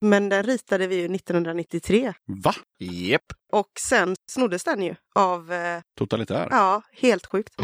Men 0.00 0.28
den 0.28 0.42
ritade 0.42 0.86
vi 0.86 0.96
ju 0.96 1.04
1993. 1.14 2.12
Va? 2.44 2.54
Jep. 2.78 3.22
Och 3.52 3.70
sen 3.88 4.16
snoddes 4.30 4.64
den 4.64 4.82
ju 4.82 4.94
av... 5.14 5.52
Eh, 5.52 5.80
Totalitär? 5.98 6.48
ja, 6.50 6.82
helt 6.92 7.26
sjukt. 7.26 7.54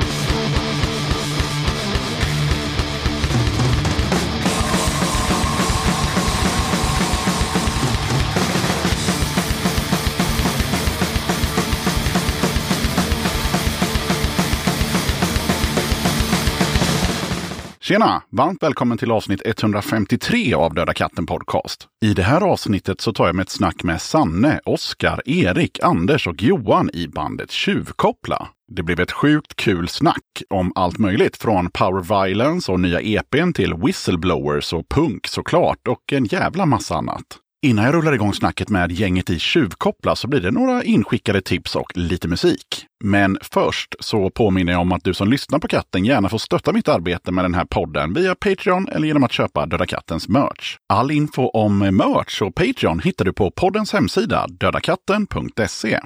Tjena! 17.83 18.23
Varmt 18.31 18.63
välkommen 18.63 18.99
till 18.99 19.11
avsnitt 19.11 19.43
153 19.45 20.55
av 20.55 20.75
Döda 20.75 20.95
katten 20.95 21.27
Podcast. 21.27 21.89
I 22.05 22.15
det 22.15 22.23
här 22.23 22.41
avsnittet 22.41 23.01
så 23.01 23.13
tar 23.13 23.27
jag 23.27 23.35
med 23.35 23.43
ett 23.43 23.51
snack 23.51 23.83
med 23.83 24.03
Sanne, 24.03 24.61
Oskar, 24.65 25.23
Erik, 25.25 25.81
Anders 25.83 26.27
och 26.27 26.43
Johan 26.43 26.91
i 26.93 27.09
bandet 27.09 27.51
Tjuvkoppla. 27.51 28.49
Det 28.73 28.83
blev 28.83 29.01
ett 29.01 29.13
sjukt 29.13 29.57
kul 29.57 29.89
snack 29.89 30.43
om 30.51 30.73
allt 30.75 30.99
möjligt 30.99 31.37
från 31.37 31.71
Power 31.71 32.25
Violence 32.27 32.73
och 32.73 32.81
nya 32.81 33.01
EPn 33.01 33.53
till 33.53 33.75
Whistleblowers 33.75 34.73
och 34.73 34.89
punk 34.89 35.27
såklart 35.27 35.89
och 35.89 36.13
en 36.13 36.25
jävla 36.25 36.67
massa 36.67 36.97
annat. 36.97 37.42
Innan 37.65 37.85
jag 37.85 37.95
rullar 37.95 38.13
igång 38.13 38.35
snacket 38.35 38.69
med 38.69 38.93
gänget 38.93 39.31
i 39.31 39.39
Tjuvkoppla 39.39 40.17
så 40.17 40.29
blir 40.29 40.41
det 40.41 40.51
några 40.51 40.85
inskickade 40.85 41.41
tips 41.41 41.77
och 41.77 41.93
lite 41.95 42.29
musik. 42.29 42.87
Men 43.05 43.39
först 43.43 43.95
så 44.01 44.31
påminner 44.31 44.73
jag 44.73 44.81
om 44.81 44.93
att 44.93 45.05
du 45.05 45.15
som 45.15 45.31
lyssnar 45.31 45.59
på 45.59 45.69
katten 45.69 46.05
gärna 46.05 46.29
får 46.29 46.39
stötta 46.39 46.73
mitt 46.73 46.89
arbete 46.89 47.33
med 47.33 47.45
den 47.45 47.55
här 47.55 47.65
podden 47.65 48.15
via 48.15 48.35
Patreon 48.35 48.89
eller 48.89 49.07
genom 49.07 49.25
att 49.25 49.33
köpa 49.33 49.67
Döda 49.67 49.87
Kattens 49.87 50.29
merch. 50.29 50.77
All 50.89 51.11
info 51.11 51.43
om 51.43 51.79
merch 51.79 52.43
och 52.43 52.55
Patreon 52.55 53.01
hittar 53.01 53.25
du 53.25 53.33
på 53.33 53.51
poddens 53.51 53.93
hemsida 53.93 54.47
dödakatten.se. 54.47 56.01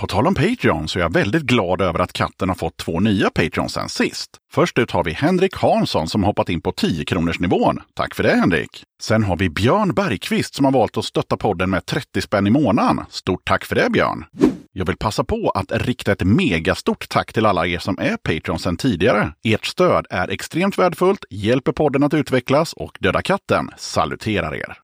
På 0.00 0.06
tal 0.06 0.26
om 0.26 0.34
Patreon 0.34 0.88
så 0.88 0.98
är 0.98 1.02
jag 1.02 1.12
väldigt 1.12 1.42
glad 1.42 1.80
över 1.80 1.98
att 1.98 2.12
katten 2.12 2.48
har 2.48 2.56
fått 2.56 2.76
två 2.76 3.00
nya 3.00 3.30
Patreons 3.30 3.72
sen 3.72 3.88
sist. 3.88 4.30
Först 4.52 4.78
ut 4.78 4.90
har 4.90 5.04
vi 5.04 5.12
Henrik 5.12 5.56
Hansson 5.56 6.08
som 6.08 6.24
hoppat 6.24 6.48
in 6.48 6.60
på 6.60 6.72
10 6.72 7.04
kronors 7.04 7.40
nivån. 7.40 7.80
Tack 7.94 8.14
för 8.14 8.22
det 8.22 8.34
Henrik! 8.34 8.84
Sen 9.02 9.22
har 9.22 9.36
vi 9.36 9.50
Björn 9.50 9.94
Bergqvist 9.94 10.54
som 10.54 10.64
har 10.64 10.72
valt 10.72 10.96
att 10.96 11.04
stötta 11.04 11.36
podden 11.36 11.70
med 11.70 11.86
30 11.86 12.20
spänn 12.20 12.46
i 12.46 12.50
månaden. 12.50 13.04
Stort 13.10 13.44
tack 13.44 13.64
för 13.64 13.74
det 13.74 13.90
Björn! 13.90 14.24
Jag 14.72 14.86
vill 14.86 14.96
passa 14.96 15.24
på 15.24 15.50
att 15.50 15.72
rikta 15.72 16.12
ett 16.12 16.24
megastort 16.24 17.08
tack 17.08 17.32
till 17.32 17.46
alla 17.46 17.66
er 17.66 17.78
som 17.78 17.98
är 17.98 18.16
Patreons 18.16 18.62
sedan 18.62 18.76
tidigare. 18.76 19.32
Ert 19.44 19.66
stöd 19.66 20.06
är 20.10 20.28
extremt 20.28 20.78
värdefullt, 20.78 21.24
hjälper 21.30 21.72
podden 21.72 22.02
att 22.02 22.14
utvecklas 22.14 22.72
och 22.72 22.98
Döda 23.00 23.22
katten 23.22 23.70
saluterar 23.76 24.54
er. 24.54 24.78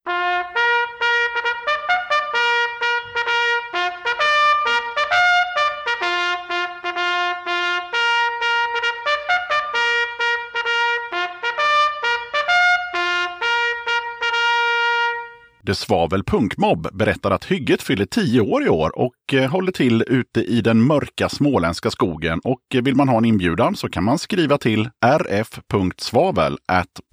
The 15.69 15.75
Svavel 15.75 16.25
Punkmobb 16.25 16.89
berättar 16.93 17.31
att 17.31 17.45
Hygget 17.45 17.83
fyller 17.83 18.07
10 18.07 18.41
år 18.41 18.65
i 18.65 18.69
år 18.69 18.99
och 18.99 19.35
eh, 19.35 19.51
håller 19.51 19.73
till 19.73 20.05
ute 20.07 20.41
i 20.41 20.61
den 20.61 20.83
mörka 20.83 21.29
småländska 21.29 21.91
skogen. 21.91 22.41
Och 22.45 22.61
eh, 22.75 22.83
vill 22.83 22.95
man 22.95 23.09
ha 23.09 23.19
en 23.19 23.25
inbjudan 23.25 23.77
så 23.77 23.89
kan 23.89 24.05
man 24.05 24.19
skriva 24.19 24.59
till 24.59 24.91
rf.svavel 25.07 26.59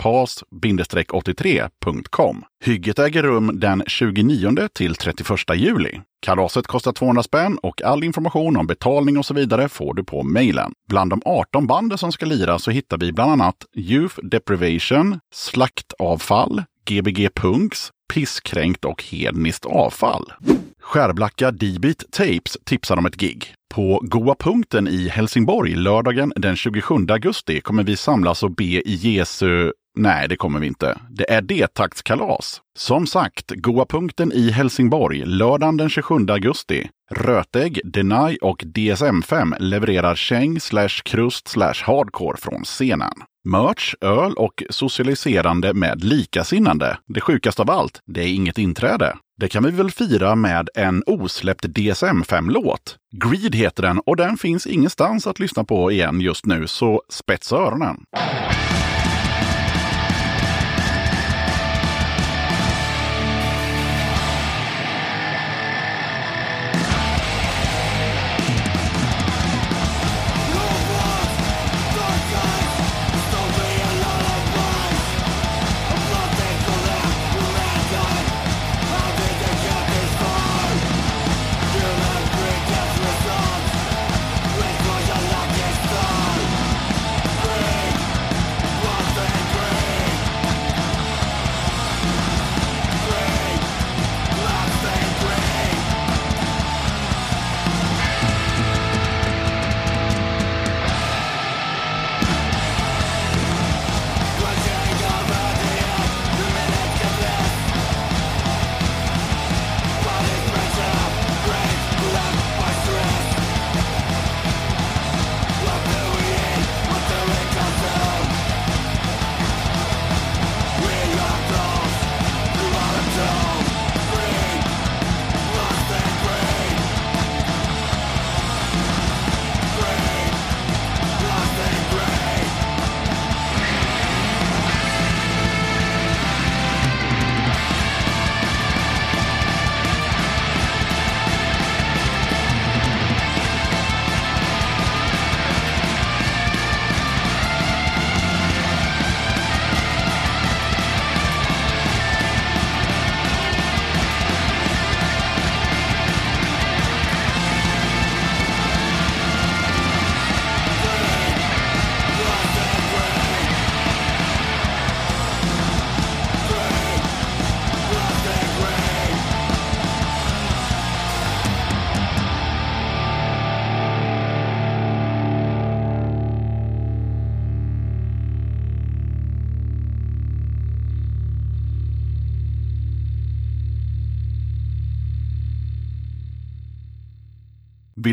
pas-83.com. 0.04 2.44
Hygget 2.66 3.00
äger 3.00 3.24
rum 3.24 3.60
den 3.60 3.84
29 3.88 4.68
till 4.74 4.96
31 4.96 5.40
juli. 5.56 6.02
Kalaset 6.22 6.68
kostar 6.68 6.92
200 6.92 7.24
spänn 7.24 7.58
och 7.58 7.82
all 7.82 8.04
information 8.04 8.58
om 8.58 8.68
betalning 8.68 9.18
och 9.18 9.26
så 9.26 9.34
vidare 9.34 9.70
får 9.70 9.94
du 9.94 10.04
på 10.04 10.24
mejlen. 10.24 10.74
Bland 10.90 11.10
de 11.10 11.22
18 11.26 11.68
banden 11.68 11.98
som 11.98 12.12
ska 12.12 12.26
lira 12.26 12.60
så 12.60 12.72
hittar 12.72 12.98
vi 12.98 13.12
bland 13.12 13.32
annat 13.32 13.56
Youth 13.76 14.16
Deprivation, 14.24 15.20
Slaktavfall, 15.34 16.64
Gbg 16.86 17.30
Punks, 17.36 17.92
Pisskränkt 18.14 18.86
och 18.86 19.04
Hedniskt 19.04 19.66
avfall. 19.66 20.34
Skärblacka 20.82 21.52
D-Beat 21.52 22.04
Tapes 22.12 22.58
tipsar 22.66 22.98
om 22.98 23.06
ett 23.06 23.16
gig. 23.16 23.54
På 23.74 24.00
Goa 24.04 24.36
Punkten 24.40 24.88
i 24.88 25.10
Helsingborg 25.10 25.76
lördagen 25.76 26.34
den 26.36 26.56
27 26.56 26.96
augusti 27.10 27.62
kommer 27.62 27.84
vi 27.84 27.98
samlas 27.98 28.44
och 28.44 28.52
be 28.52 28.64
i 28.64 28.96
Jesu 28.96 29.72
Nej, 29.98 30.28
det 30.28 30.36
kommer 30.36 30.60
vi 30.60 30.68
inte. 30.68 30.98
Det 31.10 31.32
är 31.32 31.42
D-taktskalas. 31.42 32.62
Som 32.78 33.08
sagt, 33.08 33.52
Goa 33.56 33.86
Punkten 33.86 34.32
i 34.32 34.52
Helsingborg 34.52 35.26
lördagen 35.26 35.78
den 35.78 35.90
27 35.90 36.16
augusti. 36.30 36.90
Rötägg, 37.12 37.80
Deny 37.84 38.38
och 38.42 38.64
DSM5 38.64 39.56
levererar 39.60 40.16
käng 40.16 40.60
slash 40.60 41.02
krust 41.06 41.48
slash 41.48 41.76
hardcore 41.84 42.38
från 42.38 42.64
scenen. 42.64 43.14
Merch, 43.46 43.96
öl 44.02 44.34
och 44.34 44.64
socialiserande 44.70 45.74
med 45.74 46.04
likasinnande. 46.04 46.98
Det 47.08 47.22
sjukaste 47.22 47.62
av 47.62 47.72
allt, 47.72 48.02
det 48.06 48.22
är 48.22 48.28
inget 48.28 48.58
inträde. 48.58 49.18
Det 49.38 49.48
kan 49.48 49.64
vi 49.64 49.72
väl 49.72 49.92
fira 49.92 50.36
med 50.36 50.70
en 50.76 51.04
osläppt 51.06 51.66
DSM-5-låt. 51.66 52.98
Greed 53.16 53.56
heter 53.56 53.84
den 53.84 54.00
och 54.00 54.16
den 54.16 54.38
finns 54.38 54.68
ingenstans 54.68 55.28
att 55.28 55.40
lyssna 55.40 55.64
på 55.64 55.92
igen 55.92 56.22
just 56.22 56.46
nu, 56.46 56.68
så 56.68 57.02
spetsa 57.10 57.56
öronen. 57.56 57.98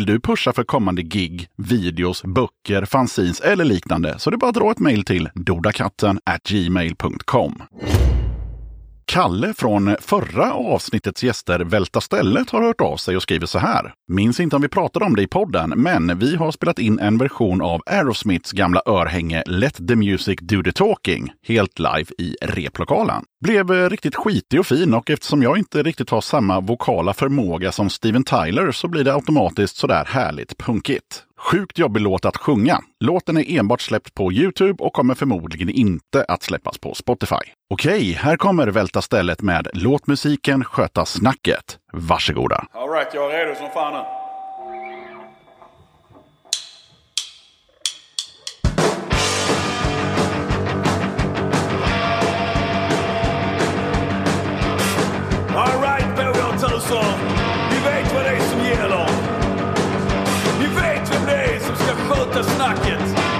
Vill 0.03 0.07
du 0.07 0.21
pusha 0.21 0.53
för 0.53 0.65
kommande 0.65 1.03
gig, 1.03 1.49
videos, 1.57 2.23
böcker, 2.25 2.85
fanzines 2.85 3.41
eller 3.41 3.65
liknande 3.65 4.19
så 4.19 4.31
det 4.31 4.37
är 4.37 4.39
bara 4.39 4.49
att 4.49 4.55
dra 4.55 4.71
ett 4.71 4.79
mejl 4.79 5.05
till 5.05 5.29
dodakatten 5.35 6.21
gmail.com. 6.49 7.63
Kalle 9.05 9.55
från 9.55 9.97
förra 10.01 10.53
avsnittets 10.53 11.25
gäster 11.25 11.61
Välta 11.61 12.01
stället 12.01 12.51
har 12.51 12.63
hört 12.63 12.81
av 12.81 12.97
sig 12.97 13.17
och 13.17 13.23
skriver 13.23 13.47
så 13.47 13.59
här. 13.59 13.95
Minns 14.09 14.41
inte 14.41 14.57
om 14.57 14.63
vi 14.63 14.69
pratade 14.69 15.05
om 15.05 15.17
det 15.17 15.23
i 15.23 15.27
podden, 15.27 15.71
men 15.77 16.19
vi 16.19 16.37
har 16.37 16.51
spelat 16.51 16.79
in 16.79 16.99
en 16.99 17.19
version 17.19 17.63
av 17.63 17.81
Aerosmiths 17.87 18.53
gamla 18.53 18.83
örhänge 18.87 19.43
Let 19.47 19.89
the 19.89 19.97
Music 19.97 20.39
Do 20.43 20.63
the 20.63 20.73
Talking 20.73 21.33
helt 21.47 21.79
live 21.79 22.07
i 22.19 22.37
replokalen. 22.43 23.25
Blev 23.45 23.73
eh, 23.73 23.91
riktigt 23.91 24.15
skitig 24.15 24.61
och 24.61 24.67
fin 24.67 24.95
och 24.95 25.11
eftersom 25.11 25.43
jag 25.43 25.59
inte 25.59 25.83
riktigt 25.83 26.11
har 26.11 26.21
samma 26.21 26.61
vokala 26.61 27.15
förmåga 27.15 27.73
som 27.73 27.91
Steven 27.91 28.25
Tyler 28.25 28.73
så 28.73 28.89
blir 28.89 29.05
det 29.05 29.15
automatiskt 29.15 29.77
sådär 29.77 30.05
härligt 30.05 30.59
punkigt. 30.59 31.25
Sjukt 31.51 31.79
jobbig 31.79 32.01
låt 32.01 32.25
att 32.25 32.37
sjunga. 32.37 32.79
Låten 33.01 33.37
är 33.37 33.59
enbart 33.59 33.81
släppt 33.81 34.15
på 34.15 34.33
Youtube 34.33 34.85
och 34.85 34.93
kommer 34.93 35.15
förmodligen 35.15 35.69
inte 35.69 36.25
att 36.29 36.43
släppas 36.43 36.79
på 36.79 36.95
Spotify. 36.95 37.35
Okej, 37.71 38.13
här 38.13 38.37
kommer 38.37 38.67
Välta 38.67 39.03
stället 39.03 39.43
med 39.43 39.69
Låt 39.75 40.07
musiken 40.07 40.65
sköta 40.65 41.05
snacket. 41.05 41.79
Varsågoda! 41.93 42.65
Alright, 42.73 43.09
jag 43.15 43.35
är 43.35 43.47
redo 43.47 43.59
som 43.59 43.71
fan 43.71 43.93
nu. 43.93 43.99
Alright, 55.57 56.17
bågar 56.17 56.59
Vi 57.71 57.77
vet 57.91 58.15
vad 58.15 58.25
det 58.25 58.31
är 58.31 58.41
som 58.41 58.61
gäller. 58.61 59.12
both 62.15 62.37
us 62.37 62.59
knock 62.59 62.77
it. 62.85 63.32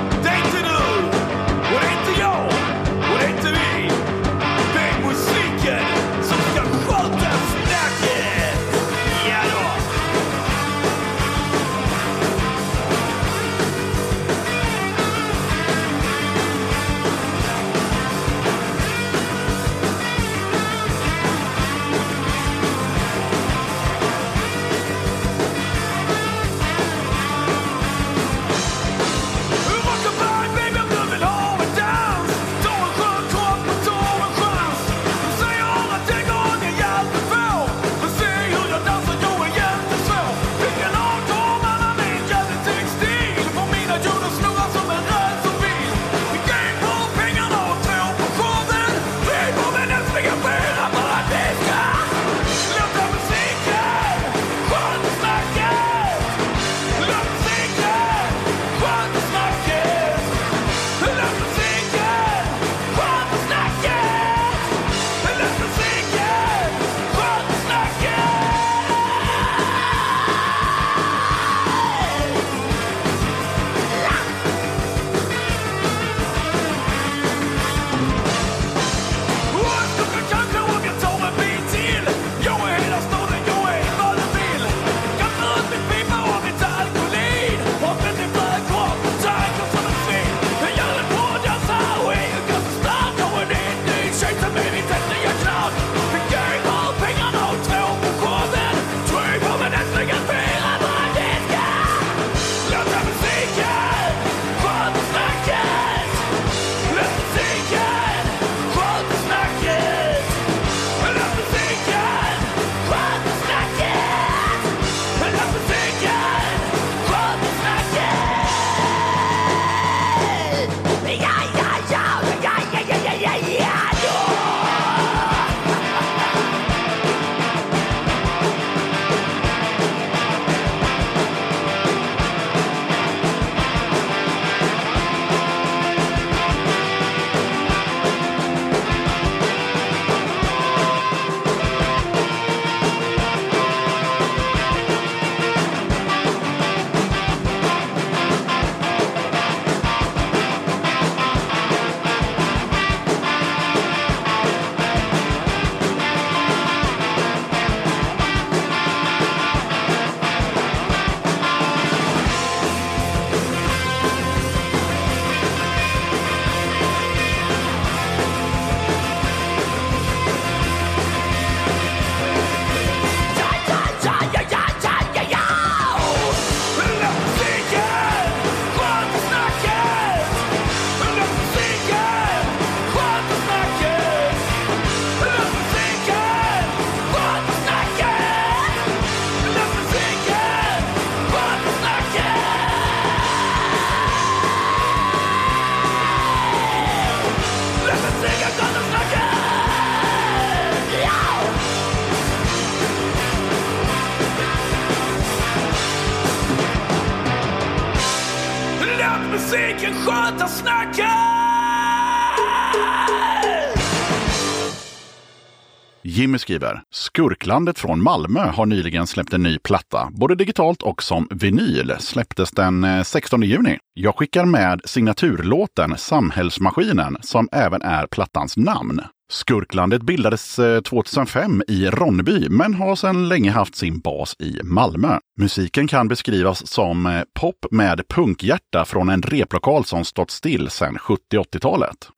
Jimmy 216.23 216.39
skriver, 216.39 216.83
Skurklandet 216.91 217.79
från 217.79 218.03
Malmö 218.03 218.41
har 218.41 218.67
nyligen 218.67 219.07
släppt 219.07 219.33
en 219.33 219.43
ny 219.43 219.59
platta, 219.59 220.09
både 220.13 220.35
digitalt 220.35 220.83
och 220.83 221.03
som 221.03 221.29
vinyl. 221.31 221.95
Släpptes 221.99 222.51
den 222.51 222.85
eh, 222.85 223.03
16 223.03 223.43
juni. 223.43 223.79
Jag 223.95 224.17
skickar 224.17 224.45
med 224.45 224.81
signaturlåten 224.85 225.99
Samhällsmaskinen, 225.99 227.17
som 227.21 227.49
även 227.53 227.83
är 227.83 228.07
plattans 228.07 228.57
namn. 228.57 229.01
Skurklandet 229.33 230.03
bildades 230.03 230.59
eh, 230.59 230.81
2005 230.81 231.63
i 231.69 231.87
Ronneby 231.87 232.49
men 232.49 232.75
har 232.75 232.97
sedan 232.97 233.29
länge 233.29 233.51
haft 233.51 233.75
sin 233.75 234.01
bas 234.01 234.37
i 234.39 234.61
Malmö. 234.63 235.19
Musiken 235.39 235.89
kan 235.89 236.09
beskrivas 236.09 236.67
som 236.67 237.07
eh, 237.07 237.23
pop 237.41 237.67
med 237.71 238.09
punkhjärta 238.09 238.85
från 238.85 239.09
en 239.09 239.23
replokal 239.23 239.85
som 239.85 240.05
stått 240.05 240.31
still 240.31 240.71
sedan 240.71 240.97
70-80-talet. 240.97 242.09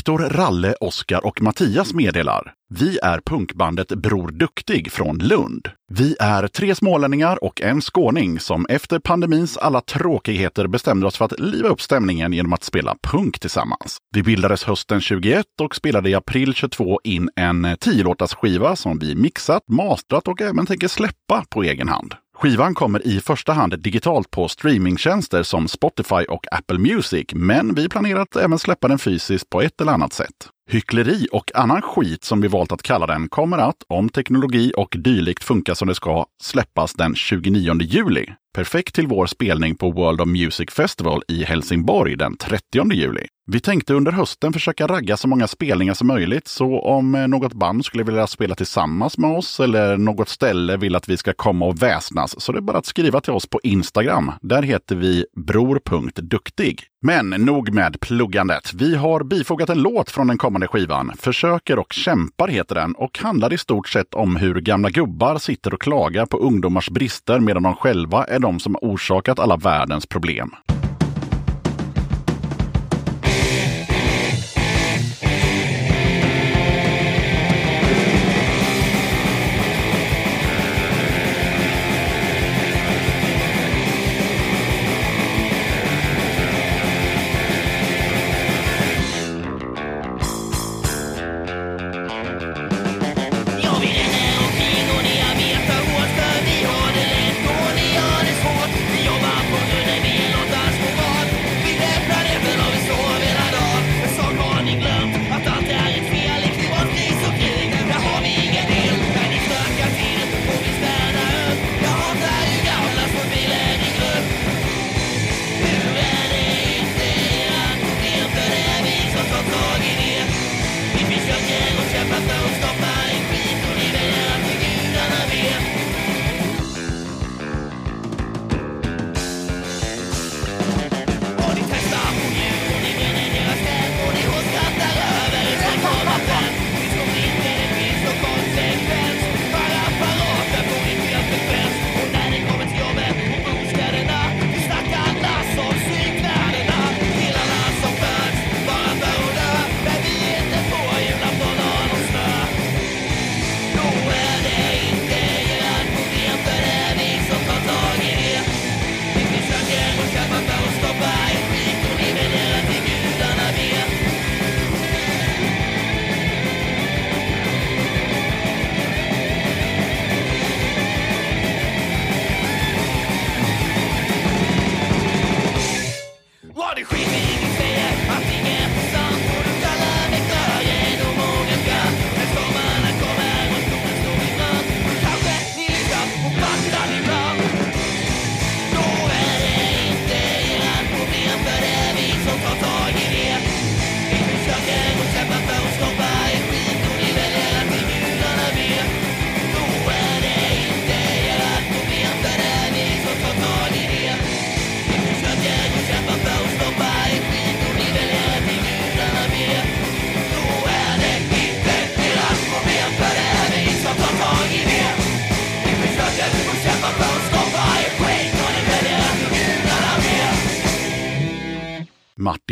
Viktor, 0.00 0.18
Ralle, 0.18 0.74
Oskar 0.80 1.26
och 1.26 1.42
Mattias 1.42 1.94
meddelar. 1.94 2.52
Vi 2.74 2.98
är 3.02 3.20
punkbandet 3.20 3.88
Bror 3.88 4.30
Duktig 4.30 4.92
från 4.92 5.18
Lund. 5.18 5.68
Vi 5.92 6.16
är 6.20 6.48
tre 6.48 6.74
smålänningar 6.74 7.44
och 7.44 7.60
en 7.62 7.80
skåning 7.80 8.40
som 8.40 8.66
efter 8.66 8.98
pandemins 8.98 9.56
alla 9.56 9.80
tråkigheter 9.80 10.66
bestämde 10.66 11.06
oss 11.06 11.16
för 11.16 11.24
att 11.24 11.40
liva 11.40 11.68
upp 11.68 11.80
stämningen 11.80 12.32
genom 12.32 12.52
att 12.52 12.64
spela 12.64 12.96
punk 13.02 13.40
tillsammans. 13.40 13.98
Vi 14.14 14.22
bildades 14.22 14.64
hösten 14.64 15.00
21 15.00 15.46
och 15.62 15.76
spelade 15.76 16.10
i 16.10 16.14
april 16.14 16.54
22 16.54 17.00
in 17.04 17.30
en 17.36 17.76
10 17.80 18.14
skiva 18.36 18.76
som 18.76 18.98
vi 18.98 19.14
mixat, 19.14 19.62
mastrat 19.68 20.28
och 20.28 20.40
även 20.40 20.66
tänker 20.66 20.88
släppa 20.88 21.44
på 21.50 21.62
egen 21.62 21.88
hand. 21.88 22.14
Skivan 22.42 22.74
kommer 22.74 23.06
i 23.06 23.20
första 23.20 23.52
hand 23.52 23.82
digitalt 23.82 24.30
på 24.30 24.48
streamingtjänster 24.48 25.42
som 25.42 25.68
Spotify 25.68 26.24
och 26.28 26.44
Apple 26.52 26.78
Music, 26.78 27.26
men 27.34 27.74
vi 27.74 27.88
planerar 27.88 28.20
att 28.20 28.36
även 28.36 28.58
släppa 28.58 28.88
den 28.88 28.98
fysiskt 28.98 29.50
på 29.50 29.60
ett 29.62 29.80
eller 29.80 29.92
annat 29.92 30.12
sätt. 30.12 30.48
Hyckleri 30.70 31.26
och 31.32 31.50
annan 31.54 31.82
skit 31.82 32.24
som 32.24 32.40
vi 32.40 32.48
valt 32.48 32.72
att 32.72 32.82
kalla 32.82 33.06
den 33.06 33.28
kommer 33.28 33.58
att, 33.58 33.76
om 33.88 34.08
teknologi 34.08 34.72
och 34.76 34.96
dylikt 34.98 35.44
funkar 35.44 35.74
som 35.74 35.88
det 35.88 35.94
ska, 35.94 36.26
släppas 36.42 36.94
den 36.94 37.14
29 37.14 37.82
juli. 37.82 38.26
Perfekt 38.54 38.94
till 38.94 39.06
vår 39.06 39.26
spelning 39.26 39.76
på 39.76 39.90
World 39.90 40.20
of 40.20 40.28
Music 40.28 40.70
Festival 40.70 41.22
i 41.28 41.44
Helsingborg 41.44 42.16
den 42.16 42.36
30 42.36 42.92
juli. 42.92 43.26
Vi 43.52 43.60
tänkte 43.60 43.94
under 43.94 44.12
hösten 44.12 44.52
försöka 44.52 44.86
ragga 44.86 45.16
så 45.16 45.28
många 45.28 45.46
spelningar 45.46 45.94
som 45.94 46.06
möjligt, 46.06 46.48
så 46.48 46.80
om 46.80 47.14
eh, 47.14 47.28
något 47.28 47.52
band 47.52 47.84
skulle 47.84 48.04
vilja 48.04 48.26
spela 48.26 48.54
tillsammans 48.54 49.18
med 49.18 49.30
oss 49.30 49.60
eller 49.60 49.96
något 49.96 50.28
ställe 50.28 50.76
vill 50.76 50.96
att 50.96 51.08
vi 51.08 51.16
ska 51.16 51.32
komma 51.32 51.66
och 51.66 51.82
väsnas, 51.82 52.40
så 52.40 52.52
det 52.52 52.58
är 52.58 52.62
bara 52.62 52.78
att 52.78 52.86
skriva 52.86 53.20
till 53.20 53.32
oss 53.32 53.46
på 53.46 53.60
Instagram. 53.62 54.32
Där 54.40 54.62
heter 54.62 54.96
vi 54.96 55.26
bror.duktig. 55.46 56.82
Men 57.02 57.30
nog 57.30 57.74
med 57.74 58.00
pluggandet. 58.00 58.72
Vi 58.74 58.96
har 58.96 59.24
bifogat 59.24 59.68
en 59.68 59.82
låt 59.82 60.10
från 60.10 60.26
den 60.26 60.38
kommande 60.38 60.68
skivan. 60.68 61.12
Försöker 61.18 61.78
och 61.78 61.92
kämpar 61.92 62.48
heter 62.48 62.74
den 62.74 62.94
och 62.94 63.18
handlar 63.18 63.52
i 63.52 63.58
stort 63.58 63.88
sett 63.88 64.14
om 64.14 64.36
hur 64.36 64.60
gamla 64.60 64.90
gubbar 64.90 65.38
sitter 65.38 65.74
och 65.74 65.80
klagar 65.80 66.26
på 66.26 66.38
ungdomars 66.38 66.90
brister 66.90 67.40
medan 67.40 67.62
de 67.62 67.74
själva 67.74 68.24
är 68.24 68.38
de 68.38 68.60
som 68.60 68.74
har 68.74 68.90
orsakat 68.90 69.38
alla 69.38 69.56
världens 69.56 70.06
problem. 70.06 70.50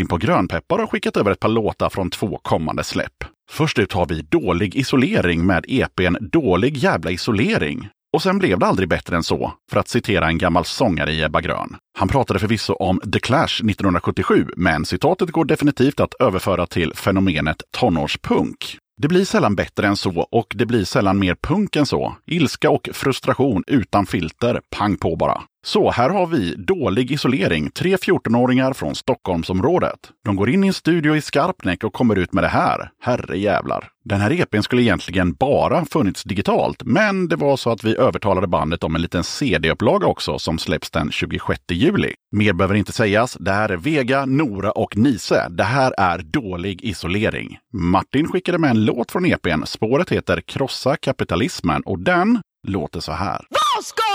På 0.09 0.17
Grönpeppar 0.17 0.79
har 0.79 0.87
skickat 0.87 1.17
över 1.17 1.31
ett 1.31 1.41
par 1.41 1.49
låtar 1.49 1.89
från 1.89 2.11
två 2.11 2.39
kommande 2.43 2.85
släpp. 2.85 3.25
Först 3.51 3.79
ut 3.79 3.93
har 3.93 4.07
vi 4.07 4.23
Dålig 4.23 4.77
isolering 4.77 5.47
med 5.47 5.65
EPn 5.69 6.17
Dålig 6.21 6.77
jävla 6.77 7.11
isolering. 7.11 7.89
Och 8.13 8.23
sen 8.23 8.39
blev 8.39 8.59
det 8.59 8.67
aldrig 8.67 8.89
bättre 8.89 9.17
än 9.17 9.23
så, 9.23 9.53
för 9.71 9.81
att 9.81 9.89
citera 9.89 10.27
en 10.27 10.39
gammal 10.39 10.65
sångare 10.65 11.13
i 11.13 11.23
Ebba 11.23 11.41
Grön. 11.41 11.77
Han 11.99 12.09
pratade 12.09 12.39
förvisso 12.39 12.73
om 12.73 13.01
The 13.13 13.21
Clash 13.21 13.45
1977, 13.45 14.47
men 14.57 14.85
citatet 14.85 15.31
går 15.31 15.45
definitivt 15.45 16.01
att 16.01 16.15
överföra 16.15 16.67
till 16.67 16.95
fenomenet 16.95 17.63
tonårspunk. 17.71 18.79
Det 19.03 19.09
blir 19.09 19.25
sällan 19.25 19.55
bättre 19.55 19.87
än 19.87 19.97
så 19.97 20.21
och 20.31 20.47
det 20.55 20.67
blir 20.67 20.85
sällan 20.85 21.19
mer 21.19 21.37
punk 21.43 21.77
än 21.77 21.87
så. 21.87 22.17
Ilska 22.27 22.71
och 22.71 22.89
frustration 22.93 23.65
utan 23.67 24.07
filter, 24.07 24.61
pang 24.77 24.97
på 24.97 25.17
bara. 25.17 25.43
Så 25.67 25.91
här 25.91 26.11
har 26.11 26.27
vi 26.27 26.55
Dålig 26.55 27.13
isolering, 27.13 27.71
tre 27.71 27.97
14-åringar 27.97 28.73
från 28.73 28.95
Stockholmsområdet. 28.95 29.99
De 30.25 30.37
går 30.37 30.51
in 30.51 30.65
i 30.65 30.67
en 30.67 30.73
studio 30.73 31.17
i 31.17 31.21
Skarpnäck 31.21 31.85
och 31.85 31.93
kommer 31.93 32.17
ut 32.17 32.33
med 32.33 32.45
det 32.45 32.49
här. 32.49 32.91
Herre 33.03 33.39
jävlar. 33.39 33.89
Den 34.05 34.21
här 34.21 34.41
EPn 34.41 34.61
skulle 34.61 34.83
egentligen 34.83 35.33
bara 35.33 35.85
funnits 35.85 36.23
digitalt, 36.25 36.83
men 36.85 37.29
det 37.29 37.37
var 37.37 37.57
så 37.57 37.71
att 37.71 37.85
vi 37.85 37.97
övertalade 37.97 38.47
bandet 38.47 38.85
om 38.85 38.95
en 38.95 39.03
liten 39.03 39.25
CD-upplaga 39.25 40.07
också 40.07 40.39
som 40.39 40.59
släpps 40.59 40.91
den 40.91 41.11
26 41.11 41.61
juli. 41.71 42.15
Mer 42.33 42.53
behöver 42.53 42.75
inte 42.75 42.93
sägas. 42.93 43.37
Det 43.41 43.53
här 43.53 43.69
är 43.69 43.77
Vega, 43.77 44.27
Nora 44.27 44.71
och 44.71 44.97
Nise. 44.97 45.47
Det 45.51 45.65
här 45.65 45.95
är 45.99 46.19
Dålig 46.19 46.85
isolering. 46.85 47.59
Martin 47.73 48.29
skickade 48.29 48.59
med 48.59 48.71
en 48.71 48.85
låt 48.85 49.11
från 49.11 49.27
EPn. 49.27 49.65
Spåret 49.65 50.13
heter 50.13 50.41
Krossa 50.41 50.97
kapitalismen 50.97 51.83
och 51.83 51.99
den 51.99 52.43
låter 52.69 53.01
så 53.01 53.13
här. 53.13 53.47
Vad 53.51 53.85
ska? 53.85 54.08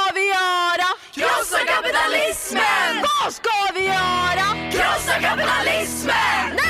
Krossa 1.15 1.57
kapitalismen! 1.65 3.01
Vad 3.23 3.33
ska 3.33 3.49
vi 3.73 3.85
göra? 3.85 4.71
Krossa 4.71 5.19
kapitalismen! 5.21 6.62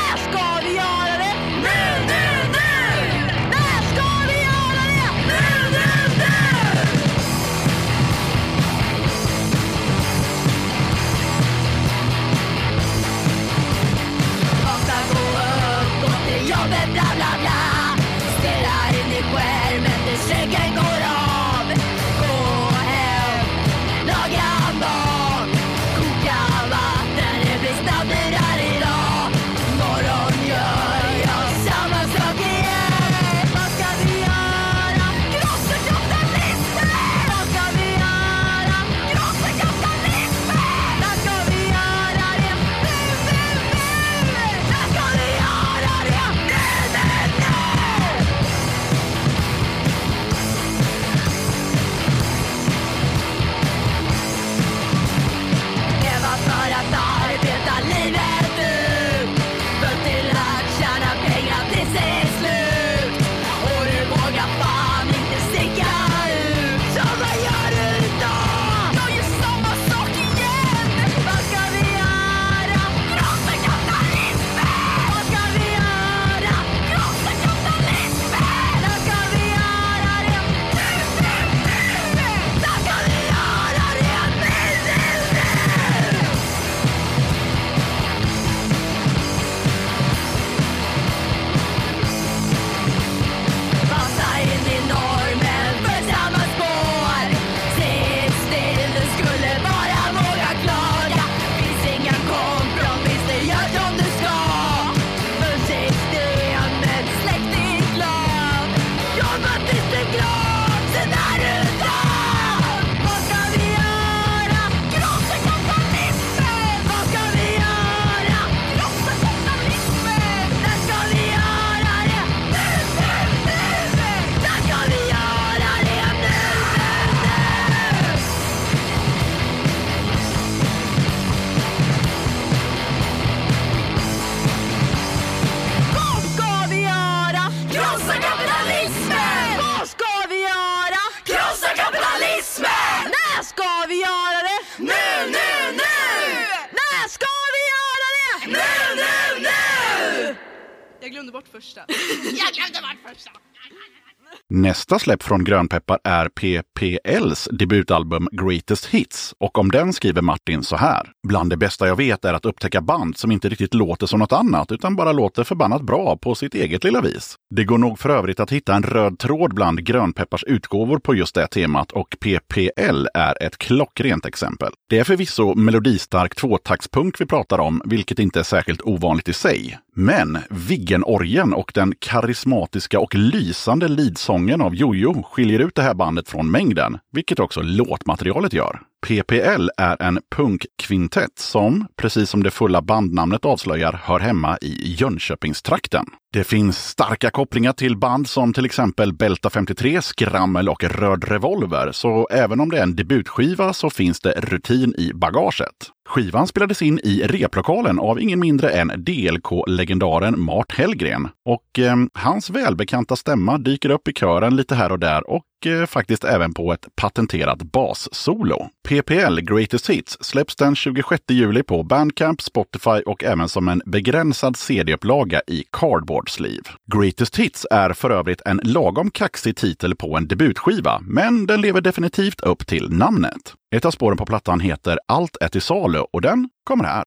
Nästa 154.84 155.00
släpp 155.00 155.24
från 155.24 155.44
Grönpeppar 155.44 156.00
är 156.04 156.30
PPLs 156.30 157.50
debutalbum 157.52 158.30
Greatest 158.32 158.86
Hits 158.86 159.36
och 159.40 159.58
om 159.58 159.72
den 159.72 159.94
skriver 159.94 160.22
Martin 160.22 160.64
så 160.64 160.76
här. 160.76 161.12
Bland 161.28 161.50
det 161.50 161.58
bästa 161.58 161.88
jag 161.88 161.96
vet 161.96 162.26
är 162.26 162.34
att 162.34 162.46
upptäcka 162.46 162.82
band 162.82 163.18
som 163.18 163.32
inte 163.32 163.50
riktigt 163.50 163.74
låter 163.74 164.08
som 164.08 164.20
något 164.20 164.32
annat 164.32 164.72
utan 164.72 164.96
bara 164.96 165.12
låter 165.12 165.44
förbannat 165.44 165.82
bra 165.82 166.18
på 166.18 166.36
sitt 166.36 166.56
eget 166.56 166.84
lilla 166.84 167.02
vis. 167.02 167.36
Det 167.56 167.64
går 167.64 167.78
nog 167.78 168.00
för 168.00 168.10
övrigt 168.10 168.40
att 168.40 168.52
hitta 168.52 168.76
en 168.76 168.84
röd 168.84 169.20
tråd 169.20 169.54
bland 169.54 169.86
Grönpeppars 169.86 170.44
utgåvor 170.44 171.00
på 171.00 171.16
just 171.16 171.36
det 171.36 171.48
temat 171.48 171.92
och 171.92 172.16
PPL 172.20 173.08
är 173.14 173.44
ett 173.44 173.58
klockrent 173.58 174.26
exempel. 174.26 174.72
Det 174.90 175.00
är 175.00 175.04
förvisso 175.04 175.56
melodistark 175.56 176.36
tvåtaktspunk 176.36 177.22
vi 177.22 177.26
pratar 177.26 177.60
om, 177.60 177.82
vilket 177.86 178.20
inte 178.20 178.40
är 178.40 178.44
särskilt 178.44 178.82
ovanligt 178.82 179.30
i 179.30 179.34
sig. 179.34 179.80
Men 179.96 180.38
Viggenorgen 180.50 181.54
och 181.54 181.72
den 181.76 181.94
karismatiska 182.00 183.00
och 183.00 183.16
lysande 183.16 183.88
leadsången 183.88 184.62
av 184.62 184.76
Jojo 184.76 185.24
skiljer 185.24 185.60
ut 185.60 185.76
det 185.76 185.82
här 185.82 185.94
bandet 185.94 186.30
från 186.30 186.52
mängden, 186.52 186.98
vilket 187.12 187.40
också 187.40 187.62
låtmaterialet 187.62 188.54
gör. 188.54 188.82
PPL 189.08 189.70
är 189.78 190.02
en 190.02 190.20
punkkvintett 190.36 191.40
som, 191.40 191.88
precis 191.98 192.30
som 192.30 192.44
det 192.44 192.52
fulla 192.52 192.82
bandnamnet 192.82 193.46
avslöjar, 193.46 194.02
hör 194.04 194.20
hemma 194.20 194.58
i 194.62 194.94
Jönköpingstrakten. 194.94 196.06
Det 196.34 196.44
finns 196.44 196.88
starka 196.88 197.30
kopplingar 197.30 197.74
till 197.74 197.98
band 197.98 198.28
som 198.28 198.54
till 198.54 198.66
exempel 198.66 199.14
Belta 199.14 199.50
53, 199.50 200.02
Skrammel 200.02 200.70
och 200.70 200.84
Röd 200.84 201.24
Revolver, 201.24 201.92
så 201.92 202.28
även 202.32 202.60
om 202.60 202.70
det 202.70 202.78
är 202.78 202.84
en 202.84 202.96
debutskiva 202.96 203.74
så 203.74 203.90
finns 203.90 204.20
det 204.20 204.32
rutin 204.32 204.96
i 204.98 205.12
bagaget. 205.14 205.92
Skivan 206.10 206.48
spelades 206.48 206.82
in 206.82 207.00
i 207.04 207.22
replokalen 207.28 208.00
av 208.00 208.22
ingen 208.22 208.40
mindre 208.40 208.70
än 208.70 208.92
DLK-legendaren 208.98 210.40
Mart 210.40 210.72
Hellgren. 210.72 211.30
Och 211.46 211.80
eh, 211.80 211.96
hans 212.14 212.50
välbekanta 212.50 213.16
stämma 213.16 213.58
dyker 213.58 213.90
upp 213.90 214.08
i 214.08 214.14
kören 214.14 214.56
lite 214.56 214.76
här 214.76 214.92
och 214.92 215.00
där 215.00 215.30
och 215.30 215.68
eh, 215.68 215.86
faktiskt 215.86 216.24
även 216.24 216.54
på 216.54 216.74
ett 216.74 216.88
patenterat 216.96 217.64
bassolo. 217.64 218.70
PPL 218.94 219.40
Greatest 219.40 219.90
Hits 219.90 220.18
släpps 220.22 220.56
den 220.56 220.76
26 220.76 221.24
juli 221.30 221.64
på 221.64 221.84
Bandcamp, 221.84 222.42
Spotify 222.42 223.02
och 223.06 223.24
även 223.24 223.50
som 223.50 223.68
en 223.68 223.82
begränsad 223.86 224.58
CD-upplaga 224.58 225.42
i 225.48 225.64
Cardboard 225.72 226.30
Sleeve. 226.30 226.70
Greatest 226.94 227.40
Hits 227.40 227.66
är 227.72 227.94
för 227.94 228.10
övrigt 228.10 228.42
en 228.46 228.62
lagom 228.64 229.12
kaxig 229.12 229.56
titel 229.56 229.96
på 229.96 230.18
en 230.18 230.28
debutskiva, 230.28 231.00
men 231.02 231.46
den 231.46 231.62
lever 231.62 231.82
definitivt 231.82 232.42
upp 232.42 232.68
till 232.68 232.90
namnet. 232.90 233.54
Ett 233.76 233.86
av 233.86 233.92
spåren 233.92 234.18
på 234.18 234.26
plattan 234.26 234.60
heter 234.60 235.00
Allt 235.08 235.38
är 235.42 235.48
till 235.48 235.62
salu 235.62 236.00
och 236.00 236.22
den 236.22 236.50
kommer 236.64 236.84
här. 236.84 237.04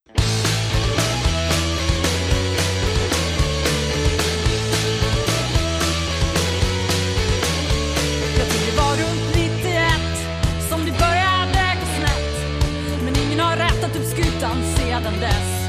Sedan 14.55 15.19
dess. 15.19 15.67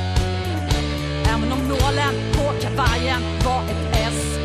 Även 1.28 1.52
om 1.52 1.68
nålen 1.68 2.14
på 2.32 2.52
kavajen 2.62 3.22
var 3.44 3.62
ett 3.62 3.96
S. 3.96 4.38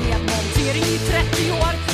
Nedmontering 0.00 0.82
i 0.82 0.98
30 0.98 1.52
år, 1.52 1.93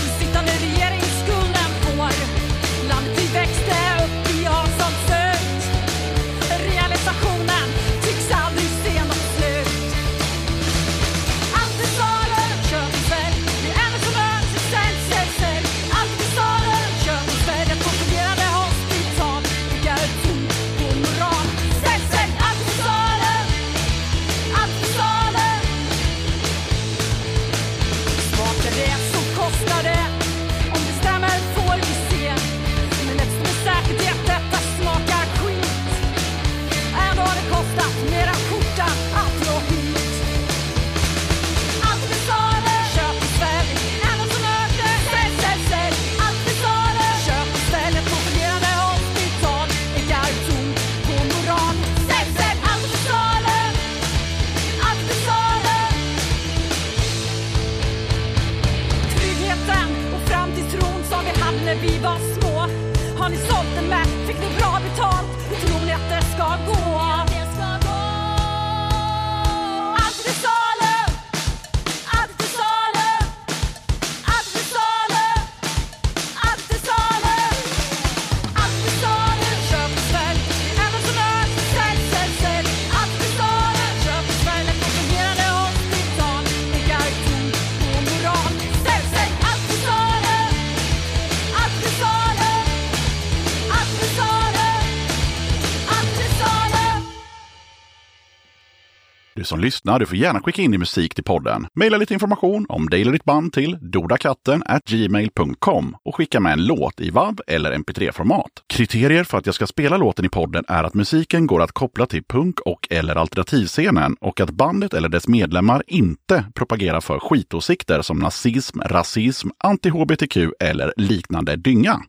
som 99.51 99.61
lyssnar, 99.61 99.99
du 99.99 100.07
får 100.07 100.17
gärna 100.17 100.41
skicka 100.41 100.63
in 100.63 100.71
din 100.71 100.81
musik 100.81 101.15
till 101.15 101.25
podden. 101.25 101.67
Maila 101.75 101.97
lite 101.97 102.15
information 102.15 102.67
om 102.69 102.89
dig 102.89 103.03
eller 103.03 103.13
ditt 103.13 103.25
band 103.25 103.53
till 103.53 103.79
dodakatten 103.81 104.63
gmail.com 104.87 105.97
och 106.05 106.17
skicka 106.17 106.41
med 106.41 106.53
en 106.53 106.67
låt 106.67 107.01
i 107.01 107.11
WAV 107.11 107.41
eller 107.47 107.73
mp3-format. 107.73 108.51
Kriterier 108.67 109.25
för 109.25 109.39
att 109.39 109.47
jag 109.47 109.55
ska 109.55 109.67
spela 109.67 109.97
låten 109.97 110.25
i 110.25 110.29
podden 110.29 110.65
är 110.69 110.85
att 110.85 110.95
musiken 110.95 111.47
går 111.47 111.63
att 111.63 111.73
koppla 111.73 112.07
till 112.07 112.25
punk 112.25 112.61
och 112.61 112.87
eller 112.91 113.17
alternativscenen 113.17 114.17
och 114.21 114.41
att 114.41 114.51
bandet 114.51 114.95
eller 114.95 115.09
dess 115.09 115.29
medlemmar 115.29 115.83
inte 115.87 116.45
propagerar 116.55 117.01
för 117.01 117.19
skitåsikter 117.19 118.03
som 118.03 118.19
nazism, 118.19 118.81
rasism, 118.81 119.49
anti-hbtq 119.65 120.53
eller 120.61 120.93
liknande 120.97 121.57
dynga. 121.57 122.01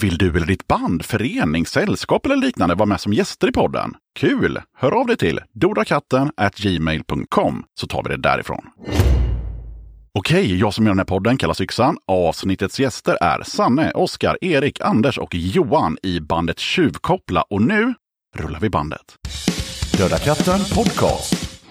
Vill 0.00 0.18
du 0.18 0.36
eller 0.36 0.46
ditt 0.46 0.66
band, 0.66 1.04
förening, 1.04 1.66
sällskap 1.66 2.26
eller 2.26 2.36
liknande 2.36 2.74
vara 2.74 2.86
med 2.86 3.00
som 3.00 3.12
gäster 3.12 3.48
i 3.48 3.52
podden? 3.52 3.94
Kul! 4.18 4.60
Hör 4.78 4.92
av 4.92 5.06
dig 5.06 5.16
till 5.16 5.40
dodakatten 5.52 6.30
gmail.com 6.56 7.64
så 7.80 7.86
tar 7.86 8.02
vi 8.02 8.08
det 8.08 8.16
därifrån. 8.16 8.64
Okej, 10.18 10.56
jag 10.58 10.74
som 10.74 10.84
gör 10.84 10.90
den 10.90 10.98
här 10.98 11.04
podden 11.04 11.36
kallas 11.36 11.60
Yxan. 11.60 11.98
Avsnittets 12.06 12.80
gäster 12.80 13.18
är 13.20 13.42
Sanne, 13.42 13.92
Oskar, 13.92 14.38
Erik, 14.40 14.80
Anders 14.80 15.18
och 15.18 15.34
Johan 15.34 15.96
i 16.02 16.20
bandet 16.20 16.58
Tjuvkoppla. 16.58 17.42
Och 17.42 17.62
nu 17.62 17.94
rullar 18.36 18.60
vi 18.60 18.70
bandet. 18.70 19.16
Döda 19.98 20.18
katten 20.18 20.60
podcast. 20.74 21.62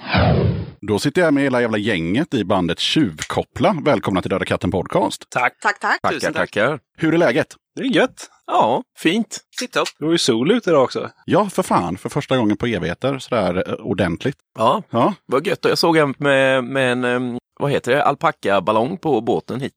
Då 0.82 1.00
sitter 1.00 1.22
jag 1.22 1.34
med 1.34 1.44
hela 1.44 1.62
jävla 1.62 1.78
gänget 1.78 2.34
i 2.34 2.46
bandet 2.46 2.80
Tjuvkoppla. 2.80 3.76
Välkomna 3.86 4.22
till 4.22 4.30
Döda 4.30 4.46
katten 4.46 4.72
podcast. 4.72 5.24
Tack. 5.30 5.60
Tack, 5.62 5.80
tack. 5.80 6.02
Tackar, 6.02 6.16
Tusen 6.16 6.34
tack. 6.34 6.52
tackar. 6.52 6.80
Hur 6.98 7.14
är 7.14 7.18
läget? 7.18 7.56
Det 7.76 7.82
är 7.82 7.86
gött. 7.86 8.30
Ja, 8.48 8.84
fint. 8.98 9.40
Tipptopp. 9.60 9.88
Det 10.00 10.06
var 10.06 10.12
ju 10.12 10.18
sol 10.18 10.52
ute 10.52 10.70
idag 10.70 10.84
också. 10.84 11.10
Ja, 11.26 11.50
för 11.50 11.64
fan. 11.64 11.98
För 11.98 12.10
första 12.10 12.38
gången 12.38 12.58
på 12.58 12.66
evigheter 12.66 13.20
sådär 13.20 13.64
eh, 13.68 13.74
ordentligt. 13.74 14.38
Ja, 14.58 14.84
Ja, 14.90 15.14
vad 15.26 15.48
gött. 15.48 15.66
Och 15.66 15.72
Jag 15.72 15.78
såg 15.78 15.98
en 15.98 16.14
med, 16.18 16.64
med 16.64 16.92
en, 16.92 17.04
em, 17.04 17.38
vad 17.60 17.72
heter 17.72 17.92
det, 17.92 18.04
alpackaballong 18.04 18.98
på 18.98 19.22
båten 19.22 19.62
hit. 19.62 19.74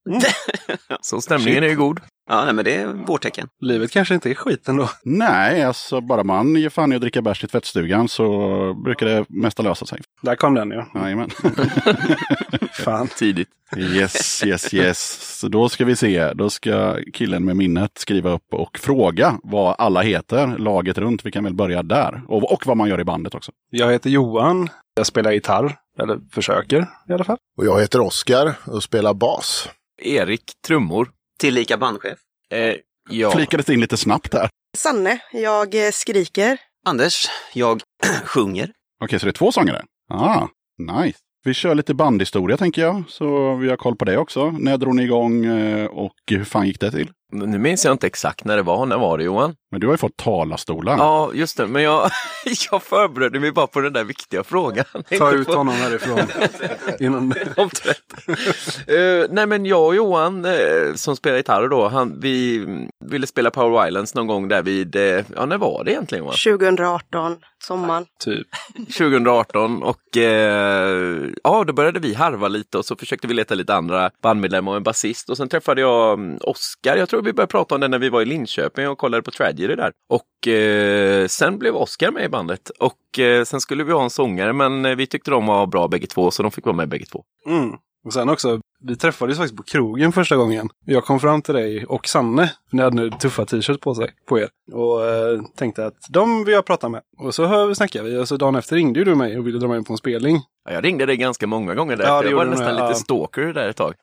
Så 1.01 1.21
stämningen 1.21 1.65
är 1.65 1.69
ju 1.69 1.77
god. 1.77 2.01
Ja, 2.29 2.45
nej, 2.45 2.55
men 2.55 2.65
det 2.65 2.75
är 2.75 2.87
vårtecken. 2.87 3.49
Livet 3.61 3.91
kanske 3.91 4.15
inte 4.15 4.31
är 4.31 4.35
skit 4.35 4.69
ändå. 4.69 4.89
nej, 5.05 5.63
alltså 5.63 6.01
bara 6.01 6.25
man 6.25 6.55
ger 6.57 6.69
fan 6.69 6.93
i 6.93 6.95
att 6.95 7.01
dricka 7.01 7.23
bärs 7.23 7.45
i 7.45 7.47
tvättstugan 7.47 8.09
så 8.09 8.29
brukar 8.85 9.07
det 9.07 9.25
mesta 9.29 9.63
lösa 9.63 9.87
sig. 9.87 10.01
Där 10.23 10.37
kom 10.37 10.55
den 10.55 10.71
ja. 10.71 10.87
Jajamän. 10.95 11.31
Fan. 12.73 13.09
Tidigt. 13.09 13.49
Yes, 13.77 14.45
yes, 14.45 14.75
yes. 14.75 15.39
Så 15.41 15.49
då 15.49 15.69
ska 15.69 15.85
vi 15.85 15.97
se. 15.97 16.33
Då 16.33 16.51
ska 16.51 16.97
killen 17.13 17.45
med 17.45 17.57
minnet 17.57 17.91
skriva 17.99 18.31
upp 18.31 18.55
och 18.55 18.79
fråga 18.79 19.39
vad 19.43 19.75
alla 19.79 20.01
heter 20.01 20.59
laget 20.59 20.99
runt. 20.99 21.27
Vi 21.27 21.31
kan 21.31 21.45
väl 21.45 21.55
börja 21.55 21.83
där. 21.83 22.23
Och, 22.29 22.53
och 22.53 22.67
vad 22.67 22.77
man 22.77 22.89
gör 22.89 23.01
i 23.01 23.05
bandet 23.05 23.35
också. 23.35 23.53
Jag 23.71 23.93
heter 23.93 24.11
Johan. 24.11 24.69
Jag 24.95 25.07
spelar 25.07 25.33
gitarr. 25.33 25.77
Eller 25.99 26.19
försöker 26.33 26.87
i 27.09 27.13
alla 27.13 27.25
fall. 27.25 27.37
Och 27.59 27.67
jag 27.67 27.81
heter 27.81 28.01
Oskar 28.01 28.55
och 28.65 28.83
spelar 28.83 29.15
bas. 29.15 29.69
Erik, 30.03 30.43
trummor. 30.67 31.09
Tillika 31.41 31.77
bandchef. 31.77 32.19
Eh, 32.53 32.75
ja. 33.11 33.31
Flikades 33.31 33.69
in 33.69 33.81
lite 33.81 33.97
snabbt 33.97 34.33
där. 34.33 34.49
Sanne, 34.77 35.19
jag 35.33 35.87
eh, 35.87 35.91
skriker. 35.91 36.59
Anders, 36.87 37.27
jag 37.55 37.83
sjunger. 38.25 38.71
Okej, 39.05 39.19
så 39.21 39.27
det 39.27 39.31
är 39.31 39.33
två 39.33 39.53
sångare? 39.53 39.85
Ah, 40.11 40.47
nice. 40.79 41.19
Vi 41.45 41.55
kör 41.55 41.75
lite 41.75 41.95
bandhistoria 41.95 42.57
tänker 42.57 42.83
jag, 42.83 43.03
så 43.09 43.55
vi 43.55 43.69
har 43.69 43.77
koll 43.77 43.97
på 43.97 44.05
det 44.05 44.19
också. 44.19 44.51
När 44.51 44.77
drog 44.77 44.97
ni 44.97 45.03
igång 45.03 45.45
eh, 45.45 45.87
och 45.87 46.13
hur 46.31 46.45
fan 46.45 46.67
gick 46.67 46.81
det 46.81 46.91
till? 46.91 47.11
Nu 47.33 47.59
minns 47.59 47.85
jag 47.85 47.93
inte 47.93 48.07
exakt 48.07 48.45
när 48.45 48.57
det 48.57 48.63
var. 48.63 48.87
När 48.87 48.99
var 48.99 49.19
det 49.19 49.25
Johan? 49.25 49.55
Men 49.71 49.81
du 49.81 49.87
har 49.87 49.95
ju 49.95 49.99
fått 49.99 50.17
talarstolar. 50.17 50.97
Ja, 50.97 51.31
just 51.35 51.57
det. 51.57 51.67
Men 51.67 51.83
jag, 51.83 52.11
jag 52.71 52.83
förberedde 52.83 53.41
mig 53.41 53.53
bara 53.53 53.67
på 53.67 53.81
den 53.81 53.93
där 53.93 54.05
viktiga 54.05 54.45
frågan. 54.45 54.85
Ta 54.93 54.99
Inte 55.11 55.37
ut 55.37 55.47
på- 55.47 55.53
honom 55.55 55.75
härifrån. 55.75 56.21
Innan... 57.01 57.35
om 57.57 57.71
30. 57.71 58.01
Eh, 58.87 59.27
nej 59.31 59.47
men 59.47 59.67
jag 59.67 59.87
och 59.87 59.95
Johan 59.95 60.45
eh, 60.45 60.95
som 60.95 61.17
spelar 61.17 61.37
gitarr 61.37 61.69
då, 61.69 61.89
han, 61.89 62.21
vi 62.21 62.67
ville 63.05 63.27
spela 63.27 63.51
Power 63.51 63.89
Islands 63.89 64.15
någon 64.15 64.27
gång 64.27 64.49
där 64.49 64.63
vid, 64.63 64.97
eh, 64.97 65.25
ja 65.37 65.47
när 65.47 65.59
var 65.59 65.85
det 65.85 65.91
egentligen 65.91 66.25
Johan? 66.25 66.37
2018, 66.59 67.37
sommaren. 67.65 68.07
Typ. 68.25 68.47
2018 68.99 69.83
och 69.83 69.99
ja, 71.43 71.65
då 71.65 71.73
började 71.73 72.01
vi 72.01 72.15
harva 72.15 72.49
lite 72.49 72.79
och 72.79 72.85
så 72.85 72.97
försökte 72.97 73.27
vi 73.27 73.35
leta 73.35 73.55
lite 73.55 73.75
andra 73.75 74.11
bandmedlemmar 74.23 74.73
och 74.73 74.77
en 74.77 74.83
basist 74.83 75.31
och 75.31 75.37
sen 75.37 75.49
träffade 75.49 75.81
jag 75.81 76.13
mm, 76.19 76.39
Oskar. 76.41 76.97
Jag 76.97 77.09
tror 77.09 77.18
vi 77.23 77.33
började 77.33 77.51
prata 77.51 77.75
om 77.75 77.81
det 77.81 77.89
när 77.89 77.99
vi 77.99 78.09
var 78.09 78.23
i 78.23 78.25
Linköping 78.25 78.89
och 78.89 78.99
kollade 78.99 79.23
på 79.23 79.31
Tragedy 79.31 79.75
där. 79.77 79.93
Och 80.09 80.49
eh, 80.49 81.27
sen 81.27 81.59
blev 81.59 81.77
Oscar 81.77 82.11
med 82.11 82.25
i 82.25 82.29
bandet 82.29 82.71
och 82.71 83.19
eh, 83.19 83.45
sen 83.45 83.61
skulle 83.61 83.85
vi 83.85 83.93
ha 83.93 84.03
en 84.03 84.11
sångare 84.11 84.53
men 84.53 84.85
eh, 84.85 84.97
vi 84.97 85.07
tyckte 85.07 85.31
de 85.31 85.47
var 85.47 85.67
bra 85.67 85.89
bägge 85.89 86.07
två 86.07 86.31
så 86.31 86.43
de 86.43 86.53
fick 86.53 86.65
vara 86.65 86.77
med 86.77 86.89
bägge 86.89 87.05
två. 87.05 87.25
Mm. 87.47 87.71
Och 88.05 88.13
sen 88.13 88.29
också, 88.29 88.61
vi 88.81 88.97
träffades 88.97 89.37
faktiskt 89.37 89.57
på 89.57 89.63
krogen 89.63 90.13
första 90.13 90.37
gången. 90.37 90.69
Jag 90.85 91.05
kom 91.05 91.21
fram 91.21 91.43
till 91.43 91.55
dig 91.55 91.87
och 91.87 92.09
Sanne, 92.09 92.53
för 92.71 92.77
ni 92.77 92.83
hade 92.83 92.97
nu 92.97 93.11
tuffa 93.11 93.45
t-shirts 93.45 93.81
på 93.81 93.95
sig, 93.95 94.11
på 94.29 94.39
er. 94.39 94.49
Och 94.73 95.07
eh, 95.07 95.43
tänkte 95.57 95.87
att 95.87 95.97
de 96.09 96.45
vill 96.45 96.55
jag 96.55 96.65
prata 96.67 96.89
med. 96.89 97.03
Och 97.19 97.35
så 97.35 97.47
hör, 97.47 97.75
snackade 97.75 98.11
vi 98.11 98.19
och 98.19 98.29
så 98.29 98.37
dagen 98.37 98.55
efter 98.55 98.77
ringde 98.77 98.99
ju 98.99 99.05
du 99.05 99.15
mig 99.15 99.39
och 99.39 99.47
ville 99.47 99.59
dra 99.59 99.69
mig 99.69 99.85
på 99.85 99.93
en 99.93 99.97
spelning. 99.97 100.41
Ja, 100.65 100.73
jag 100.73 100.85
ringde 100.85 101.07
dig 101.07 101.17
ganska 101.17 101.47
många 101.47 101.75
gånger 101.75 101.97
där. 101.97 102.05
Ja, 102.05 102.23
det 102.23 102.31
jag 102.31 102.37
var 102.37 102.45
nästan 102.45 102.67
med, 102.67 102.75
lite 102.75 102.87
ja. 102.87 102.95
stalker 102.95 103.53
där 103.53 103.69
ett 103.69 103.77
tag. 103.77 103.95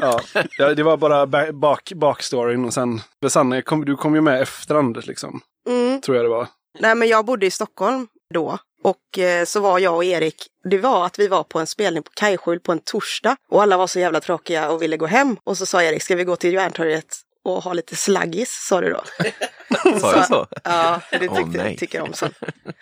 Ja, 0.00 0.20
ja 0.58 0.74
det 0.74 0.82
var 0.82 0.96
bara 0.96 1.26
ba- 1.26 1.52
bak, 1.52 1.92
bakstoryn 1.96 2.64
och 2.64 2.74
sen, 2.74 3.00
för 3.22 3.28
Sanne, 3.28 3.62
kom, 3.62 3.84
du 3.84 3.96
kom 3.96 4.14
ju 4.14 4.20
med 4.20 4.42
efter 4.42 4.74
Anders 4.74 5.06
liksom. 5.06 5.40
Mm. 5.68 6.00
Tror 6.00 6.16
jag 6.16 6.24
det 6.24 6.30
var. 6.30 6.48
Nej, 6.80 6.94
men 6.94 7.08
jag 7.08 7.24
bodde 7.24 7.46
i 7.46 7.50
Stockholm 7.50 8.06
då. 8.34 8.58
Och 8.84 9.18
eh, 9.18 9.44
så 9.44 9.60
var 9.60 9.78
jag 9.78 9.94
och 9.94 10.04
Erik, 10.04 10.46
det 10.70 10.78
var 10.78 11.06
att 11.06 11.18
vi 11.18 11.28
var 11.28 11.44
på 11.44 11.58
en 11.58 11.66
spelning 11.66 12.02
på 12.02 12.10
Kajskjul 12.14 12.60
på 12.60 12.72
en 12.72 12.78
torsdag. 12.78 13.36
Och 13.50 13.62
alla 13.62 13.76
var 13.76 13.86
så 13.86 13.98
jävla 13.98 14.20
tråkiga 14.20 14.70
och 14.70 14.82
ville 14.82 14.96
gå 14.96 15.06
hem. 15.06 15.36
Och 15.44 15.58
så 15.58 15.66
sa 15.66 15.82
Erik, 15.82 16.02
ska 16.02 16.16
vi 16.16 16.24
gå 16.24 16.36
till 16.36 16.54
Järntorget 16.54 17.16
och 17.44 17.62
ha 17.62 17.72
lite 17.72 17.96
slaggis, 17.96 18.66
sa 18.68 18.80
du 18.80 18.90
då. 18.90 19.04
Sa 20.00 20.16
jag 20.16 20.26
så? 20.26 20.46
Ja, 20.64 21.00
det 21.10 21.18
tyckte, 21.18 21.44
nej. 21.44 21.76
tycker 21.76 21.98
jag 21.98 22.06
om 22.06 22.12
så. 22.12 22.28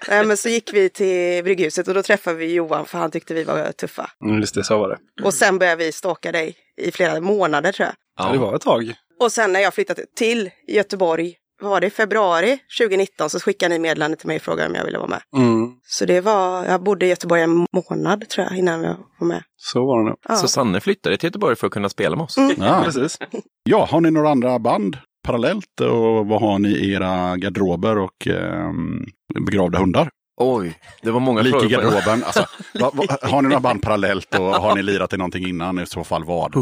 Nej, 0.08 0.26
men 0.26 0.36
så 0.36 0.48
gick 0.48 0.74
vi 0.74 0.88
till 0.88 1.44
Brygghuset 1.44 1.88
och 1.88 1.94
då 1.94 2.02
träffade 2.02 2.36
vi 2.36 2.52
Johan 2.52 2.86
för 2.86 2.98
han 2.98 3.10
tyckte 3.10 3.34
vi 3.34 3.44
var 3.44 3.72
tuffa. 3.72 4.10
Mm, 4.24 4.40
just 4.40 4.54
det, 4.54 4.64
så 4.64 4.78
var 4.78 4.88
det. 4.88 5.24
Och 5.24 5.34
sen 5.34 5.58
började 5.58 5.84
vi 5.84 5.92
stalka 5.92 6.32
dig 6.32 6.56
i 6.76 6.92
flera 6.92 7.20
månader 7.20 7.72
tror 7.72 7.86
jag. 7.86 7.94
Ja. 8.26 8.32
Det 8.32 8.38
var 8.38 8.56
ett 8.56 8.62
tag. 8.62 8.94
Och 9.20 9.32
sen 9.32 9.52
när 9.52 9.60
jag 9.60 9.74
flyttade 9.74 10.04
till 10.16 10.50
Göteborg, 10.68 11.36
vad 11.62 11.70
var 11.70 11.80
det, 11.80 11.86
i 11.86 11.90
februari 11.90 12.58
2019 12.80 13.30
så 13.30 13.40
skickade 13.40 13.74
ni 13.74 13.78
meddelande 13.78 14.16
till 14.16 14.26
mig 14.26 14.36
och 14.36 14.42
frågade 14.42 14.68
om 14.68 14.74
jag 14.74 14.84
ville 14.84 14.98
vara 14.98 15.08
med. 15.08 15.20
Mm, 15.36 15.70
Så 15.86 16.04
det 16.04 16.20
var, 16.20 16.64
jag 16.64 16.82
bodde 16.82 17.06
i 17.06 17.08
Göteborg 17.08 17.42
en 17.42 17.66
månad 17.72 18.28
tror 18.28 18.46
jag 18.50 18.58
innan 18.58 18.82
jag 18.82 18.96
var 19.20 19.26
med. 19.28 19.42
så 19.56 19.86
var 19.86 19.98
det 20.02 20.08
nog. 20.08 20.16
Ja. 20.28 20.34
Så 20.36 20.48
Sanne 20.48 20.80
flyttade 20.80 21.16
till 21.16 21.26
Göteborg 21.26 21.56
för 21.56 21.66
att 21.66 21.72
kunna 21.72 21.88
spela 21.88 22.16
med 22.16 22.24
oss. 22.24 22.36
Ja. 22.58 22.82
Precis. 22.84 23.18
ja, 23.64 23.84
har 23.90 24.00
ni 24.00 24.10
några 24.10 24.30
andra 24.30 24.58
band 24.58 24.96
parallellt 25.24 25.80
och 25.80 26.26
vad 26.26 26.40
har 26.40 26.58
ni 26.58 26.68
i 26.68 26.92
era 26.92 27.36
garderober 27.36 27.98
och 27.98 28.26
ehm, 28.26 29.04
begravda 29.46 29.78
hundar? 29.78 30.10
Oj, 30.42 30.78
det 31.02 31.10
var 31.10 31.20
många 31.20 31.42
Lik 31.42 31.54
i 31.64 31.68
garderoben. 31.68 32.24
Alltså, 32.24 32.46
va, 32.80 32.90
va, 32.94 33.04
har 33.22 33.42
ni 33.42 33.48
några 33.48 33.60
band 33.60 33.82
parallellt 33.82 34.34
och 34.38 34.44
har 34.44 34.74
ni 34.74 34.82
lirat 34.82 35.12
i 35.12 35.16
någonting 35.16 35.48
innan? 35.48 35.78
I 35.78 35.86
så 35.86 36.04
fall 36.04 36.24
vad? 36.24 36.56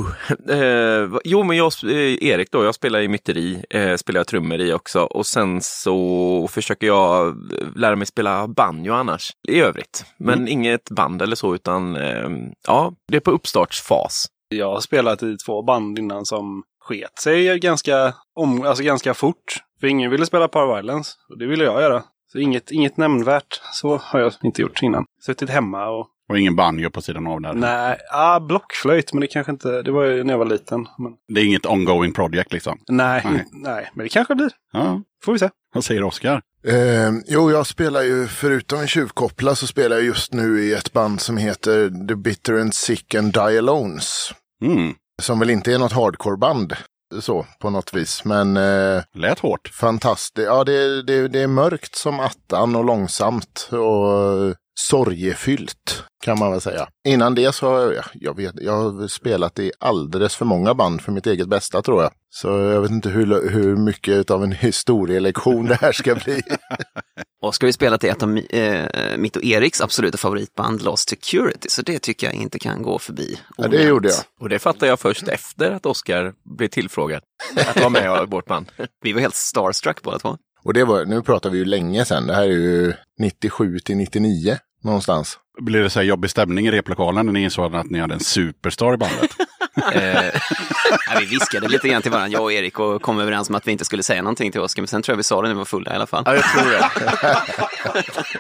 Eh, 0.51 1.05
va- 1.09 1.21
jo, 1.25 1.43
men 1.43 1.57
jag, 1.57 1.73
eh, 1.85 2.25
Erik 2.29 2.51
då, 2.53 2.65
jag 2.65 2.75
spelar 2.75 3.01
i 3.01 3.09
myteri, 3.09 3.65
eh, 3.71 3.97
spelar 3.97 4.19
jag 4.21 4.27
trummor 4.27 4.61
i 4.61 4.73
också 4.73 5.01
och 5.01 5.27
sen 5.27 5.61
så 5.63 6.49
försöker 6.51 6.87
jag 6.87 7.29
eh, 7.29 7.35
lära 7.77 7.97
mig 7.97 8.07
spela 8.07 8.49
banjo 8.49 8.93
annars 8.95 9.31
i 9.49 9.61
övrigt. 9.61 10.05
Men 10.19 10.49
inget 10.49 10.91
band 10.91 11.23
eller 11.23 11.37
så, 11.37 11.55
utan 11.55 11.97
eh, 11.97 12.29
ja, 12.67 12.93
det 13.09 13.17
är 13.17 13.21
på 13.21 13.31
uppstartsfas. 13.31 14.27
Jag 14.49 14.71
har 14.73 14.81
spelat 14.81 15.23
i 15.23 15.37
två 15.47 15.63
band 15.63 15.99
innan 15.99 16.25
som 16.27 16.63
sket 16.81 17.19
sig 17.19 17.59
ganska, 17.59 18.15
om, 18.41 18.63
alltså 18.67 18.85
ganska 18.85 19.15
fort. 19.15 19.45
För 19.81 19.87
ingen 19.87 20.11
ville 20.11 20.27
spela 20.27 20.49
Power 20.49 20.75
Violence 20.77 21.11
och 21.31 21.39
det 21.39 21.47
ville 21.47 21.65
jag 21.65 21.81
göra. 21.83 22.03
Så 22.33 22.39
inget, 22.39 22.71
inget 22.71 22.97
nämnvärt. 22.97 23.61
Så 23.73 23.97
har 23.97 24.21
jag 24.21 24.33
inte 24.43 24.63
gjort 24.63 24.83
innan. 24.83 25.05
Suttit 25.27 25.51
hemma 25.51 25.89
och... 25.89 26.07
Och 26.29 26.39
ingen 26.39 26.57
banjo 26.57 26.91
på 26.91 27.03
sidan 27.03 27.27
av 27.27 27.41
där? 27.41 27.53
Nej, 27.53 27.99
ah, 28.13 28.41
blockflöjt, 28.41 29.13
men 29.13 29.21
det 29.21 29.27
kanske 29.27 29.53
inte... 29.53 29.83
Det 29.83 29.91
var 29.91 30.05
ju 30.05 30.25
när 30.25 30.33
jag 30.33 30.39
var 30.39 30.47
liten. 30.47 30.81
Men, 30.99 31.13
Det 31.35 31.41
är 31.41 31.45
inget 31.45 31.67
ongoing 31.67 32.13
project 32.13 32.53
liksom? 32.53 32.79
nej, 32.89 33.23
Nej. 33.25 33.47
nej, 33.53 33.91
men 33.95 34.05
det 34.05 34.09
kanske 34.09 34.35
blir. 34.35 34.51
Ja. 34.73 35.03
Får 35.25 35.33
vi 35.33 35.39
se. 35.39 35.51
Vad 35.75 35.85
säger 35.85 36.03
Oskar? 36.03 36.43
Eh, 36.67 37.11
jo, 37.27 37.51
jag 37.51 37.67
spelar 37.67 38.03
ju, 38.03 38.27
förutom 38.27 38.81
en 38.81 38.87
tjuvkoppla 38.87 39.55
så 39.55 39.67
spelar 39.67 39.97
jag 39.97 40.05
just 40.05 40.33
nu 40.33 40.61
i 40.61 40.75
ett 40.75 40.93
band 40.93 41.21
som 41.21 41.37
heter 41.37 42.07
The 42.09 42.15
Bitter 42.15 42.61
and 42.61 42.75
Sick 42.75 43.15
and 43.15 43.33
Die 43.33 43.59
Alones. 43.59 44.33
Mm. 44.63 44.95
Som 45.23 45.39
väl 45.39 45.51
inte 45.51 45.73
är 45.73 45.79
något 45.79 45.93
hardcore-band 45.93 46.77
så 47.21 47.47
på 47.61 47.71
något 47.71 47.95
vis. 47.95 48.25
Men 48.25 48.57
eh, 48.57 49.03
Lät 49.15 49.39
hårt. 49.39 49.69
fantastiskt. 49.69 50.47
Ja, 50.47 50.65
det, 50.65 51.03
det, 51.03 51.29
det 51.29 51.41
är 51.43 51.47
mörkt 51.47 51.95
som 51.95 52.21
attan 52.21 52.77
och 52.77 52.85
långsamt 52.85 53.69
och 53.73 54.55
sorgefyllt 54.89 56.05
kan 56.25 56.39
man 56.39 56.51
väl 56.51 56.61
säga. 56.61 56.89
Innan 57.09 57.35
det 57.35 57.55
så 57.55 57.69
har 57.69 57.93
jag, 57.93 58.05
jag, 58.15 58.37
vet, 58.37 58.55
jag 58.61 58.73
har 58.73 59.09
spelat 59.09 59.59
i 59.59 59.73
alldeles 59.81 60.37
för 60.37 60.45
många 60.45 60.75
band 60.75 61.01
för 61.03 61.13
mitt 61.13 61.27
eget 61.27 61.49
bästa 61.49 61.83
tror 61.83 62.03
jag. 62.03 62.13
Så 62.31 62.49
jag 62.49 62.81
vet 62.81 62.91
inte 62.91 63.09
hur, 63.09 63.51
hur 63.51 63.77
mycket 63.77 64.31
av 64.31 64.45
en 64.45 64.53
historielektion 64.53 65.67
det 65.67 65.75
här 65.75 65.93
ska 65.93 66.15
bli. 66.15 66.43
Och 67.43 67.55
ska 67.55 67.67
vi 67.67 67.73
spela 67.73 67.99
till 67.99 68.11
ett 68.11 68.23
av 68.23 68.39
eh, 68.39 69.17
mitt 69.19 69.37
och 69.37 69.45
Eriks 69.45 69.81
absoluta 69.81 70.19
favoritband, 70.19 70.83
Lost 70.83 71.09
Security, 71.09 71.69
så 71.69 71.83
det 71.83 71.99
tycker 71.99 72.27
jag 72.27 72.35
inte 72.35 72.59
kan 72.59 72.83
gå 72.83 72.99
förbi. 72.99 73.39
Ja, 73.57 73.69
det 73.69 73.83
gjorde 73.83 74.09
jag. 74.09 74.19
Och 74.41 74.49
det 74.49 74.59
fattar 74.59 74.87
jag 74.87 75.01
först 75.01 75.29
efter 75.29 75.71
att 75.71 75.87
Oskar 75.87 76.35
blev 76.57 76.69
tillfrågad 76.69 77.23
att 77.57 77.77
vara 77.77 77.89
med 77.89 78.23
i 78.23 78.27
vårt 78.27 78.47
band. 78.47 78.67
Vi 79.03 79.13
var 79.13 79.21
helt 79.21 79.35
starstruck 79.35 80.03
båda 80.03 80.19
två. 80.19 80.37
Och 80.63 80.75
det 80.75 80.85
var, 80.85 81.05
nu 81.05 81.23
pratar 81.23 81.51
vi 81.51 81.59
ju 81.59 81.65
länge 81.65 82.05
sedan. 82.05 82.27
Det 82.27 82.35
här 82.35 82.43
är 82.43 82.47
ju 82.47 82.93
97 83.19 83.79
till 83.79 83.97
99 83.97 84.59
någonstans. 84.81 85.39
Blir 85.61 85.81
det 85.81 85.91
så 85.91 85.99
här 85.99 86.07
jobbig 86.07 86.31
stämning 86.31 86.67
i 86.67 86.71
replokalen 86.71 87.27
när 87.27 87.33
ni 87.33 87.43
insåg 87.43 87.77
att 87.77 87.91
ni 87.91 87.99
hade 87.99 88.15
en 88.15 88.21
superstar 88.21 88.95
i 88.95 88.97
bandet? 88.97 89.31
Eh, 91.11 91.21
vi 91.21 91.27
viskade 91.27 91.69
lite 91.69 91.89
grann 91.89 92.03
till 92.03 92.11
varandra, 92.11 92.33
jag 92.33 92.43
och 92.43 92.53
Erik, 92.53 92.79
och 92.79 93.03
kom 93.03 93.19
överens 93.19 93.49
om 93.49 93.55
att 93.55 93.67
vi 93.67 93.73
inte 93.73 93.85
skulle 93.85 94.03
säga 94.03 94.23
någonting 94.23 94.53
till 94.53 94.61
Oskar, 94.61 94.83
men 94.83 94.89
sen 94.89 95.03
tror 95.03 95.13
jag 95.13 95.17
vi 95.17 95.23
sa 95.23 95.43
det 95.43 95.49
när 95.49 95.55
vi 95.55 95.59
var 95.59 95.65
fulla 95.65 95.93
i 95.93 95.95
alla 95.95 96.07
fall. 96.07 96.23
Ja, 96.27 96.35
jag 96.35 96.45
tror 96.45 96.71
det. 96.71 96.91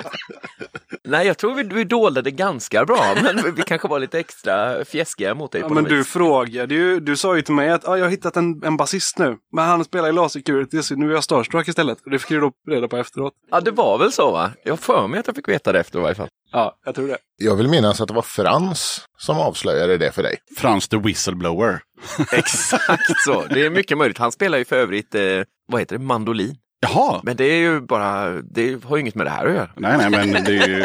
Nej, 1.05 1.27
jag 1.27 1.39
tror 1.39 1.55
vi, 1.55 1.63
vi 1.63 1.85
dolde 1.85 2.23
det 2.23 2.31
ganska 2.31 2.85
bra, 2.85 3.17
men 3.23 3.55
vi 3.55 3.63
kanske 3.63 3.89
var 3.89 3.99
lite 3.99 4.19
extra 4.19 4.85
fjäskiga 4.85 5.35
mot 5.35 5.53
dig 5.53 5.61
Ja, 5.61 5.69
på 5.69 5.75
men 5.75 5.83
något 5.83 5.91
du 5.91 5.97
vis. 5.99 6.09
frågade 6.09 6.75
ju, 6.75 7.01
du 7.01 7.17
sa 7.17 7.37
ju 7.37 7.43
till 7.43 7.55
mig 7.55 7.71
att 7.71 7.89
ah, 7.89 7.97
jag 7.97 8.05
har 8.05 8.11
hittat 8.11 8.37
en, 8.37 8.65
en 8.65 8.77
basist 8.77 9.19
nu. 9.19 9.37
Men 9.53 9.65
han 9.65 9.85
spelar 9.85 10.09
i 10.09 10.13
Laser 10.13 10.41
Security, 10.41 10.83
så 10.83 10.95
nu 10.95 11.11
är 11.11 11.15
jag 11.15 11.25
starstruck 11.25 11.69
istället. 11.69 11.99
Och 12.05 12.11
det 12.11 12.19
fick 12.19 12.29
du 12.29 12.41
då 12.41 12.53
reda 12.71 12.89
på 12.89 12.97
efteråt. 12.97 13.33
Ja, 13.51 13.61
det 13.61 13.71
var 13.71 13.99
väl 13.99 14.13
så 14.13 14.31
va? 14.31 14.51
Jag 14.65 14.73
har 14.73 14.77
för 14.77 15.07
mig 15.07 15.21
att 15.21 15.27
jag 15.27 15.37
fick 15.37 15.49
veta 15.49 15.73
det 15.73 15.81
efter 15.81 15.99
i 15.99 16.03
varje 16.03 16.15
fall. 16.15 16.29
Ja, 16.53 16.79
jag 16.85 16.95
tror 16.95 17.09
det. 17.09 17.19
Jag 17.37 17.57
vill 17.57 17.69
minnas 17.69 18.01
att 18.01 18.09
det 18.09 18.15
var 18.15 18.23
Frans 18.23 19.01
som 19.19 19.39
avslöjade 19.39 19.99
det 19.99 20.13
för 20.13 20.23
dig. 20.23 20.37
Frans 20.57 20.89
the 20.89 20.97
whistleblower. 20.97 21.81
Exakt 22.33 23.21
så. 23.25 23.45
Det 23.51 23.67
är 23.67 23.71
mycket 23.71 23.99
möjligt. 23.99 24.19
Han 24.19 24.33
spelar 24.33 24.59
ju 24.59 24.65
för 24.65 24.77
övrigt, 24.77 25.15
eh, 25.15 25.23
vad 25.69 25.81
heter 25.81 25.99
det, 25.99 26.05
mandolin. 26.05 26.57
Jaha! 26.81 27.21
Men 27.23 27.37
det 27.37 27.45
är 27.45 27.57
ju 27.57 27.81
bara, 27.81 28.31
det 28.31 28.85
har 28.85 28.97
ju 28.97 29.01
inget 29.01 29.15
med 29.15 29.27
det 29.27 29.31
här 29.31 29.47
att 29.47 29.55
göra. 29.55 29.71
Nej, 29.77 30.11
nej, 30.11 30.27
men 30.27 30.45
det 30.45 30.59
är 30.59 30.69
ju... 30.69 30.85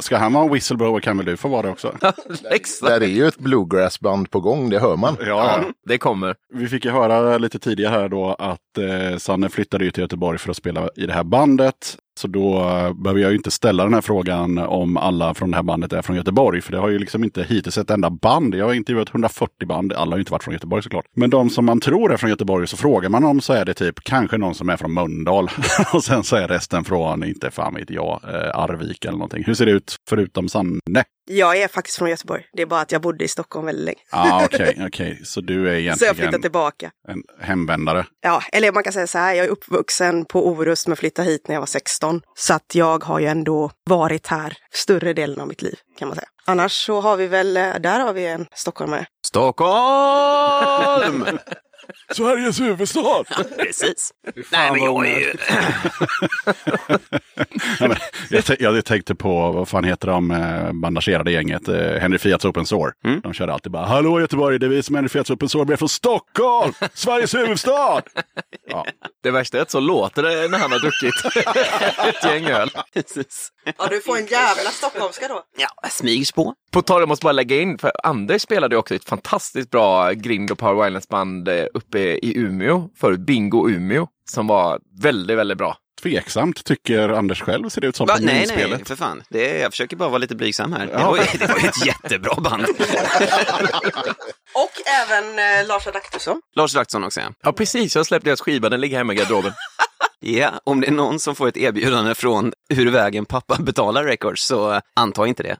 Ska 0.00 0.16
han 0.16 0.32
vara 0.32 0.44
en 0.44 0.52
whistleblower 0.52 1.00
kan 1.00 1.16
väl 1.16 1.26
du 1.26 1.36
få 1.36 1.48
vara 1.48 1.62
det 1.62 1.68
också? 1.68 1.96
Exakt. 2.50 2.90
Där 2.90 3.00
är 3.00 3.06
ju 3.06 3.26
ett 3.26 3.38
bluegrassband 3.38 4.30
på 4.30 4.40
gång, 4.40 4.70
det 4.70 4.78
hör 4.78 4.96
man. 4.96 5.16
Ja, 5.20 5.26
ja. 5.26 5.64
Det 5.88 5.98
kommer. 5.98 6.34
Vi 6.54 6.68
fick 6.68 6.84
ju 6.84 6.90
höra 6.90 7.38
lite 7.38 7.58
tidigare 7.58 7.90
här 7.90 8.08
då 8.08 8.34
att 8.38 8.78
eh, 8.78 9.18
Sanne 9.18 9.48
flyttade 9.48 9.84
ju 9.84 9.90
till 9.90 10.02
Göteborg 10.02 10.38
för 10.38 10.50
att 10.50 10.56
spela 10.56 10.88
i 10.96 11.06
det 11.06 11.12
här 11.12 11.24
bandet. 11.24 11.96
Så 12.18 12.28
då 12.28 12.58
eh, 12.58 12.92
behöver 12.92 13.20
jag 13.20 13.30
ju 13.30 13.36
inte 13.36 13.50
ställa 13.50 13.84
den 13.84 13.94
här 13.94 14.00
frågan 14.00 14.58
om 14.58 14.96
alla 14.96 15.34
från 15.34 15.50
det 15.50 15.56
här 15.56 15.62
bandet 15.62 15.92
är 15.92 16.02
från 16.02 16.16
Göteborg. 16.16 16.60
För 16.60 16.72
det 16.72 16.78
har 16.78 16.88
ju 16.88 16.98
liksom 16.98 17.24
inte 17.24 17.42
hittills 17.42 17.78
ett 17.78 17.90
enda 17.90 18.10
band. 18.10 18.54
Jag 18.54 18.64
har 18.64 18.74
intervjuat 18.74 19.08
140 19.08 19.66
band. 19.66 19.92
Alla 19.92 20.10
har 20.10 20.16
ju 20.16 20.20
inte 20.20 20.32
varit 20.32 20.44
från 20.44 20.54
Göteborg 20.54 20.82
såklart. 20.82 21.04
Men 21.16 21.30
de 21.30 21.50
som 21.50 21.64
man 21.64 21.80
tror 21.80 22.12
är 22.12 22.16
från 22.16 22.30
Göteborg 22.30 22.66
så 22.66 22.76
frågar 22.76 23.08
man 23.08 23.24
om 23.24 23.40
så 23.40 23.52
är 23.52 23.64
det 23.64 23.74
typ 23.74 24.00
kanske 24.04 24.38
någon 24.38 24.54
som 24.54 24.68
är 24.68 24.76
från 24.76 24.94
Mölndal. 24.94 25.48
och 25.94 26.04
sen 26.04 26.24
så 26.24 26.36
är 26.36 26.48
resten 26.48 26.84
från, 26.84 27.24
inte 27.24 27.50
fan 27.50 27.74
vet 27.74 27.90
jag, 27.90 28.20
eh, 28.24 28.58
Arvika 28.58 29.08
eller 29.08 29.18
någonting. 29.18 29.44
Hur 29.46 29.54
ser 29.54 29.66
det 29.66 29.72
ut 29.72 29.96
förutom 30.08 30.48
Sanne? 30.48 31.04
Jag 31.26 31.56
är 31.56 31.68
faktiskt 31.68 31.98
från 31.98 32.10
Göteborg. 32.10 32.44
Det 32.52 32.62
är 32.62 32.66
bara 32.66 32.80
att 32.80 32.92
jag 32.92 33.02
bodde 33.02 33.24
i 33.24 33.28
Stockholm 33.28 33.66
väldigt 33.66 33.84
länge. 33.84 33.98
Ja, 34.10 34.32
ah, 34.32 34.44
okej, 34.44 34.82
okej. 34.86 35.20
Så 35.24 35.40
du 35.40 35.54
är 35.54 35.64
Så 35.64 35.68
jag 35.70 35.78
egentligen 35.80 36.14
flyttade 36.14 36.42
tillbaka. 36.42 36.90
en 37.08 37.22
hemvändare. 37.40 38.06
Ja, 38.20 38.42
eller 38.52 38.72
man 38.72 38.82
kan 38.82 38.92
säga 38.92 39.06
så 39.06 39.18
här, 39.18 39.34
jag 39.34 39.46
är 39.46 39.50
uppvuxen 39.50 40.24
på 40.24 40.48
Orust 40.48 40.86
men 40.86 40.96
flyttade 40.96 41.28
hit 41.28 41.48
när 41.48 41.54
jag 41.54 41.60
var 41.60 41.66
16. 41.66 42.20
Så 42.34 42.54
att 42.54 42.74
jag 42.74 43.04
har 43.04 43.20
ju 43.20 43.26
ändå 43.26 43.70
varit 43.90 44.26
här 44.26 44.56
större 44.74 45.12
delen 45.12 45.40
av 45.40 45.48
mitt 45.48 45.62
liv 45.62 45.78
kan 45.98 46.08
man 46.08 46.14
säga. 46.16 46.28
Annars 46.46 46.72
så 46.72 47.00
har 47.00 47.16
vi 47.16 47.26
väl, 47.26 47.56
eh, 47.56 47.74
där 47.80 48.00
har 48.00 48.12
vi 48.12 48.26
en 48.26 48.46
stockholmare. 48.54 49.06
Stockholm! 49.26 51.24
Sveriges 52.12 52.60
huvudstad! 52.60 53.24
Precis. 53.58 54.12
Nej, 54.52 54.72
men 54.72 54.84
jag 54.84 55.06
är 55.06 55.18
ju... 55.20 55.32
Jag, 58.58 58.60
jag 58.74 58.84
tänkte 58.84 59.14
på, 59.14 59.52
vad 59.52 59.68
fan 59.68 59.84
heter 59.84 60.08
de 60.08 60.30
eh, 60.30 60.72
bandagerade 60.72 61.30
gänget? 61.32 61.68
Eh, 61.68 61.74
Henry 62.00 62.18
Fiats 62.18 62.44
Open 62.44 62.66
Sore. 62.66 62.92
Mm. 63.04 63.20
De 63.20 63.32
körde 63.32 63.52
alltid 63.52 63.72
bara, 63.72 63.86
hallå 63.86 64.20
Göteborg, 64.20 64.58
det 64.58 64.66
är 64.66 64.70
vi 64.70 64.82
som 64.82 64.94
är 64.94 64.98
Henry 64.98 65.08
Fiats 65.08 65.30
Open 65.30 65.48
Sore, 65.48 65.64
vi 65.64 65.72
är 65.72 65.76
från 65.76 65.88
Stockholm! 65.88 66.72
Sveriges 66.94 67.34
huvudstad! 67.34 68.02
Ja, 68.70 68.86
Det 69.22 69.30
värsta 69.30 69.58
är 69.58 69.62
att 69.62 69.70
så 69.70 69.80
låter 69.80 70.22
det 70.22 70.48
när 70.48 70.58
han 70.58 70.72
har 70.72 70.78
druckit 70.78 71.14
ett 72.16 72.24
gäng 72.24 72.46
öl. 72.46 72.70
Precis. 72.94 73.48
Ja, 73.78 73.86
du 73.90 74.00
får 74.00 74.16
en 74.16 74.26
jävla 74.26 74.70
stockholmska 74.70 75.28
då. 75.28 75.42
Ja, 75.56 75.88
smygs 75.90 76.32
på. 76.32 76.54
På 76.74 76.82
tal 76.82 76.96
om, 76.96 77.00
jag 77.00 77.08
måste 77.08 77.24
bara 77.24 77.32
lägga 77.32 77.56
in, 77.60 77.78
för 77.78 77.92
Anders 78.04 78.42
spelade 78.42 78.76
också 78.76 78.94
ett 78.94 79.04
fantastiskt 79.04 79.70
bra 79.70 80.12
grind 80.12 80.50
och 80.50 80.58
power 80.58 80.84
violence 80.84 81.06
band 81.10 81.48
eh, 81.48 81.64
uppe 81.74 81.98
i 81.98 82.32
Umeå, 82.38 82.88
förut 83.00 83.20
Bingo 83.20 83.68
Umeå, 83.70 84.06
som 84.30 84.46
var 84.46 84.78
väldigt, 85.00 85.38
väldigt 85.38 85.58
bra. 85.58 85.76
tveksamt 86.02 86.64
tycker 86.64 87.08
Anders 87.08 87.42
själv 87.42 87.68
ser 87.68 87.80
det 87.80 87.86
ut 87.86 87.96
som 87.96 88.06
Va? 88.06 88.16
på 88.16 88.22
Nej, 88.24 88.34
minspelet. 88.38 88.70
nej, 88.78 88.84
för 88.84 88.96
fan. 88.96 89.22
Det 89.30 89.56
är, 89.58 89.62
jag 89.62 89.70
försöker 89.72 89.96
bara 89.96 90.08
vara 90.08 90.18
lite 90.18 90.34
blygsam 90.34 90.72
här. 90.72 90.86
Det, 90.86 90.92
Ja. 90.92 91.10
var, 91.10 91.16
ju- 91.18 91.38
det 91.38 91.46
var 91.46 91.56
ett 91.68 91.86
jättebra 91.86 92.34
band. 92.34 92.62
Och 94.54 94.72
även 94.86 95.38
eh, 95.38 95.66
Lars 95.66 95.86
Adaktusson. 95.86 96.40
Lars 96.56 96.74
Adaktusson 96.76 97.04
också, 97.04 97.20
ja. 97.20 97.26
Ja, 97.42 97.52
precis. 97.52 97.94
Jag 97.94 98.00
har 98.00 98.04
släppt 98.04 98.24
deras 98.24 98.40
skiva, 98.40 98.68
den 98.68 98.80
ligger 98.80 98.96
hemma 98.96 99.12
i 99.12 99.16
garderoben. 99.16 99.52
Ja, 100.20 100.52
om 100.64 100.80
det 100.80 100.86
är 100.86 100.92
någon 100.92 101.20
som 101.20 101.34
får 101.34 101.48
ett 101.48 101.56
erbjudande 101.56 102.14
från 102.14 102.52
Hur 102.68 102.90
vägen 102.90 103.24
pappa 103.24 103.56
betalar 103.62 104.04
records 104.04 104.46
så 104.46 104.72
eh, 104.72 104.80
anta 104.96 105.26
inte 105.26 105.42
det. 105.42 105.56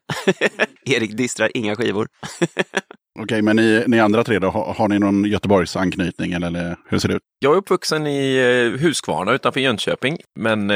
Erik 0.94 1.16
distrar 1.16 1.50
inga 1.54 1.76
skivor. 1.76 2.08
Okej, 3.20 3.42
men 3.42 3.56
ni, 3.56 3.84
ni 3.86 4.00
andra 4.00 4.24
tre 4.24 4.38
då, 4.38 4.50
har, 4.50 4.74
har 4.74 4.88
ni 4.88 4.98
någon 4.98 5.24
Göteborgs 5.24 5.76
anknytning 5.76 6.32
eller, 6.32 6.76
hur 6.88 6.98
ser 6.98 7.08
det 7.08 7.14
ut? 7.14 7.22
Jag 7.38 7.52
är 7.52 7.56
uppvuxen 7.56 8.06
i 8.06 8.36
eh, 8.36 8.80
Huskvarna 8.80 9.32
utanför 9.32 9.60
Jönköping, 9.60 10.18
men 10.38 10.70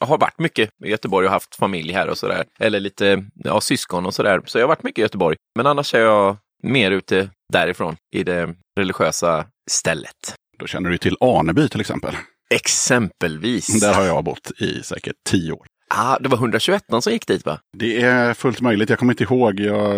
jag 0.00 0.06
har 0.06 0.18
varit 0.18 0.38
mycket 0.38 0.70
i 0.84 0.90
Göteborg 0.90 1.26
och 1.26 1.32
haft 1.32 1.54
familj 1.54 1.92
här 1.92 2.08
och 2.08 2.18
sådär. 2.18 2.44
Eller 2.60 2.80
lite 2.80 3.24
ja, 3.34 3.60
syskon 3.60 4.06
och 4.06 4.14
sådär. 4.14 4.40
Så 4.44 4.58
jag 4.58 4.62
har 4.62 4.68
varit 4.68 4.82
mycket 4.82 4.98
i 4.98 5.02
Göteborg. 5.02 5.36
Men 5.56 5.66
annars 5.66 5.94
är 5.94 6.00
jag 6.00 6.36
mer 6.62 6.90
ute 6.90 7.30
därifrån, 7.52 7.96
i 8.14 8.22
det 8.24 8.54
religiösa 8.78 9.46
stället. 9.70 10.34
Då 10.58 10.66
känner 10.66 10.90
du 10.90 10.98
till 10.98 11.16
Aneby 11.20 11.68
till 11.68 11.80
exempel. 11.80 12.16
Exempelvis. 12.54 13.66
Där 13.80 13.94
har 13.94 14.04
jag 14.04 14.24
bott 14.24 14.50
i 14.60 14.82
säkert 14.82 15.16
tio 15.30 15.52
år. 15.52 15.66
Ah, 15.94 16.18
det 16.18 16.28
var 16.28 16.38
121 16.38 16.82
som 17.00 17.12
gick 17.12 17.26
dit 17.26 17.46
va? 17.46 17.58
Det 17.78 18.02
är 18.02 18.34
fullt 18.34 18.60
möjligt. 18.60 18.90
Jag 18.90 18.98
kommer 18.98 19.12
inte 19.12 19.24
ihåg. 19.24 19.60
Jag, 19.60 19.96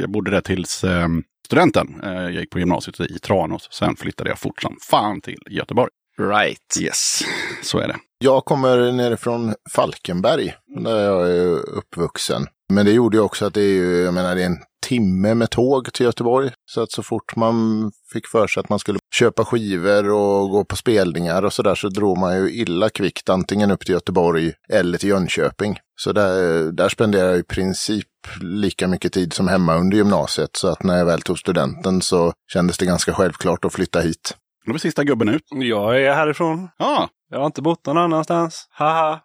jag 0.00 0.10
bodde 0.10 0.30
där 0.30 0.40
tills 0.40 0.84
eh, 0.84 1.08
studenten. 1.46 2.00
Eh, 2.04 2.12
jag 2.12 2.32
gick 2.32 2.50
på 2.50 2.58
gymnasiet 2.58 3.00
i 3.00 3.18
Tranås. 3.18 3.68
Sen 3.72 3.96
flyttade 3.96 4.30
jag 4.30 4.38
fort 4.38 4.62
som 4.62 4.76
fan 4.90 5.20
till 5.20 5.38
Göteborg. 5.50 5.90
Right. 6.18 6.76
Yes, 6.80 7.20
så 7.62 7.78
är 7.78 7.88
det. 7.88 7.96
Jag 8.18 8.44
kommer 8.44 8.92
nerifrån 8.92 9.54
Falkenberg, 9.74 10.54
där 10.84 11.04
jag 11.04 11.30
är 11.30 11.68
uppvuxen. 11.68 12.46
Men 12.70 12.86
det 12.86 12.92
gjorde 12.92 13.16
ju 13.16 13.22
också 13.22 13.46
att 13.46 13.54
det 13.54 13.62
är 13.62 13.74
ju, 13.74 14.02
jag 14.02 14.14
menar, 14.14 14.34
det 14.34 14.42
är 14.42 14.46
en 14.46 14.58
timme 14.86 15.34
med 15.34 15.50
tåg 15.50 15.92
till 15.92 16.06
Göteborg. 16.06 16.50
Så 16.70 16.82
att 16.82 16.92
så 16.92 17.02
fort 17.02 17.36
man 17.36 17.90
fick 18.12 18.26
för 18.26 18.46
sig 18.46 18.60
att 18.60 18.68
man 18.68 18.78
skulle 18.78 18.98
köpa 19.14 19.44
skivor 19.44 20.10
och 20.10 20.50
gå 20.50 20.64
på 20.64 20.76
spelningar 20.76 21.42
och 21.42 21.52
sådär 21.52 21.74
så 21.74 21.88
drog 21.88 22.18
man 22.18 22.36
ju 22.36 22.52
illa 22.52 22.88
kvickt 22.88 23.28
antingen 23.28 23.70
upp 23.70 23.80
till 23.80 23.94
Göteborg 23.94 24.52
eller 24.72 24.98
till 24.98 25.08
Jönköping. 25.08 25.78
Så 25.96 26.12
där, 26.12 26.72
där 26.72 26.88
spenderade 26.88 27.30
jag 27.30 27.38
i 27.38 27.42
princip 27.42 28.06
lika 28.40 28.88
mycket 28.88 29.12
tid 29.12 29.32
som 29.32 29.48
hemma 29.48 29.76
under 29.76 29.96
gymnasiet. 29.96 30.56
Så 30.56 30.68
att 30.68 30.82
när 30.82 30.98
jag 30.98 31.06
väl 31.06 31.22
tog 31.22 31.38
studenten 31.38 32.02
så 32.02 32.32
kändes 32.52 32.78
det 32.78 32.86
ganska 32.86 33.12
självklart 33.14 33.64
att 33.64 33.72
flytta 33.72 34.00
hit. 34.00 34.36
Då 34.66 34.72
var 34.72 34.78
sista 34.78 35.04
gubben 35.04 35.28
ut. 35.28 35.42
Jag 35.50 36.02
är 36.02 36.14
härifrån. 36.14 36.68
Ja, 36.78 37.08
Jag 37.30 37.38
har 37.38 37.46
inte 37.46 37.62
bott 37.62 37.86
någon 37.86 37.98
annanstans. 37.98 38.66
Haha. 38.70 39.20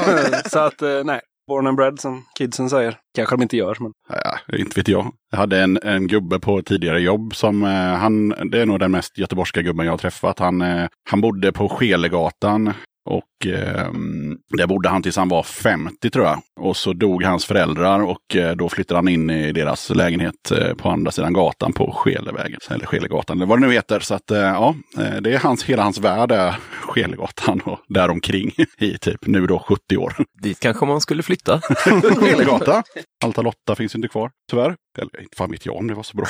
så 0.50 0.58
att, 0.58 0.82
eh, 0.82 1.04
nej. 1.04 1.20
Born 1.50 1.66
and 1.66 1.76
bred 1.76 2.00
som 2.00 2.24
kidsen 2.38 2.70
säger. 2.70 2.96
Kanske 3.16 3.36
de 3.36 3.42
inte 3.42 3.56
gör, 3.56 3.76
men 3.80 3.92
Ja, 4.08 4.56
inte 4.58 4.80
vet 4.80 4.88
jag. 4.88 5.12
Jag 5.30 5.38
hade 5.38 5.62
en, 5.62 5.78
en 5.82 6.06
gubbe 6.06 6.40
på 6.40 6.62
tidigare 6.62 7.00
jobb 7.00 7.34
som 7.34 7.62
eh, 7.62 7.70
han, 7.70 8.28
det 8.28 8.60
är 8.60 8.66
nog 8.66 8.80
den 8.80 8.90
mest 8.90 9.18
göteborgska 9.18 9.62
gubben 9.62 9.86
jag 9.86 9.92
har 9.92 9.98
träffat. 9.98 10.38
Han, 10.38 10.62
eh, 10.62 10.88
han 11.10 11.20
bodde 11.20 11.52
på 11.52 11.68
Skelegatan 11.68 12.72
och 13.10 13.46
eh, 13.46 13.92
där 14.56 14.66
bodde 14.66 14.88
han 14.88 15.02
tills 15.02 15.16
han 15.16 15.28
var 15.28 15.42
50 15.42 16.10
tror 16.10 16.26
jag. 16.26 16.40
Och 16.60 16.76
så 16.76 16.92
dog 16.92 17.22
hans 17.22 17.44
föräldrar 17.44 18.00
och 18.00 18.36
eh, 18.36 18.56
då 18.56 18.68
flyttade 18.68 18.98
han 18.98 19.08
in 19.08 19.30
i 19.30 19.52
deras 19.52 19.90
lägenhet 19.90 20.50
eh, 20.50 20.74
på 20.74 20.88
andra 20.88 21.10
sidan 21.10 21.32
gatan 21.32 21.72
på 21.72 21.92
Skelevägen. 21.92 22.60
Eller 22.70 22.86
Skelegatan 22.86 23.38
eller 23.38 23.46
vad 23.46 23.60
det 23.60 23.66
nu 23.66 23.72
heter. 23.72 24.00
Så 24.00 24.14
att 24.14 24.30
eh, 24.30 24.38
ja, 24.38 24.74
eh, 24.98 25.20
det 25.20 25.34
är 25.34 25.38
hans, 25.38 25.64
hela 25.64 25.82
hans 25.82 25.98
värld 25.98 26.32
är 26.32 26.54
Skelegatan 26.80 27.60
och 27.60 27.78
däromkring 27.88 28.50
i 28.78 28.98
typ 28.98 29.26
nu 29.26 29.46
då 29.46 29.58
70 29.58 29.96
år. 29.96 30.14
Dit 30.42 30.60
kanske 30.60 30.86
man 30.86 31.00
skulle 31.00 31.22
flytta. 31.22 31.60
Skelegata. 32.16 32.82
Alta 33.24 33.42
Lotta 33.42 33.74
finns 33.74 33.94
inte 33.94 34.08
kvar, 34.08 34.30
tyvärr. 34.50 34.76
Eller 34.98 35.20
inte 35.20 35.36
fan 35.36 35.50
vet 35.50 35.66
jag 35.66 35.76
om 35.76 35.86
det 35.86 35.94
var 35.94 36.02
så 36.02 36.16
bra. 36.16 36.26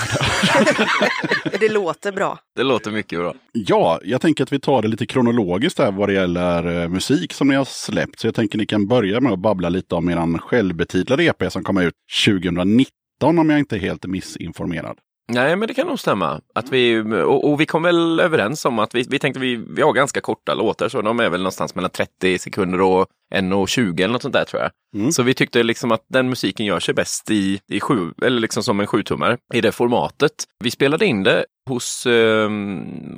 Det 1.61 1.69
låter 1.69 2.13
bra. 2.13 2.39
Det 2.57 2.63
låter 2.63 2.91
mycket 2.91 3.19
bra. 3.19 3.35
Ja, 3.53 4.01
jag 4.05 4.21
tänker 4.21 4.45
att 4.45 4.53
vi 4.53 4.61
tar 4.61 4.83
det 4.83 4.89
lite 4.89 5.07
kronologiskt 5.07 5.79
här 5.79 5.93
vad 5.93 6.09
det 6.09 6.13
gäller 6.13 6.83
eh, 6.83 6.89
musik 6.89 7.33
som 7.33 7.49
ni 7.49 7.55
har 7.55 7.65
släppt. 7.65 8.21
Så 8.21 8.27
jag 8.27 8.35
tänker 8.35 8.59
ni 8.59 8.67
kan 8.67 8.87
börja 8.87 9.21
med 9.21 9.33
att 9.33 9.39
babbla 9.39 9.69
lite 9.69 9.95
om 9.95 10.09
eran 10.09 10.39
självbetitlade 10.39 11.25
EP 11.25 11.53
som 11.53 11.65
kom 11.65 11.79
ut 11.79 11.95
2019 12.27 12.91
om 13.23 13.51
jag 13.51 13.59
inte 13.59 13.77
är 13.77 13.81
helt 13.81 14.07
missinformerad. 14.07 14.99
Nej, 15.33 15.57
men 15.57 15.69
det 15.69 15.75
kan 15.75 15.87
nog 15.87 15.99
stämma. 15.99 16.41
Att 16.55 16.73
vi, 16.73 17.01
och, 17.01 17.51
och 17.51 17.61
vi 17.61 17.67
kom 17.67 17.83
väl 17.83 18.21
överens 18.21 18.65
om 18.65 18.79
att 18.79 18.95
vi, 18.95 19.07
vi 19.09 19.19
tänkte 19.19 19.41
vi, 19.41 19.57
vi 19.57 19.83
har 19.83 19.93
ganska 19.93 20.21
korta 20.21 20.55
låtar, 20.55 20.89
så 20.89 21.03
de 21.03 21.21
är 21.21 21.31
väl 21.31 21.41
någonstans 21.41 21.75
mellan 21.75 21.91
30 21.91 22.39
sekunder 22.39 22.81
och 22.81 23.07
1.20 23.35 24.03
eller 24.03 24.13
något 24.13 24.23
sånt 24.23 24.35
där 24.35 24.45
tror 24.45 24.63
jag. 24.63 24.71
Mm. 24.97 25.13
Så 25.13 25.23
vi 25.23 25.35
tyckte 25.35 25.63
liksom 25.63 25.93
att 25.93 26.05
den 26.09 26.29
musiken 26.29 26.67
gör 26.67 26.81
sig 26.81 26.95
bäst 26.95 27.31
i, 27.31 27.61
i 27.69 27.81
sju, 27.81 28.13
eller 28.23 28.41
liksom 28.41 28.63
som 28.63 28.81
en 28.81 28.87
sjutummare 28.87 29.39
i 29.55 29.61
det 29.61 29.73
formatet. 29.73 30.33
Vi 30.65 30.71
spelade 30.71 31.07
in 31.07 31.23
det 31.23 31.45
hos, 31.69 32.07
eh, 32.07 32.51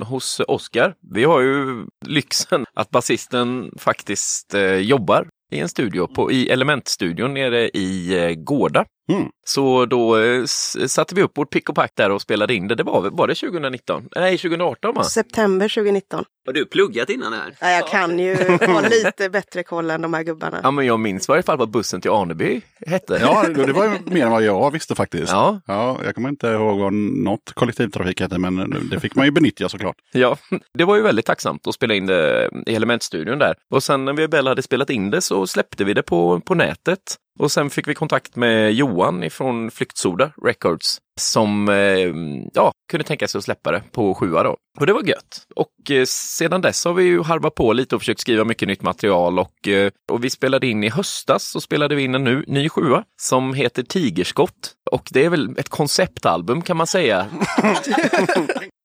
hos 0.01 0.41
Oscar. 0.47 0.95
Vi 1.13 1.23
har 1.23 1.41
ju 1.41 1.85
lyxen 2.05 2.65
att 2.73 2.89
basisten 2.89 3.71
faktiskt 3.77 4.53
eh, 4.53 4.75
jobbar 4.75 5.27
i 5.51 5.59
en 5.59 5.69
studio 5.69 6.07
på, 6.07 6.31
i 6.31 6.49
Elementstudion 6.49 7.33
nere 7.33 7.69
i 7.69 8.19
eh, 8.23 8.33
Gårda. 8.35 8.85
Mm. 9.11 9.29
Så 9.45 9.85
då 9.85 10.17
eh, 10.17 10.45
satte 10.87 11.15
vi 11.15 11.21
upp 11.21 11.37
vårt 11.37 11.49
pick 11.49 11.69
och 11.69 11.75
pack 11.75 11.91
där 11.95 12.09
och 12.09 12.21
spelade 12.21 12.53
in 12.53 12.67
det. 12.67 12.75
Det 12.75 12.83
var, 12.83 13.09
var 13.09 13.27
det 13.27 13.35
2019? 13.35 14.07
Nej, 14.15 14.37
2018 14.37 14.95
va? 14.95 15.03
September 15.03 15.69
2019. 15.69 16.25
Har 16.45 16.53
du 16.53 16.65
pluggat 16.65 17.09
innan 17.09 17.31
det 17.31 17.37
här? 17.37 17.55
Ja, 17.59 17.69
jag 17.69 17.87
kan 17.87 18.19
ju 18.19 18.35
ha 18.67 18.81
lite 18.81 19.29
bättre 19.29 19.63
koll 19.63 19.89
än 19.89 20.01
de 20.01 20.13
här 20.13 20.23
gubbarna. 20.23 20.59
Ja, 20.63 20.71
men 20.71 20.85
jag 20.85 20.99
minns 20.99 21.29
i 21.29 21.31
varje 21.31 21.43
fall 21.43 21.57
vad 21.57 21.69
bussen 21.69 22.01
till 22.01 22.11
Aneby 22.11 22.61
hette. 22.87 23.17
Ja, 23.21 23.45
det 23.47 23.73
var 23.73 23.83
ju 23.85 23.91
mer 24.05 24.25
än 24.25 24.31
vad 24.31 24.43
jag 24.43 24.71
visste 24.71 24.95
faktiskt. 24.95 25.31
Ja. 25.31 25.61
Ja, 25.67 25.99
jag 26.05 26.15
kommer 26.15 26.29
inte 26.29 26.47
ihåg 26.47 26.79
vad 26.79 26.93
något 26.93 27.53
kollektivtrafik 27.53 28.21
hette, 28.21 28.37
men 28.37 28.87
det 28.91 28.99
fick 28.99 29.15
man 29.15 29.25
ju 29.25 29.31
benyttja 29.31 29.69
såklart. 29.69 29.95
Ja, 30.11 30.37
det 30.77 30.83
var 30.85 30.95
ju 30.95 31.01
väldigt 31.01 31.25
tacksamt 31.25 31.67
att 31.67 31.75
spela 31.75 31.93
in 31.93 32.05
det 32.05 32.49
i 32.67 32.75
Elementstudion 32.75 33.39
där. 33.39 33.55
Och 33.69 33.83
sen 33.83 34.05
när 34.05 34.13
vi 34.13 34.27
väl 34.27 34.47
hade 34.47 34.61
spelat 34.61 34.89
in 34.89 35.09
det 35.09 35.21
så 35.21 35.47
släppte 35.47 35.83
vi 35.83 35.93
det 35.93 36.03
på, 36.03 36.39
på 36.39 36.55
nätet. 36.55 36.99
Och 37.39 37.51
sen 37.51 37.69
fick 37.69 37.87
vi 37.87 37.93
kontakt 37.93 38.35
med 38.35 38.73
Johan 38.73 39.23
ifrån 39.23 39.71
Flyktsoda 39.71 40.31
Records 40.43 40.97
som 41.21 41.69
eh, 41.69 42.13
ja, 42.53 42.71
kunde 42.91 43.03
tänka 43.03 43.27
sig 43.27 43.39
att 43.39 43.45
släppa 43.45 43.71
det 43.71 43.83
på 43.91 44.13
sjua 44.13 44.43
då. 44.43 44.57
Och 44.79 44.85
det 44.85 44.93
var 44.93 45.03
gött. 45.03 45.47
Och 45.55 45.91
eh, 45.91 46.05
sedan 46.07 46.61
dess 46.61 46.85
har 46.85 46.93
vi 46.93 47.03
ju 47.03 47.23
harvat 47.23 47.55
på 47.55 47.73
lite 47.73 47.95
och 47.95 48.01
försökt 48.01 48.19
skriva 48.19 48.43
mycket 48.43 48.67
nytt 48.67 48.81
material 48.81 49.39
och, 49.39 49.67
eh, 49.67 49.91
och 50.11 50.23
vi 50.23 50.29
spelade 50.29 50.67
in 50.67 50.83
i 50.83 50.89
höstas 50.89 51.43
så 51.43 51.61
spelade 51.61 51.95
vi 51.95 52.03
in 52.03 52.15
en 52.15 52.23
nu, 52.23 52.43
ny 52.47 52.69
sjua 52.69 53.03
som 53.21 53.53
heter 53.53 53.83
Tigerskott. 53.83 54.73
Och 54.91 55.09
det 55.11 55.25
är 55.25 55.29
väl 55.29 55.59
ett 55.59 55.69
konceptalbum 55.69 56.61
kan 56.61 56.77
man 56.77 56.87
säga. 56.87 57.27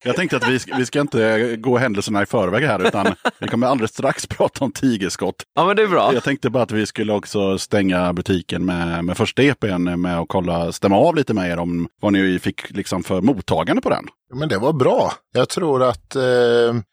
Jag 0.05 0.16
tänkte 0.16 0.37
att 0.37 0.49
vi 0.49 0.59
ska, 0.59 0.76
vi 0.76 0.87
ska 0.87 1.01
inte 1.01 1.57
gå 1.57 1.79
händelserna 1.79 2.22
i 2.22 2.26
förväg 2.26 2.64
här, 2.64 2.87
utan 2.87 3.14
vi 3.39 3.49
kommer 3.49 3.66
alldeles 3.66 3.91
strax 3.91 4.26
prata 4.29 4.64
om 4.64 4.72
tigerskott. 4.72 5.35
Ja, 5.55 5.66
men 5.66 5.76
det 5.76 5.83
är 5.83 5.87
bra. 5.87 6.14
Jag 6.14 6.24
tänkte 6.24 6.51
bara 6.51 6.62
att 6.62 6.70
vi 6.70 6.87
skulle 6.87 7.12
också 7.12 7.59
stänga 7.59 8.12
butiken 8.12 8.64
med, 8.64 9.05
med 9.05 9.16
första 9.16 9.43
EPn 9.43 10.01
med 10.01 10.18
att 10.18 10.29
kolla, 10.29 10.72
stämma 10.72 10.97
av 10.97 11.16
lite 11.16 11.35
med 11.35 11.51
er 11.51 11.59
om 11.59 11.89
vad 12.01 12.12
ni 12.12 12.18
fick 12.39 12.71
liksom 12.71 13.03
för 13.03 13.21
mottagande 13.21 13.83
på 13.83 13.91
den. 13.91 14.07
Men 14.35 14.49
det 14.49 14.59
var 14.59 14.73
bra. 14.73 15.12
Jag 15.33 15.49
tror 15.49 15.83
att 15.83 16.16
eh, 16.16 16.23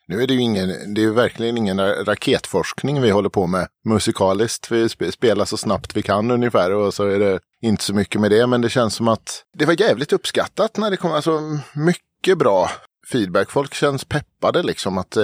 nu 0.07 0.23
är 0.23 0.27
det 0.27 0.33
ju 0.33 0.41
ingen, 0.41 0.93
det 0.93 1.03
är 1.03 1.09
verkligen 1.09 1.57
ingen 1.57 1.79
raketforskning 2.05 3.01
vi 3.01 3.09
håller 3.09 3.29
på 3.29 3.47
med 3.47 3.67
musikaliskt. 3.85 4.71
Vi 4.71 4.89
spelar 5.11 5.45
så 5.45 5.57
snabbt 5.57 5.97
vi 5.97 6.01
kan 6.01 6.31
ungefär 6.31 6.71
och 6.71 6.93
så 6.93 7.03
är 7.03 7.19
det 7.19 7.39
inte 7.61 7.83
så 7.83 7.93
mycket 7.93 8.21
med 8.21 8.31
det. 8.31 8.47
Men 8.47 8.61
det 8.61 8.69
känns 8.69 8.95
som 8.95 9.07
att 9.07 9.43
det 9.57 9.65
var 9.65 9.81
jävligt 9.81 10.13
uppskattat 10.13 10.77
när 10.77 10.91
det 10.91 10.97
kom, 10.97 11.11
alltså 11.11 11.41
mycket 11.73 12.37
bra 12.37 12.69
feedback. 13.11 13.51
Folk 13.51 13.73
känns 13.73 14.05
peppade 14.05 14.63
liksom 14.63 14.97
att 14.97 15.17
eh, 15.17 15.23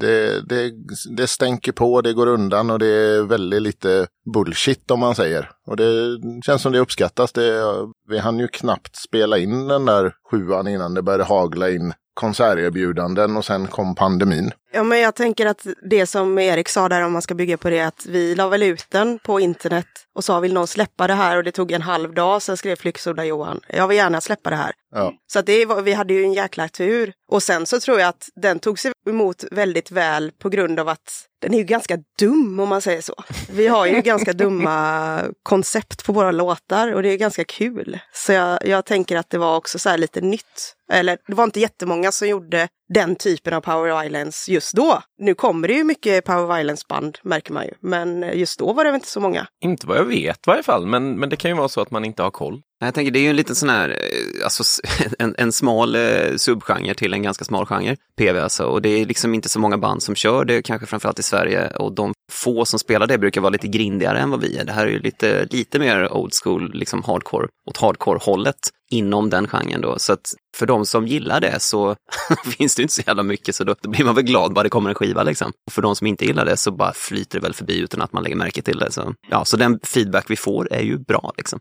det, 0.00 0.48
det, 0.48 0.72
det 1.16 1.26
stänker 1.26 1.72
på, 1.72 2.00
det 2.00 2.12
går 2.12 2.26
undan 2.26 2.70
och 2.70 2.78
det 2.78 2.86
är 2.86 3.22
väldigt 3.22 3.62
lite 3.62 4.06
bullshit 4.34 4.90
om 4.90 5.00
man 5.00 5.14
säger. 5.14 5.50
Och 5.66 5.76
det 5.76 6.20
känns 6.46 6.62
som 6.62 6.72
det 6.72 6.78
uppskattas. 6.78 7.32
Det, 7.32 7.62
vi 8.08 8.18
hann 8.18 8.38
ju 8.38 8.48
knappt 8.48 8.96
spela 8.96 9.38
in 9.38 9.68
den 9.68 9.84
där 9.84 10.14
sjuan 10.30 10.68
innan 10.68 10.94
det 10.94 11.02
började 11.02 11.24
hagla 11.24 11.70
in 11.70 11.92
konserterbjudanden 12.14 13.36
och 13.36 13.44
sen 13.44 13.66
kom 13.66 13.94
pandemin. 13.94 14.52
Ja, 14.74 14.82
men 14.82 15.00
jag 15.00 15.14
tänker 15.14 15.46
att 15.46 15.66
det 15.90 16.06
som 16.06 16.38
Erik 16.38 16.68
sa 16.68 16.88
där 16.88 17.02
om 17.02 17.12
man 17.12 17.22
ska 17.22 17.34
bygga 17.34 17.56
på 17.56 17.70
det, 17.70 17.80
att 17.80 18.06
vi 18.06 18.34
la 18.34 18.48
väl 18.48 18.62
ut 18.62 18.86
den 18.88 19.18
på 19.18 19.40
internet 19.40 19.86
och 20.14 20.24
sa 20.24 20.40
vill 20.40 20.52
någon 20.52 20.66
släppa 20.66 21.06
det 21.06 21.14
här 21.14 21.36
och 21.36 21.44
det 21.44 21.52
tog 21.52 21.72
en 21.72 21.82
halv 21.82 22.14
dag, 22.14 22.42
sen 22.42 22.56
skrev 22.56 22.76
Flyxoda 22.76 23.24
Johan, 23.24 23.60
jag 23.68 23.88
vill 23.88 23.96
gärna 23.96 24.20
släppa 24.20 24.50
det 24.50 24.56
här. 24.56 24.72
Ja. 24.94 25.12
Så 25.32 25.38
att 25.38 25.46
det 25.46 25.66
var, 25.66 25.82
vi 25.82 25.92
hade 25.92 26.14
ju 26.14 26.24
en 26.24 26.32
jäkla 26.32 26.68
tur. 26.68 27.12
Och 27.30 27.42
sen 27.42 27.66
så 27.66 27.80
tror 27.80 28.00
jag 28.00 28.08
att 28.08 28.28
den 28.34 28.58
tog 28.58 28.78
sig 28.78 28.92
emot 29.08 29.44
väldigt 29.50 29.90
väl 29.90 30.32
på 30.38 30.48
grund 30.48 30.80
av 30.80 30.88
att 30.88 31.26
den 31.40 31.54
är 31.54 31.58
ju 31.58 31.64
ganska 31.64 31.98
dum 32.18 32.60
om 32.60 32.68
man 32.68 32.80
säger 32.80 33.00
så. 33.00 33.14
Vi 33.50 33.66
har 33.66 33.86
ju 33.86 34.00
ganska 34.00 34.32
dumma 34.32 35.20
koncept 35.42 36.04
på 36.04 36.12
våra 36.12 36.30
låtar 36.30 36.92
och 36.92 37.02
det 37.02 37.08
är 37.08 37.16
ganska 37.16 37.44
kul. 37.44 37.98
Så 38.12 38.32
jag, 38.32 38.66
jag 38.66 38.84
tänker 38.84 39.16
att 39.16 39.30
det 39.30 39.38
var 39.38 39.56
också 39.56 39.78
så 39.78 39.88
här 39.88 39.98
lite 39.98 40.20
nytt. 40.20 40.74
Eller 40.92 41.18
det 41.26 41.34
var 41.34 41.44
inte 41.44 41.60
jättemånga 41.60 42.12
som 42.12 42.28
gjorde 42.28 42.68
den 42.94 43.16
typen 43.16 43.54
av 43.54 43.60
power 43.60 44.02
violence 44.02 44.52
just 44.52 44.76
då. 44.76 45.02
Nu 45.18 45.34
kommer 45.34 45.68
det 45.68 45.74
ju 45.74 45.84
mycket 45.84 46.24
power 46.24 46.56
violence 46.56 46.84
band 46.88 47.18
märker 47.22 47.52
man 47.52 47.64
ju. 47.64 47.70
Men 47.80 48.38
just 48.38 48.58
då 48.58 48.72
var 48.72 48.84
det 48.84 48.90
väl 48.90 48.94
inte 48.94 49.08
så 49.08 49.20
många. 49.20 49.46
Inte 49.64 49.86
vad 49.86 49.96
jag 49.96 50.04
vet 50.04 50.36
i 50.36 50.40
varje 50.46 50.62
fall, 50.62 50.86
men, 50.86 51.14
men 51.14 51.28
det 51.28 51.36
kan 51.36 51.50
ju 51.50 51.56
vara 51.56 51.68
så 51.68 51.80
att 51.80 51.90
man 51.90 52.04
inte 52.04 52.22
har 52.22 52.30
koll. 52.30 52.62
Jag 52.80 52.94
tänker 52.94 53.12
det 53.12 53.18
är 53.18 53.22
ju 53.22 53.30
en 53.30 53.36
liten 53.36 53.56
sån 53.56 53.68
här, 53.68 53.88
eh, 53.88 54.44
alltså 54.44 54.82
en, 55.18 55.34
en 55.38 55.52
smal 55.52 55.94
eh, 55.94 56.36
subgenre 56.36 56.94
till 56.94 57.14
en 57.14 57.22
ganska 57.22 57.44
smal 57.44 57.66
genre, 57.66 57.96
PV 58.18 58.40
alltså. 58.40 58.64
Och 58.64 58.82
det 58.82 58.88
är 58.88 59.06
liksom 59.06 59.34
inte 59.34 59.48
så 59.48 59.60
många 59.60 59.78
band 59.78 60.02
som 60.02 60.14
kör 60.14 60.44
det, 60.44 60.62
kanske 60.62 60.86
framförallt 60.86 61.18
i 61.18 61.22
Sverige. 61.22 61.68
Och 61.68 61.92
de 61.92 62.12
få 62.32 62.64
som 62.64 62.78
spelar 62.78 63.06
det 63.06 63.18
brukar 63.18 63.40
vara 63.40 63.50
lite 63.50 63.68
grindigare 63.68 64.18
än 64.18 64.30
vad 64.30 64.40
vi 64.40 64.56
är. 64.56 64.64
Det 64.64 64.72
här 64.72 64.86
är 64.86 64.90
ju 64.90 64.98
lite, 64.98 65.46
lite 65.50 65.78
mer 65.78 66.12
old 66.12 66.32
school, 66.42 66.70
liksom 66.74 67.02
hardcore, 67.02 67.48
åt 67.66 67.76
hardcore-hållet 67.76 68.56
inom 68.90 69.30
den 69.30 69.48
genren 69.48 69.80
då. 69.80 69.98
Så 69.98 70.12
att 70.12 70.34
för 70.56 70.66
de 70.66 70.86
som 70.86 71.06
gillar 71.06 71.40
det 71.40 71.60
så 71.60 71.96
finns 72.58 72.74
det 72.74 72.82
inte 72.82 72.94
så 72.94 73.02
jävla 73.06 73.22
mycket, 73.22 73.54
så 73.54 73.64
då, 73.64 73.74
då 73.80 73.90
blir 73.90 74.04
man 74.04 74.14
väl 74.14 74.24
glad 74.24 74.52
bara 74.52 74.62
det 74.62 74.68
kommer 74.68 74.88
en 74.90 74.94
skiva 74.94 75.22
liksom. 75.22 75.52
Och 75.66 75.72
för 75.72 75.82
de 75.82 75.96
som 75.96 76.06
inte 76.06 76.24
gillar 76.24 76.44
det 76.44 76.56
så 76.56 76.70
bara 76.70 76.92
flyter 76.92 77.38
det 77.38 77.42
väl 77.42 77.54
förbi 77.54 77.78
utan 77.78 78.02
att 78.02 78.12
man 78.12 78.22
lägger 78.22 78.36
märke 78.36 78.62
till 78.62 78.78
det. 78.78 78.92
Så, 78.92 79.14
ja, 79.30 79.44
så 79.44 79.56
den 79.56 79.80
feedback 79.82 80.30
vi 80.30 80.36
får 80.36 80.72
är 80.72 80.82
ju 80.82 80.98
bra 80.98 81.32
liksom. 81.36 81.58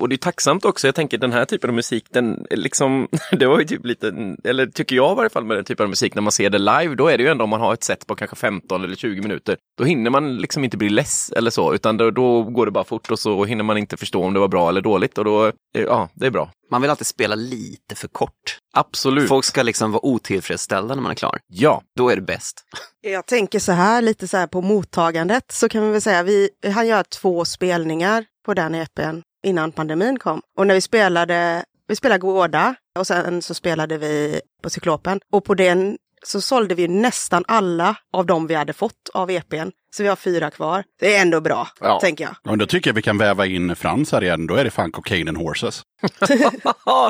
Och 0.00 0.08
det 0.08 0.14
är 0.14 0.18
tacksamt 0.18 0.64
också. 0.64 0.88
Jag 0.88 0.94
tänker 0.94 1.18
den 1.18 1.32
här 1.32 1.44
typen 1.44 1.70
av 1.70 1.76
musik, 1.76 2.04
den 2.10 2.46
liksom, 2.50 3.08
det 3.32 3.46
var 3.46 3.58
ju 3.58 3.64
typ 3.64 3.86
lite, 3.86 4.36
eller 4.44 4.66
tycker 4.66 4.96
jag 4.96 5.12
i 5.12 5.16
varje 5.16 5.30
fall 5.30 5.44
med 5.44 5.56
den 5.56 5.64
typen 5.64 5.84
av 5.84 5.90
musik, 5.90 6.14
när 6.14 6.22
man 6.22 6.32
ser 6.32 6.50
det 6.50 6.58
live, 6.58 6.94
då 6.94 7.08
är 7.08 7.18
det 7.18 7.24
ju 7.24 7.30
ändå 7.30 7.44
om 7.44 7.50
man 7.50 7.60
har 7.60 7.74
ett 7.74 7.84
set 7.84 8.06
på 8.06 8.14
kanske 8.14 8.36
15 8.36 8.84
eller 8.84 8.96
20 8.96 9.22
minuter, 9.22 9.56
då 9.78 9.84
hinner 9.84 10.10
man 10.10 10.36
liksom 10.36 10.64
inte 10.64 10.76
bli 10.76 10.88
less 10.88 11.32
eller 11.36 11.50
så, 11.50 11.74
utan 11.74 11.96
då, 11.96 12.10
då 12.10 12.42
går 12.42 12.66
det 12.66 12.72
bara 12.72 12.84
fort 12.84 13.10
och 13.10 13.18
så 13.18 13.44
hinner 13.44 13.64
man 13.64 13.78
inte 13.78 13.96
förstå 13.96 14.24
om 14.24 14.34
det 14.34 14.40
var 14.40 14.48
bra 14.48 14.68
eller 14.68 14.80
dåligt 14.80 15.18
och 15.18 15.24
då, 15.24 15.46
eh, 15.46 15.52
ja, 15.72 16.08
det 16.14 16.26
är 16.26 16.30
bra. 16.30 16.50
Man 16.70 16.80
vill 16.80 16.90
alltid 16.90 17.06
spela 17.06 17.34
lite 17.34 17.94
för 17.94 18.08
kort. 18.08 18.25
Absolut. 18.72 19.28
Folk 19.28 19.44
ska 19.44 19.62
liksom 19.62 19.92
vara 19.92 20.04
otillfredsställda 20.06 20.94
när 20.94 21.02
man 21.02 21.10
är 21.10 21.16
klar. 21.16 21.38
Ja, 21.46 21.82
Då 21.96 22.08
är 22.10 22.16
det 22.16 22.22
bäst. 22.22 22.64
Jag 23.00 23.26
tänker 23.26 23.58
så 23.58 23.72
här, 23.72 24.02
lite 24.02 24.28
så 24.28 24.36
här 24.36 24.46
på 24.46 24.62
mottagandet, 24.62 25.44
så 25.52 25.68
kan 25.68 25.82
vi 25.86 25.90
väl 25.92 26.00
säga, 26.02 26.22
vi, 26.22 26.48
han 26.74 26.86
gör 26.86 27.02
två 27.02 27.44
spelningar 27.44 28.24
på 28.46 28.54
den 28.54 28.74
EPn 28.74 29.20
innan 29.46 29.72
pandemin 29.72 30.18
kom. 30.18 30.40
Och 30.58 30.66
när 30.66 30.74
vi 30.74 30.80
spelade, 30.80 31.64
vi 31.88 31.96
spelade 31.96 32.18
Gårda 32.18 32.74
och 32.98 33.06
sen 33.06 33.42
så 33.42 33.54
spelade 33.54 33.98
vi 33.98 34.40
på 34.62 34.70
Cyklopen. 34.70 35.20
Och 35.32 35.44
på 35.44 35.54
den 35.54 35.96
så 36.24 36.40
sålde 36.40 36.74
vi 36.74 36.88
nästan 36.88 37.44
alla 37.48 37.96
av 38.12 38.26
dem 38.26 38.46
vi 38.46 38.54
hade 38.54 38.72
fått 38.72 39.08
av 39.14 39.30
EPn. 39.30 39.68
Så 39.96 40.02
vi 40.02 40.08
har 40.08 40.16
fyra 40.16 40.50
kvar. 40.50 40.84
Det 41.00 41.16
är 41.16 41.22
ändå 41.22 41.40
bra, 41.40 41.68
Ja. 41.80 42.00
tänker 42.00 42.24
jag. 42.24 42.36
Ja, 42.42 42.56
då 42.56 42.66
tycker 42.66 42.90
jag 42.90 42.94
vi 42.94 43.02
kan 43.02 43.18
väva 43.18 43.46
in 43.46 43.76
Frans 43.76 44.12
här 44.12 44.24
igen. 44.24 44.46
Då 44.46 44.54
är 44.54 44.64
det 44.64 44.70
fan 44.70 44.92
Cocaine 44.92 45.28
and 45.28 45.38
Horses. 45.38 45.82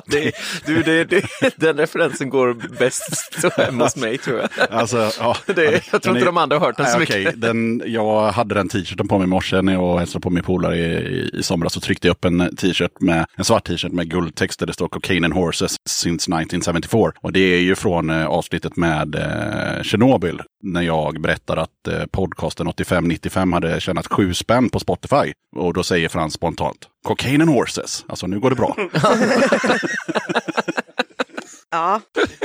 Det, 0.07 0.33
du, 0.67 0.83
det, 0.83 1.05
det, 1.05 1.23
den 1.57 1.77
referensen 1.77 2.31
går 2.31 2.55
bäst 2.79 3.45
hemma 3.57 3.85
hos 3.85 3.97
mig 3.97 4.19
tror 4.19 4.39
jag. 4.41 4.49
Alltså, 4.71 5.11
ja, 5.19 5.37
Det, 5.47 5.83
jag 5.93 6.03
tror 6.03 6.17
inte 6.17 6.25
är- 6.25 6.27
de 6.27 6.37
andra 6.37 6.59
har 6.59 6.67
hört 6.67 6.77
den 6.77 6.87
så 6.87 6.93
Nej, 6.93 7.01
mycket. 7.01 7.17
okej. 7.29 7.33
den, 7.37 7.83
jag 7.87 8.33
hade 8.33 8.55
den 8.55 8.69
t-shirten 8.69 9.09
på 9.09 9.19
mig 9.19 9.25
i 9.25 9.29
morse 9.29 9.63
när 9.63 9.73
jag 9.73 9.99
hälsade 9.99 10.23
på 10.23 10.31
min 10.31 10.43
polare 10.45 10.77
i, 10.79 10.83
i, 10.83 11.31
i 11.39 11.43
somras. 11.43 11.73
Så 11.73 11.81
tryckte 11.81 12.09
jag 12.09 12.13
upp 12.13 12.25
en 12.25 12.57
t-shirt 12.57 13.01
med 13.01 13.27
en 13.37 13.45
svart 13.45 13.65
t-shirt 13.67 13.93
med 13.93 14.11
guldtext 14.11 14.59
där 14.61 14.67
det 14.67 14.73
står 14.73 14.89
Cocaine 14.89 15.25
and 15.25 15.35
Horses 15.35 15.77
since 15.89 16.31
1974. 16.31 17.13
Och 17.21 17.33
det 17.33 17.41
är 17.41 17.61
ju 17.61 17.75
från 17.75 18.11
eh, 18.11 18.27
avsnittet 18.27 18.77
med 18.77 19.15
eh, 19.15 19.83
Tjernobyl. 19.83 20.41
När 20.63 20.83
jag 20.83 21.21
berättar 21.21 21.57
att 21.57 21.89
eh, 21.89 22.07
podcasten 22.11 22.69
85-95 22.69 23.53
hade 23.53 23.81
tjänat 23.81 24.07
sju 24.07 24.35
spänn 24.35 24.69
på 24.71 24.79
Spotify. 24.81 25.33
Och 25.57 25.75
då 25.75 25.83
säger 25.83 26.09
Frans 26.09 26.35
spontant 26.35 26.79
Cocaine 27.07 27.43
and 27.43 27.51
Horses. 27.51 28.05
Alltså 28.09 28.27
nu 28.27 28.41
går 28.41 28.51
det 28.51 28.57
bra. 28.57 28.77
Ja, 31.71 32.01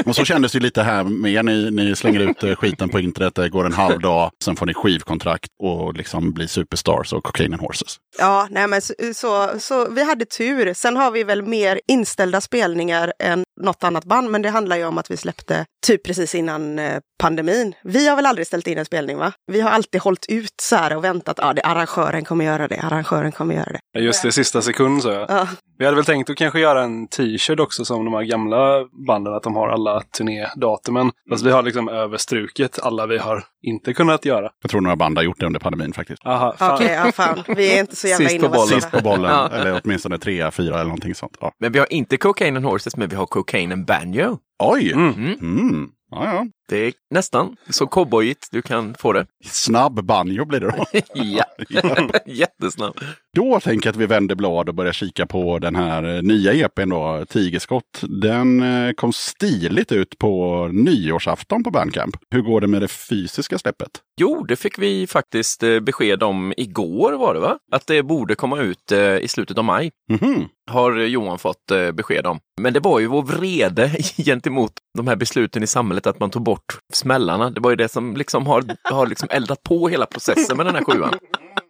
Och 0.06 0.16
så 0.16 0.26
kändes 0.26 0.52
det 0.52 0.60
lite 0.60 0.84
här 0.84 1.04
med 1.04 1.32
er. 1.34 1.44
Ni, 1.44 1.72
ni 1.72 1.96
slänger 1.96 2.20
ut 2.20 2.44
eh, 2.44 2.56
skiten 2.56 2.90
på 2.90 3.00
internet, 3.00 3.36
det 3.36 3.50
går 3.50 3.66
en 3.66 3.74
halv 3.74 4.00
dag, 4.00 4.32
sen 4.44 4.56
får 4.56 4.66
ni 4.66 4.74
skivkontrakt 4.74 5.48
och 5.64 5.94
liksom 5.94 6.32
blir 6.34 6.48
superstars 6.48 7.14
och 7.14 7.24
Cocaine 7.24 7.54
and 7.54 7.62
Horses. 7.62 7.96
ja 8.18 8.48
nej 8.50 8.68
men 8.68 8.82
så, 8.82 8.94
så, 9.16 9.50
så 9.60 9.90
vi 9.90 10.04
hade 10.04 10.26
tur. 10.26 10.74
Sen 10.74 10.98
har 10.98 11.12
vi 11.12 11.24
väl 11.24 11.42
mer 11.42 11.80
inställda 11.88 12.42
spelningar 12.42 13.14
än 13.24 13.44
något 13.62 13.84
annat 13.84 14.06
band, 14.06 14.30
men 14.32 14.42
det 14.42 14.50
handlar 14.50 14.76
ju 14.78 14.86
om 14.86 14.98
att 14.98 15.12
vi 15.12 15.18
släppte 15.18 15.66
typ 15.88 16.04
precis 16.06 16.36
innan 16.36 16.80
eh, 16.80 17.00
pandemin. 17.20 17.74
Vi 17.84 18.08
har 18.08 18.16
väl 18.16 18.26
aldrig 18.26 18.48
ställt 18.48 18.68
in 18.68 18.78
en 18.78 18.86
spelning, 18.86 19.18
va? 19.18 19.32
Vi 19.52 19.62
har 19.62 19.70
alltid 19.70 20.02
hållit 20.02 20.26
ut 20.30 20.54
så 20.62 20.76
här 20.76 20.96
och 20.98 21.04
väntat. 21.04 21.40
Ja, 21.42 21.54
det, 21.54 21.62
arrangören 21.62 22.26
kommer 22.26 22.46
göra 22.46 22.68
det, 22.68 22.80
arrangören 22.80 23.32
kommer 23.32 23.56
göra 23.56 23.72
det. 23.94 24.00
Just 24.00 24.24
det, 24.24 24.32
sista 24.32 24.62
sekund 24.62 25.02
så 25.02 25.10
jag. 25.10 25.30
Ja. 25.30 25.48
Vi 25.78 25.86
hade 25.86 25.96
väl 25.96 26.06
tänkt 26.06 26.30
att 26.30 26.36
kanske 26.38 26.60
göra 26.60 26.84
en 26.84 27.08
t-shirt 27.08 27.60
också 27.60 27.86
som 27.86 28.06
de 28.06 28.14
här 28.14 28.24
gamla 28.24 28.86
banden, 29.08 29.34
att 29.34 29.44
de 29.44 29.56
har 29.56 29.70
alla 29.70 30.02
turnédatumen. 30.02 31.12
Fast 31.30 31.46
vi 31.46 31.52
har 31.52 31.64
liksom 31.64 31.90
överstrukit 31.90 32.80
alla 32.84 33.06
vi 33.06 33.18
har 33.18 33.44
inte 33.64 33.94
kunnat 33.94 34.26
göra. 34.26 34.50
Jag 34.62 34.72
tror 34.72 34.82
några 34.82 34.96
band 34.96 35.18
har 35.18 35.24
gjort 35.24 35.40
det 35.40 35.46
under 35.46 35.60
pandemin 35.60 35.94
faktiskt. 35.94 36.26
Aha, 36.26 36.56
fan. 36.58 36.76
Okej, 36.76 36.92
ja 37.06 37.12
fan. 37.12 37.44
Vi 37.48 37.74
är 37.76 37.80
inte 37.80 37.96
så 37.96 38.08
jävla 38.08 38.30
Sist 38.30 38.42
på 38.42 38.50
bollen. 38.50 38.62
innovativa. 38.62 38.82
Sist 38.82 38.92
på 38.92 39.02
bollen, 39.02 39.32
Ja. 39.32 39.50
eller 39.50 39.82
åtminstone 39.84 40.18
trea, 40.18 40.52
fyra 40.52 40.74
eller 40.76 40.84
någonting 40.84 41.16
sånt. 41.16 41.38
Ja. 41.42 41.52
Men 41.60 41.72
vi 41.72 41.80
har 41.80 41.94
inte 41.94 42.18
Cocaine 42.18 42.58
and 42.58 42.66
Horses, 42.66 42.96
men 42.98 43.10
vi 43.10 43.16
har 43.16 43.26
Cocaine 43.26 43.51
and 43.54 43.86
Banjo. 43.86 44.40
Oj! 44.60 44.94
Mm. 44.94 45.14
Mm. 45.18 45.38
Mm. 45.42 45.94
Ja, 46.12 46.24
ja. 46.24 46.46
Det 46.72 46.88
är 46.88 46.94
nästan 47.10 47.56
så 47.70 47.88
cowboyigt 47.88 48.48
du 48.52 48.62
kan 48.62 48.94
få 48.94 49.14
det. 49.14 49.26
Snabb 49.46 50.04
banjo 50.04 50.46
blir 50.46 50.60
det 50.60 50.68
då. 50.68 50.86
ja, 51.14 51.46
jättesnabb. 52.26 53.00
Då 53.36 53.60
tänker 53.60 53.88
jag 53.88 53.94
att 53.94 54.00
vi 54.02 54.06
vänder 54.06 54.36
blad 54.36 54.70
och 54.70 54.76
börjar 54.76 54.94
kika 54.94 55.26
på 55.26 55.60
den 55.60 55.76
här 55.76 56.16
eh, 56.16 56.22
nya 56.22 56.54
EPn 56.54 56.90
då, 56.90 57.26
Tigerskott. 57.30 58.04
Den 58.22 58.62
eh, 58.62 58.94
kom 58.94 59.14
stiligt 59.14 59.92
ut 59.92 60.18
på 60.18 60.68
nyårsafton 60.74 61.64
på 61.64 61.72
Bandcamp. 61.72 62.16
Hur 62.30 62.42
går 62.42 62.62
det 62.62 62.68
med 62.68 62.82
det 62.82 62.88
fysiska 62.88 63.58
släppet? 63.58 63.90
Jo, 64.22 64.44
det 64.44 64.56
fick 64.56 64.80
vi 64.80 65.08
faktiskt 65.08 65.64
eh, 65.64 65.80
besked 65.80 66.24
om 66.24 66.54
igår 66.58 67.14
var 67.14 67.34
det 67.34 67.40
va? 67.40 67.58
Att 67.72 67.88
det 67.88 68.04
borde 68.04 68.36
komma 68.36 68.62
ut 68.62 68.92
i 69.22 69.28
slutet 69.28 69.58
av 69.58 69.64
maj. 69.64 69.92
Mhm. 70.12 70.46
Har 70.72 70.98
Johan 70.98 71.40
fått 71.40 71.72
besked 71.94 72.26
om. 72.26 72.40
Men 72.62 72.74
det 72.74 72.80
var 72.80 73.00
ju 73.00 73.08
vår 73.08 73.24
vrede 73.24 73.90
gentemot 74.18 74.72
de 74.98 75.08
här 75.08 75.16
besluten 75.16 75.64
i 75.64 75.68
samhället 75.68 76.08
att 76.08 76.20
man 76.20 76.30
tog 76.30 76.44
bort 76.44 76.61
smällarna. 76.94 77.50
Det 77.50 77.62
var 77.62 77.70
ju 77.70 77.76
det 77.76 77.90
som 77.90 78.16
liksom 78.18 78.48
har, 78.48 78.64
har 78.84 79.08
liksom 79.08 79.28
eldat 79.32 79.64
på 79.64 79.90
hela 79.90 80.06
processen 80.06 80.58
med 80.58 80.66
den 80.66 80.76
här 80.76 80.84
sjuan. 80.84 81.14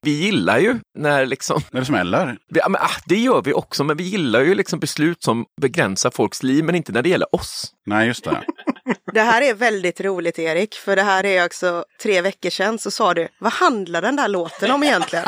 Vi 0.02 0.12
gillar 0.12 0.60
ju 0.60 0.80
när 0.98 1.26
liksom 1.26 1.62
När 1.72 1.80
det 1.80 1.86
smäller? 1.86 2.38
Ja, 2.48 2.70
men, 2.70 2.82
ah, 2.82 3.02
det 3.06 3.16
gör 3.16 3.42
vi 3.42 3.54
också, 3.54 3.84
men 3.84 3.98
vi 3.98 4.04
gillar 4.04 4.42
ju 4.42 4.56
liksom 4.56 4.80
beslut 4.80 5.24
som 5.24 5.46
begränsar 5.62 6.12
folks 6.12 6.44
liv, 6.44 6.64
men 6.64 6.76
inte 6.76 6.92
när 6.92 7.02
det 7.02 7.10
gäller 7.10 7.36
oss. 7.36 7.72
Nej, 7.86 8.08
just 8.08 8.24
det. 8.24 8.42
Det 9.14 9.22
här 9.22 9.42
är 9.42 9.54
väldigt 9.54 10.02
roligt 10.02 10.40
Erik, 10.40 10.76
för 10.76 10.96
det 10.96 11.02
här 11.02 11.26
är 11.26 11.46
också 11.46 11.86
tre 12.02 12.22
veckor 12.22 12.50
sedan 12.50 12.80
så 12.80 12.92
sa 12.92 13.14
du, 13.14 13.28
vad 13.40 13.54
handlar 13.54 14.02
den 14.02 14.16
där 14.16 14.28
låten 14.28 14.72
om 14.72 14.84
egentligen? 14.84 15.26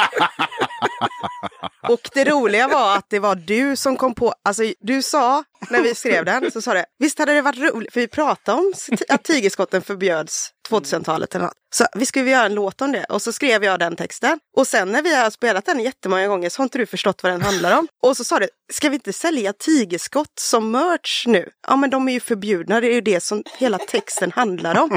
Och 1.89 2.09
det 2.13 2.23
roliga 2.23 2.67
var 2.67 2.97
att 2.97 3.05
det 3.09 3.19
var 3.19 3.35
du 3.35 3.75
som 3.75 3.97
kom 3.97 4.15
på, 4.15 4.33
alltså 4.43 4.63
du 4.79 5.01
sa 5.01 5.43
när 5.69 5.81
vi 5.81 5.95
skrev 5.95 6.25
den, 6.25 6.51
så 6.51 6.61
sa 6.61 6.73
du 6.73 6.83
visst 6.99 7.19
hade 7.19 7.33
det 7.33 7.41
varit 7.41 7.73
roligt, 7.73 7.93
för 7.93 7.99
vi 7.99 8.07
pratade 8.07 8.57
om 8.57 8.73
att 9.09 9.23
tigerskotten 9.23 9.81
förbjöds 9.81 10.49
2000-talet 10.69 11.35
eller 11.35 11.45
något. 11.45 11.53
Så 11.75 11.85
vi 11.95 12.05
skulle 12.05 12.29
göra 12.29 12.45
en 12.45 12.53
låt 12.53 12.81
om 12.81 12.91
det 12.91 13.03
och 13.03 13.21
så 13.21 13.31
skrev 13.31 13.63
jag 13.63 13.79
den 13.79 13.95
texten. 13.95 14.39
Och 14.57 14.67
sen 14.67 14.91
när 14.91 15.01
vi 15.01 15.15
har 15.15 15.29
spelat 15.29 15.65
den 15.65 15.79
jättemånga 15.79 16.27
gånger 16.27 16.49
så 16.49 16.59
har 16.59 16.63
inte 16.63 16.77
du 16.77 16.85
förstått 16.85 17.23
vad 17.23 17.31
den 17.31 17.41
handlar 17.41 17.77
om. 17.77 17.87
Och 18.03 18.17
så 18.17 18.23
sa 18.23 18.39
du, 18.39 18.47
ska 18.73 18.89
vi 18.89 18.95
inte 18.95 19.13
sälja 19.13 19.53
tigerskott 19.53 20.33
som 20.39 20.71
merch 20.71 21.27
nu? 21.27 21.49
Ja 21.67 21.75
men 21.75 21.89
de 21.89 22.09
är 22.09 22.13
ju 22.13 22.19
förbjudna, 22.19 22.81
det 22.81 22.87
är 22.87 22.93
ju 22.93 23.01
det 23.01 23.23
som 23.23 23.43
hela 23.57 23.72
texten 23.77 24.31
handlar 24.31 24.83
om. 24.83 24.89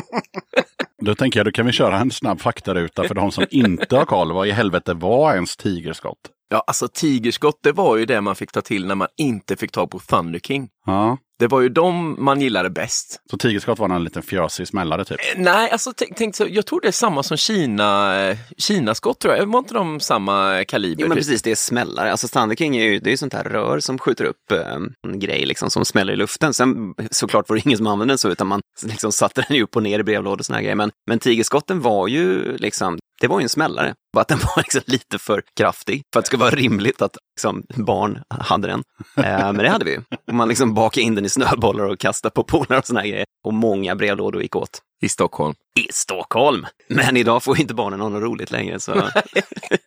Då 1.02 1.14
tänker 1.14 1.38
jag, 1.40 1.46
då 1.46 1.52
kan 1.52 1.66
vi 1.66 1.72
köra 1.72 1.98
en 1.98 2.10
snabb 2.10 2.40
faktaruta 2.40 3.04
för 3.04 3.14
de 3.14 3.32
som 3.32 3.46
inte 3.50 3.96
har 3.96 4.04
koll. 4.04 4.32
Vad 4.32 4.48
i 4.48 4.50
helvete 4.50 4.94
var 4.94 5.34
ens 5.34 5.56
tigerskott? 5.56 6.18
Ja, 6.48 6.64
alltså 6.66 6.88
tigerskott, 6.88 7.58
det 7.62 7.72
var 7.72 7.96
ju 7.96 8.06
det 8.06 8.20
man 8.20 8.36
fick 8.36 8.52
ta 8.52 8.60
till 8.60 8.86
när 8.86 8.94
man 8.94 9.08
inte 9.16 9.56
fick 9.56 9.72
tag 9.72 9.90
på 9.90 9.98
Thunder 9.98 10.38
King. 10.38 10.68
Ja, 10.86 11.18
Det 11.38 11.46
var 11.46 11.60
ju 11.60 11.68
de 11.68 12.16
man 12.24 12.40
gillade 12.40 12.70
bäst. 12.70 13.20
så 13.30 13.36
tigerskott 13.36 13.78
var 13.78 13.88
en 13.88 14.04
liten 14.04 14.22
fjösig 14.22 14.68
smällare 14.68 15.04
typ. 15.04 15.18
Eh, 15.20 15.42
Nej, 15.42 15.70
alltså 15.70 15.92
tänk, 15.96 16.16
tänk 16.16 16.36
så, 16.36 16.46
jag 16.50 16.66
tror 16.66 16.80
det 16.80 16.88
är 16.88 16.92
samma 16.92 17.22
som 17.22 17.36
Kina, 17.36 18.20
eh, 18.28 18.36
Kinaskott 18.58 19.18
tror 19.20 19.34
jag. 19.34 19.46
Var 19.46 19.58
inte 19.58 19.74
de 19.74 20.00
samma 20.00 20.64
kaliber? 20.64 21.02
Jo 21.02 21.08
men 21.08 21.16
typ? 21.16 21.26
precis, 21.26 21.42
det 21.42 21.50
är 21.50 21.54
smällare. 21.54 22.10
Alltså 22.10 22.28
Thunder 22.28 22.56
King 22.56 22.76
är 22.76 22.84
ju 22.84 22.98
det 22.98 23.08
är 23.08 23.10
ju 23.10 23.16
sånt 23.16 23.32
här 23.34 23.44
rör 23.44 23.80
som 23.80 23.98
skjuter 23.98 24.24
upp 24.24 24.52
eh, 24.52 24.74
en 25.08 25.20
grej 25.20 25.46
liksom 25.46 25.70
som 25.70 25.84
smäller 25.84 26.12
i 26.12 26.16
luften. 26.16 26.54
Sen 26.54 26.94
såklart 27.10 27.48
var 27.48 27.56
det 27.56 27.62
ingen 27.66 27.78
som 27.78 27.86
använde 27.86 28.12
den 28.12 28.18
så 28.18 28.28
utan 28.28 28.46
man 28.46 28.60
liksom 28.82 29.12
satte 29.12 29.44
den 29.48 29.56
ju 29.56 29.62
upp 29.62 29.76
och 29.76 29.82
ner 29.82 29.98
i 29.98 30.02
brevlådor 30.02 30.38
och 30.38 30.46
såna 30.46 30.56
här 30.56 30.62
grejer. 30.62 30.76
Men, 30.76 30.90
men 31.06 31.18
tigerskotten 31.18 31.80
var 31.80 32.08
ju 32.08 32.56
liksom, 32.56 32.98
det 33.20 33.26
var 33.26 33.38
ju 33.38 33.42
en 33.42 33.48
smällare. 33.48 33.94
Bara 34.12 34.20
att 34.20 34.28
den 34.28 34.38
var 34.38 34.56
liksom 34.62 34.80
lite 34.86 35.18
för 35.18 35.42
kraftig 35.56 36.02
för 36.12 36.20
att 36.20 36.24
det 36.24 36.26
skulle 36.26 36.40
vara 36.40 36.54
rimligt 36.54 37.02
att 37.02 37.16
liksom, 37.36 37.62
barn 37.74 38.22
hade 38.28 38.68
den. 38.68 38.82
Eh, 39.16 39.22
men 39.24 39.56
det 39.56 39.68
hade 39.68 39.84
vi 39.84 39.90
ju. 39.90 40.00
Man 40.32 40.48
liksom 40.48 40.74
bakade 40.74 41.04
in 41.04 41.14
den 41.14 41.24
i 41.24 41.28
snöbollar 41.28 41.84
och 41.84 41.98
kastade 41.98 42.32
på 42.34 42.44
polare 42.44 42.78
och 42.78 42.86
såna 42.86 43.00
här 43.00 43.08
grejer. 43.08 43.26
Och 43.44 43.54
många 43.54 43.96
brevlådor 43.96 44.42
gick 44.42 44.56
åt. 44.56 44.80
I 45.02 45.08
Stockholm. 45.08 45.54
I 45.78 45.86
Stockholm! 45.92 46.66
Men 46.88 47.16
idag 47.16 47.42
får 47.42 47.60
inte 47.60 47.74
barnen 47.74 48.00
ha 48.00 48.08
något 48.08 48.22
roligt 48.22 48.50
längre. 48.50 48.80
Så... 48.80 48.92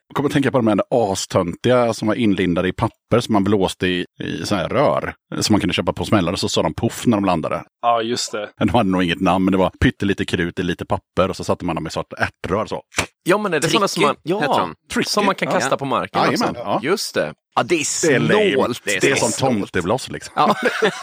Jag 0.07 0.16
kommer 0.16 0.30
att 0.30 0.34
tänka 0.34 0.51
på 0.51 0.57
de 0.57 0.68
här 0.68 0.80
astöntiga 0.89 1.93
som 1.93 2.07
var 2.07 2.16
inlindade 2.16 2.68
i 2.68 2.74
papper 2.74 3.20
som 3.20 3.34
man 3.34 3.43
blåste 3.43 3.88
i, 3.88 4.05
i 4.24 4.45
så 4.45 4.55
här 4.55 4.70
rör. 4.70 5.14
Som 5.39 5.53
man 5.53 5.60
kunde 5.60 5.74
köpa 5.74 5.93
på 5.93 6.05
smällare 6.05 6.38
så 6.38 6.49
sa 6.49 6.62
de 6.64 6.74
poff 6.74 7.05
när 7.05 7.18
de 7.18 7.26
landade. 7.26 7.64
Ja, 7.82 8.01
just 8.01 8.32
det. 8.32 8.49
De 8.60 8.70
hade 8.70 8.89
nog 8.89 9.03
inget 9.03 9.22
namn 9.22 9.45
men 9.45 9.51
det 9.51 9.57
var 9.57 9.70
pyttelite 9.70 10.26
krut 10.26 10.60
i 10.60 10.64
lite 10.64 10.86
papper 10.86 11.30
och 11.30 11.36
så 11.36 11.43
satte 11.43 11.66
man 11.66 11.76
dem 11.76 11.88
i 11.88 11.89
sort 11.89 12.14
ärtrör 12.18 12.66
så. 12.66 12.82
Ja, 13.24 13.38
men 13.38 13.53
är 13.53 13.60
det 13.60 13.70
sådana 13.70 13.88
som 13.88 14.03
man, 14.03 14.16
ja, 14.24 14.70
som 15.05 15.26
man 15.26 15.36
kan 15.36 15.47
Ja. 15.47 15.53
kasta 15.60 15.78
på 15.78 15.86
marken 15.86 16.22
Jajamän, 16.22 16.49
också? 16.49 16.62
ja. 16.62 16.80
Just 16.84 17.14
det. 17.14 17.34
Ja, 17.60 17.64
det 17.64 17.76
är 17.76 18.07
Det 18.07 18.16
är 18.16 18.20
lame. 18.20 18.53
snålt. 18.53 18.82
Det 18.84 19.12
är, 19.12 19.16
som 19.16 19.32
tomtebloss 19.32 20.10
liksom. 20.10 20.34
Ja. 20.36 20.55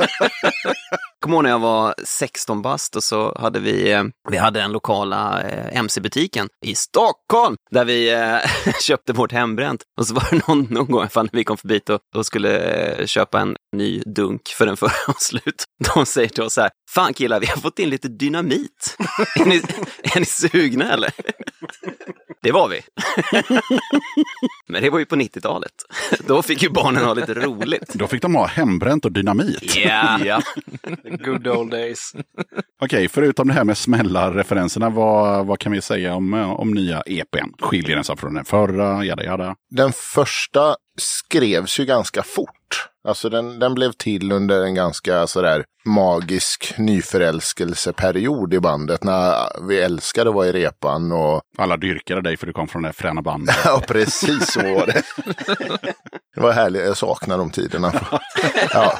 kommer 1.20 1.36
ihåg 1.36 1.42
när 1.42 1.50
jag 1.50 1.58
var 1.58 1.94
16 2.04 2.62
bast 2.62 2.96
och 2.96 3.04
så 3.04 3.38
hade 3.38 3.60
vi, 3.60 3.92
eh, 3.92 4.04
vi 4.30 4.36
hade 4.36 4.60
den 4.60 4.72
lokala 4.72 5.42
eh, 5.42 5.76
MC-butiken 5.76 6.48
i 6.66 6.74
Stockholm 6.74 7.56
där 7.70 7.84
vi 7.84 8.12
eh, 8.12 8.72
köpte 8.80 9.12
vårt 9.12 9.32
hembränt. 9.32 9.82
Och 10.00 10.06
så 10.06 10.14
var 10.14 10.26
det 10.30 10.48
någon, 10.48 10.66
någon 10.70 10.86
gång 10.86 11.08
fan, 11.08 11.28
vi 11.32 11.44
kom 11.44 11.56
förbi 11.56 11.80
och, 11.88 12.00
och 12.16 12.26
skulle 12.26 13.06
köpa 13.06 13.40
en 13.40 13.56
ny 13.76 14.00
dunk 14.00 14.48
för 14.48 14.66
den 14.66 14.76
förra 14.76 14.92
var 15.06 15.16
slut. 15.18 15.64
De 15.94 16.06
säger 16.06 16.28
till 16.28 16.42
oss 16.42 16.54
så 16.54 16.60
här, 16.60 16.70
fan 16.90 17.14
killar 17.14 17.40
vi 17.40 17.46
har 17.46 17.56
fått 17.56 17.78
in 17.78 17.90
lite 17.90 18.08
dynamit. 18.08 18.96
är, 19.40 19.44
ni, 19.44 19.62
är 20.02 20.20
ni 20.20 20.26
sugna 20.26 20.92
eller? 20.92 21.12
Det 22.42 22.52
var 22.52 22.68
vi. 22.68 22.80
Men 24.68 24.82
det 24.82 24.90
var 24.90 24.98
ju 24.98 25.04
på 25.04 25.16
90-talet. 25.16 25.72
Då 26.26 26.42
fick 26.42 26.62
ju 26.62 26.68
barnen 26.70 27.04
ha 27.04 27.14
lite 27.14 27.34
roligt. 27.34 27.94
Då 27.94 28.06
fick 28.06 28.22
de 28.22 28.34
ha 28.34 28.46
hembränt 28.46 29.04
och 29.04 29.12
dynamit. 29.12 29.76
Ja, 29.76 30.18
Ja. 30.24 30.42
Good 31.24 31.46
old 31.48 31.70
days. 31.70 32.12
Okej, 32.82 33.08
förutom 33.08 33.48
det 33.48 33.54
här 33.54 33.64
med 33.64 33.78
smällarreferenserna, 33.78 34.90
vad, 34.90 35.46
vad 35.46 35.58
kan 35.58 35.72
vi 35.72 35.80
säga 35.80 36.14
om, 36.14 36.34
om 36.34 36.70
nya 36.70 37.02
EPn? 37.06 37.50
Skiljer 37.58 37.94
den 37.94 38.04
sig 38.04 38.16
från 38.16 38.34
den 38.34 38.44
förra? 38.44 39.04
Jada, 39.04 39.24
jada. 39.24 39.54
Den 39.70 39.92
första 39.92 40.76
skrevs 40.98 41.80
ju 41.80 41.84
ganska 41.84 42.22
fort. 42.22 42.88
Alltså 43.06 43.28
den, 43.28 43.58
den 43.58 43.74
blev 43.74 43.92
till 43.92 44.32
under 44.32 44.64
en 44.64 44.74
ganska 44.74 45.26
sådär 45.26 45.64
magisk 45.84 46.78
nyförälskelseperiod 46.78 48.54
i 48.54 48.60
bandet. 48.60 49.04
När 49.04 49.48
vi 49.68 49.80
älskade 49.80 50.30
att 50.30 50.36
vara 50.36 50.46
i 50.46 50.52
repan 50.52 51.12
och 51.12 51.42
Alla 51.58 51.76
dyrkade 51.76 52.22
dig 52.22 52.36
för 52.36 52.46
du 52.46 52.52
kom 52.52 52.68
från 52.68 52.82
det 52.82 52.92
fräna 52.92 53.22
bandet. 53.22 53.56
Ja, 53.64 53.82
precis 53.88 54.52
så 54.52 54.60
var 54.60 54.86
det. 54.86 55.02
Det 56.34 56.42
var 56.42 56.52
härligt, 56.52 56.84
jag 56.84 56.96
saknar 56.96 57.38
de 57.38 57.50
tiderna. 57.50 57.92
Ja. 58.72 58.98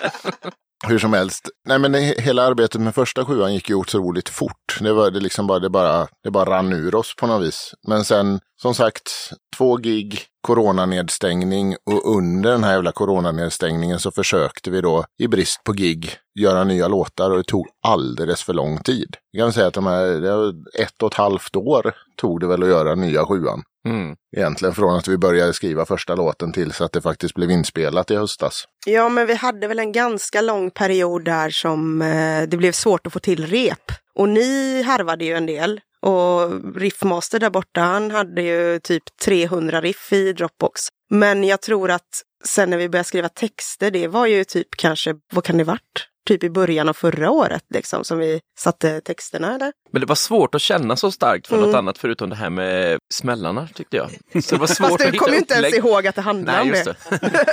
Hur 0.89 0.99
som 0.99 1.13
helst, 1.13 1.49
nej 1.69 1.79
men 1.79 1.95
hela 1.95 2.43
arbetet 2.43 2.81
med 2.81 2.95
första 2.95 3.25
sjuan 3.25 3.55
gick 3.55 3.69
ju 3.69 3.75
otroligt 3.75 4.29
fort. 4.29 4.79
Det, 4.81 4.93
var, 4.93 5.11
det, 5.11 5.21
liksom 5.21 5.47
bara, 5.47 5.59
det, 5.59 5.71
bara, 5.71 6.07
det 6.23 6.31
bara 6.31 6.51
rann 6.51 6.73
ur 6.73 6.95
oss 6.95 7.15
på 7.17 7.27
något 7.27 7.47
vis. 7.47 7.75
Men 7.89 8.05
sen, 8.05 8.41
som 8.63 8.75
sagt, 8.75 9.11
två 9.57 9.77
gig, 9.77 10.21
coronanedstängning 10.47 11.77
och 11.91 12.17
under 12.17 12.51
den 12.51 12.65
här 12.65 12.73
jävla 12.73 12.93
coronanedstängningen 12.93 13.99
så 13.99 14.11
försökte 14.11 14.71
vi 14.71 14.81
då, 14.81 15.05
i 15.19 15.29
brist 15.29 15.65
på 15.65 15.73
gig, 15.73 16.11
göra 16.41 16.65
nya 16.65 16.89
låtar 16.89 17.31
och 17.31 17.37
det 17.37 17.45
tog 17.45 17.67
alldeles 17.87 18.43
för 18.43 18.53
lång 18.53 18.79
tid. 18.79 19.17
Jag 19.31 19.47
kan 19.47 19.53
säga 19.53 19.67
att 19.67 19.75
de 19.75 19.87
här, 19.87 20.49
ett 20.81 21.03
och 21.03 21.13
ett 21.13 21.19
halvt 21.19 21.57
år 21.57 21.95
tog 22.17 22.41
det 22.41 22.47
väl 22.47 22.63
att 22.63 22.69
göra 22.69 22.95
nya 22.95 23.25
sjuan. 23.25 23.63
Mm. 23.87 24.17
Egentligen 24.37 24.75
från 24.75 24.99
att 24.99 25.09
vi 25.09 25.19
började 25.19 25.53
skriva 25.53 25.87
första 25.87 26.15
låten 26.15 26.53
till 26.53 26.73
så 26.73 26.85
att 26.85 26.93
det 26.93 27.03
faktiskt 27.03 27.35
blev 27.35 27.51
inspelat 27.51 28.11
i 28.11 28.17
höstas. 28.17 28.69
Ja, 28.87 29.09
men 29.09 29.27
vi 29.27 29.35
hade 29.35 29.69
väl 29.69 29.79
en 29.79 29.93
ganska 29.93 30.41
lång 30.41 30.71
period 30.71 31.25
där 31.25 31.51
som 31.51 32.03
eh, 32.03 32.43
det 32.43 32.57
blev 32.57 32.73
svårt 32.73 33.07
att 33.07 33.13
få 33.13 33.19
till 33.19 33.47
rep. 33.47 33.93
Och 34.15 34.29
ni 34.29 34.83
harvade 34.83 35.25
ju 35.25 35.35
en 35.35 35.47
del. 35.47 35.81
Och 36.01 36.77
Riffmaster 36.77 37.39
där 37.39 37.51
borta, 37.51 37.81
han 37.81 38.11
hade 38.11 38.43
ju 38.43 38.79
typ 38.79 39.03
300 39.25 39.81
riff 39.81 40.13
i 40.13 40.33
Dropbox. 40.33 40.81
Men 41.11 41.45
jag 41.45 41.61
tror 41.63 41.91
att 41.91 42.23
sen 42.45 42.71
när 42.71 42.77
vi 42.77 42.89
började 42.89 43.09
skriva 43.09 43.29
texter, 43.29 43.91
det 43.91 44.09
var 44.09 44.27
ju 44.27 44.45
typ 44.45 44.69
kanske, 44.77 45.15
vad 45.33 45.45
kan 45.45 45.59
det 45.59 45.65
varit? 45.65 46.09
Typ 46.27 46.45
i 46.45 46.51
början 46.51 46.89
av 46.89 46.93
förra 46.93 47.31
året 47.31 47.63
liksom, 47.75 48.05
som 48.05 48.19
vi 48.19 48.41
satte 48.59 49.01
texterna 49.01 49.55
eller? 49.55 49.73
Men 49.93 50.01
det 50.01 50.07
var 50.07 50.15
svårt 50.15 50.55
att 50.55 50.61
känna 50.63 50.97
så 50.97 51.11
starkt 51.13 51.47
för 51.47 51.57
Mm. 51.57 51.69
något 51.69 51.77
annat 51.79 51.99
förutom 51.99 52.31
det 52.31 52.37
här 52.37 52.51
med 52.51 52.99
smällarna 53.15 53.69
tyckte 53.75 53.97
jag. 53.97 54.11
Så 54.45 54.55
det 54.55 54.61
var 54.61 54.67
svårt 54.67 54.89
Fast 54.89 55.13
du 55.13 55.19
kommer 55.19 55.33
ju 55.33 55.39
inte 55.39 55.55
ens 55.55 55.75
ihåg 55.75 56.07
att 56.07 56.15
det 56.15 56.23
handlade 56.23 56.59
Nej, 56.59 56.63
om 56.63 56.69
just 56.69 56.85
det. 56.85 56.97
det. 57.11 57.47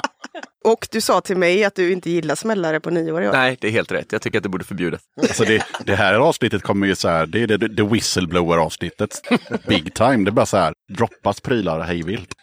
Och 0.66 0.88
du 0.90 1.00
sa 1.00 1.20
till 1.20 1.36
mig 1.36 1.64
att 1.64 1.74
du 1.74 1.92
inte 1.92 2.10
gillar 2.10 2.34
smällare 2.34 2.80
på 2.80 2.90
i 2.90 3.12
år. 3.12 3.20
Nej, 3.32 3.56
det 3.60 3.66
är 3.66 3.70
helt 3.70 3.92
rätt. 3.92 4.12
Jag 4.12 4.22
tycker 4.22 4.38
att 4.38 4.42
det 4.42 4.48
borde 4.48 4.64
förbjudas. 4.64 5.00
Alltså 5.22 5.44
det, 5.44 5.66
det 5.84 5.94
här 5.94 6.14
avsnittet 6.14 6.62
kommer 6.62 6.86
ju 6.86 6.94
så 6.94 7.08
här, 7.08 7.26
det 7.26 7.42
är 7.42 7.46
det, 7.46 7.56
det 7.56 7.82
whistleblower-avsnittet. 7.82 9.22
Big 9.66 9.94
time, 9.94 10.24
det 10.24 10.28
är 10.28 10.32
bara 10.32 10.46
så 10.46 10.56
här, 10.56 10.74
droppas 10.92 11.40
prylar 11.40 11.80
hejvilt. 11.80 12.34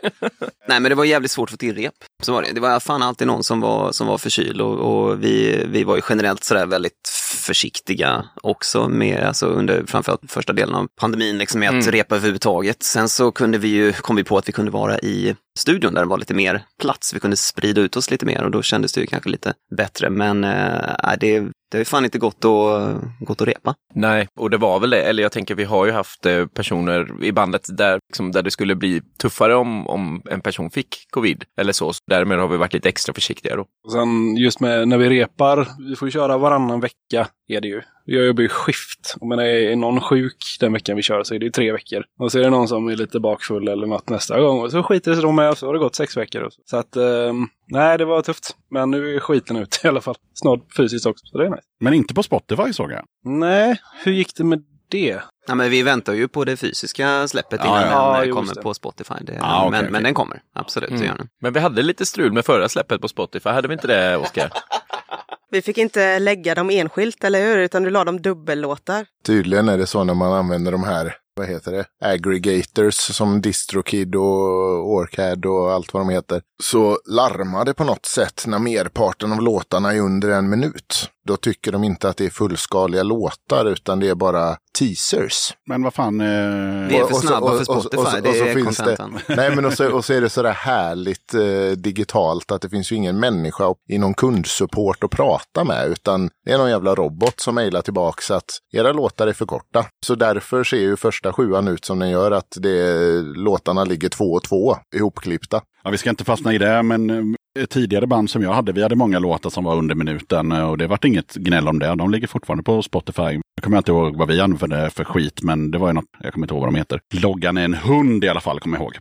Nej, 0.68 0.80
men 0.80 0.84
det 0.84 0.96
var 0.96 1.06
jävligt 1.06 1.32
svårt 1.32 1.48
att 1.50 1.52
få 1.52 1.58
till 1.58 1.76
rep. 1.76 1.94
Så 2.24 2.34
var 2.34 2.42
det. 2.42 2.52
Det 2.54 2.60
var 2.62 2.80
fan 2.80 3.02
alltid 3.02 3.28
någon 3.28 3.44
som 3.44 3.62
var, 3.62 3.92
som 3.92 4.08
var 4.08 4.18
förkyld 4.18 4.62
och, 4.62 4.80
och 4.80 5.24
vi, 5.24 5.66
vi 5.68 5.84
var 5.84 5.96
ju 5.96 6.02
generellt 6.10 6.44
sådär 6.44 6.66
väldigt 6.66 7.10
försiktiga 7.36 8.26
också 8.44 8.90
med, 8.90 9.24
alltså 9.24 9.46
under 9.46 9.84
framförallt 9.88 10.22
första 10.28 10.54
delen 10.54 10.76
av 10.76 10.88
pandemin, 11.02 11.38
liksom 11.38 11.60
med 11.60 11.70
att 11.70 11.74
Mm. 11.74 11.92
repa 11.92 12.16
överhuvudtaget. 12.16 12.84
Sen 12.84 13.10
så 13.10 13.32
kunde 13.32 13.58
vi 13.58 13.68
ju, 13.68 13.94
kom 13.94 14.16
vi 14.16 14.24
på 14.24 14.38
att 14.38 14.48
vi 14.48 14.52
kunde 14.52 14.72
vara 14.72 15.00
i 15.00 15.36
studion 15.60 15.94
där 15.94 16.02
det 16.02 16.08
var 16.08 16.18
lite 16.18 16.34
mer 16.34 16.64
plats. 16.82 17.14
Vi 17.14 17.20
kunde 17.20 17.38
sprida 17.38 17.82
ut 17.82 17.96
oss 17.98 18.12
lite 18.12 18.26
mer 18.26 18.44
och 18.44 18.52
då 18.52 18.62
kändes 18.62 18.94
det 18.94 19.02
ju 19.02 19.08
kanske 19.08 19.30
lite 19.30 19.54
bättre. 19.78 20.10
Men 20.10 20.44
äh, 20.44 21.14
det, 21.20 21.44
det 21.74 21.78
har 21.78 21.82
ju 21.82 21.86
fan 21.86 22.06
inte 22.06 22.20
gått 22.20 22.46
att, 22.46 23.02
gått 23.20 23.42
att 23.42 23.48
repa. 23.48 23.76
Nej, 23.94 24.28
och 24.40 24.50
det 24.50 24.58
var 24.58 24.80
väl 24.80 24.90
det. 24.90 25.02
Eller 25.02 25.24
jag 25.24 25.32
tänker, 25.32 25.56
vi 25.56 25.64
har 25.64 25.86
ju 25.86 25.92
haft 25.92 26.26
eh, 26.26 26.46
personer 26.46 27.24
i 27.24 27.32
bandet 27.32 27.78
där, 27.78 28.00
liksom, 28.10 28.32
där 28.32 28.44
det 28.44 28.52
skulle 28.52 28.76
bli 28.76 29.02
tuffare 29.22 29.56
om, 29.56 29.88
om 29.88 30.22
en 30.30 30.42
person 30.42 30.70
fick 30.70 31.06
covid 31.10 31.44
eller 31.62 31.74
så. 31.74 31.94
så 31.94 32.00
därmed 32.08 32.40
har 32.40 32.48
vi 32.48 32.58
varit 32.58 32.74
lite 32.74 32.90
extra 32.90 33.14
försiktiga 33.14 33.56
då. 33.56 33.66
Och 33.86 33.92
sen 33.92 34.36
just 34.36 34.60
med 34.60 34.88
när 34.88 34.98
vi 34.98 35.10
repar, 35.10 35.68
vi 35.90 35.96
får 35.96 36.08
ju 36.08 36.12
köra 36.12 36.38
varannan 36.38 36.80
vecka 36.80 37.28
är 37.48 37.62
det 37.62 37.68
ju. 37.68 37.82
Jag 38.06 38.26
jobbar 38.26 38.42
ju 38.42 38.50
skift. 38.50 39.16
Och 39.22 39.28
men 39.28 39.40
är 39.40 39.76
någon 39.76 40.02
sjuk 40.02 40.58
den 40.60 40.74
veckan 40.74 40.96
vi 40.96 41.02
kör 41.02 41.24
så 41.24 41.36
är 41.36 41.40
det 41.40 41.46
ju 41.46 41.52
tre 41.52 41.72
veckor. 41.72 42.04
Och 42.20 42.32
så 42.32 42.40
är 42.40 42.44
det 42.44 42.50
någon 42.50 42.68
som 42.68 42.88
är 42.88 42.96
lite 42.96 43.20
bakfull 43.20 43.68
eller 43.68 43.88
något 43.88 44.10
nästa 44.10 44.42
gång. 44.42 44.62
Och 44.62 44.72
så 44.72 44.84
skiter 44.84 45.12
det 45.12 45.18
sig 45.18 45.24
de 45.24 45.36
med 45.36 45.50
och 45.50 45.58
så 45.58 45.66
har 45.66 45.74
det 45.74 45.80
gått 45.80 45.96
sex 45.96 46.18
veckor. 46.18 46.42
Och 46.42 46.54
så 46.54 46.62
så 46.66 46.78
att, 46.78 46.96
ehm, 46.96 47.48
nej 47.68 47.98
det 47.98 48.06
var 48.06 48.22
tufft. 48.22 48.56
Men 48.72 48.92
nu 48.92 49.16
är 49.16 49.20
skiten 49.20 49.58
ut 49.58 49.82
i 49.84 49.88
alla 49.88 50.02
fall. 50.02 50.16
Snart 50.34 50.60
fysiskt 50.78 51.06
också, 51.06 51.26
så 51.26 51.38
det 51.38 51.46
är 51.46 51.50
nice. 51.50 51.64
Men 51.80 51.94
inte 51.94 52.14
på 52.14 52.24
Spotify 52.24 52.74
såg 52.74 52.92
jag. 52.92 53.06
Nej, 53.26 53.78
hur 54.04 54.12
gick 54.12 54.36
det 54.36 54.44
med 54.44 54.64
det? 54.90 55.20
Ja, 55.48 55.56
men 55.56 55.70
vi 55.70 55.84
väntar 55.84 56.14
ju 56.14 56.28
på 56.28 56.46
det 56.46 56.58
fysiska 56.58 57.28
släppet 57.28 57.62
Ja, 57.64 57.68
innan 57.68 57.82
ja. 57.92 58.18
den 58.20 58.20
Ja, 58.20 58.26
eh, 58.26 58.36
kommer 58.36 58.62
på 58.62 58.74
Spotify. 58.74 59.14
Det, 59.22 59.32
okej, 59.32 59.42
men, 59.42 59.80
okej. 59.80 59.92
men 59.92 60.04
den 60.04 60.14
kommer, 60.14 60.42
absolut. 60.56 60.90
Den. 60.90 61.28
Men 61.42 61.54
vi 61.54 61.60
hade 61.60 61.82
lite 61.82 62.06
strul 62.06 62.32
med 62.32 62.46
förra 62.46 62.70
släppet 62.70 63.02
på 63.02 63.08
Spotify, 63.08 63.50
hade 63.50 63.68
vi 63.68 63.74
inte 63.74 63.88
det, 63.88 64.18
Oskar? 64.18 64.52
Vi 65.54 65.62
fick 65.62 65.78
inte 65.78 66.20
lägga 66.20 66.56
dem 66.56 66.70
enskilt, 66.70 67.24
eller 67.24 67.42
hur? 67.42 67.58
Utan 67.58 67.84
du 67.84 67.90
la 67.90 68.04
dem 68.04 68.22
dubbellåtar. 68.22 69.06
Tydligen 69.26 69.70
är 69.70 69.78
det 69.78 69.88
så 69.88 70.04
när 70.04 70.14
man 70.14 70.34
använder 70.34 70.72
de 70.72 70.84
här, 70.84 71.16
vad 71.36 71.48
heter 71.48 71.72
det, 71.72 71.86
aggregators 72.06 72.96
som 72.96 73.42
Distrokid 73.42 74.16
och 74.16 74.92
Orcad 74.92 75.46
och 75.46 75.72
allt 75.72 75.94
vad 75.94 76.02
de 76.02 76.10
heter. 76.10 76.42
Så 76.64 77.00
larmar 77.06 77.66
det 77.66 77.74
på 77.74 77.84
något 77.84 78.06
sätt 78.06 78.44
när 78.48 78.60
merparten 78.60 79.32
av 79.32 79.42
låtarna 79.42 79.94
är 79.94 80.00
under 80.00 80.30
en 80.30 80.50
minut. 80.50 81.10
Då 81.28 81.38
tycker 81.38 81.72
de 81.72 81.84
inte 81.84 82.10
att 82.10 82.18
det 82.18 82.26
är 82.26 82.30
fullskaliga 82.30 83.04
låtar 83.04 83.66
utan 83.66 84.00
det 84.00 84.10
är 84.10 84.16
bara 84.16 84.58
teasers. 84.80 85.54
Men 85.68 85.84
vad 85.84 85.94
fan. 85.94 86.22
Eh, 86.22 86.28
Vi 86.28 86.98
är 86.98 87.04
Och- 87.04 87.10
för 87.10 87.16
och 87.16 87.22
snabba 87.22 87.52
och- 87.52 87.52
för 87.52 87.60
och 87.60 87.66
så- 87.66 87.82
Spotify, 87.82 87.98
och 88.02 88.08
så- 88.08 88.20
det 88.22 88.30
och 88.42 88.48
är 88.48 88.54
finns 88.54 88.78
det- 88.78 88.84
contentan. 88.84 89.20
Nej 89.38 89.56
men 89.56 89.66
och 89.66 89.74
så, 89.74 89.92
och 89.92 90.06
så 90.06 90.14
är 90.14 90.22
det 90.22 90.30
sådär 90.30 90.52
härligt 90.52 91.34
eh, 91.34 91.78
digitalt 91.78 92.52
att 92.52 92.62
det 92.62 92.70
finns 92.70 92.92
ju 92.92 92.96
ingen 92.96 93.20
människa 93.20 93.74
i 93.90 93.98
någon 93.98 94.14
kundsupport 94.14 95.04
att 95.04 95.12
prata 95.12 95.64
med 95.64 95.88
utan 95.92 96.30
det 96.46 96.52
är 96.52 96.58
någon 96.58 96.70
jävla 96.70 96.96
robot 96.96 97.40
som 97.40 97.56
mejlar 97.56 97.82
tillbaks 97.82 98.32
att 98.32 98.46
era 98.74 98.92
låtar 98.92 99.28
är 99.28 99.34
för 99.34 99.46
korta. 99.46 99.86
Så 100.06 100.16
därför 100.16 100.64
ser 100.64 100.78
ju 100.78 100.96
första 100.98 101.34
sjuan 101.34 101.68
ut 101.68 101.86
som 101.86 102.00
den 102.00 102.10
gör 102.10 102.32
att 102.32 102.58
det, 102.60 103.22
låtarna 103.22 103.84
ligger 103.84 104.10
två 104.10 104.26
och 104.34 104.44
två 104.44 104.78
ihopklippta. 104.96 105.62
Ja, 105.84 105.90
vi 105.90 105.98
ska 105.98 106.10
inte 106.10 106.24
fastna 106.24 106.54
i 106.54 106.58
det, 106.58 106.84
men 106.84 107.10
eh, 107.10 107.16
Eh, 107.60 107.66
tidigare 107.66 108.08
band 108.08 108.30
som 108.30 108.42
jag 108.42 108.54
hade, 108.54 108.72
vi 108.72 108.84
hade 108.84 108.96
många 108.96 109.20
låtar 109.20 109.50
som 109.50 109.64
var 109.64 109.76
under 109.76 109.96
minuten 109.96 110.52
eh, 110.52 110.70
och 110.70 110.78
det 110.78 110.88
vart 110.88 111.06
inget 111.06 111.34
gnäll 111.34 111.68
om 111.68 111.80
det. 111.80 111.96
De 111.96 112.12
ligger 112.12 112.28
fortfarande 112.28 112.64
på 112.64 112.82
Spotify. 112.82 113.22
Jag 113.22 113.64
kommer 113.64 113.78
inte 113.78 113.92
ihåg 113.92 114.18
vad 114.18 114.28
vi 114.28 114.42
använde 114.42 114.90
för 114.90 115.04
skit, 115.04 115.44
men 115.44 115.72
det 115.72 115.78
var 115.78 115.88
ju 115.88 115.94
något, 115.94 116.06
jag 116.20 116.34
kommer 116.34 116.46
inte 116.46 116.54
ihåg 116.54 116.62
vad 116.62 116.74
de 116.74 116.78
heter. 116.78 117.00
Loggan 117.14 117.58
är 117.58 117.66
en 117.66 117.74
hund 117.74 118.24
i 118.24 118.30
alla 118.30 118.42
fall, 118.42 118.60
kommer 118.60 118.78
jag 118.78 118.84
ihåg. 118.84 118.98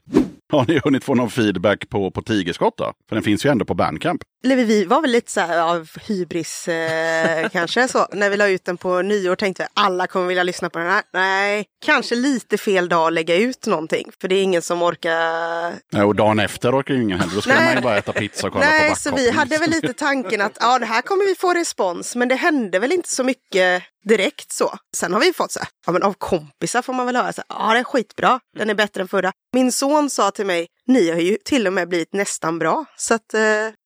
Har 0.53 0.65
ni 0.69 0.81
hunnit 0.85 1.05
få 1.05 1.15
någon 1.15 1.31
feedback 1.31 1.89
på, 1.89 2.11
på 2.11 2.23
Tigerskott 2.23 2.77
då? 2.77 2.93
För 3.09 3.17
den 3.17 3.23
finns 3.23 3.47
ju 3.47 3.51
ändå 3.51 3.65
på 3.65 3.75
Bandcamp. 3.75 4.23
Vi 4.43 4.85
var 4.85 5.01
väl 5.01 5.11
lite 5.11 5.33
så 5.33 5.41
här 5.41 5.59
av 5.59 5.89
hybris 6.09 6.69
eh, 6.69 7.49
kanske 7.53 7.89
så. 7.89 8.07
När 8.13 8.31
vi 8.31 8.37
la 8.37 8.49
ut 8.49 8.65
den 8.65 8.77
på 8.77 9.03
nyår 9.03 9.37
tänkte 9.37 9.63
vi 9.63 9.69
alla 9.75 10.07
kommer 10.07 10.27
vilja 10.27 10.43
lyssna 10.43 10.71
på 10.71 10.79
den 10.79 10.89
här. 10.89 11.03
Nej, 11.13 11.67
kanske 11.85 12.15
lite 12.15 12.59
fel 12.59 12.89
dag 12.89 13.07
att 13.07 13.13
lägga 13.13 13.37
ut 13.37 13.67
någonting. 13.67 14.11
För 14.21 14.29
det 14.29 14.35
är 14.35 14.43
ingen 14.43 14.63
som 14.63 14.83
orkar. 14.83 15.75
Ja, 15.91 16.05
Och 16.05 16.17
dagen 16.17 16.41
efter 16.41 16.81
orkar 16.81 16.95
ju 16.95 17.03
ingen 17.03 17.21
heller. 17.21 17.35
Då 17.35 17.41
ska 17.41 17.55
Nej. 17.55 17.65
man 17.65 17.75
ju 17.75 17.81
bara 17.81 17.99
äta 17.99 18.13
pizza 18.13 18.47
och 18.47 18.53
kolla 18.53 18.65
Nej, 18.65 18.91
på 18.91 18.97
så 18.97 19.15
vi 19.15 19.31
hade 19.31 19.59
väl 19.59 19.71
lite 19.71 19.93
tanken 19.93 20.41
att 20.41 20.57
ja, 20.61 20.79
det 20.79 20.87
här 20.87 21.03
kommer 21.03 21.25
vi 21.27 21.35
få 21.35 21.55
respons. 21.55 22.17
Men 22.17 22.29
det 22.29 22.35
hände 22.35 22.79
väl 22.79 22.93
inte 22.93 23.09
så 23.09 23.25
mycket 23.25 23.83
direkt 24.05 24.53
så. 24.53 24.77
Sen 24.97 25.13
har 25.13 25.21
vi 25.21 25.33
fått 25.33 25.53
så 25.53 25.59
här, 25.59 25.69
ja 25.87 25.93
men 25.93 26.03
av 26.03 26.15
kompisar 26.19 26.83
får 26.83 26.93
man 26.93 27.07
väl 27.07 27.17
höra 27.17 27.33
så 27.33 27.43
här, 27.49 27.67
ja 27.67 27.73
det 27.73 27.79
är 27.79 27.85
skitbra, 27.85 28.41
den 28.59 28.71
är 28.71 28.75
bättre 28.75 29.03
än 29.03 29.09
förra. 29.09 29.33
Min 29.53 29.73
son 29.73 30.11
sa 30.11 30.31
till 30.31 30.47
mig, 30.47 30.67
ni 30.93 31.11
har 31.11 31.19
ju 31.19 31.37
till 31.45 31.67
och 31.67 31.73
med 31.73 31.89
blivit 31.89 32.13
nästan 32.13 32.59
bra. 32.59 32.85
Så 32.97 33.15
att 33.15 33.35
eh, 33.35 33.41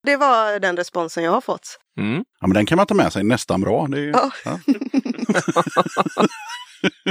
det 0.06 0.16
var 0.16 0.58
den 0.58 0.76
responsen 0.76 1.24
jag 1.24 1.32
har 1.32 1.40
fått. 1.40 1.78
Mm. 2.00 2.24
Ja, 2.40 2.46
men 2.46 2.54
den 2.54 2.66
kan 2.66 2.76
man 2.76 2.86
ta 2.86 2.94
med 2.94 3.12
sig 3.12 3.24
nästan 3.24 3.60
bra. 3.60 3.86
Det 3.90 3.96
är, 3.98 4.02
ju- 4.02 4.10
Ja. 4.10 4.30
ja. 4.44 4.58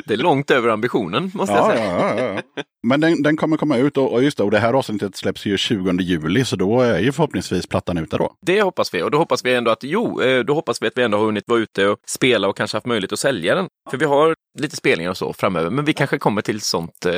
Det 0.05 0.13
är 0.13 0.17
långt 0.17 0.51
över 0.51 0.69
ambitionen, 0.69 1.31
måste 1.33 1.55
Ja, 1.55 1.73
jag 1.75 2.17
säga. 2.17 2.41
Men 2.87 3.01
den, 3.01 3.23
den 3.23 3.37
kommer 3.37 3.57
komma 3.57 3.77
ut 3.77 3.97
och, 3.97 4.13
och 4.13 4.23
just 4.23 4.37
det, 4.37 4.43
och 4.43 4.51
det 4.51 4.59
här 4.59 4.73
avsnittet 4.73 5.15
släpps 5.15 5.45
ju 5.45 5.57
20 5.57 6.01
juli 6.01 6.45
så 6.45 6.55
då 6.55 6.81
är 6.81 6.99
ju 6.99 7.11
förhoppningsvis 7.11 7.67
plattan 7.67 7.97
ute 7.97 8.17
då. 8.17 8.33
Det 8.45 8.61
hoppas 8.61 8.93
vi 8.93 9.01
och 9.01 9.11
då 9.11 9.17
hoppas 9.17 9.45
vi 9.45 9.55
ändå 9.55 9.71
att 9.71 9.83
jo, 9.83 10.21
eh, 10.21 10.43
då 10.43 10.53
hoppas 10.53 10.81
vi 10.81 10.87
att 10.87 10.97
vi 10.97 11.03
ändå 11.03 11.17
har 11.17 11.25
hunnit 11.25 11.43
vara 11.47 11.59
ute 11.59 11.87
och 11.87 11.97
spela 12.07 12.47
och 12.47 12.57
kanske 12.57 12.77
haft 12.77 12.85
möjlighet 12.85 13.13
att 13.13 13.19
sälja 13.19 13.55
den. 13.55 13.67
För 13.91 13.97
vi 13.97 14.05
har 14.05 14.35
lite 14.59 14.75
spelningar 14.75 15.09
och 15.09 15.17
så 15.17 15.33
framöver, 15.33 15.69
men 15.69 15.85
vi 15.85 15.93
kanske 15.93 16.17
kommer 16.17 16.41
till 16.41 16.61
sånt 16.61 17.05
eh, 17.05 17.13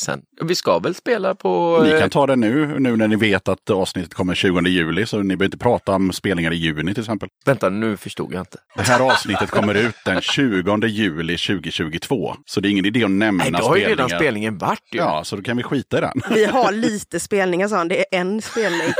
sen. 0.00 0.22
Vi 0.42 0.54
ska 0.54 0.78
väl 0.78 0.94
spela 0.94 1.34
på... 1.34 1.80
Ni 1.84 1.90
eh, 1.90 2.00
kan 2.00 2.10
ta 2.10 2.26
det 2.26 2.36
nu, 2.36 2.78
nu 2.78 2.96
när 2.96 3.08
ni 3.08 3.16
vet 3.16 3.48
att 3.48 3.70
avsnittet 3.70 4.14
kommer 4.14 4.34
20 4.34 4.60
juli, 4.60 5.06
så 5.06 5.18
ni 5.18 5.24
behöver 5.24 5.44
inte 5.44 5.58
prata 5.58 5.94
om 5.94 6.12
spelningar 6.12 6.52
i 6.52 6.56
juni 6.56 6.94
till 6.94 7.02
exempel. 7.02 7.28
Vänta, 7.44 7.68
nu 7.68 7.96
förstod 7.96 8.34
jag 8.34 8.40
inte. 8.40 8.58
Det 8.76 8.82
här 8.82 9.00
avsnittet 9.00 9.50
kommer 9.50 9.74
ut 9.74 9.94
den 10.04 10.20
20 10.20 10.86
juli 10.86 11.36
2022, 11.36 12.34
så 12.46 12.60
det 12.60 12.68
är 12.68 12.70
ingen 12.70 12.86
idé 12.86 13.04
att 13.04 13.10
nämna 13.10 13.44
Nej, 13.44 13.52
då 13.52 13.66
har 13.66 13.76
ju 13.76 13.82
spelningar. 13.82 14.08
redan 14.08 14.20
spelningen 14.20 14.58
varit 14.58 14.88
ju. 14.92 15.01
Ja, 15.02 15.24
så 15.24 15.36
då 15.36 15.42
kan 15.42 15.56
vi 15.56 15.62
skita 15.62 15.98
i 15.98 16.00
den. 16.00 16.22
Vi 16.30 16.44
har 16.44 16.72
lite 16.72 17.20
spelningar 17.20 17.68
sa 17.68 17.76
han, 17.76 17.88
det 17.88 17.98
är 18.00 18.20
en 18.20 18.42
spelning. 18.42 18.92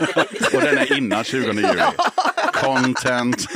Och 0.55 0.61
den 0.61 0.79
är 0.79 0.97
innan 0.97 1.25
20 1.25 1.47
juli. 1.47 1.63
Content. 2.53 3.47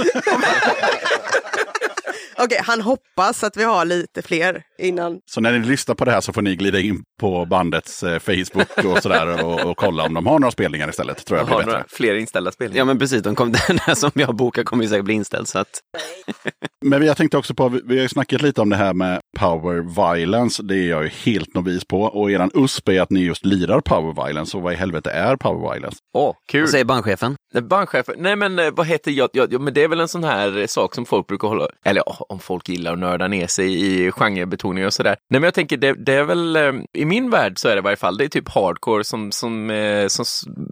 Okej, 2.39 2.59
han 2.65 2.81
hoppas 2.81 3.45
att 3.45 3.57
vi 3.57 3.65
har 3.65 3.85
lite 3.85 4.23
fler 4.23 4.63
innan. 4.79 5.19
Så 5.31 5.41
när 5.41 5.53
ni 5.59 5.67
lyssnar 5.67 5.95
på 5.95 6.05
det 6.05 6.11
här 6.11 6.21
så 6.21 6.33
får 6.33 6.43
ni 6.43 6.57
glida 6.57 6.81
in 6.81 7.03
på 7.21 7.45
bandets 7.47 8.03
eh, 8.03 8.19
Facebook 8.19 8.85
och 8.85 9.03
sådär 9.03 9.45
och, 9.45 9.61
och 9.71 9.77
kolla 9.77 10.03
om 10.05 10.15
de 10.15 10.27
har 10.27 10.39
några 10.39 10.51
spelningar 10.53 10.89
istället. 10.89 11.27
Tror 11.27 11.39
jag 11.39 11.47
blir 11.47 11.55
Har 11.55 11.61
bättre. 11.63 11.73
några 11.73 11.85
fler 11.89 12.15
inställda 12.15 12.53
spelningar. 12.53 12.79
Ja 12.81 12.85
men 12.85 12.99
precis, 12.99 13.23
de 13.23 13.35
kom, 13.35 13.53
den 13.69 13.79
här 13.79 13.95
som 13.95 14.11
jag 14.15 14.35
bokar 14.37 14.63
kommer 14.63 14.83
ju 14.85 14.89
säkert 14.91 15.05
bli 15.05 15.15
inställd. 15.15 15.49
Så 15.49 15.59
att, 15.59 15.69
Men 16.85 17.07
jag 17.07 17.17
tänkte 17.17 17.39
också 17.39 17.55
på, 17.55 17.69
vi- 17.69 17.97
har 17.97 18.03
ju 18.03 18.09
snackat 18.09 18.43
lite 18.43 18.61
om 18.61 18.69
det 18.71 18.77
här 18.77 18.95
med 18.95 19.21
power 19.39 20.15
violence. 20.15 20.63
Det 20.63 20.75
är 20.77 20.89
jag 20.91 21.03
ju 21.03 21.09
helt 21.09 21.55
novis 21.55 21.85
på. 21.85 22.03
Och 22.03 22.31
eran 22.31 22.51
USP 22.55 22.89
är 22.89 23.01
att 23.01 23.11
ni 23.11 23.21
just 23.21 23.45
lirar 23.45 23.81
power 23.81 24.25
violence. 24.27 24.57
Och 24.57 24.63
vad 24.63 24.73
i 24.73 24.77
helvete 24.77 25.11
är 25.11 25.37
power 25.37 25.73
violence? 25.75 25.99
Åh, 26.17 26.35
kul! 26.49 26.61
vad 26.61 26.71
säger 26.71 26.85
bandchefen? 26.85 27.37
Eh, 27.55 27.61
Bandchefer, 27.61 28.15
nej 28.19 28.37
men 28.37 28.59
eh, 28.59 28.71
vad 28.73 28.87
heter 28.87 29.11
jag, 29.11 29.31
jag, 29.33 29.53
ja, 29.53 29.59
men 29.59 29.75
det 29.75 29.83
är 29.83 29.89
väl 29.89 30.01
en 30.01 30.09
sån 30.09 30.25
här 30.25 30.59
eh, 30.59 30.67
sak 30.67 30.95
som 30.95 31.07
folk 31.07 31.27
brukar 31.27 31.49
hålla, 31.49 31.69
eller 31.85 32.03
ja, 32.07 32.27
om 32.29 32.39
folk 32.39 32.69
gillar 32.69 32.93
att 32.93 32.99
nörda 32.99 33.29
ner 33.29 33.47
sig 33.47 33.87
i 33.87 34.13
genrebetoning 34.13 34.87
och 34.87 34.95
sådär. 34.95 35.17
Nej 35.31 35.41
men 35.41 35.43
jag 35.43 35.55
tänker, 35.55 35.77
det, 35.77 35.93
det 35.93 36.15
är 36.15 36.25
väl, 36.25 36.59
i 36.93 37.05
min 37.05 37.31
värld 37.31 37.59
så 37.59 37.69
är 37.69 37.73
det 37.73 37.79
i 37.79 37.83
varje 37.83 37.97
fall, 37.97 38.17
det 38.17 38.25
är 38.25 38.29
typ 38.29 38.49
hardcore 38.49 39.05
som, 39.05 39.33
som, 39.33 39.69
som 40.09 40.25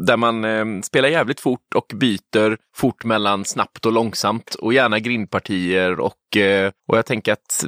där 0.07 0.17
man 0.17 0.83
spelar 0.83 1.09
jävligt 1.09 1.41
fort 1.41 1.75
och 1.75 1.93
byter 1.95 2.57
fort 2.77 3.05
mellan 3.05 3.45
snabbt 3.45 3.87
och 3.87 3.93
långsamt 3.93 4.55
och 4.55 4.75
gärna 4.75 4.99
grindpartier 4.99 6.01
och, 6.01 6.15
Eh, 6.37 6.71
och 6.89 6.99
jag 6.99 7.07
tänker 7.07 7.33
att 7.33 7.65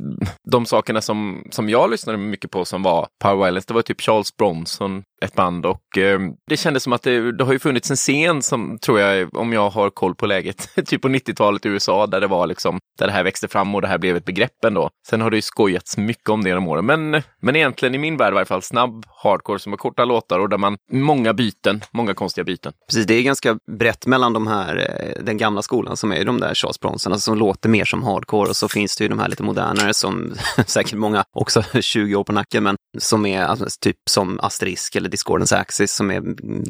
de 0.51 0.67
sakerna 0.67 1.01
som, 1.01 1.47
som 1.51 1.69
jag 1.69 1.91
lyssnade 1.91 2.19
mycket 2.19 2.51
på 2.51 2.65
som 2.65 2.83
var 2.83 3.07
Power 3.23 3.45
Violence, 3.45 3.65
det 3.69 3.75
var 3.75 3.83
typ 3.83 4.01
Charles 4.01 4.37
Bronson, 4.37 5.03
ett 5.25 5.35
band 5.35 5.67
och 5.67 5.99
eh, 5.99 6.21
det 6.51 6.57
kändes 6.57 6.83
som 6.83 6.93
att 6.93 7.03
det, 7.03 7.33
det 7.33 7.45
har 7.45 7.53
ju 7.53 7.59
funnits 7.59 7.91
en 7.91 7.97
scen 7.97 8.43
som 8.43 8.79
tror 8.79 9.01
jag, 9.01 9.37
om 9.37 9.53
jag 9.53 9.71
har 9.71 9.91
koll 9.91 10.15
på 10.15 10.27
läget, 10.27 10.69
typ 10.87 11.03
på 11.03 11.09
90-talet 11.09 11.67
i 11.67 11.69
USA 11.69 12.07
där 12.07 12.21
det 12.21 12.27
var 12.27 12.47
liksom, 12.47 12.79
där 12.99 13.07
det 13.07 13.13
här 13.13 13.25
växte 13.25 13.49
fram 13.49 13.75
och 13.75 13.83
det 13.83 13.89
här 13.89 13.99
blev 13.99 14.17
ett 14.17 14.25
begrepp 14.25 14.65
ändå. 14.67 14.91
Sen 15.09 15.21
har 15.21 15.31
det 15.31 15.37
ju 15.37 15.43
skojats 15.43 15.97
mycket 15.97 16.29
om 16.29 16.43
det 16.43 16.49
genom 16.49 16.69
åren, 16.69 16.87
men, 16.87 17.23
men 17.43 17.57
egentligen 17.57 17.95
i 17.95 17.99
min 17.99 18.17
värld 18.17 18.33
i 18.33 18.35
varje 18.35 18.47
fall 18.47 18.63
snabb 18.63 19.05
hardcore 19.23 19.59
som 19.59 19.73
har 19.73 19.77
korta 19.77 20.05
låtar 20.05 20.39
och 20.39 20.49
där 20.49 20.59
man, 20.59 20.77
många 20.93 21.35
byten, 21.35 21.81
många 21.91 22.15
konstiga 22.15 22.45
byten. 22.45 22.73
Precis, 22.89 23.07
det 23.07 23.15
är 23.15 23.23
ganska 23.23 23.59
brett 23.79 24.07
mellan 24.07 24.33
de 24.33 24.47
här, 24.47 24.77
eh, 24.77 25.25
den 25.25 25.37
gamla 25.37 25.63
skolan 25.63 25.97
som 25.97 26.13
är 26.13 26.17
ju 26.17 26.25
de 26.25 26.41
där 26.41 26.55
Charles 26.55 26.81
Bronson, 26.81 27.13
alltså 27.13 27.31
som 27.31 27.39
låter 27.39 27.69
mer 27.69 27.85
som 27.85 28.03
hardcore 28.03 28.49
och 28.49 28.56
så 28.57 28.69
finns 28.69 28.97
det 28.97 29.05
ju 29.05 29.09
de 29.09 29.19
här 29.19 29.29
lite 29.29 29.43
modernare 29.43 29.95
som 29.95 30.35
säkert 30.67 30.95
många 30.99 31.25
också 31.33 31.63
20 31.81 32.15
år 32.15 32.25
på 32.25 32.33
nacken, 32.33 32.63
men 32.63 32.77
som 32.99 33.27
är 33.27 33.43
alltså, 33.43 33.67
typ 33.81 33.97
som 34.11 34.41
Asterisk 34.41 34.97
eller 34.97 35.09
Discordance 35.09 35.57
Axis 35.57 35.93
som 35.93 36.11
är 36.11 36.23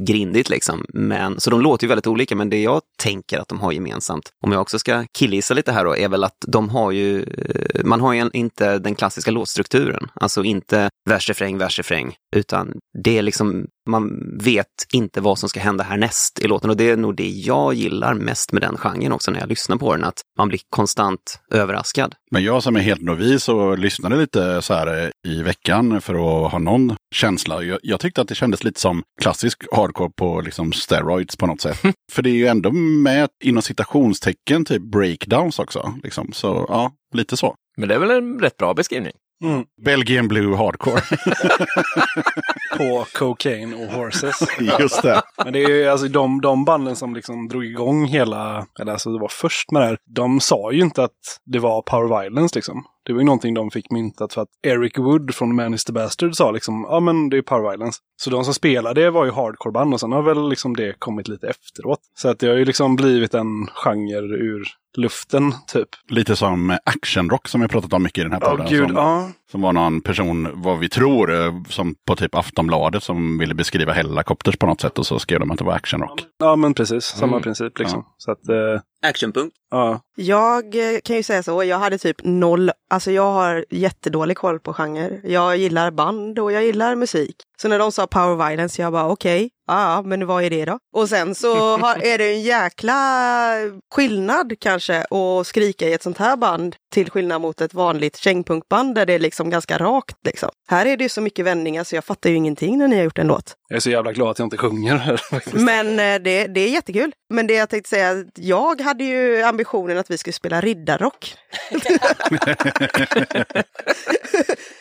grindigt 0.05 0.49
liksom. 0.51 0.85
Men, 0.89 1.41
så 1.41 1.51
de 1.51 1.61
låter 1.61 1.85
ju 1.85 1.89
väldigt 1.89 2.07
olika, 2.07 2.37
men 2.37 2.51
det 2.51 2.63
jag 2.63 2.81
tänker 3.03 3.39
att 3.39 3.49
de 3.49 3.61
har 3.61 3.73
gemensamt, 3.73 4.29
om 4.45 4.53
jag 4.53 4.61
också 4.61 4.79
ska 4.79 5.05
killgissa 5.19 5.55
lite 5.55 5.73
här 5.73 5.85
då, 5.85 5.97
är 5.97 6.09
väl 6.09 6.25
att 6.25 6.37
de 6.47 6.69
har 6.69 6.91
ju, 6.93 7.23
eh, 7.23 7.85
man 7.85 8.01
har 8.01 8.13
ju 8.13 8.19
en- 8.21 8.31
inte 8.37 8.79
den 8.79 8.95
klassiska 8.95 9.31
låtstrukturen, 9.31 10.09
alltså 10.15 10.45
inte 10.45 10.91
vers, 11.09 11.29
refräng, 11.29 11.59
vers, 11.59 11.79
refräng, 11.79 12.15
utan 12.37 12.73
det 13.03 13.19
är 13.19 13.23
liksom, 13.23 13.67
man 13.89 14.39
vet 14.39 14.67
inte 14.93 15.21
vad 15.21 15.39
som 15.39 15.49
ska 15.49 15.61
hända 15.61 15.85
härnäst 15.85 16.39
i 16.39 16.49
låten 16.49 16.71
och 16.71 16.77
det 16.77 16.91
är 16.91 16.97
nog 16.97 17.17
det 17.17 17.29
jag 17.29 17.75
gillar 17.75 18.15
mest 18.15 18.53
med 18.53 18.63
den 18.63 18.77
genren 18.77 19.13
också 19.13 19.31
när 19.31 19.41
jag 19.41 19.49
lyssnar 19.49 19.77
på 19.77 19.97
den, 19.97 20.05
att 20.05 20.21
man 20.39 20.49
blir 20.49 20.61
konstant 20.71 21.41
överraskad. 21.53 22.15
Men 22.31 22.45
jag 22.45 22.63
som 22.63 22.77
är 22.77 22.81
helt 22.81 23.03
novis 23.03 23.49
och 23.49 23.79
lyssnade 23.79 24.17
lite 24.17 24.63
så 24.63 24.75
här 24.75 25.03
eh, 25.05 25.31
i 25.33 25.43
veckan 25.43 26.01
för 26.01 26.15
att 26.15 26.53
ha 26.53 26.59
någon 26.59 26.97
känsla. 27.15 27.63
Jag, 27.63 27.79
jag 27.83 28.01
tyckte 28.01 28.21
att 28.21 28.29
det 28.29 28.35
kändes 28.35 28.65
lite 28.65 28.81
som 28.81 29.03
klassisk 29.21 29.65
hardcore 29.73 30.11
på 30.17 30.41
liksom 30.41 30.73
steroids 30.73 31.37
på 31.37 31.47
något 31.47 31.61
sätt. 31.61 31.79
för 32.13 32.23
det 32.23 32.31
är 32.31 32.35
ju 32.35 32.47
ändå 32.47 32.73
med 32.73 33.29
inom 33.45 33.63
citationstecken 33.63 34.65
typ 34.65 34.83
breakdowns 34.83 35.59
också. 35.59 35.95
Liksom. 36.03 36.33
Så 36.33 36.67
ja, 36.69 36.93
lite 37.15 37.37
så. 37.37 37.55
Men 37.77 37.89
det 37.89 37.95
är 37.95 37.99
väl 37.99 38.11
en 38.11 38.41
rätt 38.41 38.57
bra 38.57 38.75
beskrivning. 38.75 39.13
Mm. 39.45 39.65
Belgian 39.85 40.29
Blue 40.29 40.57
Hardcore. 40.57 41.01
På 42.79 43.07
Cocaine 43.13 43.75
och 43.75 43.93
Horses. 43.93 44.41
Just 44.81 45.03
det. 45.03 45.23
Men 45.45 45.53
det 45.53 45.65
är 45.65 45.69
ju 45.69 45.89
alltså 45.89 46.09
de, 46.09 46.41
de 46.41 46.65
banden 46.65 46.97
som 46.97 47.15
liksom 47.15 47.49
drog 47.49 47.65
igång 47.65 48.07
hela, 48.07 48.67
eller 48.81 48.93
alltså 48.93 49.13
det 49.13 49.19
var 49.19 49.29
först 49.29 49.71
med 49.71 49.83
det 49.83 49.87
här. 49.87 49.99
De 50.05 50.41
sa 50.41 50.73
ju 50.73 50.81
inte 50.81 51.05
att 51.05 51.41
det 51.45 51.59
var 51.59 51.83
Power 51.83 52.23
Violence 52.23 52.55
liksom. 52.55 52.85
Det 53.05 53.13
var 53.13 53.21
ju 53.21 53.27
någonting 53.27 53.55
de 53.55 53.71
fick 53.71 53.91
myntat 53.91 54.33
för 54.33 54.43
att 54.43 54.49
Eric 54.63 54.99
Wood 54.99 55.35
från 55.35 55.57
Man 55.57 55.75
is 55.75 55.85
the 55.85 55.93
Bastard 55.93 56.35
sa 56.35 56.51
liksom, 56.51 56.87
ja 56.89 57.01
men 57.01 57.29
det 57.29 57.37
är 57.37 57.43
Power 57.43 57.71
Violence. 57.71 57.99
Så 58.17 58.31
de 58.31 58.45
som 58.45 58.55
spelade 58.55 59.11
var 59.11 59.25
ju 59.25 59.31
hardcoreband 59.31 59.95
och 59.95 60.01
sen 60.01 60.13
har 60.13 60.23
väl 60.23 60.49
liksom 60.49 60.77
det 60.77 60.95
kommit 60.99 61.29
lite 61.29 61.49
efteråt. 61.49 62.01
Så 62.15 62.29
att 62.29 62.39
det 62.39 62.49
har 62.49 62.57
ju 62.57 62.65
liksom 62.65 62.97
blivit 62.97 63.35
en 63.35 63.67
genre 63.67 64.37
ur 64.37 64.69
luften 64.97 65.55
typ. 65.67 65.89
Lite 66.09 66.37
som 66.37 66.79
actionrock 66.85 67.49
som 67.49 67.61
jag 67.61 67.71
pratat 67.71 67.93
om 67.93 68.03
mycket 68.03 68.19
i 68.19 68.23
den 68.23 68.33
här 68.33 68.41
Ja, 68.43 68.51
podden. 68.51 68.67
gud, 68.69 68.87
som, 68.89 68.97
ja. 68.97 69.29
som 69.51 69.61
var 69.63 69.73
någon 69.73 70.01
person, 70.01 70.49
vad 70.55 70.79
vi 70.79 70.89
tror, 70.89 71.35
eh, 71.47 71.53
som 71.69 71.95
på 72.07 72.17
typ 72.17 72.35
Aftonbladet 72.35 73.03
som 73.03 73.39
ville 73.39 73.55
beskriva 73.55 73.93
Hellacopters 73.93 74.57
på 74.57 74.67
något 74.67 74.81
sätt 74.81 74.99
och 74.99 75.07
så 75.07 75.19
skrev 75.19 75.41
de 75.41 75.51
att 75.51 75.59
det 75.59 75.65
var 75.65 75.73
actionrock. 75.75 76.23
Ja 76.39 76.57
men 76.57 76.75
precis, 76.75 77.05
samma 77.05 77.33
Mm. 77.33 77.43
princip 77.43 77.79
liksom. 77.79 78.05
Så 78.19 78.31
att, 78.31 78.49
eh, 78.49 78.81
Actionpunkt. 79.09 79.57
ja. 79.71 80.01
Jag 80.17 80.65
eh, 80.75 80.99
kan 81.05 81.17
ju 81.17 81.23
säga 81.23 81.43
så, 81.43 81.65
jag 81.65 81.79
hade 81.79 81.99
typ 81.99 82.17
noll, 82.25 82.71
alltså 82.91 83.11
jag 83.11 83.33
har 83.33 83.65
jättedålig 83.71 84.37
koll 84.37 84.61
på 84.61 84.73
genre. 84.75 85.21
Jag 85.25 85.57
gillar 85.57 85.91
band 85.91 86.39
och 86.39 86.53
jag 86.53 86.65
gillar 86.65 86.95
musik. 86.97 87.37
Så 87.63 87.69
när 87.69 87.79
de 87.79 87.93
sa 87.93 88.07
power 88.07 88.49
violence, 88.49 88.83
jag 88.83 88.93
bara 88.93 89.09
okej, 89.09 89.51
ja 89.67 90.03
men 90.03 90.27
vad 90.27 90.45
är 90.45 90.51
det 90.51 90.65
då? 90.65 90.79
Och 90.97 91.09
sen 91.09 91.35
så 91.35 91.77
har, 91.79 92.07
är 92.07 92.19
det 92.19 92.33
en 92.33 92.43
jäkla 92.43 93.53
skillnad 93.95 94.53
kanske 94.61 95.05
att 95.11 95.47
skrika 95.47 95.89
i 95.89 95.93
ett 95.93 96.03
sånt 96.03 96.19
här 96.19 96.37
band 96.37 96.77
till 96.93 97.11
skillnad 97.11 97.41
mot 97.41 97.61
ett 97.61 97.75
vanligt 97.75 98.17
kängpunkband 98.17 98.95
där 98.95 99.07
det 99.07 99.13
är 99.13 99.19
liksom 99.19 99.51
ganska 99.51 99.79
rakt 99.79 100.17
liksom. 100.27 100.51
Här 100.69 100.87
är 100.87 100.97
det 100.97 101.03
ju 101.05 101.09
så 101.09 101.21
mycket 101.21 101.45
vändningar 101.45 101.85
så 101.85 101.95
jag 101.95 102.05
fattar 102.05 102.31
ju 102.31 102.37
ingenting 102.37 102.79
när 102.79 102.89
ni 102.89 102.97
har 102.97 103.05
gjort 103.05 103.19
en 103.19 103.27
låt. 103.27 103.55
Jag 103.69 103.77
är 103.77 103.81
så 103.81 103.91
jävla 103.91 104.13
glad 104.13 104.31
att 104.31 104.39
jag 104.39 104.47
inte 104.47 104.57
sjunger 104.57 104.97
här 104.97 105.17
faktiskt. 105.31 105.57
Men 105.57 105.89
eh, 105.89 106.23
det, 106.23 106.47
det 106.47 106.61
är 106.61 106.69
jättekul. 106.69 107.13
Men 107.31 107.47
det 107.47 107.55
jag 107.55 107.69
tänkte 107.69 107.91
säga, 107.91 108.25
jag 108.35 108.81
hade 108.81 109.05
ju 109.05 109.43
ambitionen 109.43 109.99
att 109.99 110.11
vi 110.11 110.19
skulle 110.19 110.33
spela 110.33 110.61
riddarrock. 110.61 111.35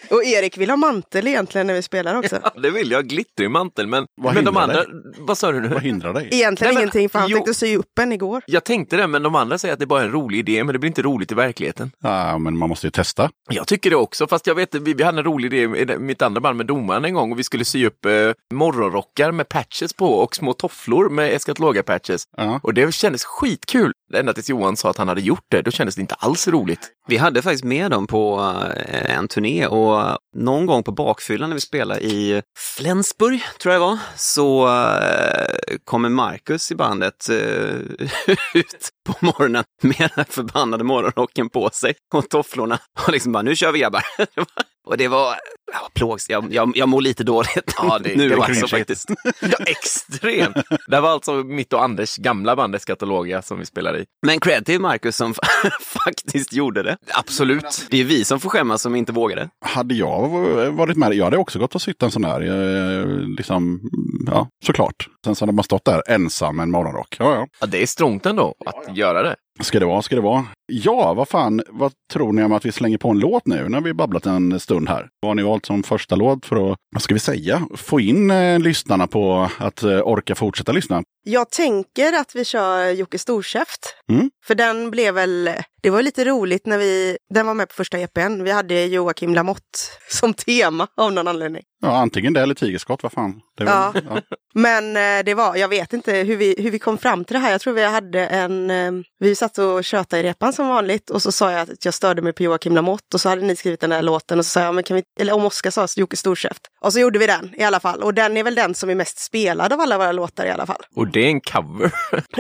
Och 0.10 0.24
Erik 0.24 0.58
vill 0.58 0.70
ha 0.70 0.78
mantel 0.78 1.28
egentligen 1.28 1.68
när 1.68 1.74
vi 1.74 1.82
spelar 1.82 2.16
också. 2.16 2.40
Ja, 2.44 2.52
det 2.66 2.72
vill 2.72 2.92
jag, 2.92 3.08
glittrig 3.08 3.52
mantel, 3.52 3.88
men, 3.88 4.06
Vad 4.22 4.36
men 4.36 4.46
de 4.46 4.56
hindrar 4.58 4.80
andra, 4.80 4.86
vad 5.20 5.38
sa 5.38 5.52
du 5.52 5.62
nu? 5.62 5.68
Vad 5.68 5.82
hindrar 5.84 6.14
dig? 6.14 6.30
Egentligen 6.32 6.68
Nej, 6.70 6.74
men- 6.76 6.82
ingenting 6.84 7.10
för 7.10 7.20
han 7.20 7.30
jo. 7.30 7.36
tänkte 7.38 7.54
sy 7.54 7.78
upp 7.78 8.00
en 8.00 8.12
igår. 8.12 8.42
Jag 8.48 8.64
tänkte 8.64 8.98
det, 8.98 9.08
men 9.08 9.24
de 9.24 9.36
andra 9.36 9.58
säger 9.58 9.74
att 9.74 9.80
det 9.80 9.86
bara 9.86 10.02
är 10.02 10.06
en 10.06 10.12
rolig 10.12 10.40
idé, 10.40 10.64
men 10.64 10.74
det 10.74 10.80
blir 10.80 10.88
inte 10.88 11.02
roligt 11.02 11.32
i 11.32 11.36
verkligheten. 11.36 11.92
Ja, 12.04 12.38
men 12.38 12.58
man 12.58 12.70
måste 12.70 12.88
ju 12.88 12.92
testa. 12.92 13.30
Jag 13.50 13.68
tycker 13.68 13.90
det 13.90 13.96
också, 13.96 14.28
fast 14.28 14.48
jag 14.48 14.56
vet, 14.56 14.76
vi, 14.76 14.94
vi 14.94 15.04
hade 15.04 15.18
en 15.18 15.24
rolig 15.26 15.54
idé 15.54 15.82
i 15.94 15.98
mitt 15.98 16.22
andra 16.22 16.42
band 16.42 16.58
med 16.58 16.66
domaren 16.66 17.06
en 17.06 17.14
gång 17.14 17.32
och 17.32 17.40
vi 17.40 17.44
skulle 17.44 17.66
sy 17.66 17.86
upp 17.86 18.06
eh, 18.06 18.12
morgonrockar 18.54 19.32
med 19.32 19.50
patches 19.50 19.94
på 19.94 20.06
och 20.14 20.36
små 20.36 20.54
tofflor 20.54 21.10
med 21.10 21.34
eskatologa-patches. 21.34 22.24
Ja. 22.38 22.60
Och 22.64 22.74
det 22.74 22.94
kändes 22.96 23.24
skitkul. 23.26 23.92
Ända 24.14 24.34
tills 24.34 24.50
Johan 24.50 24.78
sa 24.78 24.90
att 24.90 24.98
han 24.98 25.08
hade 25.08 25.22
gjort 25.22 25.46
det, 25.52 25.62
då 25.62 25.72
kändes 25.72 25.96
det 25.96 26.02
inte 26.02 26.16
alls 26.16 26.48
roligt. 26.48 26.92
Vi 27.08 27.18
hade 27.18 27.42
faktiskt 27.42 27.64
med 27.64 27.92
dem 27.92 28.08
på 28.08 28.54
eh, 28.76 29.18
en 29.18 29.28
turné 29.28 29.68
och 29.68 30.18
någon 30.36 30.66
gång 30.66 30.84
på 30.84 30.92
bakfyllan 30.92 31.50
när 31.50 31.56
vi 31.56 31.62
spelade 31.62 32.02
i 32.02 32.42
Flensburg, 32.78 33.44
tror 33.60 33.74
jag 33.74 33.82
det 33.82 33.86
var, 33.86 33.98
så 34.16 34.68
eh, 34.68 35.78
kommer 35.84 36.10
Marcus 36.10 36.72
i 36.72 36.76
bandet 36.76 37.30
eh, 37.30 37.36
ut 38.54 38.90
på 39.06 39.26
morgonen 39.26 39.64
med 39.82 39.98
den 39.98 40.10
här 40.16 40.26
förbannade 40.30 40.84
morgonrocken 40.84 41.50
på 41.50 41.70
sig 41.70 41.96
och 42.14 42.30
tofflorna 42.30 42.80
och 43.06 43.14
liksom 43.14 43.32
bara, 43.32 43.44
nu 43.44 43.56
kör 43.56 43.72
vi 43.72 43.80
grabbar. 43.80 44.04
och 44.86 44.98
det 44.98 45.08
var 45.08 45.36
ja, 45.74 45.90
plågs, 45.94 46.30
jag, 46.30 46.54
jag, 46.54 46.72
jag 46.76 46.90
mår 46.90 47.02
lite 47.02 47.24
dåligt 47.24 47.74
Ja, 47.78 48.00
det- 48.00 48.16
nu 48.16 48.30
det 48.30 48.36
cringe. 48.42 48.68
faktiskt. 48.68 49.10
Ja, 49.42 49.58
extremt! 49.66 50.56
Det 50.88 51.00
var 51.02 51.10
alltså 51.10 51.34
mitt 51.34 51.74
och 51.74 51.84
Anders 51.84 52.18
gamla 52.18 52.56
band 52.56 52.76
Eskatologa 52.76 53.42
som 53.42 53.60
vi 53.60 53.66
spelade 53.66 54.00
i. 54.00 54.06
Men 54.28 54.40
cred 54.40 54.66
till 54.66 54.82
Marcus 54.82 55.16
som 55.16 55.34
faktiskt 56.06 56.54
gjorde 56.54 56.84
det. 56.84 56.98
Absolut. 57.14 57.88
Det 57.90 57.98
är 58.02 58.04
vi 58.04 58.26
som 58.26 58.40
får 58.40 58.50
skämmas 58.50 58.82
som 58.82 58.96
inte 58.96 59.12
vågade. 59.12 59.50
Hade 59.66 59.94
jag 59.96 60.30
varit 60.72 60.98
med, 60.98 61.14
jag 61.14 61.24
hade 61.26 61.38
också 61.38 61.60
gått 61.60 61.76
och 61.76 61.82
sytt 61.82 62.04
en 62.04 62.12
sån 62.12 62.22
där. 62.22 62.42
eh, 62.42 63.06
Liksom, 63.38 63.82
ja, 64.28 64.48
såklart. 64.66 65.08
Sen 65.26 65.36
så 65.36 65.46
hade 65.46 65.54
man 65.56 65.64
stått 65.64 65.86
där 65.86 66.04
ensam 66.08 66.56
med 66.56 66.64
en 66.64 66.72
morgonrock. 66.72 67.16
Ja, 67.20 67.36
ja. 67.36 67.48
Ja, 67.60 67.68
det 67.68 67.82
är 67.82 67.86
strångt 67.88 68.26
ändå 68.26 68.56
att 68.66 68.98
göra 68.98 69.24
det. 69.24 69.36
Ska 69.64 69.80
det 69.80 69.86
vara, 69.86 70.02
ska 70.02 70.16
det 70.16 70.22
vara. 70.22 70.46
Ja, 70.68 71.14
vad 71.14 71.30
fan, 71.30 71.62
vad 71.68 71.92
tror 72.14 72.34
ni 72.34 72.44
om 72.44 72.54
att 72.54 72.66
vi 72.66 72.72
slänger 72.72 72.98
på 72.98 73.10
en 73.10 73.20
låt 73.20 73.46
nu 73.46 73.70
när 73.70 73.82
vi 73.82 73.94
babblat 73.94 74.26
en 74.26 74.60
stund 74.60 74.90
här? 74.90 75.08
Vad 75.20 75.30
har 75.30 75.36
ni 75.36 75.44
valt 75.44 75.66
som 75.66 75.84
första 75.84 76.16
låt 76.16 76.46
för 76.46 76.72
att, 76.72 76.78
vad 76.92 77.02
ska 77.02 77.14
vi 77.14 77.20
säga, 77.20 77.68
få 77.76 78.00
in 78.00 78.32
eh, 78.32 78.60
lyssnarna 78.60 79.08
på 79.08 79.50
att 79.58 79.84
eh, 79.84 79.90
orka 79.90 80.36
fortsätta 80.36 80.72
lyssna? 80.72 81.04
Jag 81.28 81.50
tänker 81.50 82.14
att 82.14 82.36
vi 82.36 82.46
kör 82.46 82.90
Jocke 82.90 83.20
Storkäft. 83.20 83.96
Mm. 84.10 84.30
För 84.46 84.56
den 84.56 84.92
blev 84.92 85.14
väl, 85.14 85.50
det 85.82 85.90
var 85.90 86.02
lite 86.02 86.26
roligt 86.26 86.66
när 86.66 86.78
vi, 86.78 87.18
den 87.34 87.48
var 87.48 87.54
med 87.54 87.70
på 87.70 87.76
första 87.76 87.98
EPn. 87.98 88.44
Vi 88.44 88.52
hade 88.52 88.86
Joakim 88.86 89.34
Lamotte 89.34 89.80
som 90.10 90.34
tema 90.34 90.88
av 90.98 91.14
någon 91.14 91.28
anledning. 91.28 91.64
Ja, 91.82 91.98
antingen 91.98 92.34
det 92.34 92.42
eller 92.42 92.56
tigerskott, 92.56 93.04
vad 93.04 93.12
fan. 93.12 93.42
Är 93.60 93.66
Ja. 93.66 93.94
ja. 94.10 94.22
Men 94.54 94.98
eh, 94.98 95.26
det 95.26 95.34
var, 95.34 95.56
jag 95.56 95.68
vet 95.68 95.94
inte 95.94 96.14
hur 96.14 96.38
vi, 96.38 96.56
hur 96.58 96.72
vi 96.72 96.80
kom 96.80 96.98
fram 96.98 97.26
till 97.26 97.34
det 97.34 97.40
här. 97.40 97.52
Jag 97.52 97.62
tror 97.62 97.74
vi 97.74 97.86
hade 97.86 98.28
en, 98.28 98.70
eh, 98.70 98.92
vi 99.20 99.36
satt 99.36 99.45
och 99.58 99.84
tjötade 99.84 100.20
i 100.20 100.24
repan 100.24 100.54
som 100.54 100.68
vanligt 100.68 101.10
och 101.10 101.22
så 101.22 101.32
sa 101.32 101.52
jag 101.52 101.62
att 101.62 101.86
jag 101.86 101.94
störde 101.94 102.22
mig 102.22 102.34
på 102.34 102.44
Joakim 102.44 102.76
Lamotte 102.76 103.04
och 103.14 103.22
så 103.22 103.30
hade 103.30 103.42
ni 103.42 103.56
skrivit 103.56 103.80
den 103.80 103.90
där 103.90 104.02
låten 104.02 104.40
och 104.40 104.46
så 104.46 104.50
sa 104.50 104.60
jag, 104.60 104.76
men 104.76 104.84
kan 104.84 104.96
vi, 104.96 105.04
eller 105.20 105.34
om 105.34 105.46
Oskar 105.46 105.72
sa 105.72 105.88
Jocke 105.96 106.18
Storkäft. 106.18 106.62
Och 106.82 106.94
så 106.94 107.00
gjorde 107.00 107.20
vi 107.20 107.28
den 107.28 107.54
i 107.58 107.64
alla 107.64 107.80
fall 107.80 108.04
och 108.04 108.14
den 108.14 108.38
är 108.38 108.44
väl 108.44 108.56
den 108.56 108.76
som 108.76 108.90
är 108.90 108.96
mest 108.96 109.20
spelad 109.20 109.74
av 109.74 109.80
alla 109.80 109.98
våra 109.98 110.12
låtar 110.12 110.46
i 110.46 110.50
alla 110.50 110.66
fall. 110.66 110.82
Och 110.96 111.12
det 111.12 111.20
är 111.20 111.28
en 111.28 111.42
cover 111.42 111.92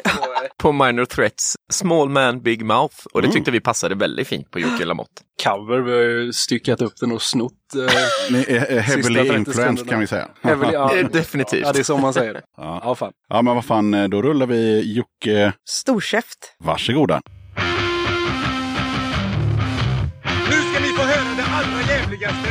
på 0.58 0.72
Minor 0.72 1.06
Threats 1.06 1.56
Small 1.72 2.10
Man 2.10 2.42
Big 2.42 2.66
Mouth. 2.66 2.96
Och 3.14 3.22
det 3.22 3.32
tyckte 3.32 3.52
vi 3.52 3.60
passade 3.60 3.96
väldigt 3.96 4.28
fint 4.28 4.52
på 4.52 4.60
Jocke 4.60 4.86
Lamotte. 4.86 5.22
Cover, 5.44 5.80
vi 5.80 5.92
har 5.92 6.02
ju 6.02 6.34
styckat 6.34 6.82
upp 6.82 6.94
den 7.00 7.12
och 7.12 7.22
snott. 7.22 7.54
Eh, 7.76 7.90
Ni 8.32 8.40
är 8.48 8.66
är 8.66 8.80
heavily 8.80 9.04
Sista 9.20 9.34
30 9.34 9.36
influenced 9.36 9.90
kan 9.90 10.00
vi 10.00 10.08
säga. 10.08 10.28
Heavily- 10.42 10.74
ja. 10.74 10.92
Definitivt. 11.12 11.62
ja, 11.66 11.72
det 11.74 11.80
är 11.80 11.84
så 11.84 11.98
man 11.98 12.14
säger 12.14 12.34
det. 12.34 12.42
Ja. 12.58 12.82
Ja, 12.84 12.96
fan. 12.96 13.12
ja, 13.30 13.42
men 13.42 13.56
vad 13.56 13.66
fan, 13.66 13.94
eh, 13.94 14.08
då 14.08 14.22
rullar 14.22 14.46
vi 14.46 14.94
Jocke. 14.96 15.54
Storkäft. 15.70 16.38
Varsågoda. 16.60 17.22
Nu 20.50 20.52
ska 20.52 20.80
ni 20.82 20.88
få 20.88 21.02
höra 21.04 21.36
det 21.38 21.44
allra 21.44 21.82
jävligaste. 21.96 22.50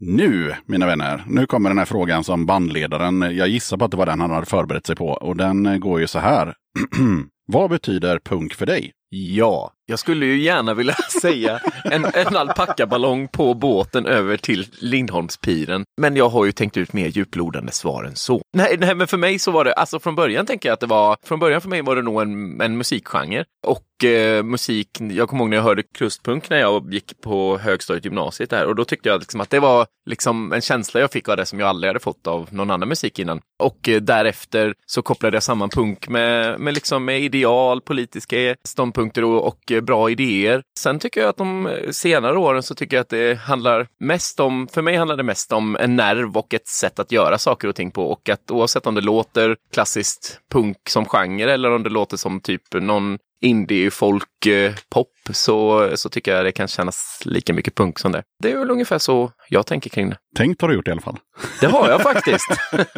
Nu, 0.00 0.54
mina 0.66 0.86
vänner, 0.86 1.24
nu 1.26 1.46
kommer 1.46 1.70
den 1.70 1.78
här 1.78 1.84
frågan 1.84 2.24
som 2.24 2.46
bandledaren, 2.46 3.20
jag 3.36 3.48
gissar 3.48 3.76
på 3.76 3.84
att 3.84 3.90
det 3.90 3.96
var 3.96 4.06
den 4.06 4.20
han 4.20 4.30
hade 4.30 4.46
förberett 4.46 4.86
sig 4.86 4.96
på. 4.96 5.08
Och 5.08 5.36
den 5.36 5.80
går 5.80 6.00
ju 6.00 6.06
så 6.06 6.18
här. 6.18 6.54
Vad 7.46 7.70
betyder 7.70 8.18
punk 8.18 8.54
för 8.54 8.66
dig? 8.66 8.92
Ja, 9.10 9.72
jag 9.86 9.98
skulle 9.98 10.26
ju 10.26 10.42
gärna 10.42 10.74
vilja 10.74 10.94
säga 11.22 11.60
en, 11.84 12.04
en 12.04 12.36
alpackaballong 12.36 13.28
på 13.28 13.54
båten 13.54 14.06
över 14.06 14.36
till 14.36 14.66
Lindholmspiren. 14.78 15.84
Men 16.00 16.16
jag 16.16 16.28
har 16.28 16.44
ju 16.44 16.52
tänkt 16.52 16.76
ut 16.76 16.92
mer 16.92 17.06
djuplodande 17.06 17.72
svar 17.72 18.04
än 18.04 18.16
så. 18.16 18.42
Nej, 18.56 18.76
nej, 18.78 18.94
men 18.94 19.06
för 19.06 19.16
mig 19.16 19.38
så 19.38 19.50
var 19.50 19.64
det, 19.64 19.72
alltså 19.72 20.00
från 20.00 20.14
början 20.14 20.46
tänker 20.46 20.68
jag 20.68 20.74
att 20.74 20.80
det 20.80 20.86
var, 20.86 21.16
från 21.22 21.38
början 21.38 21.60
för 21.60 21.68
mig 21.68 21.82
var 21.82 21.96
det 21.96 22.02
nog 22.02 22.22
en, 22.22 22.60
en 22.60 22.78
musikgenre. 22.78 23.44
Och 23.66 24.04
eh, 24.04 24.42
musik, 24.42 24.88
jag 25.00 25.28
kommer 25.28 25.42
ihåg 25.42 25.50
när 25.50 25.56
jag 25.56 25.64
hörde 25.64 25.82
krustpunk 25.82 26.50
när 26.50 26.58
jag 26.58 26.94
gick 26.94 27.20
på 27.20 27.58
högstadiet 27.58 28.04
gymnasiet 28.04 28.50
där 28.50 28.66
och 28.66 28.74
då 28.74 28.84
tyckte 28.84 29.08
jag 29.08 29.20
liksom 29.20 29.40
att 29.40 29.50
det 29.50 29.60
var 29.60 29.86
liksom 30.10 30.52
en 30.52 30.60
känsla 30.60 31.00
jag 31.00 31.12
fick 31.12 31.28
av 31.28 31.36
det 31.36 31.46
som 31.46 31.60
jag 31.60 31.68
aldrig 31.68 31.88
hade 31.88 32.00
fått 32.00 32.26
av 32.26 32.48
någon 32.50 32.70
annan 32.70 32.88
musik 32.88 33.18
innan. 33.18 33.40
Och 33.62 33.88
eh, 33.88 34.00
därefter 34.00 34.74
så 34.86 35.02
kopplade 35.02 35.36
jag 35.36 35.42
samman 35.42 35.68
punk 35.68 36.08
med, 36.08 36.60
med, 36.60 36.74
liksom, 36.74 37.04
med 37.04 37.20
ideal, 37.20 37.80
politiska 37.80 38.56
ståndpunkter 38.64 38.97
och, 38.98 39.46
och 39.46 39.72
eh, 39.72 39.80
bra 39.80 40.10
idéer. 40.10 40.62
Sen 40.78 40.98
tycker 40.98 41.20
jag 41.20 41.28
att 41.28 41.36
de 41.36 41.66
eh, 41.66 41.90
senare 41.90 42.38
åren 42.38 42.62
så 42.62 42.74
tycker 42.74 42.96
jag 42.96 43.02
att 43.02 43.08
det 43.08 43.38
handlar 43.38 43.88
mest 44.00 44.40
om, 44.40 44.68
för 44.72 44.82
mig 44.82 44.96
handlar 44.96 45.16
det 45.16 45.22
mest 45.22 45.52
om 45.52 45.76
en 45.76 45.96
nerv 45.96 46.36
och 46.36 46.54
ett 46.54 46.68
sätt 46.68 46.98
att 46.98 47.12
göra 47.12 47.38
saker 47.38 47.68
och 47.68 47.74
ting 47.74 47.90
på 47.90 48.10
och 48.10 48.28
att 48.28 48.50
oavsett 48.50 48.86
om 48.86 48.94
det 48.94 49.00
låter 49.00 49.56
klassiskt 49.72 50.40
punk 50.52 50.76
som 50.88 51.04
genre 51.04 51.52
eller 51.52 51.70
om 51.70 51.82
det 51.82 51.90
låter 51.90 52.16
som 52.16 52.40
typ 52.40 52.62
någon 52.74 53.18
indie-folk-pop 53.40 55.08
eh, 55.28 55.32
så, 55.32 55.88
så 55.94 56.08
tycker 56.08 56.36
jag 56.36 56.44
det 56.44 56.52
kan 56.52 56.68
kännas 56.68 57.22
lika 57.24 57.52
mycket 57.52 57.74
punk 57.74 57.98
som 57.98 58.12
det. 58.12 58.22
Det 58.42 58.52
är 58.52 58.58
väl 58.58 58.70
ungefär 58.70 58.98
så 58.98 59.32
jag 59.48 59.66
tänker 59.66 59.90
kring 59.90 60.10
det. 60.10 60.16
Tänkt 60.36 60.60
har 60.60 60.68
du 60.68 60.74
gjort 60.74 60.88
i 60.88 60.90
alla 60.90 61.00
fall. 61.00 61.18
Det 61.60 61.66
har 61.66 61.88
jag 61.88 62.02
faktiskt. 62.02 62.46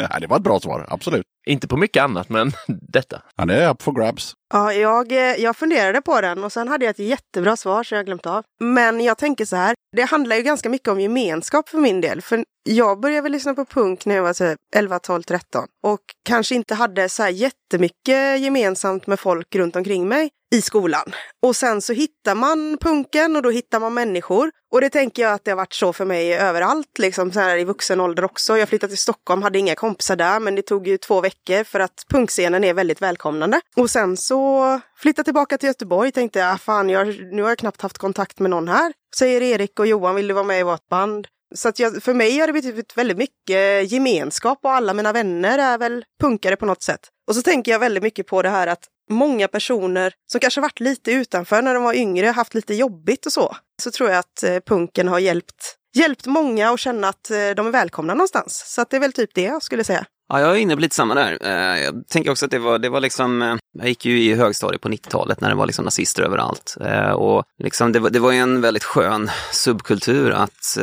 Ja, 0.00 0.18
det 0.20 0.26
var 0.26 0.36
ett 0.36 0.42
bra 0.42 0.60
svar, 0.60 0.86
absolut. 0.88 1.26
Inte 1.46 1.68
på 1.68 1.76
mycket 1.76 2.02
annat, 2.02 2.28
men 2.28 2.52
detta. 2.92 3.22
Ja, 3.36 3.44
det 3.44 3.54
är 3.54 3.70
up 3.70 3.82
for 3.82 3.92
grabs. 3.92 4.34
Ja, 4.54 4.72
jag, 4.72 5.12
eh, 5.12 5.18
jag 5.18 5.56
funderade 5.56 6.00
på 6.00 6.20
den 6.20 6.44
och 6.44 6.52
sen 6.52 6.68
hade 6.68 6.84
jag 6.84 6.90
ett 6.90 6.98
jättebra 6.98 7.56
svar 7.56 7.82
som 7.82 7.96
jag 7.96 8.06
glömt 8.06 8.26
av. 8.26 8.44
Men 8.60 9.00
jag 9.00 9.18
tänker 9.18 9.44
så 9.44 9.56
här, 9.56 9.74
det 9.96 10.02
handlar 10.02 10.36
ju 10.36 10.42
ganska 10.42 10.68
mycket 10.68 10.88
om 10.88 11.00
gemenskap 11.00 11.68
för 11.68 11.78
min 11.78 12.00
del. 12.00 12.22
För 12.22 12.44
jag 12.68 13.00
började 13.00 13.22
väl 13.22 13.32
lyssna 13.32 13.54
på 13.54 13.64
punk 13.64 14.06
när 14.06 14.14
jag 14.14 14.22
var 14.22 14.32
så 14.32 14.54
11, 14.76 14.98
12, 14.98 15.22
13 15.22 15.64
och 15.86 16.00
kanske 16.28 16.54
inte 16.54 16.74
hade 16.74 17.08
så 17.08 17.22
här 17.22 17.30
jättemycket 17.30 18.40
gemensamt 18.40 19.06
med 19.06 19.20
folk 19.20 19.54
runt 19.54 19.76
omkring 19.76 20.08
mig 20.08 20.30
i 20.54 20.62
skolan. 20.62 21.12
Och 21.42 21.56
sen 21.56 21.82
så 21.82 21.92
hittar 21.92 22.34
man 22.34 22.78
punken 22.80 23.36
och 23.36 23.42
då 23.42 23.50
hittar 23.50 23.80
man 23.80 23.94
människor. 23.94 24.50
Och 24.72 24.80
det 24.80 24.90
tänker 24.90 25.22
jag 25.22 25.32
att 25.32 25.44
det 25.44 25.50
har 25.50 25.56
varit 25.56 25.72
så 25.72 25.92
för 25.92 26.04
mig 26.04 26.34
överallt, 26.34 26.98
liksom 26.98 27.32
så 27.32 27.40
här 27.40 27.56
i 27.56 27.64
vuxen 27.64 28.00
ålder 28.00 28.24
också. 28.24 28.58
Jag 28.58 28.68
flyttade 28.68 28.90
till 28.90 28.98
Stockholm, 28.98 29.42
hade 29.42 29.58
inga 29.58 29.74
kompisar 29.74 30.16
där, 30.16 30.40
men 30.40 30.54
det 30.54 30.62
tog 30.62 30.86
ju 30.88 30.98
två 30.98 31.20
veckor 31.20 31.64
för 31.64 31.80
att 31.80 32.04
punkscenen 32.10 32.64
är 32.64 32.74
väldigt 32.74 33.02
välkomnande. 33.02 33.60
Och 33.76 33.90
sen 33.90 34.16
så 34.16 34.80
flyttade 34.96 35.24
tillbaka 35.24 35.58
till 35.58 35.66
Göteborg, 35.66 36.12
tänkte 36.12 36.38
jag, 36.38 36.54
"Ah, 36.54 36.58
fan, 36.58 36.88
jag, 36.90 37.06
nu 37.32 37.42
har 37.42 37.48
jag 37.48 37.58
knappt 37.58 37.80
haft 37.80 37.98
kontakt 37.98 38.38
med 38.38 38.50
någon 38.50 38.68
här. 38.68 38.92
Säger 39.16 39.42
Erik 39.42 39.80
och 39.80 39.86
Johan, 39.86 40.14
vill 40.14 40.28
du 40.28 40.34
vara 40.34 40.44
med 40.44 40.60
i 40.60 40.62
vårt 40.62 40.88
band? 40.88 41.26
Så 41.54 41.68
att 41.68 41.78
jag, 41.78 42.02
för 42.02 42.14
mig 42.14 42.38
har 42.38 42.46
det 42.46 42.52
betytt 42.52 42.96
väldigt 42.96 43.18
mycket 43.18 43.92
gemenskap 43.92 44.58
och 44.62 44.70
alla 44.72 44.94
mina 44.94 45.12
vänner 45.12 45.58
är 45.58 45.78
väl 45.78 46.04
punkare 46.20 46.56
på 46.56 46.66
något 46.66 46.82
sätt. 46.82 47.00
Och 47.28 47.34
så 47.34 47.42
tänker 47.42 47.72
jag 47.72 47.78
väldigt 47.78 48.02
mycket 48.02 48.26
på 48.26 48.42
det 48.42 48.48
här 48.48 48.66
att 48.66 48.84
många 49.08 49.48
personer 49.48 50.12
som 50.32 50.40
kanske 50.40 50.60
varit 50.60 50.80
lite 50.80 51.12
utanför 51.12 51.62
när 51.62 51.74
de 51.74 51.82
var 51.82 51.94
yngre, 51.94 52.26
haft 52.26 52.54
lite 52.54 52.74
jobbigt 52.74 53.26
och 53.26 53.32
så, 53.32 53.56
så 53.82 53.90
tror 53.90 54.10
jag 54.10 54.18
att 54.18 54.42
eh, 54.42 54.56
punken 54.66 55.08
har 55.08 55.18
hjälpt, 55.18 55.76
hjälpt 55.94 56.26
många 56.26 56.70
att 56.70 56.80
känna 56.80 57.08
att 57.08 57.30
eh, 57.30 57.36
de 57.36 57.66
är 57.66 57.70
välkomna 57.70 58.14
någonstans. 58.14 58.62
Så 58.66 58.80
att 58.80 58.90
det 58.90 58.96
är 58.96 59.00
väl 59.00 59.12
typ 59.12 59.34
det 59.34 59.42
jag 59.42 59.62
skulle 59.62 59.84
säga. 59.84 60.06
Ja, 60.28 60.40
jag 60.40 60.50
är 60.50 60.56
inne 60.56 60.74
på 60.74 60.80
lite 60.80 60.94
samma 60.94 61.14
där. 61.14 61.38
Eh, 61.40 61.82
jag 61.82 62.08
tänker 62.08 62.30
också 62.30 62.44
att 62.44 62.50
det 62.50 62.58
var, 62.58 62.78
det 62.78 62.88
var 62.88 63.00
liksom, 63.00 63.42
eh, 63.42 63.56
jag 63.78 63.88
gick 63.88 64.04
ju 64.04 64.20
i 64.20 64.34
högstadiet 64.34 64.82
på 64.82 64.88
90-talet 64.88 65.40
när 65.40 65.48
det 65.48 65.54
var 65.54 65.66
liksom 65.66 65.84
nazister 65.84 66.22
överallt. 66.22 66.76
Eh, 66.80 67.10
och 67.10 67.44
liksom 67.62 67.92
det, 67.92 67.98
var, 67.98 68.10
det 68.10 68.18
var 68.18 68.32
ju 68.32 68.38
en 68.38 68.60
väldigt 68.60 68.84
skön 68.84 69.30
subkultur 69.52 70.30
att, 70.30 70.78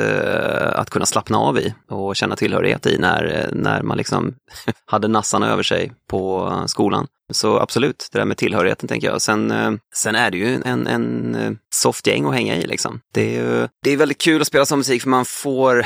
att 0.73 0.89
kunna 0.89 1.05
slappna 1.05 1.37
av 1.37 1.59
i 1.59 1.73
och 1.89 2.15
känna 2.15 2.35
tillhörighet 2.35 2.85
i 2.85 2.97
när, 2.97 3.49
när 3.51 3.81
man 3.81 3.97
liksom 3.97 4.33
hade 4.85 5.07
nassarna 5.07 5.51
över 5.51 5.63
sig 5.63 5.91
på 6.09 6.51
skolan. 6.67 7.07
Så 7.33 7.59
absolut, 7.59 8.09
det 8.11 8.19
där 8.19 8.25
med 8.25 8.37
tillhörigheten 8.37 8.87
tänker 8.87 9.07
jag. 9.07 9.21
Sen, 9.21 9.53
sen 9.95 10.15
är 10.15 10.31
det 10.31 10.37
ju 10.37 10.61
en, 10.65 10.87
en 10.87 11.57
soft 11.75 12.07
gäng 12.07 12.25
att 12.25 12.33
hänga 12.33 12.55
i 12.55 12.67
liksom. 12.67 12.99
Det 13.13 13.37
är, 13.37 13.41
ju, 13.41 13.67
det 13.83 13.91
är 13.91 13.97
väldigt 13.97 14.21
kul 14.21 14.41
att 14.41 14.47
spela 14.47 14.65
sån 14.65 14.79
musik 14.79 15.01
för 15.01 15.09
man 15.09 15.25
får 15.25 15.85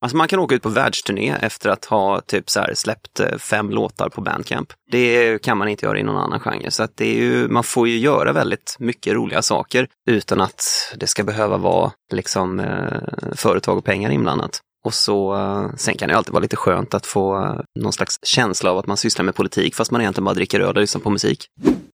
Alltså 0.00 0.16
man 0.16 0.28
kan 0.28 0.38
åka 0.38 0.54
ut 0.54 0.62
på 0.62 0.68
världsturné 0.68 1.36
efter 1.40 1.70
att 1.70 1.84
ha 1.84 2.20
typ 2.20 2.50
så 2.50 2.60
här 2.60 2.74
släppt 2.74 3.20
eh, 3.20 3.38
fem 3.38 3.70
låtar 3.70 4.08
på 4.08 4.20
Bandcamp. 4.20 4.72
Det 4.90 5.38
kan 5.42 5.58
man 5.58 5.68
inte 5.68 5.86
göra 5.86 5.98
i 5.98 6.02
någon 6.02 6.16
annan 6.16 6.40
genre. 6.40 6.70
Så 6.70 6.82
att 6.82 6.96
det 6.96 7.06
är 7.06 7.20
ju, 7.20 7.48
man 7.48 7.64
får 7.64 7.88
ju 7.88 7.98
göra 7.98 8.32
väldigt 8.32 8.76
mycket 8.78 9.14
roliga 9.14 9.42
saker 9.42 9.88
utan 10.10 10.40
att 10.40 10.62
det 10.96 11.06
ska 11.06 11.24
behöva 11.24 11.56
vara 11.56 11.92
liksom, 12.12 12.60
eh, 12.60 13.34
företag 13.36 13.78
och 13.78 13.84
pengar 13.84 14.10
inblandat. 14.10 14.60
Och 14.84 14.94
så, 14.94 15.34
eh, 15.36 15.76
sen 15.76 15.94
kan 15.94 16.08
det 16.08 16.16
alltid 16.16 16.32
vara 16.32 16.42
lite 16.42 16.56
skönt 16.56 16.94
att 16.94 17.06
få 17.06 17.44
eh, 17.44 17.60
någon 17.80 17.92
slags 17.92 18.16
känsla 18.22 18.70
av 18.70 18.78
att 18.78 18.86
man 18.86 18.96
sysslar 18.96 19.24
med 19.24 19.34
politik 19.34 19.74
fast 19.74 19.90
man 19.90 20.00
egentligen 20.00 20.24
bara 20.24 20.34
dricker 20.34 20.60
öl 20.60 20.76
och 20.76 20.80
lyssnar 20.80 21.02
på 21.02 21.10
musik. 21.10 21.46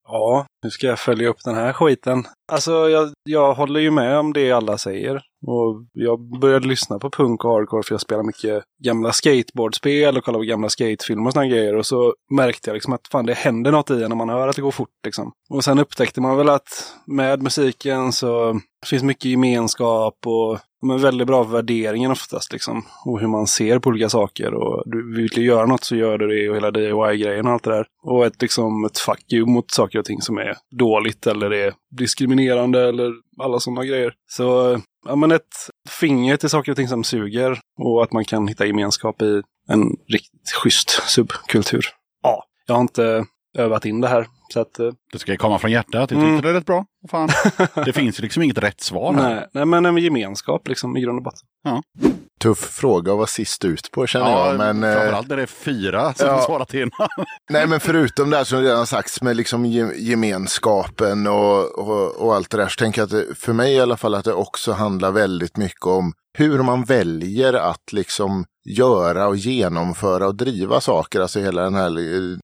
Ja, 0.09 0.47
hur 0.63 0.71
ska 0.71 0.87
jag 0.87 0.99
följa 0.99 1.29
upp 1.29 1.45
den 1.45 1.55
här 1.55 1.73
skiten. 1.73 2.27
Alltså, 2.53 2.89
jag, 2.89 3.13
jag 3.25 3.55
håller 3.55 3.81
ju 3.81 3.91
med 3.91 4.19
om 4.19 4.33
det 4.33 4.53
alla 4.53 4.79
säger. 4.79 5.23
Och 5.47 5.85
jag 5.93 6.41
började 6.41 6.69
lyssna 6.69 6.99
på 6.99 7.11
punk 7.11 7.45
och 7.45 7.51
hardcore 7.51 7.83
för 7.83 7.95
jag 7.95 8.01
spelar 8.01 8.23
mycket 8.23 8.65
gamla 8.85 9.13
skateboardspel 9.13 10.17
och 10.17 10.25
kollar 10.25 10.39
på 10.39 10.45
gamla 10.45 10.69
skatefilmer 10.69 11.27
och 11.27 11.33
såna 11.33 11.47
grejer. 11.47 11.77
Och 11.77 11.87
så 11.87 12.15
märkte 12.31 12.71
jag 12.71 12.75
liksom 12.75 12.93
att 12.93 13.09
fan, 13.13 13.27
det 13.27 13.35
händer 13.35 13.73
något 13.73 13.91
i 13.91 14.03
en 14.03 14.09
när 14.09 14.17
man 14.17 14.29
hör 14.29 14.49
att 14.49 14.57
det 14.57 14.63
går 14.63 14.71
fort. 14.71 14.89
Liksom. 15.05 15.33
Och 15.51 15.65
sen 15.65 15.79
upptäckte 15.79 16.21
man 16.21 16.37
väl 16.37 16.49
att 16.49 16.95
med 17.07 17.43
musiken 17.43 18.13
så 18.13 18.61
finns 18.87 19.03
mycket 19.03 19.25
gemenskap 19.25 20.19
och 20.27 20.59
men 20.85 21.01
väldigt 21.01 21.27
bra 21.27 21.43
värderingen 21.43 22.11
oftast. 22.11 22.53
Liksom, 22.53 22.85
och 23.05 23.21
hur 23.21 23.27
man 23.27 23.47
ser 23.47 23.79
på 23.79 23.89
olika 23.89 24.09
saker. 24.09 24.55
Och 24.55 24.83
du 24.87 25.15
vill 25.17 25.45
göra 25.45 25.67
något 25.67 25.85
så 25.85 25.97
gör 25.97 26.19
du 26.19 26.27
det 26.27 26.51
och 26.51 26.57
hela 26.57 26.71
DIY-grejen 26.71 27.47
och 27.47 27.53
allt 27.53 27.63
det 27.63 27.71
där. 27.71 27.87
Och 28.03 28.27
ett, 28.27 28.43
liksom, 28.43 28.85
ett 28.85 28.99
fuck 28.99 29.33
you 29.33 29.47
mot 29.47 29.71
saker 29.71 29.99
och 30.05 30.07
ting 30.07 30.21
som 30.21 30.39
är 30.39 30.57
dåligt 30.71 31.27
eller 31.27 31.53
är 31.53 31.75
diskriminerande 31.91 32.89
eller 32.89 33.13
alla 33.43 33.61
sådana 33.61 33.85
grejer. 33.85 34.15
Så 34.31 34.79
ja, 35.07 35.17
men 35.17 35.33
ett 35.33 35.55
finger 36.01 36.37
till 36.37 36.51
saker 36.51 36.73
och 36.73 36.77
ting 36.77 36.89
som 36.89 37.05
suger 37.05 37.59
och 37.79 38.03
att 38.03 38.13
man 38.13 38.25
kan 38.25 38.49
hitta 38.49 38.67
gemenskap 38.67 39.23
i 39.23 39.43
en 39.69 39.97
riktigt 40.09 40.51
schysst 40.55 40.91
subkultur. 40.91 41.85
Ja, 42.23 42.45
jag 42.67 42.75
har 42.75 42.81
inte 42.81 43.25
övat 43.59 43.85
in 43.85 44.01
det 44.01 44.09
här. 44.09 44.27
Så 44.53 44.61
att, 44.61 44.79
eh, 44.79 44.91
Det 45.13 45.19
ska 45.19 45.37
komma 45.37 45.59
från 45.59 45.71
hjärtat. 45.71 45.95
Jag 45.95 46.09
tyckte 46.09 46.25
Mm. 46.25 46.41
det 46.41 46.49
är 46.49 46.53
rätt 46.53 46.67
bra. 46.67 46.85
Fan. 47.11 47.29
Det 47.85 47.93
finns 47.93 48.19
ju 48.19 48.23
liksom 48.23 48.43
inget 48.43 48.59
rätt 48.59 48.81
svar 48.81 49.15
här. 49.15 49.35
nej, 49.35 49.47
nej, 49.53 49.65
men 49.65 49.87
en 49.87 49.97
gemenskap 49.99 50.69
liksom 50.69 50.97
i 50.97 51.01
grund 51.01 51.19
och 51.19 51.23
botten. 51.25 51.83
Tuff 52.41 52.59
fråga 52.59 53.13
att 53.13 53.17
vara 53.19 53.27
sist 53.27 53.65
ut 53.65 53.91
på 53.93 54.07
känner 54.07 54.31
Ja, 54.31 54.47
jag. 54.49 54.57
Men, 54.59 54.85
eh, 54.85 54.93
framförallt 54.95 55.29
när 55.29 55.37
det 55.37 55.43
är 55.43 55.47
fyra 55.47 56.15
som 56.15 56.27
ja. 56.27 56.35
har 56.35 56.41
svarat 56.43 56.75
innan. 56.75 57.09
Nej, 57.51 57.67
men 57.67 57.81
förutom 57.81 58.31
det 58.31 58.37
här 58.37 58.45
som 58.45 58.61
redan 58.61 58.87
sagts 58.87 59.23
med 59.23 59.37
liksom 59.37 59.65
ge- 59.65 59.97
gemenskapen 59.97 61.27
och, 61.27 61.79
och, 61.79 62.17
och 62.17 62.35
allt 62.35 62.51
det 62.51 62.57
där 62.57 62.69
så 62.69 62.77
tänker 62.79 63.01
jag 63.01 63.07
att 63.07 63.11
det, 63.11 63.35
för 63.39 63.53
mig 63.53 63.75
i 63.75 63.81
alla 63.81 63.97
fall 63.97 64.15
att 64.15 64.25
det 64.25 64.33
också 64.33 64.73
handlar 64.73 65.11
väldigt 65.11 65.57
mycket 65.57 65.87
om 65.87 66.13
hur 66.39 66.63
man 66.63 66.85
väljer 66.85 67.53
att 67.55 67.93
liksom 67.93 68.45
göra 68.79 69.27
och 69.27 69.37
genomföra 69.37 70.27
och 70.27 70.35
driva 70.37 70.81
saker. 70.81 71.21
Alltså 71.21 71.41
hela 71.41 71.63
den 71.63 71.75
här 71.75 71.99
eh, 71.99 72.39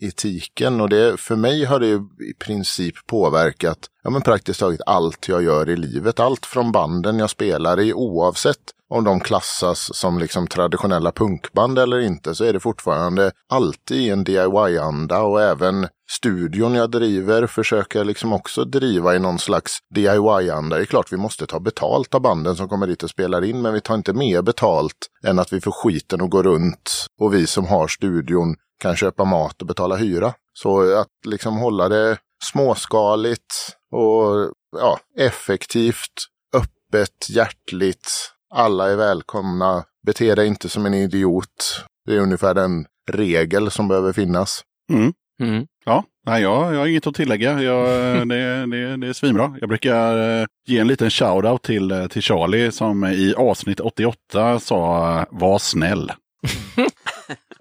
etiken 0.00 0.80
och 0.80 0.88
det, 0.88 1.20
för 1.20 1.36
mig 1.36 1.64
har 1.64 1.80
det 1.80 1.86
ju 1.86 2.00
i 2.30 2.34
princip 2.38 2.94
påverkat 3.06 3.78
ja, 4.02 4.10
men 4.10 4.22
praktiskt 4.22 4.60
taget 4.60 4.80
allt 4.86 5.28
jag 5.28 5.42
gör 5.42 5.70
i 5.70 5.76
livet. 5.76 6.20
Allt 6.20 6.46
från 6.46 6.72
banden 6.72 7.18
jag 7.18 7.30
spelar 7.30 7.80
i 7.80 7.92
oavsett 7.92 8.60
om 8.88 9.04
de 9.04 9.20
klassas 9.20 9.96
som 9.96 10.18
liksom 10.18 10.46
traditionella 10.46 11.12
punkband 11.12 11.78
eller 11.78 12.00
inte 12.00 12.34
så 12.34 12.44
är 12.44 12.52
det 12.52 12.60
fortfarande 12.60 13.32
alltid 13.48 13.96
i 13.96 14.10
en 14.10 14.24
DIY-anda 14.24 15.22
och 15.22 15.42
även 15.42 15.88
studion 16.10 16.74
jag 16.74 16.90
driver 16.90 17.46
försöker 17.46 17.98
jag 17.98 18.06
liksom 18.06 18.32
också 18.32 18.64
driva 18.64 19.16
i 19.16 19.18
någon 19.18 19.38
slags 19.38 19.78
DIY-anda. 19.94 20.76
Det 20.76 20.82
är 20.82 20.86
klart 20.86 21.12
vi 21.12 21.16
måste 21.16 21.46
ta 21.46 21.60
betalt 21.60 22.14
av 22.14 22.20
banden 22.20 22.56
som 22.56 22.68
kommer 22.68 22.86
dit 22.86 23.02
och 23.02 23.10
spelar 23.10 23.44
in 23.44 23.62
men 23.62 23.74
vi 23.74 23.80
tar 23.80 23.94
inte 23.94 24.12
mer 24.12 24.42
betalt 24.42 25.10
än 25.24 25.38
att 25.38 25.52
vi 25.52 25.60
får 25.60 25.72
skiten 25.72 26.20
att 26.20 26.30
gå 26.30 26.42
runt 26.42 27.06
och 27.20 27.34
vi 27.34 27.46
som 27.46 27.66
har 27.66 27.88
studion 27.88 28.56
kan 28.78 28.96
köpa 28.96 29.24
mat 29.24 29.60
och 29.60 29.66
betala 29.66 29.96
hyra. 29.96 30.34
Så 30.52 30.98
att 31.00 31.08
liksom 31.26 31.56
hålla 31.56 31.88
det 31.88 32.18
småskaligt 32.44 33.76
och 33.92 34.52
ja, 34.76 34.98
effektivt, 35.18 36.12
öppet, 36.56 37.30
hjärtligt. 37.30 38.10
Alla 38.54 38.90
är 38.90 38.96
välkomna. 38.96 39.84
Bete 40.06 40.34
dig 40.34 40.46
inte 40.46 40.68
som 40.68 40.86
en 40.86 40.94
idiot. 40.94 41.84
Det 42.06 42.14
är 42.14 42.20
ungefär 42.20 42.54
den 42.54 42.86
regel 43.10 43.70
som 43.70 43.88
behöver 43.88 44.12
finnas. 44.12 44.62
Mm. 44.92 45.12
Mm. 45.42 45.66
Ja, 45.84 46.04
nej, 46.26 46.42
jag, 46.42 46.74
jag 46.74 46.78
har 46.78 46.86
inget 46.86 47.06
att 47.06 47.14
tillägga. 47.14 47.62
Jag, 47.62 47.88
det, 48.28 48.66
det, 48.66 48.96
det 48.96 49.06
är 49.06 49.12
svinbra. 49.12 49.56
Jag 49.60 49.68
brukar 49.68 50.40
eh, 50.40 50.46
ge 50.66 50.78
en 50.78 50.88
liten 50.88 51.10
shout-out 51.10 51.62
till, 51.62 51.90
eh, 51.90 52.06
till 52.06 52.22
Charlie 52.22 52.72
som 52.72 53.04
i 53.04 53.34
avsnitt 53.36 53.80
88 53.80 54.60
sa 54.60 55.24
var 55.30 55.58
snäll. 55.58 56.12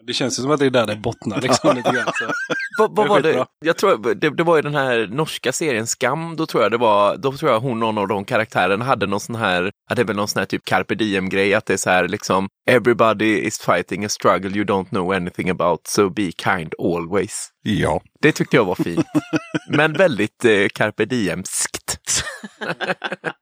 Det 0.08 0.14
känns 0.14 0.40
ju 0.40 0.44
som 0.44 0.52
att 0.52 0.60
det 0.60 0.66
är 0.66 0.70
där 0.70 0.88
det 0.88 0.96
bottnar 0.96 1.42
liksom 1.42 1.76
lite 1.76 1.92
grann. 1.92 2.06
Så. 2.06 2.26
Vad, 2.78 2.96
vad 2.96 3.08
var 3.08 3.22
det? 3.22 3.46
Jag 3.66 3.78
tror 3.78 4.16
det, 4.16 4.30
det 4.30 4.44
var 4.44 4.56
ju 4.56 4.62
den 4.62 4.76
här 4.76 5.08
norska 5.12 5.52
serien 5.52 5.88
Skam. 5.88 6.36
Då 6.36 6.46
tror 6.46 6.64
jag 6.64 6.72
det 6.72 6.78
var, 6.78 7.18
då 7.18 7.32
tror 7.32 7.52
jag 7.52 7.60
hon, 7.60 7.80
någon 7.80 7.98
av 7.98 8.08
de 8.08 8.26
karaktärerna 8.26 8.86
hade 8.86 9.08
någon 9.08 9.20
sån 9.20 9.36
här, 9.36 9.72
det 9.96 10.02
är 10.02 10.06
väl 10.06 10.16
någon 10.16 10.28
sån 10.28 10.40
här 10.40 10.46
typ 10.46 10.66
carpe 10.66 10.96
diem 10.96 11.30
grej, 11.30 11.54
att 11.54 11.66
det 11.66 11.74
är 11.74 11.78
så 11.78 11.90
här 11.90 12.08
liksom 12.08 12.48
everybody 12.70 13.40
is 13.40 13.60
fighting 13.60 14.06
a 14.06 14.10
struggle 14.10 14.50
you 14.50 14.66
don't 14.66 14.90
know 14.90 15.12
anything 15.14 15.50
about, 15.50 15.88
so 15.88 16.10
be 16.10 16.32
kind 16.32 16.74
always. 16.80 17.50
Ja, 17.62 18.02
Det 18.22 18.32
tyckte 18.32 18.56
jag 18.56 18.66
var 18.66 18.76
fint. 18.76 19.06
Men 19.70 19.94
väldigt 19.94 20.46
eh, 20.46 20.68
carpe 20.74 21.06
diemskt. 21.06 21.85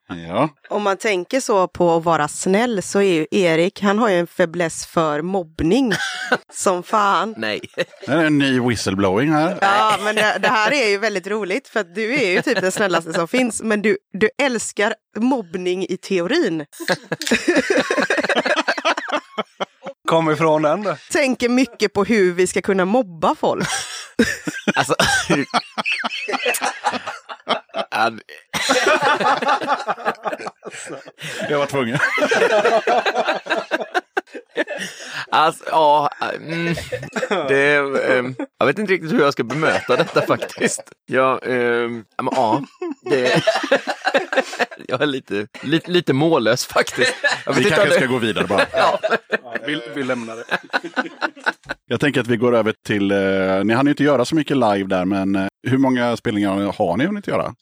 ja. 0.28 0.50
Om 0.70 0.84
man 0.84 0.98
tänker 0.98 1.40
så 1.40 1.68
på 1.68 1.96
att 1.96 2.04
vara 2.04 2.28
snäll 2.28 2.82
så 2.82 3.02
är 3.02 3.14
ju 3.14 3.28
Erik, 3.32 3.82
han 3.82 4.00
har 4.00 4.10
ju 4.10 4.20
en 4.20 4.28
fäbless 4.28 4.86
för 4.86 5.22
mobbning. 5.22 5.94
som 6.54 6.84
fan. 6.84 7.34
Nej. 7.38 7.62
Det 8.06 8.12
är 8.12 8.26
en 8.26 8.38
ny 8.38 8.60
whistleblowing 8.60 9.32
här. 9.32 9.58
Ja, 9.62 9.98
men 10.04 10.16
det, 10.16 10.38
det 10.42 10.48
här 10.48 10.72
är 10.72 10.90
ju 10.90 10.98
väldigt 10.98 11.28
roligt 11.28 11.68
för 11.68 11.80
att 11.80 11.96
du 11.96 12.14
är 12.14 12.32
ju 12.32 12.42
typ 12.42 12.62
den 12.62 12.72
snällaste 12.72 13.14
som 13.14 13.28
finns. 13.28 13.62
Men 13.62 13.82
du, 13.82 13.98
du 14.14 14.30
älskar 14.42 14.94
mobbning 15.18 15.86
i 15.90 15.98
teorin. 15.98 16.66
Kom 20.08 20.32
ifrån 20.32 20.62
den 20.62 20.84
då. 20.84 20.96
Tänker 21.12 21.50
mycket 21.50 21.94
på 21.94 22.04
hur 22.04 22.34
vi 22.34 22.48
ska 22.48 22.62
kunna 22.62 22.86
mobba 22.86 23.36
folk. 23.36 23.68
Alltså, 24.76 24.96
Jag 31.54 31.60
var 31.60 31.66
tvungen. 31.66 31.98
Alltså, 35.30 35.64
ja, 35.68 36.10
mm, 36.36 36.76
det, 37.48 37.76
ehm, 37.78 38.36
jag 38.60 38.66
vet 38.66 38.80
inte 38.80 38.94
riktigt 38.94 39.12
hur 39.12 39.22
jag 39.22 39.34
ska 39.34 39.44
bemöta 39.44 39.96
detta 39.96 40.22
faktiskt. 40.22 40.82
Ja, 41.06 41.40
ehm, 41.40 42.06
ja, 42.18 42.24
men, 42.24 42.34
ja 42.36 42.64
det, 43.10 43.44
jag 44.88 45.02
är 45.02 45.06
lite, 45.06 45.48
lite, 45.62 45.92
lite 45.92 46.14
mållös 46.14 46.66
faktiskt. 46.66 47.14
Jag 47.46 47.54
vet 47.54 47.66
Vi 47.66 47.70
kanske 47.70 47.92
ska 47.92 48.06
gå 48.06 48.18
vidare 48.18 48.48
bara. 48.48 48.66
Ja, 48.74 49.00
Vi, 49.66 49.82
vi 49.96 50.04
lämnar 50.04 50.36
det. 50.36 50.44
Jag 51.86 52.00
tänker 52.00 52.22
att 52.22 52.28
vi 52.28 52.38
går 52.38 52.56
över 52.56 52.74
till, 52.86 53.12
eh, 53.12 53.64
ni 53.64 53.74
hann 53.74 53.86
ju 53.86 53.92
inte 53.92 54.04
göra 54.04 54.26
så 54.26 54.36
mycket 54.36 54.58
live 54.58 54.84
där, 54.84 55.06
men 55.06 55.36
eh, 55.36 55.48
hur 55.64 55.78
många 55.78 56.18
spelningar 56.18 56.74
har 56.78 56.98
ni 56.98 57.06
hunnit 57.06 57.28
göra? 57.28 57.54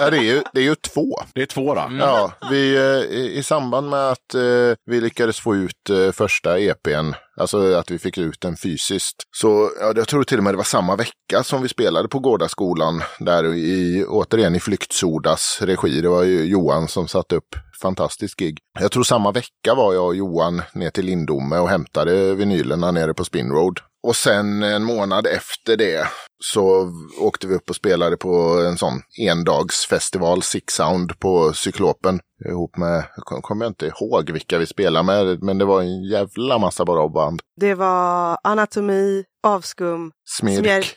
Ja, 0.00 0.10
det, 0.10 0.16
är 0.16 0.22
ju, 0.22 0.42
det 0.52 0.60
är 0.60 0.64
ju 0.64 0.74
två. 0.74 1.14
Det 1.34 1.42
är 1.42 1.46
två 1.46 1.74
då. 1.74 1.88
Ja, 1.98 2.32
vi, 2.50 2.76
eh, 2.76 3.16
i, 3.16 3.32
i 3.38 3.42
samband 3.42 3.90
med 3.90 4.10
att 4.10 4.34
eh, 4.34 4.76
vi 4.86 5.00
lyckades 5.00 5.40
få 5.40 5.56
ut 5.56 5.90
eh, 5.90 6.12
första 6.12 6.58
EPn, 6.58 7.12
alltså 7.36 7.74
att 7.74 7.90
vi 7.90 7.98
fick 7.98 8.18
ut 8.18 8.40
den 8.40 8.56
fysiskt. 8.56 9.16
Så 9.36 9.70
ja, 9.80 9.92
jag 9.96 10.08
tror 10.08 10.24
till 10.24 10.38
och 10.38 10.44
med 10.44 10.52
det 10.52 10.56
var 10.56 10.64
samma 10.64 10.96
vecka 10.96 11.42
som 11.42 11.62
vi 11.62 11.68
spelade 11.68 12.08
på 12.08 12.18
Gårdaskolan, 12.18 13.02
där 13.18 13.54
i, 13.54 14.04
återigen 14.08 14.54
i 14.54 14.60
Flyktsodas 14.60 15.58
regi. 15.62 16.00
Det 16.00 16.08
var 16.08 16.22
ju 16.22 16.44
Johan 16.44 16.88
som 16.88 17.08
satte 17.08 17.36
upp 17.36 17.56
fantastisk 17.82 18.38
gig. 18.38 18.58
Jag 18.80 18.92
tror 18.92 19.02
samma 19.02 19.32
vecka 19.32 19.74
var 19.76 19.94
jag 19.94 20.06
och 20.06 20.16
Johan 20.16 20.62
ner 20.74 20.90
till 20.90 21.04
Lindome 21.04 21.58
och 21.58 21.68
hämtade 21.68 22.34
vinylerna 22.34 22.90
nere 22.90 23.14
på 23.14 23.24
Spin 23.24 23.50
Road. 23.50 23.80
Och 24.06 24.16
sen 24.16 24.62
en 24.62 24.84
månad 24.84 25.26
efter 25.26 25.76
det 25.76 26.08
så 26.44 26.90
åkte 27.20 27.46
vi 27.46 27.54
upp 27.54 27.70
och 27.70 27.76
spelade 27.76 28.16
på 28.16 28.64
en 28.68 28.78
sån 28.78 29.00
endagsfestival, 29.20 30.42
Six 30.42 30.74
Sound 30.74 31.18
på 31.18 31.52
Cyklopen. 31.52 32.20
Ihop 32.50 32.76
med, 32.76 33.04
jag 33.16 33.24
kom- 33.24 33.42
kommer 33.42 33.64
jag 33.64 33.70
inte 33.70 33.86
ihåg 33.86 34.30
vilka 34.30 34.58
vi 34.58 34.66
spelade 34.66 35.04
med, 35.06 35.42
men 35.42 35.58
det 35.58 35.64
var 35.64 35.80
en 35.80 36.02
jävla 36.04 36.58
massa 36.58 36.84
bra 36.84 37.08
band. 37.08 37.40
Det 37.60 37.74
var 37.74 38.38
anatomi, 38.44 39.24
avskum, 39.46 40.12
Smirk. 40.38 40.64
smjärk 40.64 40.94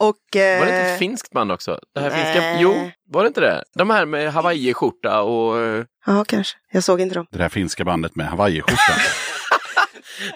och... 0.00 0.36
Eh, 0.36 0.58
var 0.60 0.66
det 0.66 0.72
inte 0.78 0.90
ett 0.92 0.98
finskt 0.98 1.30
band 1.30 1.52
också? 1.52 1.78
Det 1.94 2.00
här 2.00 2.10
finska, 2.10 2.60
jo, 2.60 2.90
var 3.12 3.22
det 3.22 3.26
inte 3.28 3.40
det? 3.40 3.64
De 3.74 3.90
här 3.90 4.06
med 4.06 4.32
hawaiiskjorta 4.32 5.22
och 5.22 5.58
eh, 5.60 5.84
Ja, 6.06 6.24
kanske. 6.24 6.56
Jag 6.72 6.84
såg 6.84 7.00
inte 7.00 7.14
dem. 7.14 7.26
Det 7.30 7.38
där 7.38 7.48
finska 7.48 7.84
bandet 7.84 8.16
med 8.16 8.26
hawaiiskjorta. 8.26 8.94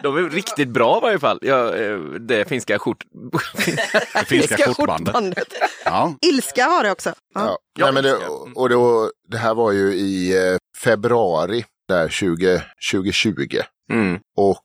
de 0.02 0.16
är 0.16 0.30
riktigt 0.30 0.68
bra 0.68 0.98
i 0.98 1.00
varje 1.00 1.18
fall. 1.18 1.38
Ja, 1.42 1.74
eh, 1.76 1.98
det 1.98 2.48
finska 2.48 2.78
skjort... 2.78 3.04
Det 4.14 4.24
finska 4.26 4.56
Ska 4.56 4.74
skjortbandet. 4.74 5.14
skjortbandet. 5.14 5.48
Ja, 5.84 6.14
Ilska 6.26 6.68
var 6.68 6.82
det 6.84 6.90
också. 6.90 7.08
Ja. 7.34 7.40
Ja. 7.46 7.58
Ja, 7.78 7.84
Nej, 7.84 7.94
men 7.94 8.04
det, 8.04 8.10
det. 8.10 8.26
och 8.54 8.68
då, 8.68 9.10
det 9.28 9.36
här 9.38 9.54
var 9.54 9.72
ju 9.72 9.94
i 9.94 10.36
eh, 10.50 10.56
februari 10.78 11.64
där 11.88 12.08
20, 12.08 12.62
2020. 12.92 13.60
Mm. 13.92 14.18
Och 14.36 14.60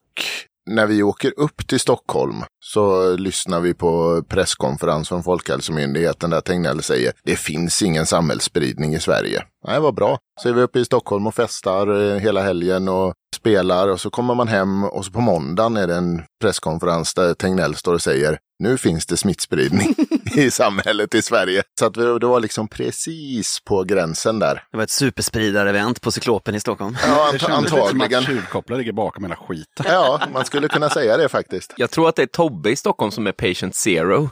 när 0.69 0.85
vi 0.87 1.03
åker 1.03 1.33
upp 1.39 1.67
till 1.67 1.79
Stockholm 1.79 2.35
så 2.59 3.15
lyssnar 3.15 3.59
vi 3.59 3.73
på 3.73 4.23
presskonferens 4.29 5.09
från 5.09 5.23
Folkhälsomyndigheten 5.23 6.29
där 6.29 6.41
Tegnell 6.41 6.81
säger 6.83 7.13
det 7.23 7.35
finns 7.35 7.81
ingen 7.81 8.05
samhällsspridning 8.05 8.95
i 8.95 8.99
Sverige. 8.99 9.43
Nej, 9.67 9.79
vad 9.79 9.95
bra. 9.95 10.17
Så 10.41 10.49
är 10.49 10.53
vi 10.53 10.61
uppe 10.61 10.79
i 10.79 10.85
Stockholm 10.85 11.27
och 11.27 11.35
festar 11.35 12.11
eh, 12.13 12.17
hela 12.19 12.41
helgen 12.41 12.87
och 12.89 13.13
spelar 13.35 13.87
och 13.87 14.01
så 14.01 14.09
kommer 14.09 14.35
man 14.35 14.47
hem 14.47 14.83
och 14.83 15.05
så 15.05 15.11
på 15.11 15.21
måndagen 15.21 15.77
är 15.77 15.87
det 15.87 15.95
en 15.95 16.21
presskonferens 16.41 17.13
där 17.13 17.33
Tegnell 17.33 17.75
står 17.75 17.93
och 17.93 18.01
säger 18.01 18.37
nu 18.63 18.77
finns 18.77 19.05
det 19.05 19.17
smittspridning 19.17 19.95
i 20.35 20.51
samhället 20.51 21.15
i 21.15 21.21
Sverige. 21.21 21.63
Så 21.79 21.85
att 21.85 21.93
det 21.93 22.25
var 22.27 22.39
liksom 22.39 22.67
precis 22.67 23.59
på 23.65 23.83
gränsen 23.83 24.39
där. 24.39 24.63
Det 24.71 24.77
var 24.77 24.83
ett 24.83 24.89
superspridar-event 24.89 26.01
på 26.01 26.11
Cyklopen 26.11 26.55
i 26.55 26.59
Stockholm. 26.59 26.97
Ja, 27.07 27.29
det 27.31 27.37
ant- 27.37 27.47
kändes 27.47 27.71
lite 27.71 27.87
som 27.87 28.01
antagligen. 28.01 28.43
att 28.51 28.69
ligger 28.77 28.91
bakom 28.91 29.23
hela 29.23 29.35
skiten. 29.35 29.85
Ja, 29.89 30.21
man 30.33 30.45
skulle 30.45 30.67
kunna 30.67 30.89
säga 30.89 31.17
det 31.17 31.29
faktiskt. 31.29 31.73
Jag 31.77 31.91
tror 31.91 32.09
att 32.09 32.15
det 32.15 32.21
är 32.21 32.27
Tobbe 32.49 32.69
i 32.69 32.75
Stockholm 32.75 33.11
som 33.11 33.27
är 33.27 33.31
patient 33.31 33.75
zero. 33.75 34.29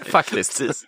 Faktiskt. 0.10 0.60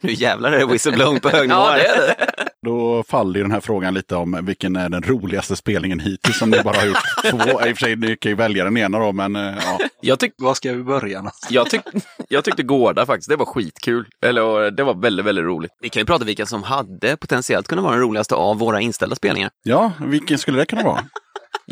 Nu 0.00 0.12
jävlar 0.12 0.52
är 0.52 0.58
det 0.58 0.66
whistleblowing 0.66 1.20
på 1.20 1.28
hög 1.28 1.48
nivå. 1.48 1.60
Ja, 1.60 1.74
det 1.74 1.86
är 1.86 2.06
det. 2.06 2.16
Då 2.62 3.02
faller 3.08 3.36
ju 3.36 3.42
den 3.42 3.52
här 3.52 3.60
frågan 3.60 3.94
lite 3.94 4.16
om 4.16 4.40
vilken 4.42 4.76
är 4.76 4.88
den 4.88 5.02
roligaste 5.02 5.56
spelningen 5.56 6.00
hittills 6.00 6.38
som 6.38 6.50
ni 6.50 6.62
bara 6.62 6.76
har 6.76 6.86
gjort 6.86 6.96
två. 7.30 7.38
I 7.66 7.72
och 7.72 7.76
för 7.78 7.86
sig, 7.86 7.96
ni 7.96 8.16
kan 8.16 8.30
ju 8.30 8.36
välja 8.36 8.64
den 8.64 8.76
ena 8.76 8.98
då, 8.98 9.12
men 9.12 9.36
eh, 9.36 9.42
ja. 9.42 9.78
Jag, 10.00 10.18
tyck, 10.18 10.32
Var 10.38 10.54
ska 10.54 10.72
vi 10.72 10.82
börja? 10.82 11.30
jag, 11.50 11.70
tyck, 11.70 11.80
jag 12.28 12.44
tyckte 12.44 12.62
Gårda 12.62 13.06
faktiskt, 13.06 13.28
det 13.30 13.36
var 13.36 13.46
skitkul. 13.46 14.06
Eller 14.22 14.70
det 14.70 14.84
var 14.84 14.94
väldigt, 14.94 15.26
väldigt 15.26 15.44
roligt. 15.44 15.70
Vi 15.82 15.88
kan 15.88 16.00
ju 16.00 16.06
prata 16.06 16.24
vilka 16.24 16.46
som 16.46 16.62
hade 16.62 17.16
potentiellt 17.16 17.68
kunnat 17.68 17.82
vara 17.84 17.92
den 17.94 18.02
roligaste 18.02 18.34
av 18.34 18.58
våra 18.58 18.80
inställda 18.80 19.16
spelningar. 19.16 19.50
ja, 19.62 19.92
vilken 20.00 20.38
skulle 20.38 20.58
det 20.58 20.66
kunna 20.66 20.82
vara? 20.82 21.04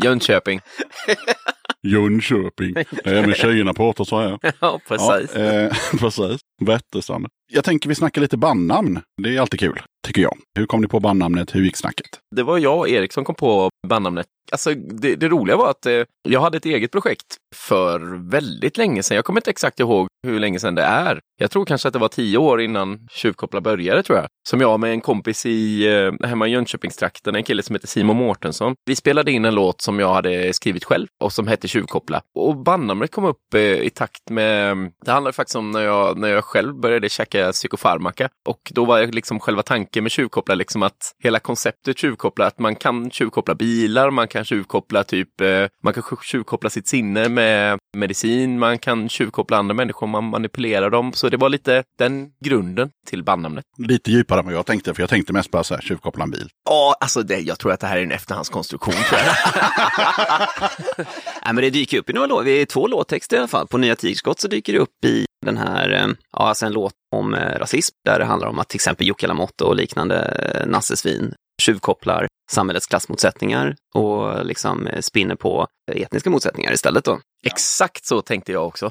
Jönköping. 0.02 0.60
Jönköping. 1.82 2.74
Är 3.04 3.26
med 3.26 3.36
tjejerna 3.36 3.74
pratar 3.74 4.04
så 4.04 4.20
här. 4.20 4.38
Ja, 4.60 4.80
precis. 4.88 5.30
Ja, 5.34 5.40
eh, 5.40 5.72
precis. 5.98 6.40
Vätterstrand. 6.64 7.26
Jag 7.52 7.64
tänker 7.64 7.88
vi 7.88 7.94
snackar 7.94 8.20
lite 8.20 8.36
bandnamn. 8.36 9.00
Det 9.22 9.36
är 9.36 9.40
alltid 9.40 9.60
kul, 9.60 9.80
tycker 10.06 10.22
jag. 10.22 10.36
Hur 10.58 10.66
kom 10.66 10.80
ni 10.80 10.88
på 10.88 11.00
bandnamnet? 11.00 11.54
Hur 11.54 11.64
gick 11.64 11.76
snacket? 11.76 12.06
Det 12.36 12.42
var 12.42 12.58
jag 12.58 12.78
och 12.78 12.88
Erik 12.88 13.12
som 13.12 13.24
kom 13.24 13.34
på 13.34 13.70
bandnamnet. 13.88 14.26
Alltså, 14.54 14.74
det, 14.74 15.16
det 15.16 15.28
roliga 15.28 15.56
var 15.56 15.70
att 15.70 15.86
eh, 15.86 16.02
jag 16.28 16.40
hade 16.40 16.56
ett 16.56 16.66
eget 16.66 16.90
projekt 16.90 17.36
för 17.54 18.28
väldigt 18.30 18.76
länge 18.76 19.02
sedan. 19.02 19.14
Jag 19.14 19.24
kommer 19.24 19.40
inte 19.40 19.50
exakt 19.50 19.80
ihåg 19.80 20.08
hur 20.26 20.40
länge 20.40 20.60
sedan 20.60 20.74
det 20.74 20.82
är. 20.82 21.20
Jag 21.38 21.50
tror 21.50 21.64
kanske 21.64 21.88
att 21.88 21.92
det 21.92 21.98
var 21.98 22.08
tio 22.08 22.38
år 22.38 22.60
innan 22.60 23.08
Tjuvkoppla 23.10 23.60
började, 23.60 24.02
tror 24.02 24.18
jag. 24.18 24.26
Som 24.48 24.60
jag 24.60 24.80
med 24.80 24.90
en 24.90 25.00
kompis 25.00 25.46
i, 25.46 25.86
eh, 25.86 26.28
hemma 26.28 26.48
i 26.48 26.50
Jönköpingstrakten, 26.50 27.34
en 27.34 27.42
kille 27.42 27.62
som 27.62 27.74
heter 27.74 27.88
Simon 27.88 28.16
Mårtensson. 28.16 28.74
Vi 28.84 28.96
spelade 28.96 29.32
in 29.32 29.44
en 29.44 29.54
låt 29.54 29.80
som 29.80 29.98
jag 29.98 30.14
hade 30.14 30.52
skrivit 30.52 30.84
själv 30.84 31.06
och 31.24 31.32
som 31.32 31.48
hette 31.48 31.68
Tjuvkoppla. 31.68 32.22
Och 32.34 32.56
bandnamnet 32.56 33.10
kom 33.10 33.24
upp 33.24 33.54
eh, 33.54 33.60
i 33.60 33.90
takt 33.90 34.30
med, 34.30 34.76
det 35.04 35.12
handlade 35.12 35.32
faktiskt 35.32 35.56
om 35.56 35.70
när 35.70 35.82
jag, 35.82 36.18
när 36.18 36.28
jag 36.28 36.44
själv 36.44 36.74
började 36.74 37.08
käka 37.08 37.52
psykofarmaka. 37.52 38.28
Och 38.48 38.72
då 38.74 38.84
var 38.84 38.98
jag 38.98 39.14
liksom 39.14 39.40
själva 39.40 39.62
tanken 39.62 40.04
med 40.04 40.12
Tjuvkoppla 40.12 40.54
liksom 40.54 40.82
att 40.82 41.14
hela 41.22 41.38
konceptet 41.38 41.98
Tjuvkoppla, 41.98 42.46
att 42.46 42.58
man 42.58 42.76
kan 42.76 43.10
tjuvkoppla 43.10 43.54
bilar, 43.54 44.10
man 44.10 44.28
kan 44.28 44.43
tjuvkoppla 44.44 45.04
typ, 45.04 45.40
eh, 45.40 45.66
man 45.82 45.94
kan 45.94 46.02
tjuvkoppla 46.22 46.70
sitt 46.70 46.88
sinne 46.88 47.28
med 47.28 47.78
medicin, 47.96 48.58
man 48.58 48.78
kan 48.78 49.08
tjuvkoppla 49.08 49.56
andra 49.56 49.74
människor, 49.74 50.06
man 50.06 50.24
manipulerar 50.24 50.90
dem. 50.90 51.12
Så 51.12 51.28
det 51.28 51.36
var 51.36 51.48
lite 51.48 51.84
den 51.98 52.30
grunden 52.44 52.90
till 53.06 53.24
bandnamnet. 53.24 53.64
Lite 53.78 54.10
djupare 54.10 54.40
än 54.40 54.44
vad 54.44 54.54
jag 54.54 54.66
tänkte, 54.66 54.94
för 54.94 55.02
jag 55.02 55.10
tänkte 55.10 55.32
mest 55.32 55.50
bara 55.50 55.64
så 55.64 55.74
här, 55.74 55.82
tjuvkoppla 55.82 56.24
en 56.24 56.30
bil. 56.30 56.48
Ja, 56.70 56.96
alltså 57.00 57.22
det, 57.22 57.38
jag 57.38 57.58
tror 57.58 57.72
att 57.72 57.80
det 57.80 57.86
här 57.86 57.96
är 57.96 58.02
en 58.02 58.12
efterhandskonstruktion. 58.12 58.94
Tror. 58.94 59.18
Nej, 61.44 61.54
men 61.54 61.56
det 61.56 61.70
dyker 61.70 61.98
upp 61.98 62.10
i 62.10 62.12
några 62.12 62.26
låt, 62.26 62.46
i 62.46 62.66
två 62.66 62.86
låttexter 62.86 63.36
i 63.36 63.38
alla 63.38 63.48
fall. 63.48 63.66
På 63.66 63.78
Nya 63.78 63.96
Tigerskott 63.96 64.40
så 64.40 64.48
dyker 64.48 64.72
det 64.72 64.78
upp 64.78 65.04
i 65.06 65.26
den 65.46 65.56
här, 65.56 65.92
eh, 65.92 66.06
ja, 66.32 66.48
alltså 66.48 66.66
en 66.66 66.72
låt 66.72 66.92
om 67.12 67.34
eh, 67.34 67.58
rasism, 67.58 67.94
där 68.04 68.18
det 68.18 68.24
handlar 68.24 68.48
om 68.48 68.58
att 68.58 68.68
till 68.68 68.76
exempel 68.76 69.06
Jocke 69.06 69.26
Lamotte 69.26 69.64
och 69.64 69.76
liknande 69.76 70.64
nassesvin 70.66 71.34
tjuvkopplar 71.64 72.28
samhällets 72.50 72.86
klassmotsättningar 72.86 73.76
och 73.94 74.46
liksom 74.46 74.86
eh, 74.86 75.00
spinner 75.00 75.34
på 75.34 75.66
etniska 75.92 76.30
motsättningar 76.30 76.72
istället 76.72 77.04
då. 77.04 77.20
Exakt 77.46 78.06
så 78.06 78.22
tänkte 78.22 78.52
jag 78.52 78.66
också. 78.66 78.90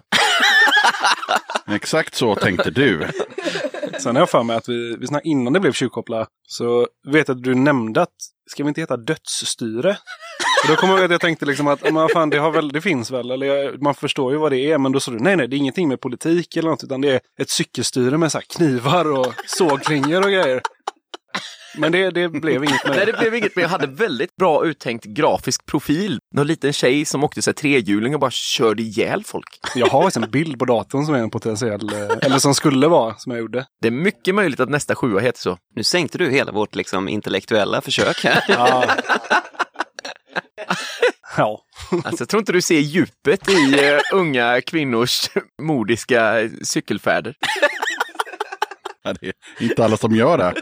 Exakt 1.67 2.15
så 2.15 2.35
tänkte 2.35 2.71
du. 2.71 3.07
Sen 3.99 4.15
har 4.15 4.21
jag 4.21 4.29
för 4.29 4.43
mig 4.43 4.55
att 4.55 4.69
vi, 4.69 4.97
vi 4.99 5.07
snackade, 5.07 5.29
innan 5.29 5.53
det 5.53 5.59
blev 5.59 5.71
tjuvkoppla 5.71 6.27
så 6.47 6.87
vet 7.07 7.27
jag 7.27 7.37
att 7.37 7.43
du 7.43 7.55
nämnde 7.55 8.01
att 8.01 8.13
ska 8.51 8.63
vi 8.63 8.67
inte 8.67 8.81
heta 8.81 8.97
dödsstyre? 8.97 9.97
Och 10.63 10.69
då 10.69 10.75
kommer 10.75 10.93
jag 10.93 11.03
att 11.03 11.11
jag 11.11 11.21
tänkte 11.21 11.45
liksom 11.45 11.67
att 11.67 11.93
men 11.93 12.09
fan, 12.09 12.29
det, 12.29 12.37
har 12.37 12.51
väl, 12.51 12.71
det 12.71 12.81
finns 12.81 13.11
väl, 13.11 13.31
eller 13.31 13.47
jag, 13.47 13.81
man 13.81 13.95
förstår 13.95 14.31
ju 14.31 14.37
vad 14.37 14.51
det 14.51 14.71
är. 14.71 14.77
Men 14.77 14.91
då 14.91 14.99
sa 14.99 15.11
du 15.11 15.19
nej, 15.19 15.35
nej, 15.35 15.47
det 15.47 15.55
är 15.55 15.57
ingenting 15.57 15.87
med 15.87 16.01
politik 16.01 16.57
eller 16.57 16.69
något, 16.69 16.83
utan 16.83 17.01
det 17.01 17.09
är 17.09 17.19
ett 17.39 17.49
cykelstyre 17.49 18.17
med 18.17 18.31
så 18.31 18.37
här 18.37 18.45
knivar 18.57 19.11
och 19.11 19.33
sågklingor 19.45 20.21
och 20.21 20.31
grejer. 20.31 20.61
Men 21.77 21.91
det, 21.91 22.11
det 22.11 22.29
blev 22.29 22.63
inget 22.63 22.85
med 22.85 22.95
Nej, 22.95 23.05
det 23.05 23.13
blev 23.19 23.35
inget, 23.35 23.55
men 23.55 23.61
jag 23.61 23.69
hade 23.69 23.87
väldigt 23.87 24.35
bra 24.35 24.65
uttänkt 24.65 25.05
grafisk 25.05 25.65
profil. 25.65 26.19
Någon 26.35 26.47
liten 26.47 26.73
tjej 26.73 27.05
som 27.05 27.23
åkte 27.23 27.41
så 27.41 27.49
här 27.49 27.53
trehjuling 27.53 28.13
och 28.13 28.19
bara 28.19 28.31
körde 28.31 28.83
ihjäl 28.83 29.23
folk. 29.23 29.59
Jag 29.75 29.87
har 29.87 30.01
faktiskt 30.01 30.25
en 30.25 30.31
bild 30.31 30.59
på 30.59 30.65
datorn 30.65 31.05
som 31.05 31.15
är 31.15 31.19
en 31.19 31.29
potentiell, 31.29 31.89
eh, 31.93 32.17
eller 32.21 32.39
som 32.39 32.55
skulle 32.55 32.87
vara, 32.87 33.15
som 33.17 33.31
jag 33.31 33.39
gjorde. 33.39 33.65
Det 33.81 33.87
är 33.87 33.91
mycket 33.91 34.35
möjligt 34.35 34.59
att 34.59 34.69
nästa 34.69 34.95
sjua 34.95 35.19
heter 35.19 35.39
så. 35.39 35.57
Nu 35.75 35.83
sänkte 35.83 36.17
du 36.17 36.29
hela 36.29 36.51
vårt 36.51 36.75
liksom, 36.75 37.07
intellektuella 37.07 37.81
försök 37.81 38.23
här. 38.23 38.43
Ja. 38.47 38.85
ja. 41.37 41.61
Alltså, 41.91 42.21
jag 42.21 42.29
tror 42.29 42.39
inte 42.39 42.51
du 42.51 42.61
ser 42.61 42.79
djupet 42.79 43.49
i 43.49 43.53
uh, 43.53 43.99
unga 44.13 44.61
kvinnors 44.61 45.29
modiska 45.61 46.49
cykelfärder. 46.63 47.35
Ja, 49.03 49.13
det 49.13 49.27
är 49.27 49.33
inte 49.59 49.85
alla 49.85 49.97
som 49.97 50.15
gör 50.15 50.37
det. 50.37 50.53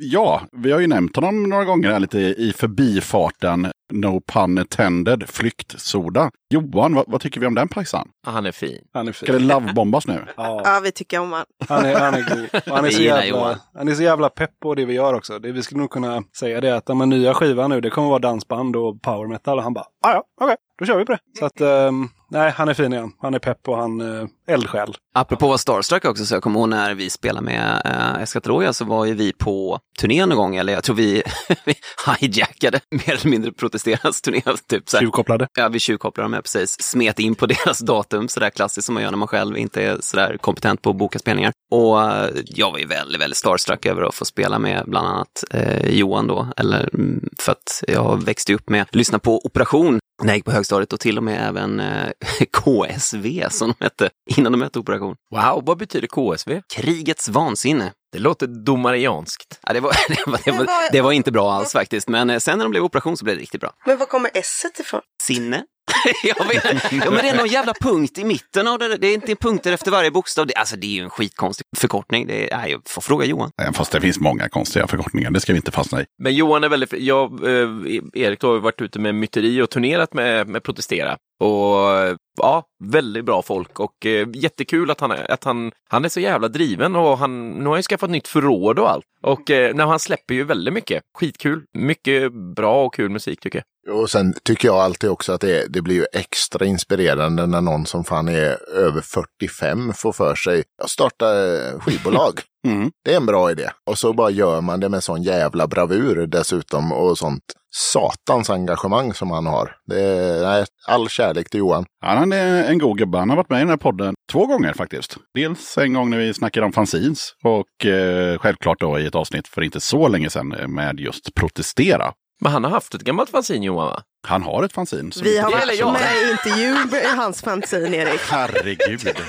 Ja, 0.00 0.42
vi 0.52 0.72
har 0.72 0.80
ju 0.80 0.86
nämnt 0.86 1.16
honom 1.16 1.42
några 1.42 1.64
gånger 1.64 1.90
här 1.90 2.00
lite 2.00 2.18
i 2.18 2.52
förbifarten. 2.56 3.72
No 3.92 4.20
pun 4.20 4.58
intended, 4.58 5.28
flyktsoda. 5.28 6.30
Johan, 6.50 6.94
vad, 6.94 7.04
vad 7.08 7.20
tycker 7.20 7.40
vi 7.40 7.46
om 7.46 7.54
den 7.54 7.68
pajsan? 7.68 8.08
Han 8.26 8.46
är 8.46 8.52
fin. 8.52 8.78
Han 8.92 9.08
är 9.08 9.12
Ska 9.12 9.32
det 9.32 9.38
fin. 9.38 9.48
lovebombas 9.48 10.06
nu? 10.06 10.24
Ja. 10.36 10.62
Ja, 10.64 10.80
vi 10.84 10.92
tycker 10.92 11.18
om 11.20 11.32
han. 11.32 11.44
Han 11.68 11.84
är, 11.84 11.94
han 12.00 12.14
är 12.14 12.20
god. 12.36 12.62
Han, 12.74 12.84
är 12.84 12.90
så 12.90 13.02
jävla, 13.02 13.58
han 13.74 13.88
är 13.88 13.94
så 13.94 14.02
jävla 14.02 14.28
pepp 14.28 14.50
på 14.62 14.74
det 14.74 14.84
vi 14.84 14.94
gör 14.94 15.14
också. 15.14 15.38
Det, 15.38 15.52
vi 15.52 15.62
skulle 15.62 15.80
nog 15.80 15.90
kunna 15.90 16.22
säga 16.38 16.60
det 16.60 16.76
att 16.76 16.86
den 16.86 16.98
här 17.00 17.06
nya 17.06 17.34
skivan 17.34 17.70
nu, 17.70 17.80
det 17.80 17.90
kommer 17.90 18.08
vara 18.08 18.18
dansband 18.18 18.76
och 18.76 19.02
power 19.02 19.28
metal. 19.28 19.58
Och 19.58 19.64
han 19.64 19.74
bara, 19.74 19.84
"Ah, 20.06 20.12
ja, 20.12 20.22
okej, 20.40 20.56
då 20.78 20.84
kör 20.84 20.98
vi 20.98 21.04
på 21.04 21.12
det. 21.12 21.18
Så 21.38 21.44
att, 21.46 21.60
ehm, 21.60 22.08
nej, 22.30 22.52
han 22.56 22.68
är 22.68 22.74
fin 22.74 22.92
igen. 22.92 23.12
Han 23.20 23.34
är 23.34 23.38
pepp 23.38 23.68
och 23.68 23.76
han 23.76 24.00
är 24.00 24.28
eldsjäl. 24.46 24.94
Apropå 25.14 25.44
att 25.44 25.48
vara 25.48 25.58
starstruck 25.58 26.04
också, 26.04 26.26
så 26.26 26.34
jag 26.34 26.42
kommer 26.42 26.60
ihåg 26.60 26.68
när 26.68 26.94
vi 26.94 27.10
spelade 27.10 27.44
med 27.46 27.82
äh, 27.84 28.22
Escatologia 28.22 28.72
så 28.72 28.84
var 28.84 29.04
ju 29.04 29.14
vi 29.14 29.32
på 29.32 29.78
turné 30.00 30.26
någon 30.26 30.36
gång, 30.36 30.56
eller 30.56 30.72
jag 30.72 30.84
tror 30.84 30.96
vi, 30.96 31.22
vi 31.64 31.74
hijackade 32.18 32.80
mer 32.90 33.10
eller 33.10 33.28
mindre 33.28 33.52
protesterans 33.52 34.22
turné. 34.22 34.42
Typ, 34.68 34.88
så. 34.88 34.98
Tjuvkopplade. 34.98 35.48
Ja, 35.54 35.68
vi 35.68 35.78
tjuvkopplade 35.78 36.30
dem, 36.30 36.42
precis. 36.42 36.82
Smet 36.82 37.18
in 37.18 37.34
på 37.34 37.46
deras 37.64 37.78
datum, 37.78 38.28
sådär 38.28 38.50
klassiskt 38.50 38.86
som 38.86 38.94
man 38.94 39.02
gör 39.02 39.10
när 39.10 39.18
man 39.18 39.28
själv 39.28 39.58
inte 39.58 39.82
är 39.82 39.98
sådär 40.00 40.36
kompetent 40.40 40.82
på 40.82 40.90
att 40.90 40.96
boka 40.96 41.18
spelningar. 41.18 41.52
Och 41.70 42.02
eh, 42.02 42.30
jag 42.44 42.70
var 42.70 42.78
ju 42.78 42.86
väldigt, 42.86 43.20
väldigt 43.20 43.36
starstruck 43.36 43.86
över 43.86 44.02
att 44.02 44.14
få 44.14 44.24
spela 44.24 44.58
med 44.58 44.84
bland 44.86 45.08
annat 45.08 45.44
eh, 45.50 45.88
Johan 45.88 46.26
då, 46.26 46.48
eller 46.56 46.94
mm, 46.94 47.28
för 47.38 47.52
att 47.52 47.84
jag 47.88 48.24
växte 48.24 48.54
upp 48.54 48.68
med 48.68 48.82
att 48.82 48.94
lyssna 48.94 49.18
på 49.18 49.46
Operation 49.46 49.98
när 50.22 50.28
jag 50.28 50.36
gick 50.36 50.44
på 50.44 50.50
högstadiet 50.50 50.92
och 50.92 51.00
till 51.00 51.16
och 51.16 51.24
med 51.24 51.48
även 51.48 51.80
eh, 51.80 52.08
KSV 52.52 53.46
som 53.50 53.74
de 53.78 53.84
hette 53.84 54.10
innan 54.36 54.52
de 54.52 54.62
hette 54.62 54.78
Operation. 54.78 55.16
Wow, 55.30 55.62
vad 55.66 55.78
betyder 55.78 56.08
KSV? 56.08 56.62
Krigets 56.74 57.28
vansinne. 57.28 57.92
Det 58.12 58.18
låter 58.18 58.46
domarianskt. 58.46 59.60
Ja, 59.66 59.72
det, 59.72 59.80
var, 59.80 59.92
det, 60.08 60.30
var, 60.30 60.40
det, 60.44 60.50
var, 60.50 60.92
det 60.92 61.00
var 61.00 61.12
inte 61.12 61.32
bra 61.32 61.52
alls 61.52 61.72
faktiskt, 61.72 62.08
men 62.08 62.30
eh, 62.30 62.38
sen 62.38 62.58
när 62.58 62.64
de 62.64 62.70
blev 62.70 62.84
Operation 62.84 63.16
så 63.16 63.24
blev 63.24 63.36
det 63.36 63.42
riktigt 63.42 63.60
bra. 63.60 63.72
Men 63.86 63.98
var 63.98 64.06
kommer 64.06 64.30
s 64.34 64.66
ifrån? 64.78 65.00
Sinne. 65.22 65.64
jag 66.24 66.46
vet. 66.48 66.92
Ja, 66.92 67.10
men 67.10 67.14
det 67.22 67.28
är 67.28 67.36
någon 67.36 67.46
jävla 67.48 67.74
punkt 67.80 68.18
i 68.18 68.24
mitten 68.24 68.68
av 68.68 68.78
det. 68.78 68.96
Det 68.96 69.06
är 69.06 69.14
inte 69.14 69.36
punkter 69.36 69.72
efter 69.72 69.90
varje 69.90 70.10
bokstav. 70.10 70.46
Det, 70.46 70.54
alltså 70.54 70.76
det 70.76 70.86
är 70.86 70.90
ju 70.90 71.02
en 71.02 71.10
skitkonstig 71.10 71.64
förkortning. 71.76 72.26
Det 72.26 72.52
är, 72.52 72.56
nej, 72.58 72.70
jag 72.72 72.80
får 72.88 73.02
fråga 73.02 73.26
Johan. 73.26 73.50
Fast 73.74 73.92
det 73.92 74.00
finns 74.00 74.20
många 74.20 74.48
konstiga 74.48 74.86
förkortningar, 74.86 75.30
det 75.30 75.40
ska 75.40 75.52
vi 75.52 75.56
inte 75.56 75.70
fastna 75.70 76.00
i. 76.02 76.04
Men 76.22 76.34
Johan 76.34 76.64
är 76.64 76.68
väldigt, 76.68 76.92
jag, 76.92 77.44
eh, 77.44 77.68
Erik 78.14 78.40
då 78.40 78.52
har 78.52 78.58
varit 78.58 78.80
ute 78.80 78.98
med 78.98 79.14
myteri 79.14 79.62
och 79.62 79.70
turnerat 79.70 80.14
med, 80.14 80.48
med 80.48 80.62
Protestera. 80.62 81.16
Och 81.40 81.90
eh, 81.98 82.16
ja, 82.40 82.62
väldigt 82.84 83.24
bra 83.24 83.42
folk 83.42 83.80
och 83.80 84.06
eh, 84.06 84.28
jättekul 84.34 84.90
att 84.90 85.00
han, 85.00 85.10
är- 85.10 85.30
att 85.30 85.44
han, 85.44 85.72
han 85.90 86.04
är 86.04 86.08
så 86.08 86.20
jävla 86.20 86.48
driven 86.48 86.96
och 86.96 87.18
han, 87.18 87.50
nu 87.50 87.64
har 87.64 87.70
han 87.70 87.78
ju 87.78 87.82
skaffat 87.82 88.10
nytt 88.10 88.28
förråd 88.28 88.78
och 88.78 88.90
allt. 88.90 89.04
Och 89.22 89.50
eh, 89.50 89.74
när 89.74 89.86
han 89.86 89.98
släpper 89.98 90.34
ju 90.34 90.44
väldigt 90.44 90.74
mycket. 90.74 91.02
Skitkul. 91.18 91.62
Mycket 91.78 92.32
bra 92.56 92.84
och 92.84 92.94
kul 92.94 93.10
musik 93.10 93.40
tycker 93.40 93.58
jag. 93.58 93.64
Och 93.90 94.10
sen 94.10 94.34
tycker 94.44 94.68
jag 94.68 94.76
alltid 94.76 95.10
också 95.10 95.32
att 95.32 95.40
det, 95.40 95.66
det 95.72 95.82
blir 95.82 95.94
ju 95.94 96.06
extra 96.12 96.66
inspirerande 96.66 97.46
när 97.46 97.60
någon 97.60 97.86
som 97.86 98.04
fan 98.04 98.28
är 98.28 98.72
över 98.72 99.00
45 99.00 99.92
får 99.94 100.12
för 100.12 100.34
sig 100.34 100.62
att 100.82 100.90
starta 100.90 101.46
eh, 101.46 101.80
skivbolag. 101.80 102.40
Mm. 102.66 102.90
Det 103.04 103.12
är 103.12 103.16
en 103.16 103.26
bra 103.26 103.50
idé. 103.50 103.70
Och 103.90 103.98
så 103.98 104.12
bara 104.12 104.30
gör 104.30 104.60
man 104.60 104.80
det 104.80 104.88
med 104.88 105.02
sån 105.02 105.22
jävla 105.22 105.66
bravur 105.66 106.26
dessutom 106.26 106.92
och 106.92 107.18
sånt 107.18 107.42
satans 107.74 108.50
engagemang 108.50 109.14
som 109.14 109.30
han 109.30 109.46
har. 109.46 109.76
Det 109.86 110.00
är, 110.00 110.42
nej, 110.42 110.64
all 110.86 111.08
kärlek 111.08 111.50
till 111.50 111.60
Johan. 111.60 111.84
Ja, 112.00 112.08
Han 112.08 112.32
är 112.32 112.64
en 112.64 112.78
god 112.78 112.98
gubbe. 112.98 113.18
Han 113.18 113.30
har 113.30 113.36
varit 113.36 113.50
med 113.50 113.56
i 113.56 113.60
den 113.60 113.68
här 113.68 113.76
podden 113.76 114.14
två 114.32 114.46
gånger 114.46 114.72
faktiskt. 114.72 115.16
Dels 115.34 115.78
en 115.78 115.92
gång 115.92 116.10
när 116.10 116.18
vi 116.18 116.34
snackade 116.34 116.66
om 116.66 116.72
fanzines 116.72 117.34
och 117.44 117.86
eh, 117.86 118.38
självklart 118.38 118.80
då 118.80 118.98
i 118.98 119.06
ett 119.06 119.14
avsnitt 119.14 119.48
för 119.48 119.62
inte 119.62 119.80
så 119.80 120.08
länge 120.08 120.30
sedan 120.30 120.48
med 120.48 121.00
just 121.00 121.34
protestera. 121.34 122.12
Men 122.40 122.52
han 122.52 122.64
har 122.64 122.70
haft 122.70 122.94
ett 122.94 123.02
gammalt 123.02 123.30
fanzine 123.30 123.66
Johan 123.66 123.86
va? 123.86 124.02
Han 124.26 124.42
har 124.42 124.62
ett 124.62 124.72
fanzine. 124.72 125.10
Vi 125.22 125.38
har 125.38 125.50
gäller 125.50 125.74
jag. 125.74 125.86
varit 125.86 126.00
med 126.00 126.16
i 126.16 126.30
intervju 126.30 127.00
i 127.00 127.06
hans 127.16 127.42
fanzine, 127.42 127.96
Erik. 127.96 128.20
Herregud. 128.30 129.18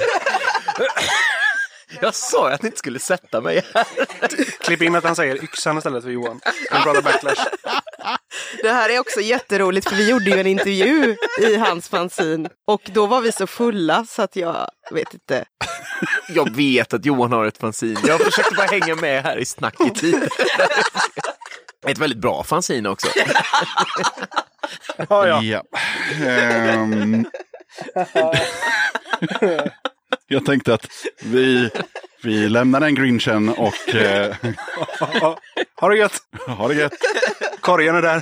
Jag 2.02 2.16
sa 2.16 2.52
att 2.52 2.62
ni 2.62 2.68
inte 2.68 2.78
skulle 2.80 3.00
sätta 3.00 3.42
mig 3.42 3.66
här. 3.74 3.86
Klipp 4.64 4.82
in 4.82 4.96
att 4.96 5.04
han 5.04 5.16
säger 5.16 5.44
yxan 5.44 5.78
istället 5.78 6.04
för 6.04 6.12
Johan. 6.12 6.40
En 6.72 6.82
bra 6.84 7.02
backlash. 7.02 7.46
Det 8.62 8.70
här 8.72 8.90
är 8.90 9.00
också 9.00 9.22
jätteroligt 9.22 9.90
för 9.90 9.96
vi 9.96 10.10
gjorde 10.10 10.26
ju 10.26 10.40
en 10.40 10.48
intervju 10.48 11.16
i 11.42 11.56
hans 11.56 11.90
fanzine 11.90 12.50
och 12.68 12.82
då 12.94 13.06
var 13.06 13.22
vi 13.22 13.32
så 13.32 13.48
fulla 13.48 14.06
så 14.06 14.22
att 14.22 14.36
jag 14.36 14.70
vet 14.92 15.14
inte. 15.14 15.46
Jag 16.30 16.56
vet 16.56 16.94
att 16.94 17.06
Johan 17.06 17.32
har 17.32 17.46
ett 17.46 17.58
fanzine. 17.58 18.00
Jag 18.08 18.22
försökte 18.22 18.56
bara 18.56 18.68
hänga 18.68 18.96
med 18.96 19.24
här 19.24 19.38
i 19.38 19.46
snacket 19.46 20.02
lite. 20.02 20.30
Ett 21.92 21.98
väldigt 21.98 22.20
bra 22.20 22.44
fanzine 22.44 22.90
också. 22.90 23.08
Ja, 25.10 25.28
ja. 25.28 25.42
Ja. 25.44 25.64
Ehm. 26.28 27.26
Jag 30.28 30.46
tänkte 30.46 30.74
att 30.74 30.88
vi, 31.24 31.70
vi 32.24 32.50
lämnar 32.50 32.80
den 32.80 32.96
grinchen 32.96 33.50
och 33.50 33.96
eh, 33.96 34.36
Ha 35.82 35.90
det 35.90 35.98
gött! 35.98 36.22
har 36.48 36.70
det 36.70 36.76
gött. 36.76 36.94
Korgen 37.62 37.96
är 37.96 38.02
där. 38.02 38.22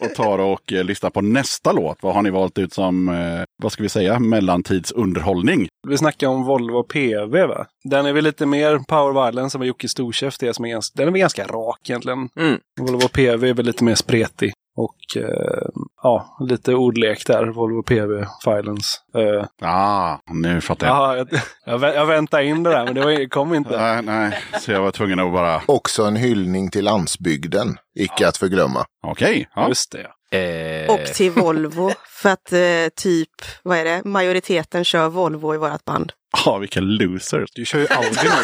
Och 0.00 0.14
tar 0.14 0.38
och 0.38 0.72
eh, 0.72 0.84
lyssnar 0.84 1.10
på 1.10 1.20
nästa 1.20 1.72
låt. 1.72 1.98
Vad 2.02 2.14
har 2.14 2.22
ni 2.22 2.30
valt 2.30 2.58
ut 2.58 2.72
som, 2.72 3.08
eh, 3.08 3.42
vad 3.62 3.72
ska 3.72 3.82
vi 3.82 3.88
säga, 3.88 4.18
mellantidsunderhållning? 4.18 5.68
Vi 5.88 5.96
snackar 5.98 6.28
om 6.28 6.44
Volvo 6.44 6.82
PV 6.82 7.46
va? 7.46 7.66
Den 7.84 8.06
är 8.06 8.12
väl 8.12 8.24
lite 8.24 8.46
mer 8.46 8.78
power 8.88 9.12
violence 9.24 9.56
än 9.56 9.60
vad 9.60 9.66
Jocke 9.68 9.88
Storchef 9.88 10.38
det 10.38 10.48
är 10.48 10.52
som 10.52 10.64
är 10.64 10.68
ganska, 10.70 10.92
den 10.96 11.08
är 11.08 11.12
väl 11.12 11.20
ganska 11.20 11.46
rak 11.46 11.90
egentligen. 11.90 12.28
Mm. 12.36 12.58
Volvo 12.80 13.08
PV 13.08 13.48
är 13.48 13.54
väl 13.54 13.66
lite 13.66 13.84
mer 13.84 13.94
spretig. 13.94 14.52
Och 14.76 15.22
eh, 15.22 15.68
ja, 16.02 16.36
lite 16.40 16.74
ordlek 16.74 17.26
där. 17.26 17.46
Volvo 17.46 17.82
PV, 17.82 18.24
Violence. 18.46 18.98
Eh, 19.14 19.44
Ah, 19.70 20.18
nu 20.32 20.60
fattar 20.60 20.86
jag. 20.86 20.96
Jaha, 20.96 21.16
jag, 21.16 21.28
jag, 21.66 21.78
vä- 21.80 21.94
jag 21.94 22.06
väntade 22.06 22.44
in 22.44 22.62
det 22.62 22.70
där 22.70 22.84
men 22.84 22.94
det 22.94 23.00
var, 23.00 23.28
kom 23.28 23.54
inte. 23.54 23.76
Nej, 23.80 24.02
nej, 24.02 24.38
så 24.60 24.72
jag 24.72 24.82
var 24.82 24.90
tvungen 24.90 25.20
att 25.20 25.32
bara, 25.32 25.62
Också 25.66 26.02
en 26.04 26.16
hyllning 26.16 26.70
till 26.70 26.84
landsbygden, 26.84 27.76
icke 27.98 28.28
att 28.28 28.36
förglömma. 28.36 28.84
okej. 29.06 29.48
ja. 29.54 29.68
Just 29.68 29.92
det. 29.92 30.06
Eh, 30.32 30.90
Och 30.94 31.06
till 31.06 31.30
Volvo. 31.30 31.92
För 32.08 32.28
att 32.30 32.52
eh, 32.52 32.88
typ, 32.96 33.30
vad 33.62 33.78
är 33.78 33.84
det, 33.84 34.02
majoriteten 34.04 34.84
kör 34.84 35.08
Volvo 35.08 35.54
i 35.54 35.58
vårt 35.58 35.84
band. 35.84 36.12
Ja, 36.44 36.58
vilka 36.58 36.80
losers. 36.80 37.50
Du 37.54 37.64
kör 37.64 37.78
ju 37.78 37.86
Audi 37.90 38.08
nu. 38.22 38.30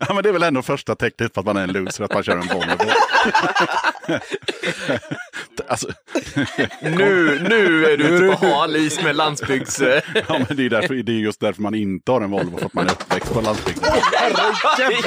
Ja, 0.00 0.14
men 0.14 0.22
det 0.22 0.28
är 0.28 0.32
väl 0.32 0.42
ändå 0.42 0.62
första 0.62 0.94
tecknet 0.94 1.32
på 1.32 1.40
att 1.40 1.46
man 1.46 1.56
är 1.56 1.62
en 1.62 1.72
loser, 1.72 2.04
att 2.04 2.14
man 2.14 2.22
kör 2.22 2.32
en 2.36 2.46
Volvo. 2.46 2.76
alltså, 5.68 5.88
nu, 6.82 7.38
nu 7.48 7.86
är 7.86 7.96
du 7.96 8.04
ute 8.04 8.36
på 8.36 8.46
hal 8.46 8.76
is 8.76 9.02
med 9.02 9.16
landsbygds... 9.16 9.80
ja, 10.28 10.38
men 10.48 10.56
det, 10.56 10.64
är 10.64 10.70
därför, 10.70 10.94
det 10.94 11.12
är 11.12 11.16
just 11.16 11.40
därför 11.40 11.62
man 11.62 11.74
inte 11.74 12.12
har 12.12 12.20
en 12.20 12.30
Volvo, 12.30 12.58
för 12.58 12.66
att 12.66 12.74
man 12.74 12.86
är 12.86 12.90
uppväxt 12.92 13.32
på 13.34 13.40
landsbygden. 13.40 13.92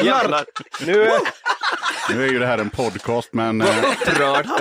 Jävlar! 0.03 0.45
Nu 0.85 1.03
är, 1.03 1.19
Nu 2.09 2.23
är 2.27 2.31
ju 2.31 2.39
det 2.39 2.45
här 2.45 2.57
en 2.57 2.69
podcast, 2.69 3.29
men 3.31 3.61
eh, 3.61 3.67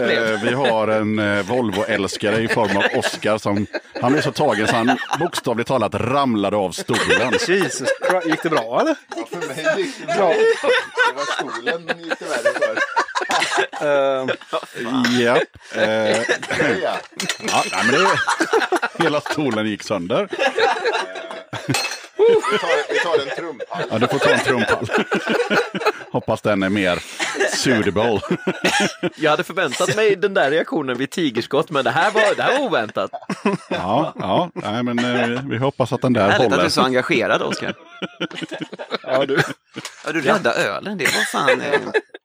eh, 0.01 0.43
vi 0.43 0.53
har 0.55 0.89
en 0.89 1.19
eh, 1.19 1.47
Volvo-älskare 1.47 2.39
i 2.41 2.49
form 2.49 2.77
av 2.77 2.85
Oscar 2.99 3.39
som, 3.39 3.67
han 4.01 4.15
är 4.15 4.21
så 4.21 4.33
tagen 4.33 4.67
så 4.69 4.77
han 4.77 4.99
bokstavligt 5.21 5.69
talat 5.69 5.95
ramlade 5.95 6.57
av 6.57 6.71
stolen. 6.71 7.33
Jesus. 7.49 7.89
Gick 8.25 8.43
det 8.43 8.51
bra 8.51 8.81
eller? 8.81 8.97
För 9.31 9.49
mig 9.49 9.83
gick 9.83 9.95
det 10.07 10.07
bra. 10.17 10.29
Det 10.33 11.15
var 11.17 11.25
stolen 11.35 11.99
gick 12.03 12.19
det 12.19 12.25
värre 12.25 12.59
för. 12.61 12.77
Eh, 13.81 14.27
Ja, 15.21 15.37
eh, 15.81 16.19
Ja. 16.83 16.97
ja 17.39 17.63
nej, 17.73 17.85
men 17.85 17.95
det, 18.01 19.05
hela 19.05 19.21
stolen 19.21 19.67
gick 19.67 19.83
sönder. 19.83 20.29
Vi, 22.53 22.59
tar, 22.59 22.93
vi 22.93 22.99
tar 22.99 23.31
en 23.31 23.37
trumpall. 23.37 23.83
Ja, 23.91 23.99
du 23.99 24.07
får 24.09 24.19
ta 24.19 24.31
en 24.31 24.39
trumpall. 24.41 24.87
Hoppas 26.13 26.43
den 26.43 26.63
är 26.63 26.69
mer 26.69 26.99
suitable. 27.57 28.21
Jag 29.17 29.31
hade 29.31 29.45
förväntat 29.45 29.97
mig 29.97 30.17
den 30.17 30.35
där 30.35 30.51
reaktionen 30.51 30.99
vid 30.99 31.11
tigerskott, 31.11 31.71
men 31.71 31.85
det 31.85 31.91
här 31.91 32.11
var, 32.11 32.35
det 32.37 32.43
här 32.43 32.59
var 32.59 32.65
oväntat. 32.67 33.11
Ja, 33.69 34.15
ja 34.19 34.51
nej, 34.55 34.83
men 34.83 34.99
eh, 34.99 35.41
vi 35.51 35.57
hoppas 35.59 35.93
att 35.93 36.03
den 36.03 36.13
där 36.13 36.21
Härligt 36.31 36.41
att 36.41 36.49
du 36.51 36.55
håller. 36.55 36.65
är 36.65 36.69
så 36.69 36.83
engagerad, 36.83 37.43
Oskar. 37.43 37.75
ja, 39.03 39.27
du. 39.27 39.43
Ja, 40.07 40.13
du 40.13 40.21
räddade 40.21 40.51
ölen, 40.65 40.99
det 40.99 41.05
var 41.05 41.25
fan... 41.25 41.61
Eh, 41.61 41.81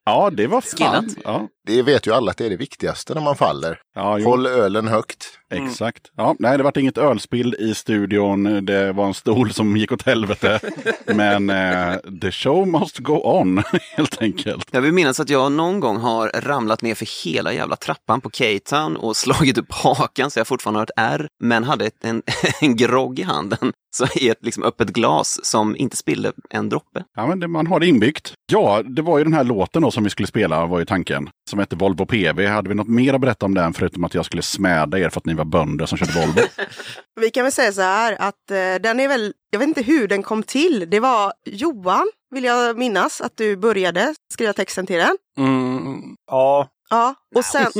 Ja, 0.08 0.30
det 0.30 0.46
var 0.46 0.60
fan. 0.60 1.08
Ja, 1.24 1.48
Det 1.66 1.82
vet 1.82 2.06
ju 2.06 2.12
alla 2.14 2.30
att 2.30 2.36
det 2.36 2.46
är 2.46 2.50
det 2.50 2.56
viktigaste 2.56 3.14
när 3.14 3.20
man 3.20 3.36
faller. 3.36 3.78
ja 3.94 4.18
jo, 4.18 4.28
Håll 4.28 4.46
ölen 4.46 4.88
högt. 4.88 5.26
exakt. 5.54 6.02
Ja, 6.16 6.36
nej, 6.38 6.56
det 6.58 6.64
var 6.64 6.78
inget 6.78 6.98
ölspill 6.98 7.54
i 7.58 7.74
studion. 7.74 8.64
Det 8.66 8.92
var 8.92 9.06
en 9.06 9.14
stol 9.14 9.52
som 9.52 9.76
gick 9.76 9.92
åt 9.92 10.02
helvete. 10.02 10.60
Men 11.06 11.50
eh, 11.50 11.94
the 12.22 12.30
show 12.32 12.68
must 12.68 12.98
go 12.98 13.20
on, 13.24 13.62
helt 13.96 14.22
enkelt. 14.22 14.68
jag 14.72 14.80
vill 14.80 14.92
minnas 14.92 15.20
att 15.20 15.30
jag 15.30 15.52
någon 15.52 15.80
gång 15.80 15.96
har 15.96 16.28
ramlat 16.34 16.82
ner 16.82 16.94
för 16.94 17.24
hela 17.24 17.52
jävla 17.52 17.76
trappan 17.76 18.20
på 18.20 18.30
K-Town 18.30 18.96
och 18.96 19.16
slagit 19.16 19.58
upp 19.58 19.72
hakan 19.72 20.30
så 20.30 20.40
jag 20.40 20.46
fortfarande 20.46 20.78
har 20.80 20.84
ett 20.84 21.20
R, 21.20 21.28
men 21.40 21.64
hade 21.64 21.86
ett, 21.86 22.04
en, 22.04 22.22
en 22.60 22.76
grogg 22.76 23.18
i 23.18 23.22
handen. 23.22 23.72
Så 23.96 24.06
i 24.14 24.28
ett 24.28 24.38
liksom 24.40 24.62
öppet 24.62 24.88
glas 24.88 25.40
som 25.42 25.76
inte 25.76 25.96
spillde 25.96 26.32
en 26.50 26.68
droppe. 26.68 27.04
Ja, 27.16 27.26
men 27.26 27.40
det, 27.40 27.48
man 27.48 27.66
har 27.66 27.80
det 27.80 27.86
inbyggt. 27.86 28.32
Ja, 28.52 28.82
det 28.82 29.02
var 29.02 29.18
ju 29.18 29.24
den 29.24 29.32
här 29.32 29.44
låten 29.44 29.82
då 29.82 29.90
som 29.90 30.04
vi 30.04 30.10
skulle 30.10 30.26
spela, 30.26 30.66
var 30.66 30.78
ju 30.78 30.84
tanken. 30.84 31.28
Som 31.50 31.58
hette 31.58 31.76
Volvo 31.76 32.06
PV. 32.06 32.46
Hade 32.46 32.68
vi 32.68 32.74
något 32.74 32.88
mer 32.88 33.14
att 33.14 33.20
berätta 33.20 33.46
om 33.46 33.54
den, 33.54 33.72
förutom 33.72 34.04
att 34.04 34.14
jag 34.14 34.24
skulle 34.24 34.42
smäda 34.42 34.98
er 34.98 35.08
för 35.08 35.20
att 35.20 35.26
ni 35.26 35.34
var 35.34 35.44
bönder 35.44 35.86
som 35.86 35.98
körde 35.98 36.12
Volvo? 36.12 36.40
Vi 37.20 37.30
kan 37.30 37.42
väl 37.42 37.52
säga 37.52 37.72
så 37.72 37.80
här 37.80 38.16
att 38.20 38.50
eh, 38.50 38.82
den 38.82 39.00
är 39.00 39.08
väl, 39.08 39.32
jag 39.50 39.58
vet 39.58 39.68
inte 39.68 39.82
hur 39.82 40.08
den 40.08 40.22
kom 40.22 40.42
till. 40.42 40.86
Det 40.90 41.00
var 41.00 41.32
Johan, 41.44 42.08
vill 42.34 42.44
jag 42.44 42.78
minnas, 42.78 43.20
att 43.20 43.36
du 43.36 43.56
började 43.56 44.14
skriva 44.32 44.52
texten 44.52 44.86
till 44.86 44.96
den. 44.96 45.16
Mm, 45.38 46.16
ja, 46.30 46.68
Ja, 46.90 47.14
och 47.34 47.44
sen, 47.44 47.72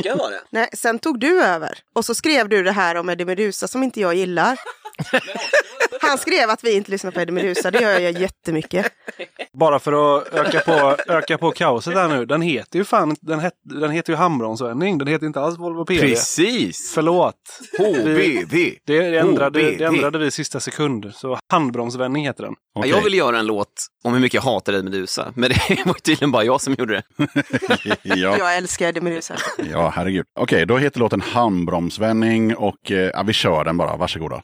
nej, 0.50 0.68
sen 0.72 0.98
tog 0.98 1.20
du 1.20 1.42
över. 1.42 1.78
Och 1.94 2.04
så 2.04 2.14
skrev 2.14 2.48
du 2.48 2.62
det 2.62 2.72
här 2.72 2.94
om 2.94 3.08
Eddie 3.08 3.24
Meduza 3.24 3.68
som 3.68 3.82
inte 3.82 4.00
jag 4.00 4.14
gillar. 4.14 4.58
Han 6.00 6.18
skrev 6.18 6.50
att 6.50 6.64
vi 6.64 6.76
inte 6.76 6.90
lyssnar 6.90 7.10
på 7.10 7.20
Eddie 7.20 7.32
Meduza, 7.32 7.70
det 7.70 7.82
gör 7.82 7.98
jag 7.98 8.12
jättemycket. 8.20 8.86
bara 9.52 9.78
för 9.78 10.18
att 10.18 10.28
öka 10.34 10.60
på, 10.60 10.96
öka 11.12 11.38
på 11.38 11.50
kaoset 11.50 11.94
här 11.94 12.08
nu. 12.08 12.26
Den 12.26 12.42
heter 12.42 12.78
ju 12.78 12.84
fan, 12.84 13.16
den, 13.20 13.40
het, 13.40 13.52
den 13.64 13.90
heter 13.90 14.12
ju 14.12 14.16
handbromsvändning. 14.16 14.98
Den 14.98 15.08
heter 15.08 15.26
inte 15.26 15.40
alls 15.40 15.58
Volvo 15.58 15.84
PV. 15.84 16.00
Precis! 16.00 16.92
Förlåt. 16.94 17.34
HBV! 17.78 18.74
Det 18.86 19.16
ändrade, 19.18 19.60
HBV. 19.60 19.76
det 19.78 19.84
ändrade 19.84 20.18
vi 20.18 20.26
i 20.26 20.30
sista 20.30 20.60
sekund. 20.60 21.12
Så 21.14 21.38
handbromsvändning 21.52 22.26
heter 22.26 22.42
den. 22.44 22.54
Okej. 22.78 22.90
Jag 22.90 23.02
ville 23.02 23.16
göra 23.16 23.38
en 23.38 23.46
låt 23.46 23.72
om 24.04 24.12
hur 24.12 24.20
mycket 24.20 24.34
jag 24.34 24.42
hatade 24.52 24.82
Medusa, 24.82 25.32
men 25.34 25.50
det 25.50 25.82
var 25.86 25.94
tydligen 25.94 26.30
bara 26.32 26.44
jag 26.44 26.60
som 26.60 26.74
gjorde 26.78 26.94
det. 26.94 27.26
ja, 28.02 28.38
Jag 28.38 28.56
älskar 28.56 28.88
Eddie 28.88 29.00
Meduza. 29.00 29.34
ja, 29.72 29.92
herregud. 29.96 30.24
Okej, 30.40 30.66
då 30.66 30.76
heter 30.78 31.00
låten 31.00 31.20
Handbromsvändning 31.20 32.56
och 32.56 32.90
eh, 32.90 33.10
ja, 33.14 33.22
vi 33.22 33.32
kör 33.32 33.64
den 33.64 33.76
bara. 33.76 33.96
Varsågoda. 33.96 34.42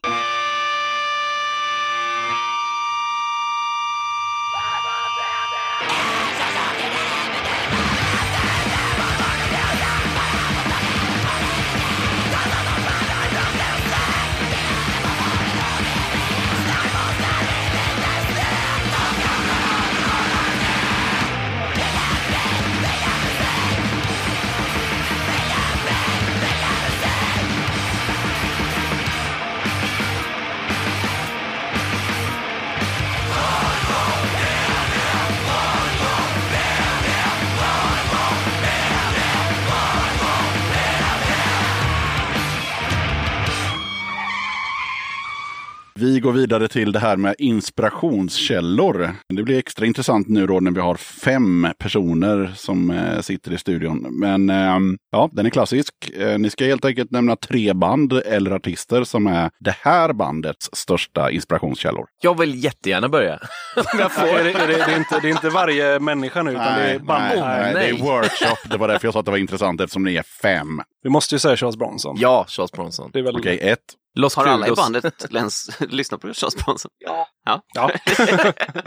Går 46.22 46.32
vidare 46.32 46.68
till 46.68 46.92
det 46.92 46.98
här 46.98 47.16
med 47.16 47.34
inspirationskällor. 47.38 49.14
Det 49.28 49.42
blir 49.42 49.58
extra 49.58 49.86
intressant 49.86 50.28
nu 50.28 50.46
då 50.46 50.60
när 50.60 50.70
vi 50.70 50.80
har 50.80 50.94
fem 50.94 51.68
personer 51.78 52.52
som 52.56 52.90
eh, 52.90 53.20
sitter 53.20 53.52
i 53.52 53.58
studion. 53.58 54.06
Men 54.10 54.50
eh, 54.50 54.78
ja, 55.10 55.30
den 55.32 55.46
är 55.46 55.50
klassisk. 55.50 55.94
Eh, 56.16 56.38
ni 56.38 56.50
ska 56.50 56.64
helt 56.64 56.84
enkelt 56.84 57.10
nämna 57.10 57.36
tre 57.36 57.72
band 57.72 58.12
eller 58.12 58.50
artister 58.50 59.04
som 59.04 59.26
är 59.26 59.50
det 59.60 59.76
här 59.80 60.12
bandets 60.12 60.70
största 60.72 61.30
inspirationskällor. 61.30 62.06
Jag 62.22 62.38
vill 62.38 62.64
jättegärna 62.64 63.08
börja. 63.08 63.34
Om 63.76 63.98
jag 63.98 64.12
får. 64.12 64.26
Är 64.26 64.44
det, 64.44 64.50
är 64.50 64.68
det, 64.68 64.74
det, 64.74 64.82
är 64.82 64.98
inte, 64.98 65.20
det 65.20 65.28
är 65.28 65.32
inte 65.32 65.48
varje 65.48 66.00
människa 66.00 66.42
nu, 66.42 66.50
utan 66.50 66.78
det 66.78 66.84
är 66.84 66.98
band. 66.98 67.22
nej, 67.22 67.40
nej, 67.40 67.72
det 67.74 67.80
nej. 67.80 67.90
är 67.90 68.04
workshop. 68.04 68.70
Det 68.70 68.76
var 68.76 68.88
därför 68.88 69.06
jag 69.06 69.12
sa 69.12 69.20
att 69.20 69.24
det 69.24 69.30
var 69.30 69.38
intressant 69.38 69.80
eftersom 69.80 70.04
ni 70.04 70.16
är 70.16 70.24
fem. 70.42 70.80
Vi 71.02 71.10
måste 71.10 71.34
ju 71.34 71.38
säga 71.38 71.56
Charles 71.56 71.76
Bronson. 71.76 72.16
Ja, 72.18 72.44
Charles 72.48 72.72
Bronson. 72.72 73.10
Det. 73.12 73.28
Okej, 73.28 73.58
ett. 73.58 73.78
Los 74.14 74.34
Har 74.34 74.46
alla 74.46 74.68
i 74.68 74.70
bandet 74.72 75.32
läns, 75.32 75.70
lyssnat 75.80 76.20
på 76.20 76.32
Charles 76.34 76.56
Bronson? 76.64 76.90
Ja. 76.98 77.28
ja. 77.44 77.62
Ja. 77.74 77.90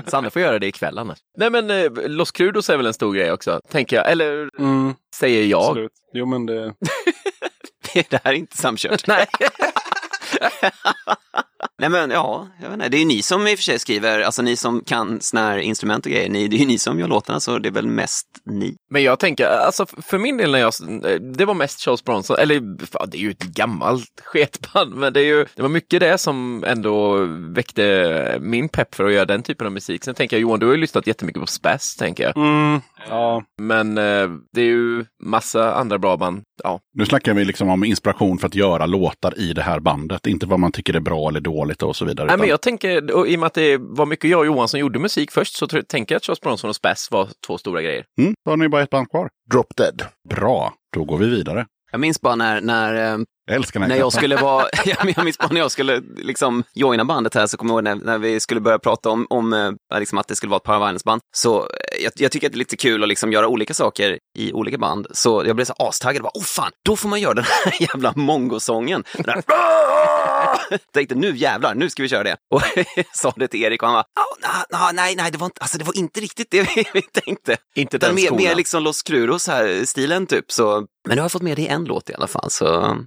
Sanne 0.08 0.30
får 0.30 0.42
göra 0.42 0.60
det 0.60 0.68
ikväll 0.68 0.98
annars. 0.98 1.20
Nej 1.38 1.50
men 1.50 1.70
eh, 1.70 1.92
Los 2.08 2.32
Crudos 2.32 2.70
är 2.70 2.78
väl 2.78 2.86
en 2.86 2.94
stor 2.94 3.14
grej 3.14 3.32
också, 3.32 3.62
tänker 3.72 3.96
jag. 3.96 4.12
Eller 4.12 4.50
Mm, 4.60 4.96
säger 5.16 5.46
jag. 5.46 5.64
absolut. 5.64 5.92
Jo, 6.14 6.26
men 6.26 6.46
det... 6.46 6.74
Det 8.10 8.22
här 8.24 8.32
är 8.34 8.38
inte 8.38 8.58
samkört. 8.58 9.08
Nej. 9.08 9.28
Nej 11.80 11.90
men 11.90 12.10
ja, 12.12 12.48
jag 12.62 12.70
vet 12.70 12.74
inte. 12.74 12.90
det 12.90 12.98
är 12.98 13.00
ju 13.00 13.06
ni 13.06 13.22
som 13.22 13.48
i 13.48 13.54
och 13.54 13.58
för 13.58 13.64
sig 13.64 13.80
skriver, 13.80 14.22
alltså 14.22 14.42
ni 14.42 14.56
som 14.56 14.82
kan 14.86 15.22
såna 15.22 15.42
här 15.42 15.58
instrument 15.58 16.06
och 16.06 16.12
grejer, 16.12 16.30
ni, 16.30 16.48
det 16.48 16.56
är 16.56 16.60
ju 16.60 16.66
ni 16.66 16.78
som 16.78 17.00
gör 17.00 17.08
låtarna 17.08 17.40
så 17.40 17.60
det 17.60 17.70
är 17.70 17.74
väl 17.74 17.88
mest 17.88 18.28
ni. 18.46 18.76
Men 18.90 19.04
jag 19.04 19.20
tänker, 19.20 19.46
alltså 19.46 19.86
för 19.86 20.18
min 20.18 20.38
del 20.38 20.52
när 20.52 20.60
jag, 20.60 20.74
det 21.38 21.46
var 21.46 21.54
mest 21.54 21.82
Charles 21.82 22.04
Bronson, 22.04 22.38
eller 22.40 22.86
fan, 22.86 23.10
det 23.10 23.18
är 23.18 23.22
ju 23.22 23.32
ett 23.32 23.44
gammalt 23.44 24.22
sketband, 24.24 24.96
men 24.96 25.14
det 25.14 25.20
är 25.20 25.26
ju, 25.26 25.46
det 25.56 25.62
var 25.62 25.70
mycket 25.70 26.00
det 26.00 26.18
som 26.18 26.64
ändå 26.68 27.18
väckte 27.56 28.38
min 28.42 28.70
pepp 28.70 28.96
för 28.96 29.06
att 29.06 29.14
göra 29.14 29.26
den 29.26 29.44
typen 29.44 29.68
av 29.68 29.74
musik. 29.74 30.04
Sen 30.04 30.16
tänker 30.16 30.38
jag 30.38 30.42
Johan, 30.42 30.60
du 30.60 30.66
har 30.66 30.74
ju 30.74 30.80
lyssnat 30.80 31.08
jättemycket 31.08 31.42
på 31.42 31.48
Spass, 31.48 31.96
tänker 31.96 32.24
jag. 32.24 32.38
Mm, 32.38 32.82
ja. 33.10 33.44
Men 33.62 33.98
eh, 33.98 34.30
det 34.54 34.62
är 34.62 34.66
ju 34.66 35.06
massa 35.24 35.74
andra 35.74 35.98
bra 35.98 36.18
band. 36.18 36.44
Ja, 36.64 36.80
Nu 36.94 37.06
snackar 37.06 37.34
vi 37.34 37.46
liksom 37.46 37.70
om 37.70 37.84
inspiration 37.84 38.38
för 38.38 38.48
att 38.48 38.56
göra 38.56 38.86
låtar 38.86 39.40
i 39.40 39.54
det 39.54 39.62
här 39.62 39.80
bandet. 39.80 40.28
Inte 40.28 40.46
vad 40.46 40.60
man 40.60 40.72
tycker 40.72 40.94
är 40.94 41.00
bra 41.00 41.30
eller 41.30 41.42
dåligt 41.42 41.55
och 41.82 41.95
så 41.95 42.06
vidare. 42.06 42.27
Nej, 42.27 42.38
men 42.38 42.44
utan- 42.44 42.49
jag 42.49 42.61
tänker, 42.61 43.11
och 43.15 43.27
i 43.27 43.36
och 43.36 43.40
med 43.40 43.48
att 43.48 43.53
det 43.53 43.77
var 43.77 44.06
mycket 44.06 44.30
jag 44.30 44.40
och 44.40 44.45
Johan 44.45 44.68
som 44.68 44.80
gjorde 44.80 44.99
musik 44.99 45.32
först, 45.32 45.56
så 45.56 45.68
tänker 45.68 46.15
jag 46.15 46.18
att 46.19 46.26
Charles 46.26 46.41
Bronson 46.41 46.69
och 46.69 46.76
Spass 46.76 47.07
var 47.11 47.30
två 47.48 47.57
stora 47.57 47.82
grejer. 47.82 48.06
mm, 48.19 48.34
då 48.45 48.52
har 48.52 48.57
ni 48.57 48.69
bara 48.69 48.82
ett 48.82 48.90
band 48.90 49.10
kvar. 49.10 49.30
Drop 49.52 49.76
Dead. 49.76 50.02
Bra, 50.30 50.73
då 50.95 51.03
går 51.03 51.18
vi 51.18 51.30
vidare. 51.30 51.65
Jag 51.91 51.99
minns 51.99 52.22
bara 52.22 52.36
när, 52.36 52.61
när, 52.61 52.94
eh, 52.95 53.19
Jag 53.52 53.64
den 53.73 53.82
när 53.82 53.95
jag 53.95 54.14
skulle 54.14 54.36
vara, 54.36 54.65
jag 54.86 55.23
minns 55.26 55.38
bara 55.38 55.48
när 55.52 55.60
jag 55.61 55.72
skulle 55.72 56.02
liksom 56.18 56.64
joina 56.73 57.06
bandet 57.06 57.36
här 57.36 57.48
så 57.48 57.57
kommer 57.57 57.73
jag 57.73 57.77
ihåg 57.77 57.84
när, 57.98 58.06
när 58.06 58.18
vi 58.18 58.40
skulle 58.40 58.61
börja 58.61 58.80
prata 58.80 59.10
om, 59.10 59.27
om 59.30 59.53
eh, 59.53 59.99
liksom 59.99 60.18
att 60.18 60.27
det 60.27 60.36
skulle 60.36 60.49
vara 60.49 60.57
ett 60.57 60.69
Violence-band. 60.69 61.22
Så 61.36 61.60
eh, 61.60 62.03
jag, 62.03 62.11
jag 62.15 62.32
tycker 62.32 62.48
att 62.48 62.53
det 62.53 62.57
är 62.57 62.60
lite 62.60 62.77
kul 62.77 63.03
att 63.03 63.10
liksom 63.10 63.32
göra 63.32 63.48
olika 63.48 63.73
saker 63.73 64.19
i 64.38 64.53
olika 64.53 64.77
band. 64.77 65.07
Så 65.11 65.44
jag 65.45 65.56
blev 65.56 65.65
så 65.65 65.73
astaggad, 65.73 66.23
bara, 66.23 66.32
oh 66.34 66.44
fan, 66.44 66.72
då 66.86 66.95
får 66.95 67.10
man 67.10 67.19
göra 67.22 67.34
den 67.34 67.45
här 67.45 67.73
jävla 67.82 68.14
mongosången. 68.15 69.03
Den 69.14 69.23
där, 69.23 69.44
tänkte 70.94 71.16
nu 71.16 71.36
jävlar, 71.38 71.76
nu 71.76 71.90
ska 71.90 72.04
vi 72.04 72.10
köra 72.10 72.24
det. 72.24 72.38
Och 72.54 72.62
sa 73.14 73.34
det 73.36 73.48
till 73.48 73.64
Erik 73.64 73.82
och 73.84 73.88
han 73.90 73.96
bara, 73.96 74.06
"Ja, 74.16 74.48
na- 74.48 74.78
na- 74.78 74.94
nej, 74.94 75.16
nej, 75.16 75.32
det 75.32 75.38
var 75.38 75.46
inte, 75.46 75.62
alltså, 75.62 75.78
det 75.78 75.84
var 75.84 75.98
inte 75.98 76.20
riktigt 76.20 76.48
det 76.52 76.62
vi, 76.62 76.86
vi 76.94 77.02
tänkte. 77.02 77.58
Inte 77.76 77.98
den 77.98 78.16
mer 78.16 78.56
liksom 78.56 78.84
Los 78.84 79.04
Cruros 79.04 79.48
här, 79.48 79.86
stilen 79.86 80.28
typ. 80.28 80.52
Så, 80.52 80.86
men 81.06 81.15
nu 81.15 81.22
har 81.22 81.26
jag 81.26 81.32
fått 81.32 81.41
med 81.41 81.56
det 81.57 81.61
i 81.61 81.68
en 81.68 81.84
låt 81.84 82.10
i 82.10 82.14
alla 82.14 82.27
fall. 82.27 82.52
Så 82.52 82.98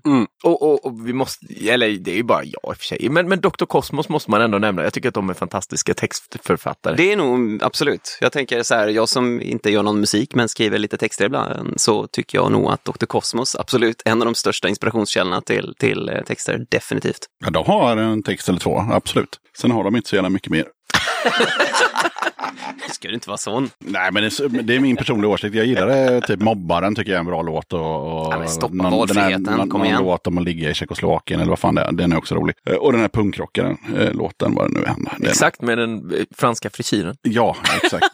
Och, 0.44 0.62
och, 0.62 0.86
och 0.86 1.08
vi 1.08 1.12
måste, 1.12 1.46
eller 1.68 1.88
det 1.88 2.10
är 2.10 2.16
ju 2.16 2.22
bara 2.22 2.44
jag 2.44 2.52
i 2.52 2.54
och 2.62 2.76
för 2.76 2.84
sig, 2.84 3.08
men, 3.08 3.28
men 3.28 3.40
Dr. 3.40 3.64
Cosmos 3.64 4.08
måste 4.08 4.30
man 4.30 4.40
ändå 4.40 4.58
nämna. 4.58 4.82
Jag 4.82 4.92
tycker 4.92 5.08
att 5.08 5.14
de 5.14 5.30
är 5.30 5.34
fantastiska 5.34 5.94
textförfattare. 5.94 6.96
Det 6.96 7.12
är 7.12 7.16
nog 7.16 7.62
absolut. 7.62 8.18
Jag 8.20 8.32
tänker 8.32 8.62
så 8.62 8.74
här, 8.74 8.88
jag 8.88 9.08
som 9.08 9.40
inte 9.40 9.70
gör 9.70 9.82
någon 9.82 10.00
musik 10.00 10.34
men 10.34 10.48
skriver 10.48 10.78
lite 10.78 10.96
texter 10.96 11.24
ibland, 11.24 11.80
så 11.80 12.06
tycker 12.06 12.38
jag 12.38 12.52
nog 12.52 12.70
att 12.70 12.84
Dr. 12.84 13.06
Cosmos 13.06 13.56
absolut 13.56 14.02
en 14.04 14.22
av 14.22 14.24
de 14.24 14.34
största 14.34 14.68
inspirationskällorna 14.68 15.40
till, 15.40 15.74
till 15.78 16.08
eh, 16.08 16.22
texter, 16.22 16.66
definitivt. 16.70 17.26
Ja, 17.44 17.50
de 17.50 17.66
har 17.66 17.96
en 17.96 18.22
text 18.22 18.48
eller 18.48 18.58
två, 18.58 18.84
absolut. 18.90 19.40
Sen 19.58 19.70
har 19.70 19.84
de 19.84 19.96
inte 19.96 20.08
så 20.08 20.14
jävla 20.14 20.30
mycket 20.30 20.50
mer. 20.52 20.64
Ska 22.90 23.08
du 23.08 23.14
inte 23.14 23.28
vara 23.28 23.36
sån? 23.38 23.70
Nej, 23.78 24.12
men 24.12 24.22
det 24.22 24.48
det 24.62 24.74
är 24.76 24.80
min 24.80 24.96
personliga 24.96 25.30
åsikt. 25.30 25.54
Jag 25.54 25.66
gillar 25.66 25.86
det, 25.86 26.20
typ 26.20 26.40
Mobbaren 26.40 26.94
tycker 26.94 27.10
jag 27.10 27.16
är 27.16 27.20
en 27.20 27.26
bra 27.26 27.42
låt. 27.42 27.72
Och, 27.72 28.26
och 28.26 28.34
Ja, 28.34 28.46
stoppa 28.46 28.74
den 28.74 28.80
här, 28.84 28.90
valfriheten, 28.90 29.42
någon, 29.42 29.68
kom 29.70 29.78
någon 29.80 29.86
igen. 29.86 30.02
låt 30.02 30.26
om 30.26 30.38
att 30.38 30.44
ligga 30.44 30.70
i 30.70 30.74
Tjeckoslovakien 30.74 31.40
eller 31.40 31.50
vad 31.50 31.58
fan 31.58 31.74
det 31.74 31.82
är. 31.82 31.92
Den 31.92 32.12
är 32.12 32.16
också 32.18 32.34
rolig. 32.34 32.56
Eh, 32.66 32.74
Och 32.74 32.92
den 32.92 33.00
här 33.00 33.08
punkrockaren, 33.08 33.76
eh, 33.98 34.12
låten, 34.12 34.54
vad 34.54 34.70
det 34.70 34.74
nu 34.80 34.84
är. 34.86 34.94
Den- 35.18 35.28
Exakt 35.30 35.62
med 35.62 35.78
den 35.78 36.14
eh, 36.14 36.24
franska 36.36 36.70
frisyren. 36.70 37.16
Ja, 37.22 37.56
exakt. 37.82 38.06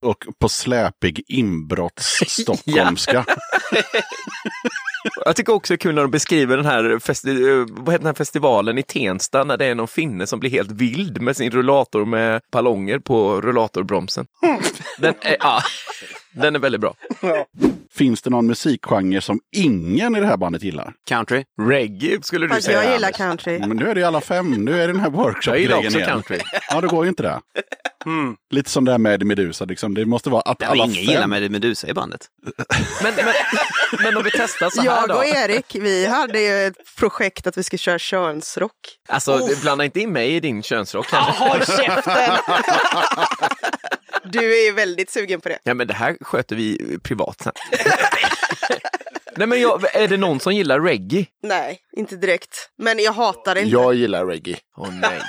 och 0.00 0.24
på 0.38 0.48
släpig 0.48 1.24
inbrottsstockholmska. 1.28 3.24
Jag 5.24 5.36
tycker 5.36 5.52
också 5.52 5.72
det 5.72 5.74
är 5.74 5.78
kul 5.78 5.94
när 5.94 6.02
de 6.02 6.10
beskriver 6.10 6.56
den 6.56 6.66
här, 6.66 6.82
festi- 6.84 7.60
eh, 7.60 7.66
vad 7.68 7.94
heter 7.94 7.98
den 7.98 8.06
här 8.06 8.14
festivalen 8.14 8.78
i 8.78 8.82
Tensta 8.82 9.44
när 9.44 9.56
det 9.56 9.66
är 9.66 9.74
någon 9.74 9.88
finne 9.88 10.26
som 10.26 10.40
blir 10.40 10.50
helt 10.50 10.70
vild 10.70 11.20
med 11.22 11.36
sin 11.36 11.50
rullator 11.50 12.04
med 12.04 12.40
ballonger 12.52 12.98
på 12.98 13.40
rullatorbromsen. 13.40 14.26
Den 14.98 15.14
är, 15.20 15.36
ja, 15.40 15.60
den 16.34 16.54
är 16.54 16.58
väldigt 16.60 16.80
bra. 16.80 16.94
Finns 17.94 18.22
det 18.22 18.30
någon 18.30 18.46
musikgenre 18.46 19.20
som 19.20 19.40
ingen 19.56 20.16
i 20.16 20.20
det 20.20 20.26
här 20.26 20.36
bandet 20.36 20.62
gillar? 20.62 20.92
Country? 21.08 21.44
Reggae 21.60 22.18
skulle 22.22 22.46
du 22.46 22.54
Fast 22.54 22.66
säga. 22.66 22.84
jag 22.84 22.92
gillar 22.92 23.08
Anders. 23.08 23.16
country. 23.16 23.58
Men 23.58 23.76
nu 23.76 23.88
är 23.90 23.94
det 23.94 24.00
ju 24.00 24.06
alla 24.06 24.20
fem. 24.20 24.50
Nu 24.50 24.72
är 24.82 24.86
det 24.86 24.92
den 24.92 25.00
här 25.00 25.10
Jag 25.10 25.12
gillar 25.12 25.24
workshop-grejen 25.24 25.86
också 25.86 25.98
igen. 25.98 26.10
country. 26.10 26.38
Ja, 26.70 26.80
det 26.80 26.86
går 26.86 27.04
ju 27.04 27.08
inte 27.08 27.22
det. 27.22 27.40
Lite 28.50 28.70
som 28.70 28.84
det 28.84 28.90
här 28.90 28.98
med 28.98 29.26
Medusa, 29.26 29.64
liksom. 29.64 29.94
det 29.94 30.06
måste 30.06 30.30
vara 30.30 30.42
att 30.42 30.58
Det 30.58 30.66
alla 30.66 30.84
ingen 30.84 30.94
fem... 30.96 31.04
gillar 31.04 31.26
med 31.26 31.50
Medusa 31.50 31.88
i 31.88 31.94
bandet. 31.94 32.26
Men, 33.02 33.14
men, 33.16 33.24
men 34.02 34.16
om 34.16 34.22
vi 34.22 34.30
testar 34.30 34.70
så 34.70 34.80
här 34.80 34.86
Jag 34.88 35.08
då. 35.08 35.14
och 35.14 35.26
Erik, 35.26 35.74
vi 35.74 36.06
hade 36.06 36.40
ju 36.40 36.66
ett 36.66 36.96
projekt 36.98 37.46
att 37.46 37.56
vi 37.58 37.62
skulle 37.62 37.78
köra 37.78 37.98
könsrock. 37.98 38.98
Alltså, 39.08 39.48
blanda 39.62 39.84
inte 39.84 40.00
in 40.00 40.12
mig 40.12 40.34
i 40.34 40.40
din 40.40 40.62
könsrock. 40.62 41.06
Håll 41.12 41.60
käften! 41.66 42.36
Du 44.24 44.60
är 44.60 44.64
ju 44.66 44.72
väldigt 44.72 45.10
sugen 45.10 45.40
på 45.40 45.48
det. 45.48 45.58
Ja, 45.64 45.74
men 45.74 45.86
det 45.86 45.94
här 45.94 46.16
sköter 46.20 46.56
vi 46.56 46.98
privat 47.02 47.40
sen. 47.42 47.52
Nej, 49.36 49.46
men 49.46 49.60
jag, 49.60 49.96
är 49.96 50.08
det 50.08 50.16
någon 50.16 50.40
som 50.40 50.54
gillar 50.54 50.80
reggae? 50.80 51.26
Nej, 51.42 51.78
inte 51.96 52.16
direkt. 52.16 52.70
Men 52.78 52.98
jag 52.98 53.12
hatar 53.12 53.54
det 53.54 53.60
inte. 53.60 53.72
Jag 53.72 53.94
gillar 53.94 54.26
reggae. 54.26 54.56
Åh 54.76 54.88
nej. 54.92 55.20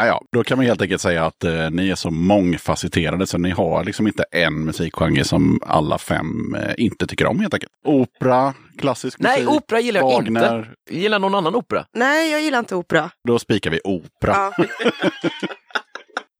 Ja, 0.00 0.06
ja. 0.06 0.20
Då 0.32 0.44
kan 0.44 0.58
man 0.58 0.66
helt 0.66 0.82
enkelt 0.82 1.02
säga 1.02 1.26
att 1.26 1.44
eh, 1.44 1.70
ni 1.70 1.90
är 1.90 1.94
så 1.94 2.10
mångfacetterade 2.10 3.26
så 3.26 3.38
ni 3.38 3.50
har 3.50 3.84
liksom 3.84 4.06
inte 4.06 4.24
en 4.30 4.64
musikgenre 4.64 5.24
som 5.24 5.60
alla 5.66 5.98
fem 5.98 6.54
eh, 6.54 6.74
inte 6.78 7.06
tycker 7.06 7.26
om 7.26 7.40
helt 7.40 7.54
enkelt. 7.54 7.72
Opera, 7.84 8.54
klassisk 8.78 9.18
Nej, 9.18 9.44
musik, 9.44 9.56
opera 9.56 9.80
gillar 9.80 10.00
jag 10.00 10.12
Wagner. 10.12 10.58
inte. 10.58 10.70
Gillar 10.90 11.18
någon 11.18 11.34
annan 11.34 11.54
opera? 11.54 11.84
Nej, 11.92 12.30
jag 12.30 12.42
gillar 12.42 12.58
inte 12.58 12.74
opera. 12.74 13.10
Då 13.28 13.38
spikar 13.38 13.70
vi 13.70 13.80
opera. 13.84 14.52
Ja. 14.56 14.64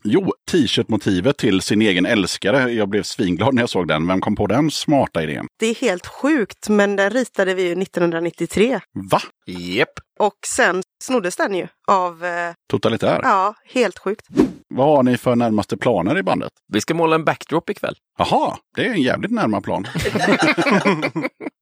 Jo, 0.05 0.33
t-shirt-motivet 0.51 1.37
till 1.39 1.61
sin 1.61 1.83
egen 1.83 2.07
älskare. 2.07 2.73
Jag 2.73 2.89
blev 2.89 3.03
svinglad 3.03 3.55
när 3.55 3.63
jag 3.63 3.71
såg 3.71 3.89
den. 3.89 4.07
Vem 4.07 4.21
kom 4.21 4.37
på 4.37 4.47
den 4.47 4.71
smarta 4.71 5.23
idén? 5.23 5.47
Det 5.59 5.67
är 5.67 5.75
helt 5.75 6.07
sjukt, 6.07 6.69
men 6.69 6.97
den 6.97 7.11
ritade 7.11 7.55
vi 7.55 7.63
ju 7.63 7.83
1993. 7.83 8.81
Va? 9.11 9.21
Japp. 9.47 9.89
Och 10.21 10.39
sen 10.47 10.83
snoddes 11.03 11.37
den 11.37 11.55
ju 11.55 11.69
av, 11.87 12.25
eh, 12.25 12.53
Totalitär? 12.71 13.21
ja, 13.23 13.55
helt 13.65 13.99
sjukt. 13.99 14.27
Vad 14.75 14.87
har 14.87 15.03
ni 15.03 15.17
för 15.17 15.37
närmaste 15.37 15.77
planer 15.77 16.19
i 16.19 16.23
bandet? 16.23 16.53
Vi 16.73 16.81
ska 16.81 16.95
måla 16.95 17.15
en 17.15 17.25
backdrop 17.25 17.71
ikväll. 17.71 17.95
Jaha, 18.19 18.57
det 18.77 18.87
är 18.87 18.91
en 18.91 19.03
jävligt 19.03 19.31
närmare 19.31 19.61
plan. 19.61 19.87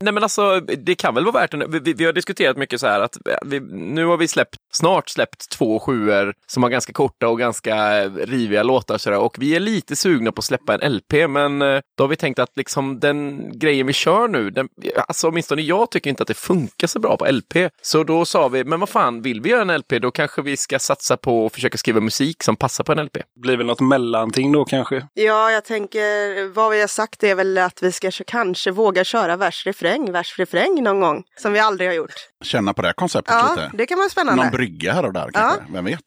Nej 0.05 0.15
men 0.15 0.23
alltså, 0.23 0.61
det 0.61 0.95
kan 0.95 1.15
väl 1.15 1.25
vara 1.25 1.41
värt 1.41 1.55
en... 1.55 1.71
Vi, 1.71 1.93
vi 1.93 2.05
har 2.05 2.13
diskuterat 2.13 2.57
mycket 2.57 2.81
så 2.81 2.87
här 2.87 3.01
att 3.01 3.17
vi, 3.47 3.61
nu 3.71 4.07
har 4.07 4.17
vi 4.17 4.29
släppt, 4.29 4.57
snart 4.73 5.09
släppt 5.09 5.51
två 5.51 5.79
sjuor 5.79 6.35
som 6.47 6.63
har 6.63 6.71
ganska 6.71 6.93
korta 6.93 7.29
och 7.29 7.39
ganska 7.39 8.05
riviga 8.09 8.63
låtar 8.63 8.99
så 8.99 9.11
där, 9.11 9.19
och 9.19 9.37
vi 9.39 9.57
är 9.57 9.61
lite 9.61 9.97
sugna 9.97 10.33
på 10.33 10.39
att 10.39 10.45
släppa 10.45 10.75
en 10.75 10.93
LP 10.93 11.29
men 11.29 11.63
eh, 11.63 11.81
då 11.97 12.05
har 12.05 12.09
vi 12.09 12.17
tänkt 12.17 12.39
att 12.39 12.57
liksom 12.57 13.01
den 13.01 13.51
grejen 13.59 13.87
vi 13.87 13.93
kör 13.93 14.29
nu, 14.29 14.51
den, 14.51 14.69
alltså 15.09 15.29
åtminstone 15.29 15.63
jag 15.63 15.91
tycker 15.91 16.11
inte 16.11 16.23
att 16.23 16.29
det 16.29 16.35
funkar 16.35 16.87
så 16.87 17.01
bra 17.01 17.17
på 17.17 17.27
LP. 17.31 17.71
Så 17.83 18.05
då 18.05 18.25
sa 18.49 18.53
vi, 18.53 18.65
men 18.65 18.81
vad 18.81 18.89
fan, 18.89 19.23
vill 19.23 19.41
vi 19.41 19.51
göra 19.51 19.63
en 19.63 19.79
LP 19.79 19.89
då 20.03 20.11
kanske 20.11 20.43
vi 20.43 20.57
ska 20.57 20.79
satsa 20.79 21.17
på 21.17 21.47
att 21.47 21.53
försöka 21.53 21.79
skriva 21.79 22.01
musik 22.01 22.43
som 22.43 22.57
passar 22.57 22.85
på 22.85 22.93
en 22.93 22.99
LP. 23.05 23.17
Blir 23.43 23.57
väl 23.57 23.67
något 23.67 23.81
mellanting 23.81 24.53
då 24.53 24.65
kanske. 24.65 25.07
Ja, 25.15 25.51
jag 25.51 25.65
tänker, 25.65 26.49
vad 26.55 26.71
vi 26.71 26.81
har 26.81 26.89
sagt 26.89 27.25
är 27.25 27.35
väl 27.35 27.59
att 27.59 27.83
vi 27.83 27.93
ska 27.93 28.11
kanske 28.27 28.71
våga 28.71 29.05
köra 29.05 29.37
vers-refräng, 29.37 30.13
vers-refräng 30.13 30.83
någon 30.83 31.01
gång. 31.01 31.25
Som 31.43 31.53
vi 31.53 31.59
aldrig 31.59 31.89
har 31.91 31.95
gjort. 31.95 32.13
Känna 32.45 32.75
på 32.75 32.83
det 32.83 32.89
här 32.89 32.93
konceptet 32.93 33.35
Ja, 33.35 33.55
lite. 33.57 33.71
det 33.75 33.87
kan 33.87 33.99
vara 33.99 34.09
spännande. 34.09 34.43
Någon 34.43 34.53
brygga 34.53 34.93
här 34.93 35.05
och 35.07 35.13
där 35.13 35.31
kanske. 35.33 35.63
Vem 35.73 35.85
vet? 35.85 36.01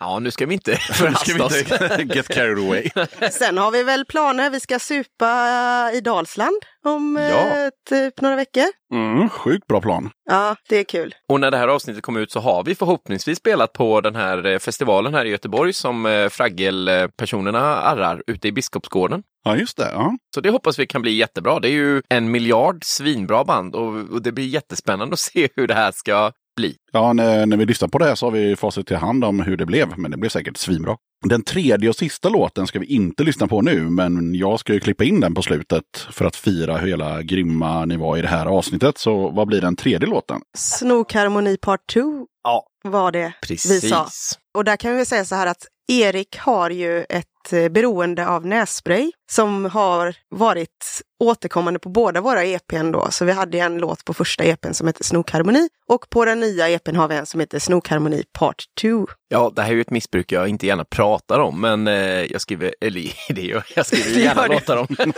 Ja, 0.00 0.18
nu 0.18 0.30
ska 0.30 0.46
vi 0.46 0.54
inte 0.54 0.76
förhasta 0.92 1.44
oss. 1.44 1.54
get 2.14 2.28
carried 2.28 2.58
away. 2.58 2.90
Sen 3.30 3.58
har 3.58 3.70
vi 3.70 3.82
väl 3.82 4.04
planer, 4.04 4.50
vi 4.50 4.60
ska 4.60 4.78
supa 4.78 5.90
i 5.94 6.00
Dalsland 6.00 6.56
om 6.86 7.16
Ja. 7.16 7.64
eh, 7.64 7.70
typ 7.88 8.20
några 8.20 8.36
veckor. 8.36 8.64
Mm, 8.94 9.28
sjukt 9.28 9.66
bra 9.66 9.80
plan. 9.80 10.10
Ja, 10.30 10.56
det 10.68 10.76
är 10.76 10.84
kul. 10.84 11.14
Och 11.28 11.40
när 11.40 11.50
det 11.50 11.56
här 11.56 11.68
avsnittet 11.68 12.02
kommer 12.02 12.20
ut 12.20 12.32
så 12.32 12.40
har 12.40 12.64
vi 12.64 12.74
förhoppningsvis 12.74 13.38
spelat 13.38 13.72
på 13.72 14.00
den 14.00 14.16
här 14.16 14.46
eh, 14.46 14.58
festivalen 14.58 15.14
här 15.14 15.24
i 15.24 15.28
Göteborg 15.28 15.72
som 15.72 16.06
eh, 16.06 16.28
Fraggel-personerna 16.28 17.60
arrar 17.76 18.22
ute 18.26 18.48
i 18.48 18.52
Biskopsgården. 18.52 19.22
Ja, 19.44 19.56
just 19.56 19.76
det. 19.76 19.90
Ja. 19.92 20.16
Så 20.34 20.40
det 20.40 20.50
hoppas 20.50 20.78
vi 20.78 20.86
kan 20.86 21.02
bli 21.02 21.12
jättebra. 21.12 21.60
Det 21.60 21.68
är 21.68 21.72
ju 21.72 22.02
en 22.08 22.30
miljard 22.30 22.84
svinbra 22.84 23.44
band 23.44 23.74
och, 23.74 23.94
och 24.10 24.22
det 24.22 24.32
blir 24.32 24.46
jättespännande 24.46 25.12
att 25.12 25.18
se 25.18 25.48
hur 25.56 25.66
det 25.66 25.74
här 25.74 25.92
ska 25.92 26.32
bli. 26.56 26.76
Ja, 26.92 27.12
när, 27.12 27.46
när 27.46 27.56
vi 27.56 27.66
lyssnar 27.66 27.88
på 27.88 27.98
det 27.98 28.04
här 28.04 28.14
så 28.14 28.26
har 28.26 28.30
vi 28.30 28.56
facit 28.56 28.86
till 28.86 28.96
hand 28.96 29.24
om 29.24 29.40
hur 29.40 29.56
det 29.56 29.66
blev, 29.66 29.98
men 29.98 30.10
det 30.10 30.16
blev 30.16 30.30
säkert 30.30 30.56
svinbra. 30.56 30.96
Den 31.26 31.42
tredje 31.42 31.88
och 31.88 31.96
sista 31.96 32.28
låten 32.28 32.66
ska 32.66 32.78
vi 32.78 32.86
inte 32.86 33.22
lyssna 33.24 33.46
på 33.46 33.62
nu, 33.62 33.90
men 33.90 34.34
jag 34.34 34.60
ska 34.60 34.72
ju 34.72 34.80
klippa 34.80 35.04
in 35.04 35.20
den 35.20 35.34
på 35.34 35.42
slutet 35.42 35.84
för 36.10 36.24
att 36.24 36.36
fira 36.36 36.76
hur 36.78 36.88
hela 36.88 37.22
grymma 37.22 37.84
ni 37.84 37.96
var 37.96 38.16
i 38.16 38.22
det 38.22 38.28
här 38.28 38.46
avsnittet. 38.46 38.98
Så 38.98 39.30
vad 39.30 39.46
blir 39.46 39.60
den 39.60 39.76
tredje 39.76 40.08
låten? 40.08 40.40
Snokharmoni 40.58 41.56
part 41.56 41.80
2 41.92 42.26
Ja. 42.44 42.66
var 42.84 43.12
det 43.12 43.32
Precis. 43.42 43.84
vi 43.84 43.88
sa. 43.88 44.08
Och 44.54 44.64
där 44.64 44.76
kan 44.76 44.96
vi 44.96 45.04
säga 45.04 45.24
så 45.24 45.34
här 45.34 45.46
att 45.46 45.66
Erik 45.90 46.38
har 46.38 46.70
ju 46.70 47.04
ett 47.08 47.52
eh, 47.52 47.68
beroende 47.68 48.28
av 48.28 48.46
nässpray 48.46 49.12
som 49.30 49.64
har 49.64 50.14
varit 50.28 51.02
återkommande 51.20 51.80
på 51.80 51.88
båda 51.88 52.20
våra 52.20 52.44
EPn 52.44 52.92
då. 52.92 53.06
Så 53.10 53.24
vi 53.24 53.32
hade 53.32 53.58
en 53.58 53.78
låt 53.78 54.04
på 54.04 54.14
första 54.14 54.44
EPn 54.44 54.72
som 54.72 54.86
heter 54.86 55.04
Snokharmoni 55.04 55.68
och 55.88 56.10
på 56.10 56.24
den 56.24 56.40
nya 56.40 56.68
EPn 56.68 56.96
har 56.96 57.08
vi 57.08 57.14
en 57.14 57.26
som 57.26 57.40
heter 57.40 57.58
Snokharmoni 57.58 58.24
Part 58.38 58.64
2. 58.80 59.06
Ja, 59.28 59.52
det 59.56 59.62
här 59.62 59.70
är 59.70 59.74
ju 59.74 59.80
ett 59.80 59.90
missbruk 59.90 60.32
jag 60.32 60.48
inte 60.48 60.66
gärna 60.66 60.84
pratar 60.84 61.38
om, 61.38 61.60
men 61.60 61.88
eh, 61.88 62.32
jag 62.32 62.40
skriver, 62.40 62.74
eller 62.80 63.12
det 63.34 63.42
gör 63.42 63.64
jag, 63.74 63.86
skriver 63.86 64.20
gärna 64.24 64.46
låtar 64.46 64.76
om. 64.76 64.86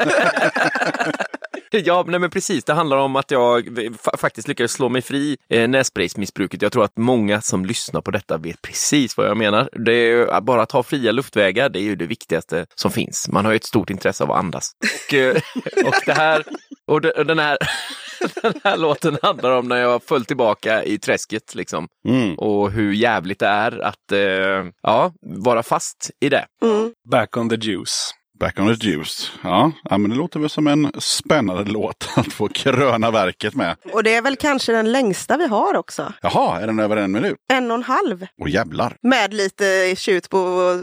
Ja, 1.85 2.05
nej 2.09 2.21
men 2.21 2.31
precis. 2.31 2.65
Det 2.65 2.73
handlar 2.73 2.97
om 2.97 3.17
att 3.17 3.31
jag 3.31 3.69
fa- 3.69 4.17
faktiskt 4.17 4.49
lyckades 4.49 4.73
slå 4.73 4.89
mig 4.89 5.03
fri 5.03 5.37
eh, 5.51 5.69
nässpraysmissbruket. 5.69 6.63
Jag 6.63 6.73
tror 6.73 6.85
att 6.85 6.97
många 6.99 7.41
som 7.41 7.65
lyssnar 7.67 8.01
på 8.01 8.11
detta 8.11 8.37
vet 8.39 8.63
precis 8.63 9.17
vad 9.17 9.27
jag 9.27 9.37
menar. 9.37 9.69
Det 9.87 9.93
är 9.93 10.07
ju 10.17 10.31
att 10.31 10.45
bara 10.45 10.67
ta 10.67 10.83
fria 10.83 11.13
luftvägar, 11.13 11.69
det 11.69 11.79
är 11.79 11.83
ju 11.83 11.97
det 11.97 12.07
viktigaste 12.07 12.67
som 12.75 12.91
finns. 12.91 13.29
Man 13.29 13.45
har 13.45 13.53
ju 13.53 13.57
ett 13.57 13.65
stort 13.65 13.91
intresse 13.91 14.25
av 14.25 14.31
att 14.33 14.39
andas. 14.39 14.71
Och, 15.09 15.15
eh, 15.15 15.37
och 15.87 15.95
det 16.07 16.13
här, 16.13 16.45
och 16.87 17.01
de- 17.01 17.11
och 17.17 17.27
den 17.27 17.39
här, 17.39 17.59
den 18.43 18.55
här 18.65 18.77
låten 18.77 19.19
handlar 19.23 19.51
om 19.51 19.69
när 19.69 19.77
jag 19.77 20.03
föll 20.03 20.25
tillbaka 20.25 20.85
i 20.85 20.99
träsket 20.99 21.55
liksom. 21.55 21.89
Mm. 22.09 22.35
Och 22.35 22.71
hur 22.73 22.93
jävligt 22.93 23.39
det 23.39 23.47
är 23.47 23.79
att 23.85 24.13
eh, 24.13 24.71
ja, 24.83 25.13
vara 25.45 25.63
fast 25.63 26.11
i 26.21 26.29
det. 26.29 26.47
Mm. 26.65 26.93
Back 27.11 27.37
on 27.37 27.49
the 27.49 27.57
juice. 27.57 28.11
Back 28.43 28.59
on 28.59 28.77
the 28.77 28.87
juice. 28.87 29.33
Ja, 29.43 29.73
ja, 29.91 29.99
men 29.99 30.11
det 30.11 30.17
låter 30.17 30.41
väl 30.41 30.51
som 30.51 30.67
en 30.67 30.93
spännande 30.99 31.65
låt 31.65 32.09
att 32.17 32.33
få 32.33 32.49
kröna 32.49 33.11
verket 33.11 33.55
med. 33.55 33.77
Och 33.93 34.03
det 34.05 34.15
är 34.15 34.23
väl 34.23 34.37
kanske 34.37 34.73
den 34.73 34.93
längsta 34.93 35.37
vi 35.37 35.47
har 35.47 35.77
också. 35.77 36.13
Jaha, 36.23 36.61
är 36.61 36.67
den 36.67 36.79
över 36.79 36.97
en 36.97 37.13
minut? 37.13 37.37
En 37.53 37.71
och 37.71 37.77
en 37.77 37.83
halv. 37.83 38.27
Åh 38.43 38.51
jävlar. 38.51 38.97
Med 39.03 39.35
lite 39.35 39.95
tjut 39.97 40.31
på 40.31 40.39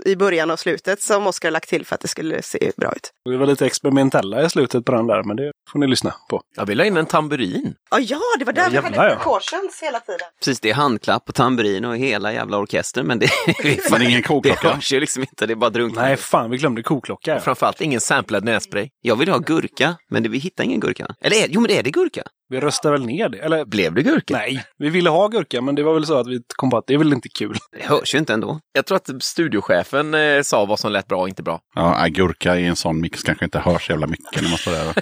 i 0.06 0.15
början 0.15 0.52
och 0.52 0.60
slutet 0.60 1.02
som 1.02 1.27
Oskar 1.27 1.52
lagt 1.52 1.69
till 1.69 1.86
för 1.86 1.95
att 1.95 2.02
det 2.02 2.07
skulle 2.07 2.41
se 2.41 2.72
bra 2.77 2.91
ut. 2.91 3.11
Vi 3.30 3.38
var 3.38 3.45
lite 3.48 3.65
experimentella 3.65 4.45
i 4.45 4.49
slutet 4.49 4.86
på 4.86 4.91
den 4.91 5.07
där, 5.07 5.23
men 5.23 5.36
det 5.36 5.52
får 5.72 5.80
ni 5.80 5.88
lyssna 5.88 6.14
på. 6.30 6.41
Jag 6.56 6.65
vill 6.65 6.80
ha 6.80 6.86
in 6.86 6.98
en 6.98 7.06
tamburin. 7.06 7.73
Ja, 7.91 7.99
ja 7.99 8.19
det 8.40 8.45
var 8.45 8.53
där 8.53 8.61
Ja, 8.61 8.69
vi 8.69 8.76
jävlar, 8.76 8.91
hade 8.91 9.10
ja. 9.10 9.15
precautions 9.15 9.84
hela 9.84 9.99
tiden. 9.99 10.27
Precis, 10.40 10.60
det 10.60 10.69
är 10.69 10.73
handklapp 10.73 11.30
och 11.30 11.36
tamburin 11.36 11.86
och 11.86 11.98
hela 11.98 12.34
jävla 12.34 12.57
orkestern, 12.57 13.07
men 13.07 13.19
det, 13.19 13.30
Men 13.91 14.02
ingen 14.02 14.22
det 14.22 14.27
koklocka. 14.27 14.69
hörs 14.73 14.94
ju 14.94 14.99
liksom 14.99 15.23
inte, 15.23 15.45
det 15.45 15.53
är 15.53 15.56
bara 15.56 15.69
drunknar. 15.69 16.03
Nej, 16.03 16.18
fan, 16.18 16.49
vi 16.49 16.57
glömde 16.57 16.84
koklocka. 16.84 17.40
Framförallt 17.49 17.81
ingen 17.81 18.01
samplad 18.01 18.43
nässpray. 18.43 18.89
Jag 19.01 19.15
vill 19.15 19.30
ha 19.30 19.38
gurka, 19.38 19.95
men 20.09 20.23
det, 20.23 20.30
vi 20.30 20.38
hittar 20.38 20.63
ingen 20.63 20.80
gurka. 20.80 21.07
Eller 21.21 21.35
är- 21.38 21.47
jo, 21.49 21.61
men 21.61 21.67
det 21.67 21.77
är 21.77 21.84
det 21.84 21.91
gurka. 21.91 22.23
Vi 22.49 22.59
röstar 22.59 22.91
väl 22.91 23.05
ner 23.05 23.30
det? 23.30 23.38
Eller 23.38 23.65
Blev 23.65 23.93
det 23.93 24.03
gurka? 24.03 24.34
nej, 24.38 24.63
vi 24.77 24.89
ville 24.89 25.09
ha 25.09 25.27
gurka, 25.27 25.61
men 25.61 25.76
det 25.76 25.84
var 25.84 25.93
väl 25.93 26.05
så 26.05 26.17
att 26.17 26.27
vi 26.27 26.39
kom 26.55 26.69
på 26.69 26.77
att 26.77 26.88
det 26.88 26.93
är 26.93 26.97
väl 26.97 27.13
inte 27.13 27.30
kul. 27.30 27.57
Det 27.71 27.84
hörs 27.84 28.13
ju 28.15 28.17
inte 28.19 28.34
ändå. 28.34 28.59
Jag 28.73 28.85
tror 28.85 28.95
att 28.95 29.09
studiochefen 29.23 30.13
eh, 30.13 30.41
sa 30.41 30.65
vad 30.65 30.80
som 30.80 30.91
lät 30.91 31.07
bra 31.07 31.21
och 31.21 31.30
inte 31.30 31.43
bra. 31.43 31.59
Ja, 31.76 31.95
agurka 31.95 32.57
i 32.57 32.65
en 32.65 32.76
sån 32.76 33.01
mix 33.01 33.23
kanske 33.23 33.45
inte 33.45 33.59
hörs 33.59 33.89
jävla 33.89 34.07
mycket 34.07 34.41
när 34.41 34.49
man 34.49 34.57
står 34.57 34.71
där. 34.71 34.89
och-. 34.89 34.95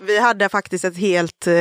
Vi 0.02 0.18
hade 0.20 0.48
faktiskt 0.48 0.84
ett 0.84 0.96
helt, 0.96 1.46
eh, 1.46 1.54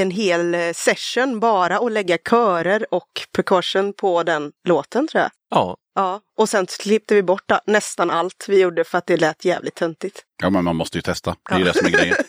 en 0.00 0.10
hel 0.10 0.54
eh, 0.54 0.60
session 0.74 1.40
bara 1.40 1.78
att 1.78 1.92
lägga 1.92 2.18
körer 2.30 2.86
och 2.94 3.10
percussion 3.36 3.92
på 3.92 4.22
den 4.22 4.52
låten 4.68 5.08
tror 5.08 5.20
jag. 5.22 5.30
Ja, 5.50 5.76
Ja, 5.94 6.20
och 6.38 6.48
sen 6.48 6.66
klippte 6.82 7.14
vi 7.14 7.22
bort 7.22 7.42
nästan 7.66 8.10
allt 8.10 8.44
vi 8.48 8.60
gjorde 8.60 8.84
för 8.84 8.98
att 8.98 9.06
det 9.06 9.16
lät 9.16 9.44
jävligt 9.44 9.74
töntigt. 9.74 10.22
Ja, 10.42 10.50
men 10.50 10.64
man 10.64 10.76
måste 10.76 10.98
ju 10.98 11.02
testa. 11.02 11.36
Det 11.48 11.54
är 11.54 11.58
ju 11.58 11.64
Ja. 11.66 11.72
det 11.72 11.78
som 11.78 11.86
är 11.86 11.90
grejen. 11.90 12.16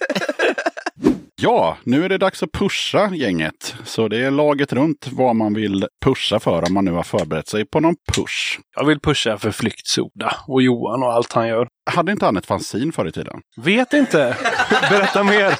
Ja, 1.35 1.77
nu 1.83 2.05
är 2.05 2.09
det 2.09 2.17
dags 2.17 2.43
att 2.43 2.51
pusha 2.51 3.09
gänget. 3.13 3.75
Så 3.85 4.07
det 4.07 4.17
är 4.25 4.31
laget 4.31 4.73
runt 4.73 5.07
vad 5.11 5.35
man 5.35 5.53
vill 5.53 5.87
pusha 6.05 6.39
för 6.39 6.63
om 6.67 6.73
man 6.73 6.85
nu 6.85 6.91
har 6.91 7.03
förberett 7.03 7.47
sig 7.47 7.65
på 7.65 7.79
någon 7.79 7.95
push. 8.15 8.59
Jag 8.75 8.85
vill 8.85 8.99
pusha 8.99 9.37
för 9.37 9.51
Flyktsoda 9.51 10.35
och 10.47 10.61
Johan 10.61 11.03
och 11.03 11.13
allt 11.13 11.33
han 11.33 11.47
gör. 11.47 11.67
Hade 11.91 12.11
inte 12.11 12.25
han 12.25 12.37
ett 12.37 12.45
fanzine 12.45 12.91
förr 12.91 13.07
i 13.07 13.11
tiden? 13.11 13.41
Vet 13.57 13.93
inte. 13.93 14.37
Berätta 14.89 15.23
mer. 15.23 15.55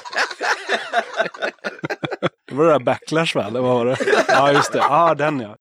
Det 2.48 2.54
var 2.54 2.64
det 2.64 2.72
där 2.72 2.78
Backlash 2.80 3.34
va? 3.36 3.44
Eller 3.46 3.60
vad 3.60 3.74
var 3.74 3.86
det? 3.86 3.96
Ja, 4.28 4.52
just 4.52 4.72
det. 4.72 4.78
Ja, 4.78 5.14
den 5.14 5.40
ja. 5.40 5.56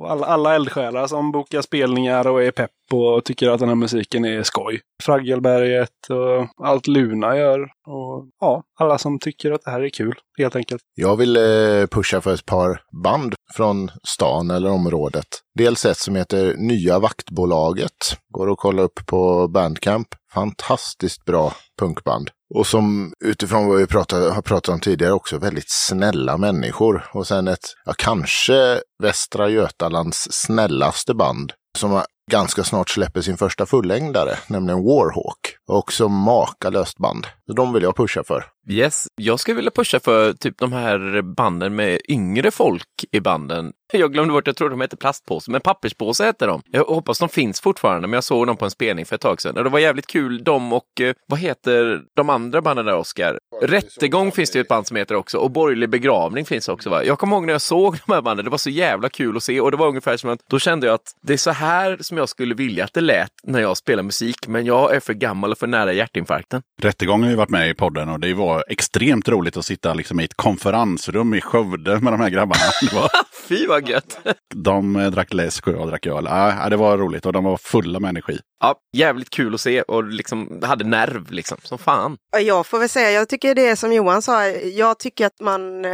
Och 0.00 0.10
alla, 0.10 0.26
alla 0.26 0.54
eldsjälar 0.54 1.06
som 1.06 1.32
bokar 1.32 1.62
spelningar 1.62 2.28
och 2.28 2.42
är 2.42 2.50
pepp 2.50 2.70
och 2.92 3.24
tycker 3.24 3.50
att 3.50 3.60
den 3.60 3.68
här 3.68 3.76
musiken 3.76 4.24
är 4.24 4.42
skoj. 4.42 4.80
Fraggelberget 5.02 6.10
och 6.10 6.66
allt 6.66 6.86
Luna 6.86 7.36
gör. 7.36 7.70
Och 7.90 8.28
ja, 8.40 8.62
alla 8.80 8.98
som 8.98 9.18
tycker 9.18 9.50
att 9.50 9.62
det 9.64 9.70
här 9.70 9.80
är 9.80 9.88
kul, 9.88 10.14
helt 10.38 10.56
enkelt. 10.56 10.82
Jag 10.94 11.16
vill 11.16 11.36
eh, 11.36 11.86
pusha 11.90 12.20
för 12.20 12.34
ett 12.34 12.46
par 12.46 12.80
band 13.04 13.34
från 13.56 13.90
stan 14.08 14.50
eller 14.50 14.70
området. 14.70 15.26
Dels 15.54 15.84
ett 15.84 15.98
som 15.98 16.16
heter 16.16 16.54
Nya 16.56 16.98
Vaktbolaget. 16.98 18.16
Går 18.28 18.52
att 18.52 18.58
kolla 18.58 18.82
upp 18.82 19.06
på 19.06 19.48
Bandcamp. 19.48 20.08
Fantastiskt 20.34 21.24
bra 21.24 21.52
punkband. 21.80 22.30
Och 22.54 22.66
som 22.66 23.12
utifrån 23.24 23.68
vad 23.68 23.78
vi 23.78 23.86
pratat, 23.86 24.34
har 24.34 24.42
pratat 24.42 24.74
om 24.74 24.80
tidigare 24.80 25.12
också 25.12 25.38
väldigt 25.38 25.70
snälla 25.70 26.36
människor. 26.36 27.04
Och 27.12 27.26
sen 27.26 27.48
ett, 27.48 27.74
ja 27.84 27.92
kanske 27.98 28.80
Västra 29.02 29.48
Götalands 29.48 30.28
snällaste 30.30 31.14
band. 31.14 31.52
Som 31.78 32.02
ganska 32.30 32.64
snart 32.64 32.90
släpper 32.90 33.20
sin 33.20 33.36
första 33.36 33.66
fullängdare, 33.66 34.38
nämligen 34.46 34.84
Warhawk. 34.84 35.56
Också 35.70 36.08
makalöst 36.08 36.98
band. 36.98 37.26
Så 37.46 37.52
de 37.52 37.72
vill 37.72 37.82
jag 37.82 37.96
pusha 37.96 38.24
för. 38.24 38.44
yes. 38.68 39.06
Jag 39.16 39.40
skulle 39.40 39.56
vilja 39.56 39.70
pusha 39.70 40.00
för 40.00 40.32
typ 40.32 40.58
de 40.58 40.72
här 40.72 41.22
banden 41.22 41.76
med 41.76 42.00
yngre 42.08 42.50
folk 42.50 42.86
i 43.12 43.20
banden. 43.20 43.72
Jag 43.92 44.12
glömde 44.12 44.32
bort, 44.32 44.46
jag 44.46 44.56
tror 44.56 44.70
de 44.70 44.80
heter 44.80 44.96
plastpåse, 44.96 45.50
men 45.50 45.60
papperspåse 45.60 46.24
heter 46.24 46.46
de. 46.46 46.62
Jag 46.66 46.84
hoppas 46.84 47.18
de 47.18 47.28
finns 47.28 47.60
fortfarande, 47.60 48.08
men 48.08 48.14
jag 48.14 48.24
såg 48.24 48.46
dem 48.46 48.56
på 48.56 48.64
en 48.64 48.70
spelning 48.70 49.06
för 49.06 49.14
ett 49.14 49.20
tag 49.20 49.40
sedan. 49.40 49.56
Och 49.56 49.64
det 49.64 49.70
var 49.70 49.78
jävligt 49.78 50.06
kul, 50.06 50.44
de 50.44 50.72
och, 50.72 51.00
eh, 51.00 51.14
vad 51.26 51.38
heter 51.38 52.02
de 52.16 52.30
andra 52.30 52.62
banden 52.62 52.86
där, 52.86 52.96
Oskar? 52.96 53.38
Rättegång 53.62 54.32
finns 54.32 54.50
det 54.50 54.58
ju 54.58 54.60
ett 54.60 54.68
band 54.68 54.86
som 54.86 54.96
heter 54.96 55.14
också, 55.14 55.38
och 55.38 55.50
Borgerlig 55.50 55.90
begravning 55.90 56.44
finns 56.44 56.68
också 56.68 56.90
va? 56.90 57.04
Jag 57.04 57.18
kommer 57.18 57.36
ihåg 57.36 57.46
när 57.46 57.52
jag 57.52 57.62
såg 57.62 57.98
de 58.06 58.12
här 58.12 58.22
banden, 58.22 58.44
det 58.44 58.50
var 58.50 58.58
så 58.58 58.70
jävla 58.70 59.08
kul 59.08 59.36
att 59.36 59.42
se 59.42 59.60
och 59.60 59.70
det 59.70 59.76
var 59.76 59.88
ungefär 59.88 60.16
som 60.16 60.30
att, 60.30 60.40
då 60.50 60.58
kände 60.58 60.86
jag 60.86 60.94
att 60.94 61.12
det 61.22 61.32
är 61.32 61.36
så 61.36 61.50
här 61.50 61.96
som 62.00 62.16
jag 62.16 62.28
skulle 62.28 62.54
vilja 62.54 62.84
att 62.84 62.94
det 62.94 63.00
lät 63.00 63.32
när 63.42 63.60
jag 63.60 63.76
spelar 63.76 64.02
musik, 64.02 64.48
men 64.48 64.66
jag 64.66 64.94
är 64.94 65.00
för 65.00 65.14
gammal 65.14 65.52
och 65.52 65.58
för 65.60 65.66
nära 65.66 65.92
hjärtinfarkten. 65.92 66.62
Rättegången 66.82 67.22
har 67.22 67.30
ju 67.30 67.36
varit 67.36 67.50
med 67.50 67.70
i 67.70 67.74
podden 67.74 68.08
och 68.08 68.20
det 68.20 68.34
var 68.34 68.64
extremt 68.68 69.28
roligt 69.28 69.56
att 69.56 69.64
sitta 69.64 69.94
liksom 69.94 70.20
i 70.20 70.24
ett 70.24 70.36
konferensrum 70.36 71.34
i 71.34 71.40
Skövde 71.40 72.00
med 72.00 72.12
de 72.12 72.20
här 72.20 72.30
grabbarna. 72.30 72.62
Det 72.80 72.94
var, 72.94 73.10
Fy 73.50 73.66
vad 73.66 73.88
gött! 73.88 74.18
de 74.54 74.96
eh, 74.96 75.10
drack 75.10 75.32
läsk 75.34 75.66
och 75.66 75.72
jag 75.72 75.88
drack 75.88 76.06
öl. 76.06 76.24
Ja, 76.28 76.68
det 76.68 76.76
var 76.76 76.98
roligt 76.98 77.26
och 77.26 77.32
de 77.32 77.44
var 77.44 77.56
fulla 77.56 78.00
med 78.00 78.08
energi. 78.08 78.38
Ja, 78.60 78.74
jävligt 78.96 79.30
kul 79.30 79.54
att 79.54 79.60
se 79.60 79.82
och 79.82 80.04
liksom 80.04 80.60
hade 80.62 80.84
nerv 80.84 81.30
liksom, 81.30 81.58
som 81.62 81.78
fan. 81.78 82.16
Ja, 82.32 82.40
Jag 82.40 82.66
får 82.66 82.78
väl 82.78 82.88
säga, 82.88 83.10
jag 83.10 83.28
tycker 83.28 83.54
det 83.54 83.68
är 83.68 83.76
som 83.76 83.92
Johan 83.92 84.22
sa, 84.22 84.46
jag 84.48 84.98
tycker 84.98 85.26
att 85.26 85.40
man 85.40 85.84
eh, 85.84 85.90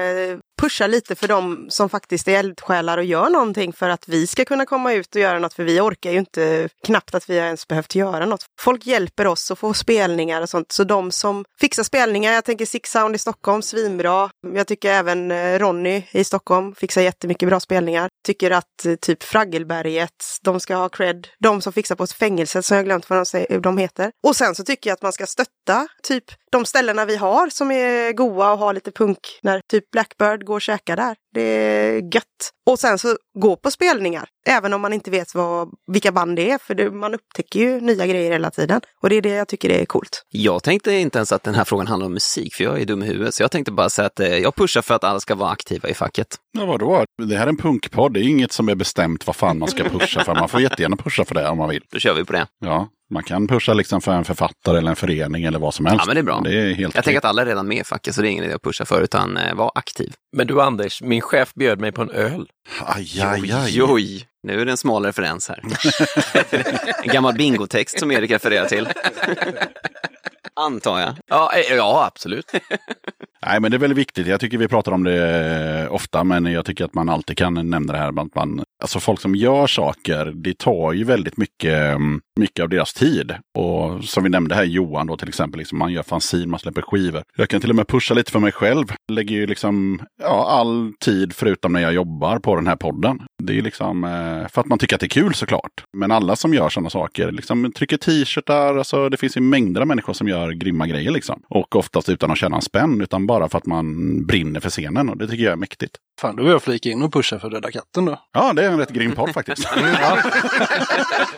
pushar 0.61 0.89
lite 0.89 1.15
för 1.15 1.29
dem 1.29 1.67
som 1.69 1.89
faktiskt 1.89 2.29
är 2.29 2.39
eldsjälar 2.39 2.99
och 2.99 3.05
gör 3.05 3.31
någonting 3.31 3.73
för 3.73 3.89
att 3.89 4.09
vi 4.09 4.27
ska 4.27 4.45
kunna 4.45 4.67
komma 4.67 4.93
ut 4.93 5.15
och 5.15 5.21
göra 5.21 5.39
något, 5.39 5.55
för 5.55 5.65
vi 5.65 5.81
orkar 5.81 6.11
ju 6.11 6.19
inte 6.19 6.69
knappt 6.87 7.15
att 7.15 7.31
vi 7.31 7.39
har 7.39 7.47
ens 7.47 7.69
behövt 7.69 7.95
göra 7.95 8.27
något. 8.27 8.45
Folk 8.61 8.87
hjälper 8.87 9.27
oss 9.27 9.51
att 9.51 9.59
få 9.59 9.75
spelningar 9.75 10.43
och 10.43 10.49
sånt, 10.49 10.73
så 10.73 10.85
de 10.85 11.11
som 11.11 11.45
fixar 11.61 11.83
spelningar, 11.83 12.33
jag 12.33 12.45
tänker 12.45 12.67
Six 12.67 12.91
Sound 12.91 13.15
i 13.15 13.19
Stockholm, 13.19 13.63
svinbra. 13.63 14.31
Jag 14.55 14.67
tycker 14.67 14.91
även 14.91 15.31
eh, 15.31 15.59
Ronny 15.59 16.03
i 16.11 16.25
Stockholm 16.25 16.75
fixar 16.75 17.03
jättemycket 17.03 17.46
bra 17.47 17.61
spelningar. 17.61 18.09
Tycker 18.27 18.51
att 18.51 18.87
eh, 18.87 18.95
typ 18.95 19.23
Fraggelberget, 19.23 20.25
de 20.43 20.61
ska 20.61 20.77
ha 20.77 20.89
cred. 20.89 21.29
De 21.39 21.63
som 21.63 21.73
fixar 21.73 21.95
på 21.95 22.05
ett 22.05 22.13
fängelse 22.13 22.63
som 22.63 22.77
jag 22.77 22.87
glömt 22.87 23.11
vad 23.11 23.27
de, 23.33 23.59
de 23.59 23.79
heter. 23.79 24.11
Och 24.27 24.37
sen 24.37 24.55
så 24.55 24.65
tycker 24.65 24.91
jag 24.91 24.95
att 24.95 25.03
man 25.03 25.13
ska 25.13 25.27
stötta 25.27 25.89
typ 26.03 26.25
de 26.53 26.65
ställena 26.65 27.05
vi 27.05 27.17
har 27.17 27.49
som 27.49 27.71
är 27.71 28.13
goa 28.13 28.53
och 28.53 28.59
har 28.59 28.75
lite 28.75 28.91
punk 28.91 29.19
när 29.43 29.61
typ 29.71 29.91
Blackbird 29.91 30.45
går 30.45 30.55
och 30.55 30.63
käkar 30.63 30.97
där. 30.97 31.17
Det 31.37 31.43
är 31.43 32.15
gött. 32.15 32.51
Och 32.67 32.79
sen 32.79 32.99
så 32.99 33.17
gå 33.39 33.57
på 33.57 33.71
spelningar, 33.71 34.29
även 34.49 34.73
om 34.73 34.81
man 34.81 34.93
inte 34.93 35.11
vet 35.11 35.35
vad, 35.35 35.69
vilka 35.93 36.13
band 36.13 36.37
det 36.37 36.51
är, 36.51 36.59
för 36.59 36.75
det, 36.75 36.91
man 36.91 37.15
upptäcker 37.15 37.61
ju 37.61 37.81
nya 37.81 38.07
grejer 38.07 38.33
hela 38.33 38.51
tiden. 38.51 38.81
Och 39.03 39.11
det 39.11 39.17
är 39.17 39.23
det 39.23 39.29
jag 39.29 39.49
tycker 39.49 39.71
är 39.71 39.85
coolt. 39.85 40.23
Jag 40.29 40.63
tänkte 40.63 40.93
inte 40.93 41.19
ens 41.19 41.33
att 41.33 41.43
den 41.43 41.55
här 41.55 41.65
frågan 41.65 41.87
handlar 41.87 42.07
om 42.07 42.13
musik, 42.13 42.55
för 42.55 42.65
jag 42.65 42.81
är 42.81 42.85
dum 42.85 43.03
i 43.03 43.07
huvudet. 43.07 43.35
Så 43.35 43.43
jag 43.43 43.51
tänkte 43.51 43.73
bara 43.73 43.89
säga 43.89 44.07
att 44.07 44.21
eh, 44.21 44.39
jag 44.39 44.55
pushar 44.55 44.83
för 44.83 44.95
att 44.95 45.05
alla 45.05 45.21
ska 45.21 45.35
vara 45.35 45.51
aktiva 45.51 45.89
i 45.89 45.95
facket. 45.95 46.37
Ja, 46.53 46.67
vadå? 46.67 47.05
Det 47.23 47.37
här 47.37 47.45
är 47.45 47.51
en 47.51 47.57
punkpodd. 47.57 48.15
Det 48.15 48.21
är 48.21 48.29
inget 48.29 48.53
som 48.53 48.69
är 48.69 48.75
bestämt 48.75 49.27
vad 49.27 49.37
fan 49.37 49.59
man 49.59 49.69
ska 49.69 49.85
pusha 49.85 50.25
för. 50.25 50.35
Man 50.35 50.49
får 50.49 50.61
jättegärna 50.61 50.97
pusha 50.97 51.25
för 51.25 51.35
det 51.35 51.49
om 51.49 51.59
man 51.59 51.69
vill. 51.69 51.83
Då 51.93 51.99
kör 51.99 52.15
vi 52.15 52.25
på 52.25 52.33
det. 52.33 52.47
Ja, 52.61 52.89
man 53.11 53.23
kan 53.23 53.49
pusha 53.49 53.75
liksom 53.75 54.01
för 54.01 54.13
en 54.13 54.25
författare 54.25 54.79
eller 54.79 54.91
en 54.91 54.97
förening 54.97 55.45
eller 55.45 55.59
vad 55.59 55.75
som 55.75 55.87
helst. 55.87 56.03
Ja, 56.03 56.07
men 56.07 56.15
det 56.15 56.21
är 56.21 56.23
bra. 56.23 56.41
Det 56.45 56.55
är 56.55 56.75
helt 56.75 56.95
Jag 56.95 57.05
tänker 57.05 57.19
att 57.19 57.25
alla 57.25 57.43
är 57.43 57.47
redan 57.47 57.69
med 57.69 57.79
i 57.79 57.85
facket, 57.85 58.15
så 58.15 58.23
det 58.23 58.29
är 58.29 58.31
ingen 58.31 58.45
idé 58.45 58.55
att 58.55 58.63
pusha 58.63 58.85
för, 58.85 59.03
utan 59.03 59.37
eh, 59.37 59.55
var 59.55 59.73
aktiv. 59.75 60.13
Men 60.37 60.47
du 60.47 60.63
Anders, 60.63 61.03
min 61.03 61.21
chef 61.21 61.55
bjöd 61.55 61.81
mig 61.81 61.93
på 61.93 62.03
en 62.03 62.11
öl. 62.11 62.49
Aj, 62.81 63.21
aj, 63.21 63.53
aj. 63.53 63.83
Oj, 63.83 63.93
oj, 63.93 64.27
nu 64.43 64.61
är 64.61 64.65
det 64.65 64.71
en 64.71 64.77
smal 64.77 65.05
referens 65.05 65.49
här. 65.49 65.63
en 67.05 67.13
gammal 67.13 67.35
bingotext 67.35 67.99
som 67.99 68.11
Erik 68.11 68.31
refererar 68.31 68.67
till. 68.67 68.89
Antar 70.61 71.01
jag. 71.01 71.15
Ja, 71.27 71.53
eh, 71.55 71.77
ja 71.77 72.07
absolut. 72.07 72.53
Nej, 73.47 73.61
men 73.61 73.71
det 73.71 73.77
är 73.77 73.79
väldigt 73.79 73.99
viktigt. 73.99 74.27
Jag 74.27 74.41
tycker 74.41 74.59
vi 74.59 74.69
pratar 74.69 74.93
om 74.93 75.05
det 75.05 75.85
eh, 75.85 75.95
ofta, 75.95 76.25
men 76.25 76.47
jag 76.47 76.65
tycker 76.65 76.85
att 76.85 76.95
man 76.95 77.09
alltid 77.09 77.39
kan 77.39 77.71
nämna 77.71 77.93
det 77.93 77.99
här 77.99 78.21
att 78.21 78.35
man 78.35 78.65
Alltså 78.83 79.01
folk 79.01 79.21
som 79.21 79.35
gör 79.35 79.67
saker, 79.67 80.33
det 80.35 80.59
tar 80.59 80.93
ju 80.93 81.05
väldigt 81.05 81.37
mycket, 81.37 81.95
mm, 81.95 82.21
mycket 82.41 82.63
av 82.63 82.69
deras 82.69 82.95
tid. 82.95 83.33
Och 83.59 84.05
som 84.05 84.23
vi 84.25 84.31
nämnde 84.31 84.55
här, 84.55 84.65
Johan 84.65 85.07
då 85.07 85.17
till 85.17 85.29
exempel, 85.29 85.59
liksom, 85.59 85.79
man 85.79 85.93
gör 85.93 86.03
fanzine, 86.03 86.47
man 86.47 86.61
släpper 86.61 86.83
skivor. 86.83 87.23
Jag 87.37 87.49
kan 87.49 87.61
till 87.61 87.71
och 87.71 87.77
med 87.77 87.89
pusha 87.89 88.15
lite 88.15 88.33
för 88.33 88.39
mig 88.39 88.53
själv. 88.53 88.85
Lägger 89.13 89.37
ju 89.37 89.47
liksom 89.47 90.01
ja, 90.23 90.47
all 90.51 90.93
tid 91.01 91.33
förutom 91.33 91.73
när 91.73 91.81
jag 91.81 91.93
jobbar 91.95 92.39
på 92.39 92.57
den 92.57 92.67
här 92.67 92.77
podden. 92.77 93.21
Det 93.43 93.59
är 93.59 93.63
liksom 93.63 94.05
eh, 94.05 94.49
för 94.49 94.61
att 94.61 94.67
man 94.67 94.79
tycker 94.79 94.95
att 94.97 95.01
det 95.01 95.07
är 95.07 95.09
kul 95.09 95.35
såklart. 95.35 95.85
Men 95.93 96.11
alla 96.11 96.37
som 96.37 96.55
gör 96.55 96.69
sådana 96.69 96.91
saker, 96.91 97.33
liksom 97.33 97.73
trycker 97.73 97.97
t-shirtar, 97.97 98.77
alltså 98.77 99.09
det 99.09 99.17
finns 99.17 99.37
ju 99.37 99.41
mängder 99.41 99.81
av 99.81 99.87
människor 99.87 100.13
som 100.13 100.29
gör 100.29 100.51
grymma 100.51 100.87
grejer 100.87 101.11
liksom. 101.11 101.43
Och 101.49 101.77
oftast 101.77 102.09
utan 102.09 102.31
att 102.31 102.39
känna 102.39 102.57
en 102.57 102.63
spänn, 102.63 103.01
utan 103.01 103.27
bara 103.27 103.49
för 103.49 103.59
att 103.59 103.67
man 103.67 103.87
brinner 104.27 104.61
för 104.61 104.71
scenen. 104.71 105.09
Och 105.09 105.17
det 105.17 105.29
tycker 105.29 105.45
jag 105.45 105.53
är 105.53 105.57
mäktigt. 105.57 105.97
Fan, 106.21 106.37
då 106.37 106.43
vill 106.43 106.53
jag 106.53 106.63
flika 106.63 106.89
in 106.89 107.03
och 107.03 107.13
pusha 107.13 107.39
för 107.39 107.51
Döda 107.51 107.71
katten 107.71 108.05
då. 108.05 108.21
Ja, 108.33 108.53
det 108.53 108.65
är 108.65 108.71
en 108.71 108.79
rätt 108.79 108.91
grym 108.91 109.13
podd 109.13 109.31
faktiskt. 109.35 109.69
Ja. 110.01 110.19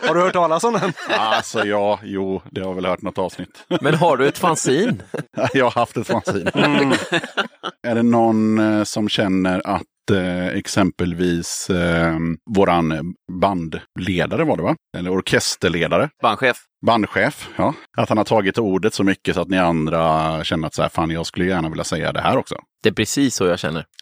Har 0.07 0.15
du 0.15 0.21
hört 0.21 0.33
talas 0.33 0.63
om 0.63 0.73
den? 0.73 0.93
Alltså 1.09 1.65
ja, 1.65 1.99
jo, 2.03 2.41
det 2.51 2.61
har 2.61 2.67
jag 2.67 2.75
väl 2.75 2.85
hört 2.85 3.01
något 3.01 3.17
avsnitt. 3.17 3.65
Men 3.81 3.95
har 3.95 4.17
du 4.17 4.27
ett 4.27 4.37
fanzine? 4.37 4.97
jag 5.53 5.65
har 5.65 5.71
haft 5.71 5.97
ett 5.97 6.07
fanzine. 6.07 6.51
Är 7.87 7.95
det 7.95 8.03
någon 8.03 8.59
eh, 8.59 8.83
som 8.83 9.09
känner 9.09 9.61
att 9.65 9.83
exempelvis 10.53 11.69
eh, 11.69 12.17
våran 12.55 13.13
bandledare 13.41 14.43
var 14.43 14.57
det 14.57 14.63
va? 14.63 14.75
Eller 14.97 15.11
orkesterledare, 15.11 16.09
Bandchef. 16.21 16.57
bandchef, 16.85 17.49
ja. 17.55 17.73
Att 17.97 18.09
han 18.09 18.17
har 18.17 18.25
tagit 18.25 18.57
ordet 18.57 18.93
så 18.93 19.03
mycket 19.03 19.35
så 19.35 19.41
att 19.41 19.47
ni 19.49 19.57
andra 19.57 20.43
känner 20.43 20.67
att 20.67 20.73
så 20.73 20.81
här, 20.81 20.89
fan 20.89 21.09
jag 21.11 21.25
skulle 21.25 21.45
gärna 21.45 21.69
vilja 21.69 21.83
säga 21.83 22.11
det 22.11 22.21
här 22.21 22.37
också. 22.37 22.55
Det 22.83 22.89
är 22.89 22.93
precis 22.93 23.35
så 23.35 23.45
jag 23.45 23.59
känner. 23.59 23.85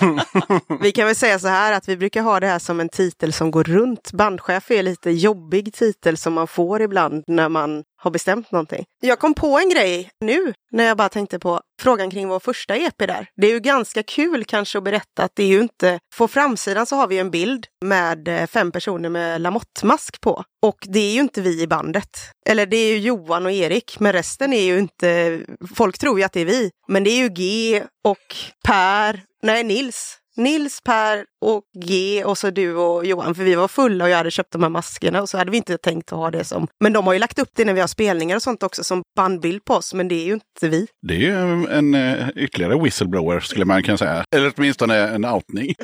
Vi 0.80 0.92
kan 0.92 1.06
väl 1.06 1.16
säga 1.16 1.38
så 1.38 1.48
här 1.48 1.72
att 1.72 1.88
vi 1.88 1.96
brukar 1.96 2.22
ha 2.22 2.40
det 2.40 2.46
här 2.46 2.58
som 2.58 2.80
en 2.80 2.88
titel 2.88 3.32
som 3.32 3.50
går 3.50 3.64
runt. 3.64 4.12
Bandchef 4.12 4.70
är 4.70 4.82
lite 4.82 5.10
jobbig 5.10 5.74
titel 5.74 6.16
som 6.16 6.32
man 6.32 6.46
får 6.46 6.82
ibland 6.82 7.24
när 7.26 7.48
man 7.48 7.84
har 7.98 8.10
bestämt 8.10 8.52
någonting. 8.52 8.84
Jag 9.00 9.18
kom 9.18 9.34
på 9.34 9.58
en 9.58 9.68
grej 9.68 10.10
nu 10.20 10.54
när 10.70 10.84
jag 10.84 10.96
bara 10.96 11.08
tänkte 11.08 11.38
på 11.38 11.60
frågan 11.80 12.10
kring 12.10 12.28
vår 12.28 12.40
första 12.40 12.76
EP 12.76 12.98
där. 12.98 13.28
Det 13.36 13.46
är 13.46 13.50
ju 13.50 13.60
ganska 13.60 14.02
kul 14.02 14.44
kanske 14.44 14.78
att 14.78 14.84
berätta 14.84 15.22
att 15.22 15.32
det 15.34 15.42
är 15.42 15.48
ju 15.48 15.60
inte, 15.60 15.98
på 16.18 16.28
framsidan 16.28 16.86
så 16.86 16.96
har 16.96 17.06
vi 17.06 17.18
en 17.18 17.30
bild 17.30 17.66
med 17.84 18.28
eh, 18.28 18.46
fem 18.46 18.72
personer 18.72 19.08
med 19.08 19.40
Lamotte-mask 19.40 20.20
på. 20.20 20.44
Och 20.62 20.78
det 20.80 20.98
är 20.98 21.12
ju 21.12 21.20
inte 21.20 21.40
vi 21.40 21.62
i 21.62 21.66
bandet. 21.66 22.10
Eller 22.48 22.66
det 22.66 22.76
är 22.76 22.92
ju 22.92 22.98
Johan 22.98 23.46
och 23.46 23.52
Erik, 23.52 24.00
men 24.00 24.12
resten 24.12 24.52
är 24.52 24.62
ju 24.62 24.78
inte, 24.78 25.40
folk 25.74 25.98
tror 25.98 26.18
ju 26.18 26.24
att 26.24 26.32
det 26.32 26.40
är 26.40 26.44
vi. 26.44 26.70
Men 26.88 27.04
det 27.04 27.10
är 27.10 27.18
ju 27.18 27.28
G 27.28 27.82
och 28.04 28.36
Per, 28.64 29.22
nej 29.42 29.64
Nils. 29.64 30.18
Nils, 30.36 30.80
Per 30.84 31.24
och 31.40 31.62
G 31.84 32.24
och 32.24 32.38
så 32.38 32.50
du 32.50 32.76
och 32.76 33.06
Johan, 33.06 33.34
för 33.34 33.44
vi 33.44 33.54
var 33.54 33.68
fulla 33.68 34.04
och 34.04 34.10
jag 34.10 34.16
hade 34.16 34.30
köpt 34.30 34.52
de 34.52 34.62
här 34.62 34.70
maskerna 34.70 35.22
och 35.22 35.28
så 35.28 35.38
hade 35.38 35.50
vi 35.50 35.56
inte 35.56 35.78
tänkt 35.78 36.12
att 36.12 36.18
ha 36.18 36.30
det 36.30 36.44
som... 36.44 36.68
Men 36.80 36.92
de 36.92 37.06
har 37.06 37.12
ju 37.12 37.18
lagt 37.18 37.38
upp 37.38 37.50
det 37.54 37.64
när 37.64 37.74
vi 37.74 37.80
har 37.80 37.88
spelningar 37.88 38.36
och 38.36 38.42
sånt 38.42 38.62
också 38.62 38.84
som 38.84 39.02
bandbild 39.16 39.64
på 39.64 39.74
oss, 39.74 39.94
men 39.94 40.08
det 40.08 40.14
är 40.14 40.24
ju 40.24 40.32
inte 40.32 40.68
vi. 40.68 40.86
Det 41.06 41.14
är 41.14 41.18
ju 41.18 41.66
en 41.70 41.94
eh, 41.94 42.28
ytterligare 42.36 42.82
whistleblower 42.82 43.40
skulle 43.40 43.64
man 43.64 43.82
kunna 43.82 43.98
säga. 43.98 44.24
Eller 44.36 44.52
åtminstone 44.56 45.08
en 45.08 45.24
outning. 45.24 45.74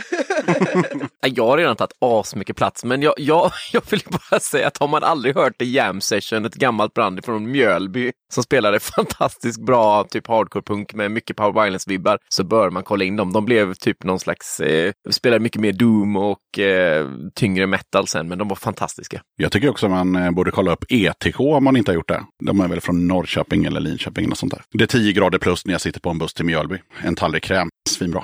Jag 1.26 1.46
har 1.46 1.56
redan 1.56 1.76
tagit 1.76 1.92
asmycket 2.00 2.56
plats, 2.56 2.84
men 2.84 3.02
jag, 3.02 3.14
jag, 3.16 3.52
jag 3.72 3.82
vill 3.90 4.02
bara 4.10 4.40
säga 4.40 4.66
att 4.66 4.78
har 4.78 4.88
man 4.88 5.04
aldrig 5.04 5.36
hört 5.36 5.58
The 5.58 5.64
Jam 5.64 6.00
Session, 6.00 6.44
ett 6.44 6.54
gammalt 6.54 6.94
brand 6.94 7.24
från 7.24 7.50
Mjölby, 7.50 8.12
som 8.32 8.42
spelade 8.42 8.80
fantastiskt 8.80 9.66
bra 9.66 10.04
typ 10.04 10.26
hardcore-punk 10.26 10.94
med 10.94 11.10
mycket 11.10 11.36
power 11.36 11.64
violence-vibbar, 11.64 12.18
så 12.28 12.44
bör 12.44 12.70
man 12.70 12.82
kolla 12.82 13.04
in 13.04 13.16
dem. 13.16 13.32
De 13.32 13.44
blev 13.44 13.74
typ 13.74 14.04
någon 14.04 14.20
slags, 14.20 14.60
eh, 14.60 14.92
spelade 15.10 15.43
mycket 15.44 15.60
mer 15.60 15.72
doom 15.72 16.16
och 16.16 16.58
eh, 16.58 17.08
tyngre 17.34 17.66
metal 17.66 18.06
sen, 18.06 18.28
men 18.28 18.38
de 18.38 18.48
var 18.48 18.56
fantastiska. 18.56 19.22
Jag 19.36 19.52
tycker 19.52 19.68
också 19.68 19.88
man 19.88 20.16
eh, 20.16 20.30
borde 20.30 20.50
kolla 20.50 20.72
upp 20.72 20.84
ETK 20.88 21.40
om 21.40 21.64
man 21.64 21.76
inte 21.76 21.90
har 21.90 21.94
gjort 21.94 22.08
det. 22.08 22.24
De 22.44 22.60
är 22.60 22.68
väl 22.68 22.80
från 22.80 23.06
Norrköping 23.08 23.64
eller 23.64 23.80
Linköping 23.80 24.24
eller 24.24 24.34
sånt 24.34 24.52
där. 24.52 24.62
Det 24.72 24.84
är 24.84 24.86
10 24.86 25.12
grader 25.12 25.38
plus 25.38 25.66
när 25.66 25.74
jag 25.74 25.80
sitter 25.80 26.00
på 26.00 26.10
en 26.10 26.18
buss 26.18 26.34
till 26.34 26.44
Mjölby. 26.44 26.78
En 27.02 27.14
tallrik 27.14 27.42
kräm. 27.42 27.68
Svinbra. 27.88 28.22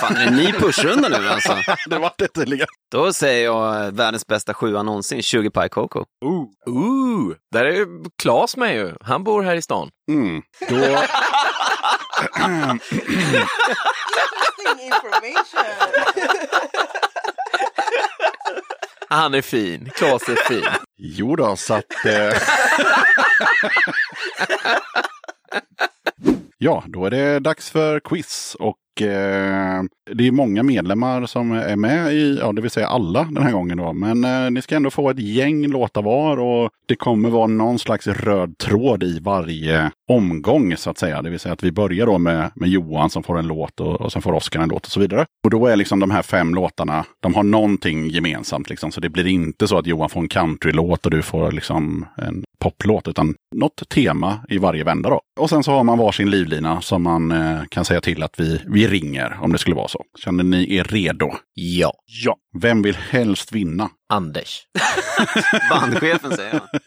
Fan, 0.00 0.16
är 0.16 0.20
det 0.20 0.26
en 0.26 0.36
ny 0.36 0.52
pushrunda 0.52 1.08
nu 1.08 1.28
alltså? 1.28 1.56
det 1.90 1.98
var 1.98 2.12
det 2.18 2.28
tydligen. 2.28 2.66
Då 2.92 3.12
säger 3.12 3.44
jag 3.44 3.86
eh, 3.86 3.92
världens 3.92 4.26
bästa 4.26 4.54
sjua 4.54 4.82
någonsin, 4.82 5.22
20 5.22 5.50
Pie 5.50 5.68
Coco. 5.68 6.04
Ooh, 6.66 7.34
där 7.52 7.64
är 7.64 7.86
Klas 8.22 8.56
med 8.56 8.76
ju. 8.76 8.92
Han 9.00 9.24
bor 9.24 9.42
här 9.42 9.56
i 9.56 9.62
stan. 9.62 9.90
Mm. 10.10 10.42
Då... 10.68 10.76
Han 19.08 19.34
är 19.34 19.42
fin. 19.42 19.90
Klas 19.94 20.28
är 20.28 20.36
fin. 20.36 20.64
Jo 20.96 21.36
då, 21.36 21.56
så 21.56 21.74
att... 21.74 22.04
Eh... 22.06 22.32
ja, 26.58 26.84
då 26.86 27.06
är 27.06 27.10
det 27.10 27.38
dags 27.38 27.70
för 27.70 28.00
quiz. 28.00 28.56
Och 28.58 28.76
eh, 29.02 29.82
det 30.12 30.26
är 30.26 30.32
många 30.32 30.62
medlemmar 30.62 31.26
som 31.26 31.52
är 31.52 31.76
med 31.76 32.12
i, 32.12 32.38
ja 32.40 32.52
det 32.52 32.62
vill 32.62 32.70
säga 32.70 32.88
alla 32.88 33.28
den 33.30 33.42
här 33.42 33.52
gången 33.52 33.78
då. 33.78 33.92
Men 33.92 34.24
eh, 34.24 34.50
ni 34.50 34.62
ska 34.62 34.76
ändå 34.76 34.90
få 34.90 35.10
ett 35.10 35.18
gäng 35.18 35.66
låtar 35.66 36.02
var 36.02 36.36
och 36.36 36.70
det 36.86 36.96
kommer 36.96 37.30
vara 37.30 37.46
någon 37.46 37.78
slags 37.78 38.06
röd 38.06 38.58
tråd 38.58 39.02
i 39.02 39.18
varje 39.18 39.90
omgång 40.08 40.76
så 40.76 40.90
att 40.90 40.98
säga. 40.98 41.22
Det 41.22 41.30
vill 41.30 41.40
säga 41.40 41.52
att 41.52 41.62
vi 41.62 41.72
börjar 41.72 42.06
då 42.06 42.18
med, 42.18 42.50
med 42.54 42.68
Johan 42.68 43.10
som 43.10 43.22
får 43.22 43.38
en 43.38 43.46
låt 43.46 43.80
och, 43.80 44.00
och 44.00 44.12
sen 44.12 44.22
får 44.22 44.32
Oskar 44.32 44.60
en 44.60 44.68
låt 44.68 44.86
och 44.86 44.92
så 44.92 45.00
vidare. 45.00 45.26
Och 45.44 45.50
då 45.50 45.66
är 45.66 45.76
liksom 45.76 46.00
de 46.00 46.10
här 46.10 46.22
fem 46.22 46.54
låtarna, 46.54 47.04
de 47.20 47.34
har 47.34 47.42
någonting 47.42 48.08
gemensamt 48.08 48.70
liksom. 48.70 48.92
Så 48.92 49.00
det 49.00 49.08
blir 49.08 49.26
inte 49.26 49.68
så 49.68 49.78
att 49.78 49.86
Johan 49.86 50.10
får 50.10 50.20
en 50.20 50.28
countrylåt 50.28 51.04
och 51.04 51.10
du 51.10 51.22
får 51.22 51.52
liksom 51.52 52.06
en 52.16 52.44
poplåt, 52.58 53.08
utan 53.08 53.34
något 53.54 53.88
tema 53.88 54.38
i 54.48 54.58
varje 54.58 54.84
vända 54.84 55.10
då. 55.10 55.20
Och 55.40 55.50
sen 55.50 55.62
så 55.64 55.72
har 55.72 55.84
man 55.84 55.98
varsin 55.98 56.30
livlina 56.30 56.80
som 56.80 57.02
man 57.02 57.32
eh, 57.32 57.62
kan 57.68 57.84
säga 57.84 58.00
till 58.00 58.22
att 58.22 58.40
vi, 58.40 58.60
vi 58.66 58.88
ringer 58.88 59.38
om 59.40 59.52
det 59.52 59.58
skulle 59.58 59.76
vara 59.76 59.88
så. 59.88 60.04
Känner 60.24 60.44
ni 60.44 60.74
er 60.76 60.84
redo? 60.84 61.30
Ja. 61.54 61.92
Ja. 62.24 62.36
Vem 62.60 62.82
vill 62.82 62.96
helst 62.96 63.52
vinna? 63.52 63.88
Anders. 64.08 64.62
Bandchefen 65.70 66.30
säger 66.36 66.52
jag. 66.52 66.80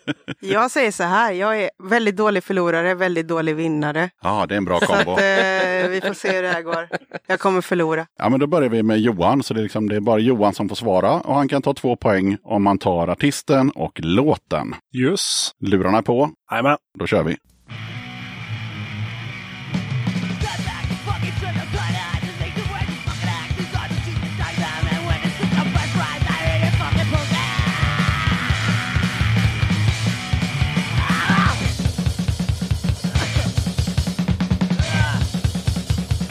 Jag 0.52 0.72
säger 0.72 0.92
så 0.92 1.04
här, 1.04 1.32
jag 1.32 1.62
är 1.64 1.70
väldigt 1.90 2.16
dålig 2.18 2.44
förlorare, 2.44 2.94
väldigt 2.96 3.28
dålig 3.28 3.56
vinnare. 3.56 4.10
Ja, 4.24 4.46
det 4.46 4.56
är 4.56 4.58
en 4.58 4.66
bra 4.66 4.80
Så 4.80 4.86
kombo. 4.86 5.12
att 5.12 5.20
eh, 5.20 5.90
vi 5.90 6.02
får 6.08 6.14
se 6.14 6.36
hur 6.36 6.42
det 6.44 6.50
här 6.50 6.62
går. 6.62 6.90
Jag 7.28 7.40
kommer 7.40 7.62
förlora. 7.62 8.06
Ja, 8.20 8.30
men 8.30 8.40
då 8.40 8.48
börjar 8.48 8.70
vi 8.70 8.84
med 8.84 9.00
Johan. 9.00 9.44
Så 9.44 9.54
det 9.54 9.60
är, 9.60 9.64
liksom, 9.64 9.90
det 9.90 9.96
är 9.96 10.00
bara 10.00 10.20
Johan 10.20 10.54
som 10.54 10.70
får 10.70 10.76
svara. 10.76 11.12
Och 11.14 11.36
han 11.36 11.48
kan 11.48 11.62
ta 11.62 11.74
två 11.74 11.96
poäng 11.96 12.38
om 12.44 12.64
man 12.64 12.78
tar 12.78 13.08
artisten 13.08 13.70
och 13.72 14.00
låten. 14.04 14.76
Just. 14.94 15.52
Lurarna 15.60 15.98
är 15.98 16.02
på. 16.02 16.30
Jajamän. 16.52 16.78
Då 17.00 17.08
kör 17.08 17.24
vi. 17.24 17.38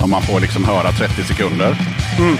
Och 0.06 0.10
man 0.10 0.22
får 0.22 0.40
liksom 0.40 0.64
höra 0.64 0.92
30 0.92 1.24
sekunder. 1.24 1.76
Mm. 2.18 2.36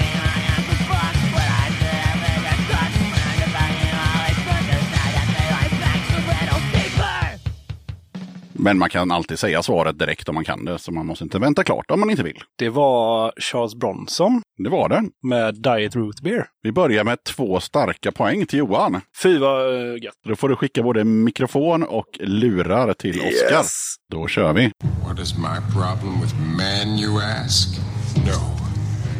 Men 8.67 8.79
man 8.79 8.89
kan 8.89 9.11
alltid 9.11 9.39
säga 9.39 9.63
svaret 9.63 9.99
direkt 9.99 10.29
om 10.29 10.35
man 10.35 10.45
kan 10.45 10.65
det. 10.65 10.79
Så 10.79 10.93
man 10.93 11.07
måste 11.07 11.25
inte 11.25 11.39
vänta 11.39 11.65
klart 11.65 11.91
om 11.91 12.01
man 12.01 12.11
inte 12.11 12.23
vill. 12.23 12.43
Det 12.59 12.69
var 12.69 13.33
Charles 13.41 13.75
Bronson 13.75 14.43
Det 14.59 14.71
var 14.71 14.89
det. 14.89 15.03
med 15.23 15.55
Diet 15.55 15.97
Root 15.97 16.21
Beer. 16.21 16.47
Vi 16.63 16.73
börjar 16.73 17.05
med 17.05 17.25
två 17.25 17.61
starka 17.61 18.13
poäng 18.13 18.47
till 18.47 18.59
Johan. 18.59 19.01
Fy 19.23 19.39
vad 19.39 19.75
uh, 19.75 20.03
gött. 20.03 20.15
Då 20.29 20.37
får 20.37 20.49
du 20.49 20.57
skicka 20.57 20.83
både 20.83 21.05
mikrofon 21.05 21.83
och 21.83 22.07
lurar 22.21 22.93
till 22.93 23.21
Oskar. 23.21 23.65
Då 24.13 24.27
kör 24.27 24.53
vi. 24.53 24.71
What 25.09 25.19
is 25.21 25.37
my 25.39 25.73
problem 25.73 26.21
with 26.21 26.35
man, 26.37 26.99
you 26.99 27.23
ask? 27.45 27.79
No. 28.17 28.57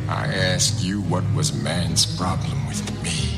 I 0.09 0.55
ask 0.55 0.85
you, 0.85 1.03
what 1.11 1.25
was 1.37 1.53
man's 1.53 2.19
problem 2.19 2.59
with 2.69 2.93
me? 3.03 3.37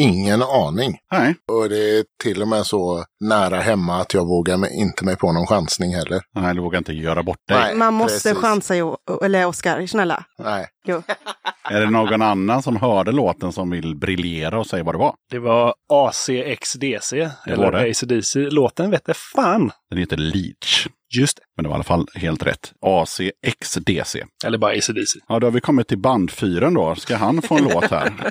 Ingen 0.00 0.42
aning. 0.42 0.98
Nej, 1.12 1.34
Och 1.52 1.68
det 1.68 1.98
är 1.98 2.04
till 2.22 2.42
och 2.42 2.48
med 2.48 2.66
så 2.66 3.04
nära 3.20 3.56
hemma 3.60 4.00
att 4.00 4.14
jag 4.14 4.26
vågar 4.26 4.72
inte 4.72 5.04
mig 5.04 5.16
på 5.16 5.32
någon 5.32 5.46
chansning 5.46 5.94
heller. 5.94 6.20
nej, 6.34 6.54
du 6.54 6.60
vågar 6.60 6.78
inte 6.78 6.92
göra 6.92 7.22
bort 7.22 7.38
dig. 7.48 7.58
Nej. 7.58 7.74
Man 7.76 7.94
måste 7.94 8.28
precis. 8.28 8.42
chansa, 8.42 8.76
jo, 8.76 8.96
eller 9.22 9.46
Oskar, 9.46 9.86
snälla. 9.86 10.24
Nej. 10.38 10.66
Jo. 10.86 11.02
Är 11.70 11.80
det 11.80 11.90
någon 11.90 12.22
annan 12.22 12.62
som 12.62 12.76
hörde 12.76 13.12
låten 13.12 13.52
som 13.52 13.70
vill 13.70 13.96
briljera 13.96 14.58
och 14.58 14.66
säga 14.66 14.84
vad 14.84 14.94
det 14.94 14.98
var? 14.98 15.14
Det 15.30 15.38
var 15.38 15.74
ACXDC, 15.92 17.16
Det 17.16 17.52
eller 17.52 17.70
var. 17.72 17.90
ACDC. 17.90 18.38
Låten 18.40 18.90
vette 18.90 19.14
fan. 19.14 19.70
Den 19.90 19.98
heter 19.98 20.16
Leech. 20.16 20.88
Just 21.18 21.36
det. 21.36 21.42
Men 21.56 21.62
det 21.62 21.68
var 21.68 21.74
i 21.74 21.76
alla 21.76 21.84
fall 21.84 22.06
helt 22.14 22.46
rätt. 22.46 22.72
ACXDC. 22.80 24.24
Eller 24.46 24.58
bara 24.58 24.72
ACDC. 24.72 25.18
Ja, 25.28 25.38
då 25.40 25.46
har 25.46 25.52
vi 25.52 25.60
kommit 25.60 25.88
till 25.88 25.98
bandfyren 25.98 26.74
då. 26.74 26.94
Ska 26.94 27.16
han 27.16 27.42
få 27.42 27.56
en 27.58 27.64
låt 27.64 27.90
här? 27.90 28.12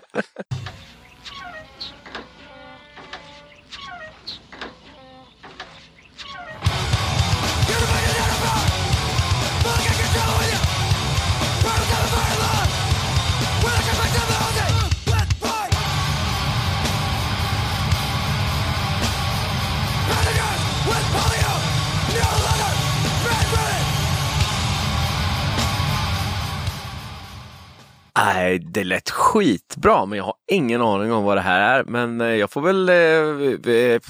Nej, 28.26 28.60
det 28.60 28.84
lät 28.84 29.10
skitbra, 29.10 30.06
men 30.06 30.18
jag 30.18 30.26
har 30.26 30.34
ingen 30.52 30.82
aning 30.82 31.12
om 31.12 31.24
vad 31.24 31.38
det 31.38 31.41
här 31.41 31.80
är. 31.80 31.84
Men 31.84 32.22
eh, 32.22 32.28
jag 32.28 32.52
får 32.52 32.62
väl 32.62 32.90
eh, 32.90 33.76
eh, 33.76 34.02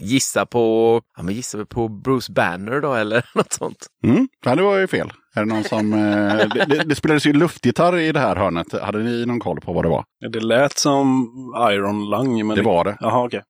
gissa 0.00 0.46
på, 0.46 1.00
ja, 1.16 1.22
men 1.22 1.34
gissa 1.34 1.64
på 1.64 1.88
Bruce 1.88 2.32
Banner 2.32 2.80
då, 2.80 2.94
eller 2.94 3.24
något 3.34 3.52
sånt. 3.52 3.86
Mm, 4.04 4.28
ja, 4.44 4.54
det 4.54 4.62
var 4.62 4.78
ju 4.78 4.86
fel. 4.86 5.12
Är 5.34 5.40
det 5.40 5.46
någon 5.46 5.64
som... 5.64 5.92
Eh, 5.92 6.36
det, 6.54 6.64
det, 6.68 6.84
det 6.84 6.94
spelades 6.94 7.26
ju 7.26 7.32
luftgitarr 7.32 7.96
i 7.98 8.12
det 8.12 8.20
här 8.20 8.36
hörnet. 8.36 8.82
Hade 8.82 8.98
ni 8.98 9.26
någon 9.26 9.40
koll 9.40 9.60
på 9.60 9.72
vad 9.72 9.84
det 9.84 9.88
var? 9.88 10.04
Det 10.32 10.40
lät 10.40 10.78
som 10.78 11.28
Iron 11.70 12.10
Lung. 12.10 12.46
Men 12.46 12.56
Det 12.56 12.62
var 12.62 12.84
det. 12.84 12.96
Jaha, 13.00 13.24
okej. 13.24 13.42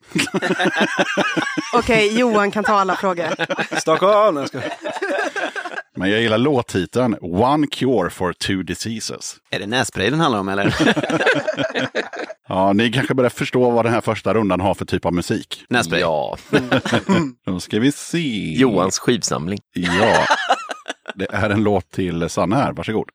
Okej, 1.75 2.19
Johan 2.19 2.51
kan 2.51 2.65
ta 2.65 2.75
alla 2.75 2.97
frågor. 2.97 3.27
Stockholm! 3.81 4.37
Jag 4.37 4.49
ska... 4.49 4.61
Men 5.97 6.11
jag 6.11 6.21
gillar 6.21 6.39
låttiteln 6.39 7.17
One 7.21 7.67
Cure 7.67 8.11
for 8.11 8.33
Two 8.33 8.63
Diseases. 8.63 9.37
Är 9.51 9.59
det 9.59 9.67
nässpray 9.67 10.11
den 10.11 10.21
handlar 10.21 10.41
om 10.41 10.49
eller? 10.49 10.75
Ja, 12.49 12.73
ni 12.73 12.93
kanske 12.93 13.15
börjar 13.15 13.31
förstå 13.31 13.71
vad 13.71 13.85
den 13.85 13.93
här 13.95 14.01
första 14.01 14.35
rundan 14.35 14.61
har 14.61 14.75
för 14.75 14.85
typ 14.85 15.07
av 15.07 15.13
musik. 15.15 15.65
Nässpray? 15.69 16.01
Ja, 16.01 16.37
Då 17.47 17.61
ska 17.61 17.81
vi 17.81 17.93
se. 17.93 18.55
Johans 18.59 18.99
skivsamling. 18.99 19.59
Ja. 19.75 20.27
Det 21.15 21.27
är 21.31 21.51
en 21.51 21.63
låt 21.63 21.91
till 21.91 22.29
Sanne 22.29 22.57
här. 22.57 22.73
Varsågod. 22.73 23.09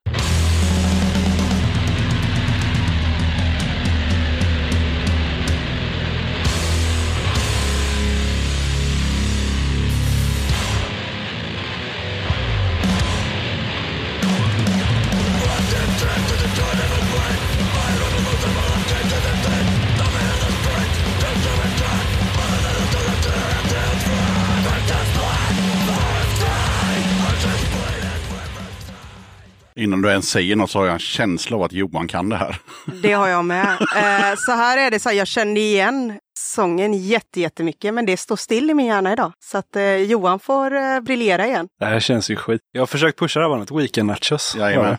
Innan 29.75 30.01
du 30.01 30.09
ens 30.09 30.29
säger 30.29 30.55
något 30.55 30.71
så 30.71 30.79
har 30.79 30.85
jag 30.85 30.93
en 30.93 30.99
känsla 30.99 31.57
av 31.57 31.63
att 31.63 31.71
Johan 31.71 32.07
kan 32.07 32.29
det 32.29 32.35
här. 32.35 32.55
Det 33.01 33.13
har 33.13 33.27
jag 33.27 33.45
med. 33.45 33.67
Eh, 33.95 34.35
så 34.37 34.51
här 34.51 34.77
är 34.77 34.91
det, 34.91 34.99
så 34.99 35.09
här, 35.09 35.15
jag 35.15 35.27
kände 35.27 35.59
igen 35.59 36.19
sången 36.39 36.93
jätte, 36.93 37.39
jättemycket, 37.39 37.93
men 37.93 38.05
det 38.05 38.17
står 38.17 38.35
still 38.35 38.69
i 38.69 38.73
min 38.73 38.85
hjärna 38.85 39.13
idag. 39.13 39.33
Så 39.39 39.57
att 39.57 39.75
eh, 39.75 39.95
Johan 39.95 40.39
får 40.39 40.75
eh, 40.75 40.99
briljera 40.99 41.47
igen. 41.47 41.67
Det 41.79 41.85
här 41.85 41.99
känns 41.99 42.29
ju 42.29 42.35
skit. 42.35 42.61
Jag 42.71 42.81
har 42.81 42.87
försökt 42.87 43.19
pusha 43.19 43.39
det 43.39 43.45
här 43.45 43.49
bandet, 43.49 43.71
Weekend 43.71 44.07
Nachos. 44.07 44.55
Jajamän. 44.59 44.97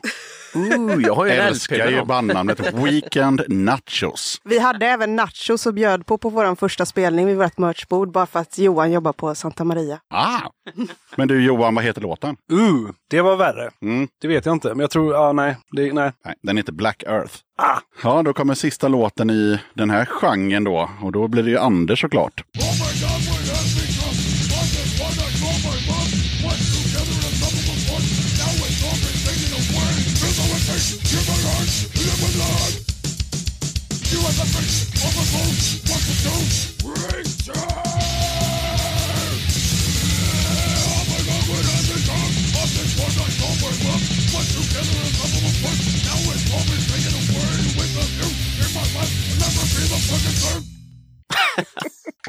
Ooh, 0.55 1.03
jag 1.03 1.15
har 1.15 1.27
ju 1.27 1.33
Älskar 1.33 1.91
ju 1.91 2.05
bandnamnet 2.05 2.75
Weekend 2.75 3.43
Nachos. 3.49 4.41
Vi 4.45 4.59
hade 4.59 4.87
även 4.87 5.17
nachos 5.17 5.67
och 5.67 5.75
bjöd 5.75 6.07
på 6.07 6.19
på 6.19 6.29
vår 6.29 6.55
första 6.55 6.87
spelning 6.87 7.27
vid 7.27 7.37
vårt 7.37 7.59
merchbord, 7.59 8.13
bara 8.13 8.27
för 8.27 8.41
att 8.41 8.59
Johan 8.59 8.93
jobbar 8.93 9.13
på 9.13 9.35
Santa 9.35 9.65
Maria. 9.65 9.99
Ah! 10.11 10.41
Men 11.17 11.29
du 11.29 11.45
Johan, 11.45 11.75
vad 11.75 11.85
heter 11.85 12.01
låten? 12.01 12.37
Uh, 12.53 12.91
det 13.11 13.21
var 13.21 13.37
värre. 13.37 13.71
Mm. 13.83 14.09
Det 14.21 14.29
vet 14.29 14.47
jag 14.47 14.53
inte, 14.53 14.69
men 14.69 14.81
jag 14.81 14.91
tror, 14.91 15.15
ja 15.15 15.33
nej, 15.33 15.57
det, 15.73 15.93
nej. 15.93 16.13
Nej, 16.25 16.35
den 16.43 16.57
heter 16.57 16.73
Black 16.73 17.03
Earth. 17.03 17.35
Ah. 17.59 17.79
Ja, 18.03 18.23
då 18.23 18.33
kommer 18.33 18.55
sista 18.55 18.89
låten 18.89 19.31
i 19.31 19.59
den 19.75 19.91
här 19.91 20.05
genren 20.05 20.65
då. 20.65 20.91
Och 21.03 21.13
då 21.13 21.29
blir 21.29 21.43
det 21.43 21.51
ju 21.51 21.59
Anders 21.59 22.01
såklart. 22.01 22.45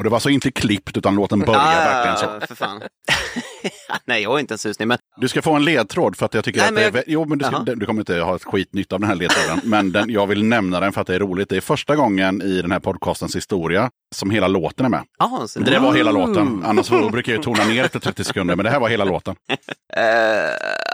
Och 0.03 0.05
det 0.05 0.09
var 0.09 0.17
alltså 0.17 0.29
inte 0.29 0.51
klippt 0.51 0.97
utan 0.97 1.15
låten 1.15 1.39
börjar 1.39 1.59
verkligen 1.59 2.17
så. 2.17 2.25
Ah, 2.25 2.47
för 2.47 2.55
fan. 2.55 2.81
Nej, 4.05 4.23
jag 4.23 4.29
har 4.29 4.39
inte 4.39 4.53
en 4.53 4.57
susning, 4.57 4.87
men 4.87 4.97
Du 5.21 5.27
ska 5.27 5.41
få 5.41 5.53
en 5.53 5.65
ledtråd 5.65 6.15
för 6.15 6.25
att 6.25 6.33
jag 6.33 6.43
tycker 6.43 6.59
Nej, 6.59 6.67
att 6.67 6.73
men 6.73 6.93
det 6.93 6.99
är... 6.99 7.03
Jo, 7.07 7.25
men 7.25 7.37
du, 7.37 7.45
ska, 7.45 7.59
du 7.59 7.85
kommer 7.85 8.01
inte 8.01 8.19
ha 8.19 8.35
ett 8.35 8.43
skit 8.43 8.73
nytta 8.73 8.95
av 8.95 8.99
den 8.99 9.09
här 9.09 9.15
ledtråden. 9.15 9.61
men 9.69 9.91
den, 9.91 10.09
jag 10.09 10.27
vill 10.27 10.43
nämna 10.43 10.79
den 10.79 10.93
för 10.93 11.01
att 11.01 11.07
det 11.07 11.15
är 11.15 11.19
roligt. 11.19 11.49
Det 11.49 11.57
är 11.57 11.61
första 11.61 11.95
gången 11.95 12.41
i 12.41 12.61
den 12.61 12.71
här 12.71 12.79
podcastens 12.79 13.35
historia 13.35 13.89
som 14.15 14.29
hela 14.29 14.47
låten 14.47 14.85
är 14.85 14.89
med. 14.89 15.03
ja, 15.19 15.45
så 15.47 15.59
Det 15.59 15.79
var 15.79 15.93
hela 15.93 16.11
låten. 16.11 16.63
Annars 16.65 16.89
brukar 17.11 17.33
jag 17.33 17.43
tona 17.43 17.65
ner 17.65 17.83
efter 17.83 17.99
30 17.99 18.23
sekunder, 18.23 18.55
men 18.55 18.63
det 18.63 18.69
här 18.69 18.79
var 18.79 18.89
hela 18.89 19.05
låten. 19.05 19.35
Eh, 19.95 20.03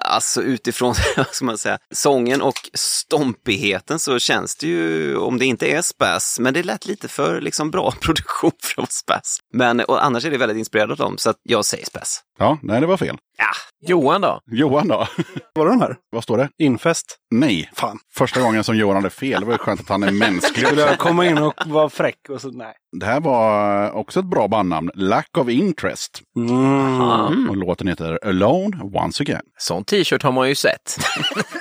alltså 0.10 0.41
utifrån 0.41 0.95
vad 1.18 1.27
ska 1.27 1.45
man 1.45 1.57
säga, 1.57 1.77
sången 1.91 2.41
och 2.41 2.69
stompigheten 2.73 3.99
så 3.99 4.19
känns 4.19 4.56
det 4.56 4.68
ju, 4.68 5.18
om 5.18 5.38
det 5.38 5.45
inte 5.45 5.68
är 5.68 5.81
spass, 5.81 6.40
men 6.40 6.53
det 6.53 6.64
lät 6.64 6.86
lite 6.86 7.07
för 7.07 7.41
liksom, 7.41 7.72
bra 7.72 7.91
produktion 8.02 8.52
för 8.64 8.72
att 8.72 8.77
vara 8.77 8.88
spass. 8.88 9.40
Men 9.53 9.80
och 9.80 10.06
annars 10.06 10.26
är 10.26 10.31
det 10.31 10.38
väldigt 10.38 10.57
inspirerat 10.57 10.90
av 10.90 10.98
dem, 10.98 11.18
så 11.18 11.30
att 11.30 11.38
jag 11.44 11.65
säger 11.65 11.86
spass. 11.86 12.23
Ja, 12.40 12.57
nej, 12.61 12.82
det 12.82 12.88
var 12.88 12.98
fel. 12.98 13.18
Ja, 13.38 13.45
Johan 13.90 14.22
då? 14.22 14.40
Johan 14.52 14.88
då? 14.88 15.07
Var 15.56 15.66
det 15.66 15.72
den 15.72 15.82
här? 15.82 15.95
Vad 16.11 16.24
står 16.24 16.38
det? 16.38 16.49
Infest? 16.57 17.18
Nej. 17.32 17.70
Fan. 17.74 17.99
Första 18.16 18.41
gången 18.41 18.64
som 18.64 18.78
Johan 18.78 18.95
hade 18.95 19.10
fel. 19.10 19.40
Det 19.40 19.45
var 19.45 19.53
ju 19.53 19.57
skönt 19.57 19.80
att 19.80 19.90
han 19.90 20.03
är 20.03 20.11
mänsklig. 20.11 20.68
Skulle 20.68 20.82
jag 20.82 20.98
komma 20.98 21.26
in 21.26 21.38
och 21.38 21.53
vara 21.66 21.90
fräck 21.90 22.30
och 22.30 22.41
så, 22.41 22.52
nej. 22.52 22.74
Det 22.99 23.06
här 23.06 23.20
var 23.20 23.91
också 23.91 24.20
ett 24.20 24.26
bra 24.26 24.48
bandnamn. 24.48 24.91
Lack 24.94 25.38
of 25.38 25.49
Interest. 25.49 26.22
Mm. 26.38 27.49
Och 27.49 27.57
låten 27.57 27.88
heter 27.88 28.20
Alone 28.26 28.78
Once 28.84 29.24
Again. 29.24 29.41
Sån 29.57 29.84
t-shirt 29.84 30.24
har 30.24 30.32
man 30.32 30.49
ju 30.49 30.56
sett. 30.56 30.98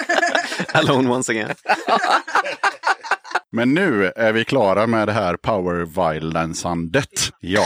alone 0.73 1.11
once 1.11 1.33
again. 1.33 1.51
Men 3.53 3.75
nu 3.75 4.13
är 4.17 4.33
vi 4.33 4.45
klara 4.45 4.87
med 4.87 5.09
det 5.09 5.13
här 5.13 5.37
power 5.37 6.11
violensandet. 6.13 7.31
Ja. 7.41 7.65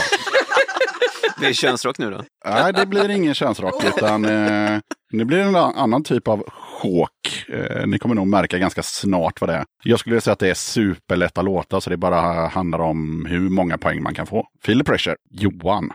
Blir 1.43 1.49
Det 1.49 1.55
könsrock 1.55 1.97
nu 1.97 2.11
då? 2.11 2.23
Nej, 2.45 2.73
det 2.73 2.85
blir 2.85 3.09
ingen 3.09 3.33
könsrock, 3.33 3.83
utan 3.97 4.25
eh, 4.25 4.79
det 5.11 5.25
blir 5.25 5.39
en 5.39 5.55
annan 5.55 6.03
typ 6.03 6.27
av 6.27 6.43
chok. 6.49 7.45
Eh, 7.47 7.87
ni 7.87 7.99
kommer 7.99 8.15
nog 8.15 8.27
märka 8.27 8.57
ganska 8.57 8.83
snart 8.83 9.41
vad 9.41 9.49
det 9.49 9.53
är. 9.53 9.65
Jag 9.83 9.99
skulle 9.99 10.21
säga 10.21 10.33
att 10.33 10.39
det 10.39 10.49
är 10.49 10.53
superlätta 10.53 11.41
låtar, 11.41 11.79
så 11.79 11.89
det 11.89 11.97
bara 11.97 12.47
handlar 12.47 12.79
om 12.79 13.25
hur 13.29 13.49
många 13.49 13.77
poäng 13.77 14.03
man 14.03 14.13
kan 14.13 14.27
få. 14.27 14.47
Feel 14.65 14.79
the 14.79 14.83
pressure. 14.83 15.15
Johan. 15.31 15.91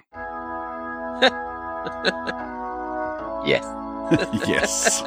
yes. 3.48 3.64
yes. 4.48 5.04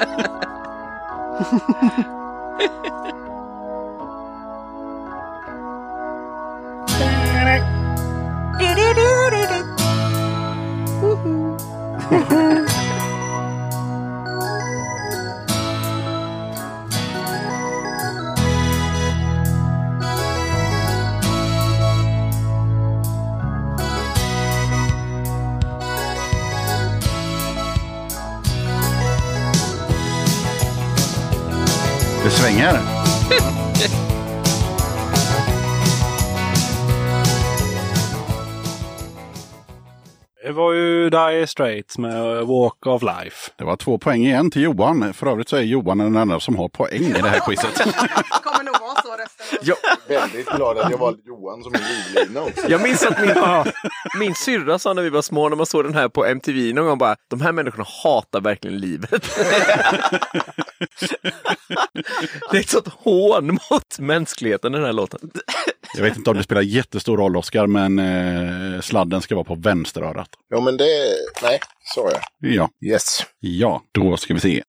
Det 12.12 12.20
svänger. 32.30 32.78
Det 40.44 40.52
var 40.52 40.72
ju 40.72 41.10
Dire 41.10 41.46
Straits 41.46 41.98
med 41.98 42.46
Walk 42.46 42.86
of 42.86 43.02
Life. 43.02 43.50
Det 43.56 43.64
var 43.64 43.76
två 43.76 43.98
poäng 43.98 44.24
igen 44.24 44.50
till 44.50 44.62
Johan. 44.62 45.14
För 45.14 45.26
övrigt 45.26 45.48
så 45.48 45.56
är 45.56 45.60
Johan 45.60 45.98
den 45.98 46.16
enda 46.16 46.40
som 46.40 46.56
har 46.56 46.68
poäng 46.68 47.02
i 47.02 47.12
det 47.12 47.28
här 47.28 47.40
quizet. 47.40 47.74
kommer 48.42 48.64
nog 48.64 48.74
vara 48.80 49.02
så 49.02 49.16
resten 49.22 49.58
av 49.58 49.68
Jag, 49.68 49.76
Väldigt 50.08 50.46
glad 50.46 50.78
att 50.78 50.90
jag 50.90 50.98
valde 50.98 51.22
Johan 51.26 51.62
som 51.62 51.74
en 51.74 51.80
livlina 51.80 52.42
också. 52.42 52.68
jag 52.68 52.82
minns 52.82 53.06
att 53.06 53.20
min, 53.20 53.34
min 54.18 54.34
syrra 54.34 54.78
sa 54.78 54.92
när 54.92 55.02
vi 55.02 55.10
var 55.10 55.22
små, 55.22 55.48
när 55.48 55.56
man 55.56 55.66
såg 55.66 55.84
den 55.84 55.94
här 55.94 56.08
på 56.08 56.24
MTV 56.26 56.72
någon 56.72 56.86
gång 56.86 56.98
bara, 56.98 57.16
de 57.30 57.40
här 57.40 57.52
människorna 57.52 57.84
hatar 58.04 58.40
verkligen 58.40 58.78
livet. 58.78 59.10
det 62.50 62.56
är 62.56 62.60
ett 62.60 62.68
sånt 62.68 62.88
hån 62.88 63.46
mot 63.46 63.98
mänskligheten 63.98 64.72
den 64.72 64.84
här 64.84 64.92
låten. 64.92 65.30
Jag 65.94 66.02
vet 66.02 66.16
inte 66.16 66.30
om 66.30 66.36
det 66.36 66.42
spelar 66.42 66.62
jättestor 66.62 67.16
roll 67.16 67.36
Oskar, 67.36 67.66
men 67.66 67.98
eh, 67.98 68.80
sladden 68.80 69.22
ska 69.22 69.34
vara 69.34 69.44
på 69.44 69.54
vänsterörat. 69.54 70.31
Ja, 70.48 70.60
men 70.60 70.76
det... 70.76 71.16
Nej, 71.42 71.60
sa 71.94 72.10
jag. 72.10 72.52
Ja. 72.52 72.70
Yes. 72.80 73.18
Ja, 73.40 73.82
då 73.92 74.16
ska 74.16 74.34
vi 74.34 74.40
se. 74.40 74.62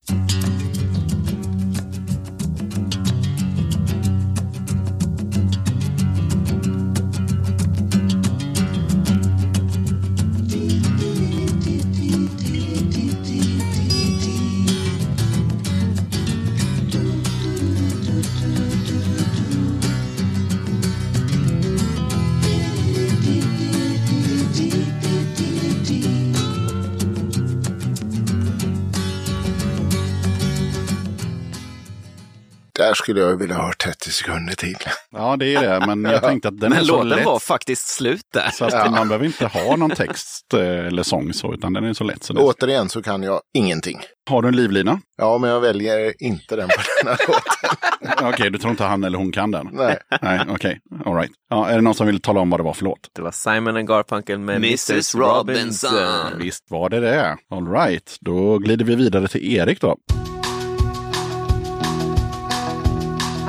Där 32.83 32.93
skulle 32.93 33.19
jag 33.21 33.37
vilja 33.37 33.55
ha 33.55 33.73
30 33.83 34.11
sekunder 34.11 34.55
till. 34.55 34.77
Ja, 35.11 35.35
det 35.37 35.55
är 35.55 35.61
det, 35.79 35.85
men 35.95 36.11
jag 36.11 36.21
tänkte 36.29 36.47
att 36.47 36.59
den 36.59 36.73
är 36.73 36.83
så 36.83 37.03
lätt. 37.03 37.25
var 37.25 37.39
faktiskt 37.39 37.87
slut 37.87 38.25
där. 38.33 38.49
Så 38.53 38.65
att 38.65 38.91
man 38.91 39.07
behöver 39.07 39.25
inte 39.25 39.45
ha 39.47 39.75
någon 39.75 39.89
text 39.89 40.53
eh, 40.53 40.59
eller 40.87 41.03
sång 41.03 41.33
så, 41.33 41.53
utan 41.53 41.73
den 41.73 41.83
är 41.83 41.93
så 41.93 42.03
lätt. 42.03 42.23
Så 42.23 42.33
det... 42.33 42.39
Återigen 42.41 42.89
så 42.89 43.01
kan 43.01 43.23
jag 43.23 43.41
ingenting. 43.53 43.99
Har 44.29 44.41
du 44.41 44.47
en 44.47 44.55
livlina? 44.55 44.99
Ja, 45.17 45.37
men 45.37 45.49
jag 45.49 45.61
väljer 45.61 46.13
inte 46.23 46.55
den 46.55 46.67
på 46.67 46.75
den 47.03 47.07
här 47.07 47.17
låten. 47.27 48.27
Okej, 48.33 48.49
du 48.49 48.57
tror 48.59 48.71
inte 48.71 48.83
han 48.83 49.03
eller 49.03 49.17
hon 49.17 49.31
kan 49.31 49.51
den? 49.51 49.69
Nej. 49.71 49.97
Nej, 50.21 50.39
okej. 50.49 50.79
All 51.05 51.15
right. 51.15 51.31
Ja, 51.49 51.69
är 51.69 51.75
det 51.75 51.81
någon 51.81 51.95
som 51.95 52.07
vill 52.07 52.21
tala 52.21 52.39
om 52.39 52.49
vad 52.49 52.59
det 52.59 52.63
var 52.63 52.73
för 52.73 52.83
låt? 52.83 53.09
Det 53.15 53.21
var 53.21 53.31
Simon 53.31 53.77
and 53.77 53.87
Garfunkel 53.87 54.39
med. 54.39 54.55
Mrs. 54.55 55.15
Robinson. 55.15 55.91
Robinson. 55.91 56.39
Visst 56.39 56.71
var 56.71 56.89
det 56.89 56.99
det. 56.99 57.37
All 57.51 57.67
right. 57.71 58.17
Då 58.21 58.57
glider 58.57 58.85
vi 58.85 58.95
vidare 58.95 59.27
till 59.27 59.53
Erik 59.55 59.81
då. 59.81 59.97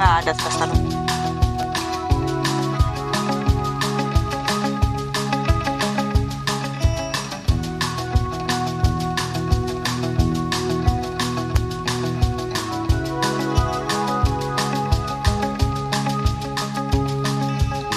Världens 0.04 0.44
bästa 0.44 0.66
låt. 0.66 0.94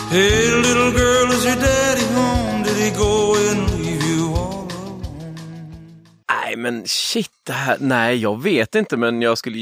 Hey, 0.09 0.51
little 0.61 0.91
girl, 0.91 1.31
is 1.31 1.45
your 1.45 1.55
daddy 1.55 1.96
Nej, 6.57 6.71
men 6.71 6.83
shit, 6.87 7.31
det 7.43 7.53
här, 7.53 7.77
nej, 7.79 8.17
jag 8.17 8.41
vet 8.43 8.75
inte, 8.75 8.97
men 8.97 9.21
jag 9.21 9.37
skulle, 9.37 9.57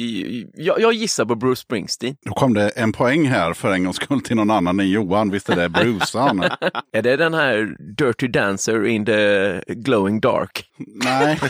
jag, 0.53 0.79
jag 0.79 0.93
gissar 0.93 1.25
på 1.25 1.35
Bruce 1.35 1.61
Springsteen. 1.61 2.15
Då 2.25 2.33
kom 2.33 2.53
det 2.53 2.69
en 2.69 2.93
poäng 2.93 3.27
här 3.27 3.53
för 3.53 3.71
en 3.71 3.83
gångs 3.83 3.95
skull 3.95 4.21
till 4.21 4.35
någon 4.35 4.51
annan 4.51 4.79
än 4.79 4.89
Johan. 4.89 5.31
Visst 5.31 5.49
är 5.49 5.55
det 5.55 5.69
Brucean? 5.69 6.43
Är 6.91 7.01
det 7.01 7.17
den 7.17 7.33
här 7.33 7.75
Dirty 7.97 8.27
Dancer 8.27 8.85
in 8.85 9.05
the 9.05 9.61
glowing 9.67 10.19
dark? 10.19 10.65
Nej. 11.03 11.39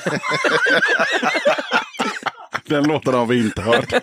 Den 2.65 2.83
låten 2.83 3.13
har 3.13 3.25
vi 3.25 3.39
inte 3.39 3.61
hört. 3.61 3.93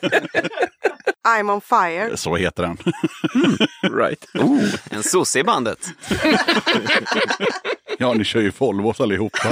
I'm 1.29 1.51
on 1.51 1.61
fire. 1.61 2.17
Så 2.17 2.37
heter 2.37 2.63
den. 2.63 2.79
Right. 3.99 4.27
Oh, 4.35 4.65
en 4.91 5.03
sosse 5.03 5.39
i 5.39 5.45
bandet. 5.45 5.89
Ja, 8.03 8.15
ni 8.15 8.25
kör 8.25 8.41
ju 8.41 8.53
Volvos 8.59 9.01
allihopa. 9.01 9.49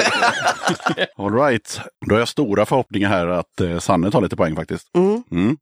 All 1.17 1.35
right. 1.35 1.81
Då 2.07 2.15
har 2.15 2.19
jag 2.19 2.29
stora 2.29 2.67
förhoppningar 2.67 3.09
här 3.09 3.27
att 3.27 3.61
eh, 3.61 3.79
Sanne 3.79 4.11
tar 4.11 4.21
lite 4.21 4.37
poäng 4.37 4.57
faktiskt. 4.57 4.87
Mm. 4.97 5.23
Mm. 5.31 5.57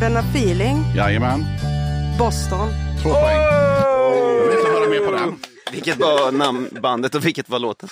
Than 0.00 0.16
a 0.16 0.24
feeling. 0.34 0.84
Jajamän. 0.96 1.44
Boston. 2.18 2.68
Två 3.02 3.10
poäng. 3.10 3.40
Jag 3.40 4.48
vill 4.48 4.58
inte 4.58 4.70
höra 4.70 4.90
mer 4.90 5.06
på 5.06 5.12
den. 5.12 5.55
Vilket 5.72 5.98
var 5.98 6.32
namnbandet 6.32 7.14
och 7.14 7.26
vilket 7.26 7.48
var 7.48 7.58
låten? 7.58 7.88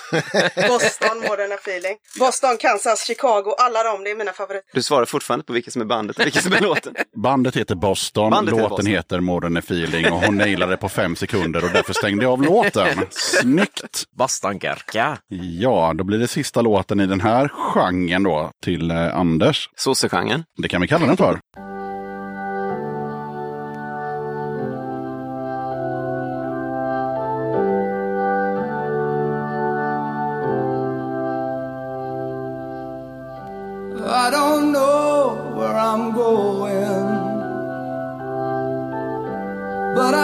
Boston, 0.55 1.23
a 1.51 1.57
feeling. 1.61 1.97
Boston, 2.19 2.57
Kansas, 2.59 3.07
Chicago, 3.07 3.55
alla 3.57 3.83
de, 3.83 4.03
det 4.03 4.11
är 4.11 4.15
mina 4.15 4.31
favoriter. 4.31 4.69
Du 4.73 4.83
svarar 4.83 5.05
fortfarande 5.05 5.45
på 5.45 5.53
vilket 5.53 5.73
som 5.73 5.81
är 5.81 5.85
bandet 5.85 6.19
och 6.19 6.25
vilket 6.25 6.43
som 6.43 6.53
är 6.53 6.61
låten. 6.61 6.95
Bandet 7.15 7.55
heter 7.55 7.75
Boston, 7.75 8.31
Bandet 8.31 8.53
heter 8.53 8.61
låten 8.61 8.75
Boston. 8.75 8.85
heter 8.91 9.19
More 9.19 9.41
than 9.41 9.57
a 9.57 9.59
feeling 9.59 10.11
och 10.13 10.21
hon 10.21 10.37
nailade 10.37 10.77
på 10.77 10.89
fem 10.89 11.15
sekunder 11.15 11.63
och 11.63 11.69
därför 11.73 11.93
stängde 11.93 12.23
jag 12.23 12.31
av 12.31 12.41
låten. 12.43 13.05
Snyggt! 13.09 14.03
Bastangarka. 14.17 15.17
Ja, 15.59 15.93
då 15.95 16.03
blir 16.03 16.17
det 16.17 16.27
sista 16.27 16.61
låten 16.61 16.99
i 16.99 17.05
den 17.05 17.21
här 17.21 17.47
genren 17.47 18.23
då 18.23 18.51
till 18.63 18.91
eh, 18.91 19.17
Anders. 19.17 19.69
Sossegenren. 19.75 20.43
Det 20.57 20.67
kan 20.67 20.81
vi 20.81 20.87
kalla 20.87 21.05
den 21.05 21.17
för. 21.17 21.39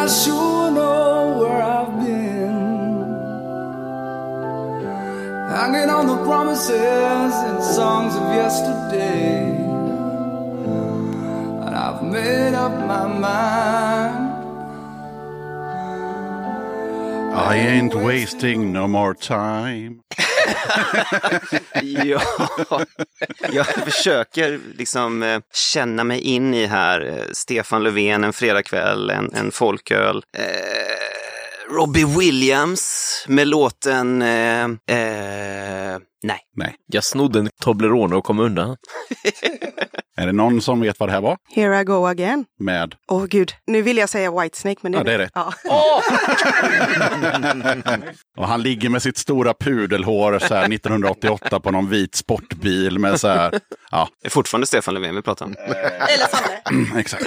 I 0.02 0.08
sure 0.08 0.72
know 0.72 1.38
where 1.38 1.62
I've 1.62 1.94
been. 2.04 2.98
Hanging 5.54 5.90
on 5.92 6.08
the 6.08 6.18
promises 6.26 7.34
and 7.48 7.64
songs 7.64 8.16
of 8.16 8.24
yesterday, 8.34 9.46
and 11.66 11.76
I've 11.76 12.02
made 12.02 12.56
up 12.56 12.74
my 12.88 13.06
mind. 13.06 14.21
I 17.34 17.58
ain't 17.58 17.96
wasting 17.96 18.74
no 18.74 18.88
more 18.88 19.14
time. 19.14 20.02
Ja, 22.04 22.22
jag 23.52 23.68
försöker 23.68 24.60
liksom 24.76 25.24
eh, 25.24 25.40
känna 25.74 26.04
mig 26.04 26.20
in 26.20 26.54
i 26.54 26.66
här. 26.66 27.02
Eh, 27.08 27.32
Stefan 27.32 27.84
Löfven 27.84 28.24
en 28.24 28.34
fredagkväll, 28.34 29.10
en, 29.10 29.34
en 29.34 29.52
folköl. 29.52 30.24
Eh, 30.38 31.74
Robbie 31.76 32.06
Williams 32.20 33.26
med 33.28 33.48
låten... 33.48 34.22
Eh, 34.22 34.64
eh, 34.98 36.00
nej. 36.24 36.40
Nej. 36.56 36.76
Jag 36.88 37.04
snodde 37.04 37.40
en 37.40 37.50
Toblerone 37.62 38.16
och 38.16 38.24
kom 38.24 38.40
undan. 38.40 38.78
Är 40.18 40.26
det 40.26 40.32
någon 40.32 40.62
som 40.62 40.82
vet 40.82 41.00
vad 41.00 41.10
det 41.10 41.14
här 41.14 41.22
var? 41.22 41.38
Here 41.56 41.82
I 41.82 41.84
go 41.84 42.06
again. 42.08 42.46
Med? 42.60 42.96
Åh 43.12 43.26
gud, 43.26 43.52
nu 43.68 43.82
vill 43.82 43.98
jag 43.98 44.10
säga 44.10 44.42
Whitesnake 44.42 44.80
men 44.82 44.92
det 44.92 44.98
Ja, 44.98 45.04
det 45.04 45.14
är 45.14 45.18
rätt. 45.18 45.32
Ja. 45.34 45.54
Och 48.38 48.48
han 48.48 48.64
ligger 48.64 48.90
med 48.90 49.02
sitt 49.02 49.18
stora 49.18 49.54
pudelhår 49.54 50.40
så 50.40 50.56
här 50.56 50.74
1988 50.74 51.60
på 51.60 51.72
någon 51.72 51.90
vit 51.90 52.16
sportbil 52.16 53.00
med 53.00 53.20
så 53.20 53.28
här. 53.28 53.60
Ja, 53.92 54.10
Det 54.22 54.28
är 54.28 54.30
fortfarande 54.30 54.68
Stefan 54.68 54.94
Löfven 54.94 55.16
vi 55.16 55.22
pratar 55.22 55.46
om. 55.46 55.56
Eller 55.66 56.28
Sanne. 56.28 56.88
exakt. 57.00 57.24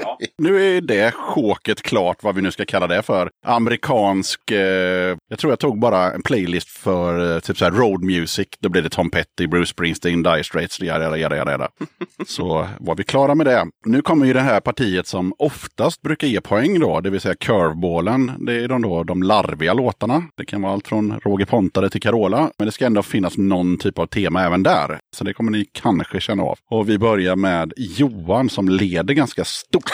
Ja. 0.00 0.18
Nu 0.38 0.76
är 0.76 0.80
det 0.80 1.14
sjåket 1.14 1.82
klart 1.82 2.22
vad 2.22 2.34
vi 2.34 2.42
nu 2.42 2.50
ska 2.50 2.64
kalla 2.64 2.86
det 2.86 3.02
för. 3.02 3.30
Amerikansk, 3.46 4.50
eh, 4.50 5.16
jag 5.30 5.38
tror 5.38 5.52
jag 5.52 5.58
tog 5.58 5.80
bara 5.80 6.12
en 6.12 6.22
playlist 6.22 6.68
för 6.68 7.34
eh, 7.34 7.40
typ 7.40 7.58
så 7.58 7.64
här 7.64 7.72
road 7.72 8.04
music, 8.04 8.48
då 8.60 8.68
blir 8.68 8.82
det 8.82 8.88
Tom 8.88 9.10
Petty, 9.10 9.46
Bruce 9.46 9.70
Springsteen, 9.70 10.22
Dire 10.22 10.44
Straits, 10.44 10.80
jada, 10.80 11.18
jada, 11.18 11.36
jada, 11.36 11.50
jada. 11.50 11.68
Så 12.26 12.68
var 12.80 12.94
vi 12.94 13.04
klara 13.04 13.34
med 13.34 13.46
det. 13.46 13.66
Nu 13.86 14.02
kommer 14.02 14.26
ju 14.26 14.32
det 14.32 14.40
här 14.40 14.60
partiet 14.60 15.06
som 15.06 15.32
oftast 15.38 16.02
brukar 16.02 16.26
ge 16.26 16.40
poäng 16.40 16.80
då, 16.80 17.00
det 17.00 17.10
vill 17.10 17.20
säga 17.20 17.34
curveballen. 17.34 18.32
Det 18.46 18.64
är 18.64 18.68
de, 18.68 18.82
då, 18.82 19.04
de 19.04 19.22
larviga 19.22 19.74
låtarna. 19.74 20.22
Det 20.36 20.44
kan 20.44 20.62
vara 20.62 20.72
allt 20.72 20.88
från 20.88 21.20
Roger 21.20 21.46
Pontare 21.46 21.90
till 21.90 22.00
Carola, 22.00 22.50
men 22.58 22.66
det 22.66 22.72
ska 22.72 22.86
ändå 22.86 23.02
finnas 23.02 23.38
någon 23.38 23.78
typ 23.78 23.98
av 23.98 24.06
tema 24.06 24.42
även 24.42 24.62
där. 24.62 24.98
Så 25.16 25.24
det 25.24 25.34
kommer 25.34 25.50
ni 25.50 25.66
kanske 25.72 26.20
känna 26.20 26.42
av. 26.42 26.58
Och 26.70 26.88
vi 26.88 26.98
börjar 26.98 27.36
med 27.36 27.72
Johan 27.76 28.48
som 28.48 28.68
leder 28.68 29.14
ganska 29.14 29.44
stort. 29.44 29.90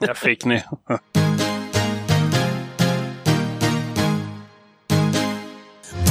Där 0.00 0.14
fick 0.14 0.44
ni. 0.44 0.62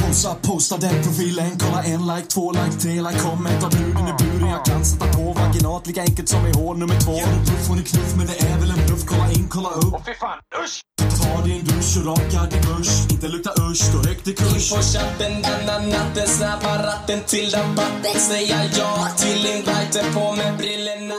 Posa, 0.08 0.34
posta 0.34 0.76
den 0.76 1.02
profilen, 1.02 1.58
kolla 1.58 1.82
en 1.82 2.06
like, 2.06 2.26
två 2.28 2.52
like, 2.52 2.72
tre 2.80 2.92
like, 2.92 3.18
comment 3.18 3.64
av 3.64 3.70
bruden 3.70 4.08
i 4.08 4.14
buren. 4.18 4.50
Jag 4.50 4.64
kan 4.64 4.84
sätta 4.84 5.06
på 5.06 5.32
vaginat 5.32 5.86
lika 5.86 6.00
enkelt 6.00 6.28
som 6.28 6.46
i 6.46 6.52
hål 6.52 6.78
nummer 6.78 7.00
två. 7.00 7.12
Ger 7.12 7.26
en 7.26 7.44
puff, 7.44 7.68
hon 7.68 7.78
är 7.78 7.82
knuff, 7.82 8.16
men 8.16 8.26
det 8.26 8.38
är 8.40 8.58
väl 8.60 8.70
en 8.70 8.86
bluff, 8.86 9.04
kolla 9.06 9.32
in, 9.32 9.48
kolla 9.48 9.68
upp. 9.68 9.92
Åh 9.94 10.02
fy 10.06 10.14
fan, 10.14 10.38
usch! 10.64 10.80
Ta 11.18 11.44
din 11.44 11.64
dusch 11.64 11.96
och 11.98 12.06
raka 12.06 12.40
din 12.50 12.62
börs, 12.62 13.10
inte 13.12 13.28
lukta 13.28 13.52
usch, 13.70 13.84
då 13.92 14.10
i 14.30 14.34
kurs 14.34 14.70
På 14.72 14.82
chatten 14.82 15.32
denna 15.42 15.78
natten, 15.78 16.26
snabba 16.26 16.86
ratten 16.86 17.20
till 17.26 17.50
rabatten. 17.50 18.20
Säga 18.20 18.58
ja 18.78 19.08
till 19.16 19.46
inviten, 19.46 20.14
på 20.14 20.32
med 20.32 20.56
brillorna. 20.56 21.14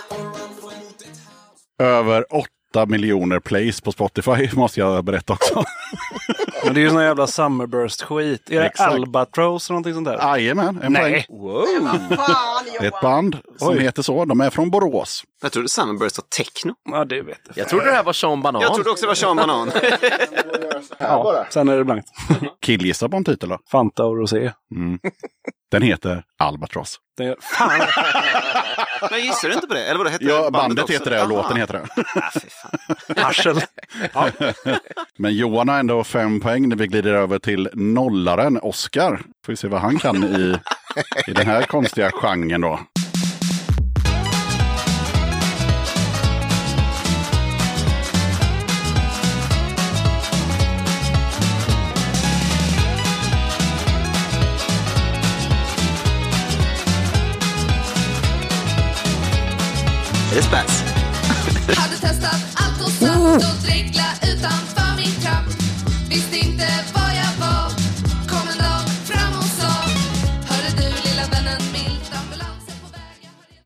Över 1.80 2.34
8 2.34 2.59
miljoner 2.88 3.40
plays 3.40 3.82
på 3.82 3.91
Spotify 3.91 4.50
måste 4.54 4.80
jag 4.80 5.04
berätta 5.04 5.34
också. 5.34 5.64
Men 6.66 6.74
det 6.74 6.80
är 6.80 6.84
ju 6.84 6.90
sån 6.90 7.04
jävla 7.04 7.28
Summerburst-skit. 7.28 8.50
Är 8.50 8.60
det 8.60 8.66
Exakt. 8.66 8.94
Albatross 8.94 9.70
eller 9.70 9.74
någonting 9.74 9.94
sånt 9.94 10.08
där? 10.08 10.18
Jajamän, 10.18 10.80
en 10.84 10.94
Nej. 10.94 11.26
poäng. 11.30 11.88
Fan, 12.18 12.66
Det 12.80 12.86
är 12.86 12.88
ett 12.88 13.02
band 13.02 13.38
som 13.58 13.70
Oj. 13.70 13.80
heter 13.80 14.02
så. 14.02 14.26
De 14.26 14.41
är 14.41 14.50
från 14.50 14.70
Borås. 14.70 15.24
Jag 15.41 15.52
trodde 15.52 15.70
Summerburst 15.70 16.18
var 16.18 16.26
techno. 16.44 16.74
Ja, 16.91 17.06
det 17.06 17.22
vet 17.22 17.40
jag. 17.48 17.58
Jag 17.58 17.68
trodde 17.70 17.86
det 17.86 17.91
här 17.91 18.04
var 18.04 18.14
Sean 18.14 18.41
Banan. 18.41 18.62
Jag 18.62 18.74
trodde 18.76 18.90
också 18.90 19.04
det 19.06 19.08
var 19.08 19.16
Sean 19.16 19.36
Banan. 19.36 19.72
Ja, 20.98 21.46
sen 21.50 21.70
är 21.70 21.78
det 21.78 21.84
blankt. 21.84 22.08
Killgissa 22.62 23.10
på 23.10 23.18
en 23.18 23.24
titel 23.24 23.50
då. 23.50 23.60
Fanta 23.72 24.06
och 24.06 24.18
Rosé. 24.18 24.52
Mm. 24.76 25.00
Den 25.72 25.82
heter 25.82 26.24
Albatross. 26.40 26.98
Det 27.18 27.24
är, 27.26 27.36
fan! 27.41 27.82
Men 29.12 29.20
gissade 29.20 29.54
du 29.54 29.56
inte 29.56 29.68
på 29.68 29.74
det? 29.74 29.86
Eller 29.86 29.98
vad 29.98 30.06
det 30.06 30.10
hette 30.12 30.26
Ja, 30.26 30.50
bandet 30.52 30.84
också? 30.84 30.94
heter 30.94 31.12
det 31.12 31.22
och 31.22 31.30
låten 31.30 31.58
heter 31.58 31.74
det. 31.74 32.04
Ah, 32.16 32.32
fy 32.34 32.48
fan. 32.50 33.26
Arsel. 33.26 33.62
Men 35.18 35.34
Johan 35.36 35.70
har 35.70 35.80
ändå 35.80 36.04
fem 36.04 36.40
poäng 36.40 36.70
när 36.70 36.76
vi 36.76 36.88
glider 36.88 37.14
över 37.14 37.40
till 37.40 37.70
nollaren 37.74 38.60
Oscar. 38.62 39.22
Får 39.46 39.54
vi 39.54 39.58
se 39.58 39.68
vad 39.68 39.82
han 39.82 40.00
kan 40.00 40.24
i, 40.24 40.58
i 41.28 41.32
den 41.32 41.48
här 41.48 41.64
konstiga 41.64 42.12
genren 42.12 42.62
då. 42.62 42.80
Det 60.36 60.44
Spats? 60.44 60.84
Hade 61.78 61.96
testat 61.96 62.42
allt 62.56 62.82
och 62.86 62.92
satt 62.92 63.18
och 63.36 63.62
dregla 63.64 64.06
utanför 64.24 64.98
min 64.98 65.22
trapp 65.22 65.46
Visste 66.10 66.38
inte 66.38 66.68
var 66.94 67.10
jag 67.16 67.19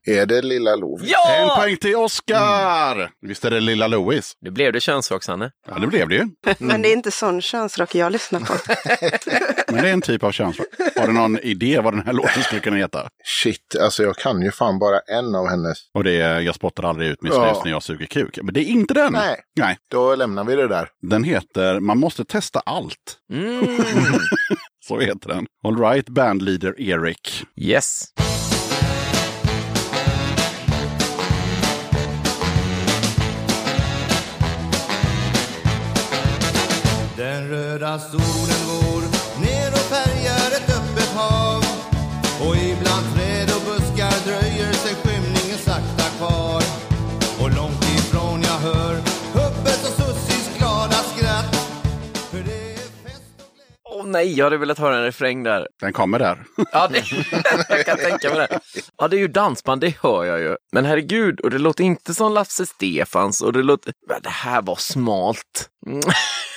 Är 0.06 0.26
det 0.26 0.42
Lilla 0.42 0.76
Lov? 0.76 1.00
En 1.02 1.06
Ja! 1.08 1.56
poäng 1.60 1.76
till 1.76 1.96
Oscar! 1.96 3.10
Visst 3.26 3.44
är 3.44 3.50
det 3.50 3.60
lilla 3.60 3.86
Louis? 3.86 4.32
Nu 4.40 4.50
blev 4.50 4.72
det 4.72 4.80
könsrock, 4.80 5.22
Sanne. 5.24 5.50
Ja, 5.68 5.78
det 5.78 5.86
blev 5.86 6.08
det 6.08 6.14
ju. 6.14 6.26
Men 6.58 6.82
det 6.82 6.88
är 6.88 6.92
inte 6.92 7.10
sån 7.10 7.40
könsrock 7.40 7.94
jag 7.94 8.12
lyssnar 8.12 8.40
på. 8.40 8.54
Men 9.72 9.82
det 9.82 9.88
är 9.88 9.92
en 9.92 10.00
typ 10.00 10.22
av 10.24 10.32
könsrock. 10.32 10.66
Har 10.96 11.06
du 11.06 11.12
någon 11.12 11.38
idé 11.38 11.80
vad 11.80 11.92
den 11.92 12.02
här 12.06 12.12
låten 12.12 12.42
skulle 12.42 12.60
kunna 12.60 12.76
heta? 12.76 13.08
Shit, 13.24 13.76
alltså 13.80 14.02
jag 14.02 14.16
kan 14.16 14.42
ju 14.42 14.50
fan 14.50 14.78
bara 14.78 14.98
en 15.18 15.34
av 15.34 15.48
hennes. 15.48 15.78
Och 15.94 16.04
det 16.04 16.20
är 16.20 16.40
Jag 16.40 16.54
spottar 16.54 16.82
aldrig 16.82 17.08
ut 17.10 17.22
min 17.22 17.32
Ja. 17.32 17.52
snus 17.54 17.64
när 17.64 17.70
jag 17.70 17.82
suger 17.82 18.06
kuk. 18.06 18.38
Men 18.42 18.54
det 18.54 18.60
är 18.60 18.64
inte 18.64 18.94
den. 18.94 19.12
Nej. 19.12 19.36
Nej. 19.58 19.76
Då 19.90 20.14
lämnar 20.14 20.44
vi 20.44 20.56
det 20.56 20.68
där. 20.68 20.88
Den 21.02 21.24
heter 21.24 21.80
Man 21.80 21.98
måste 21.98 22.24
testa 22.24 22.60
allt. 22.60 23.18
Mm. 23.32 23.66
Så 24.88 25.00
heter 25.00 25.28
den. 25.28 25.46
All 25.66 25.78
right, 25.80 26.08
bandleader 26.08 26.80
Erik. 26.80 27.44
Yes. 27.60 28.02
Den 37.44 37.50
röda 37.50 37.98
solen 37.98 38.66
går. 38.66 38.93
Nej, 54.14 54.38
jag 54.38 54.44
hade 54.46 54.56
velat 54.56 54.78
höra 54.78 54.96
en 54.96 55.02
refräng 55.02 55.42
där. 55.42 55.66
Den 55.80 55.92
kommer 55.92 56.18
där. 56.18 56.44
Ja, 56.72 56.88
det, 56.88 57.02
jag 57.68 57.86
kan 57.86 57.96
tänka 57.96 58.28
mig 58.30 58.38
det. 58.38 58.60
Ja, 58.98 59.08
det 59.08 59.16
är 59.16 59.20
ju 59.20 59.28
dansband, 59.28 59.80
det 59.80 59.94
hör 60.02 60.24
jag 60.24 60.40
ju. 60.40 60.56
Men 60.72 60.84
herregud, 60.84 61.40
och 61.40 61.50
det 61.50 61.58
låter 61.58 61.84
inte 61.84 62.14
som 62.14 62.32
Lasse 62.32 62.66
Stefans 62.66 63.40
och 63.40 63.52
det 63.52 63.62
låter... 63.62 63.92
Det 64.22 64.28
här 64.28 64.62
var 64.62 64.76
smalt. 64.76 65.68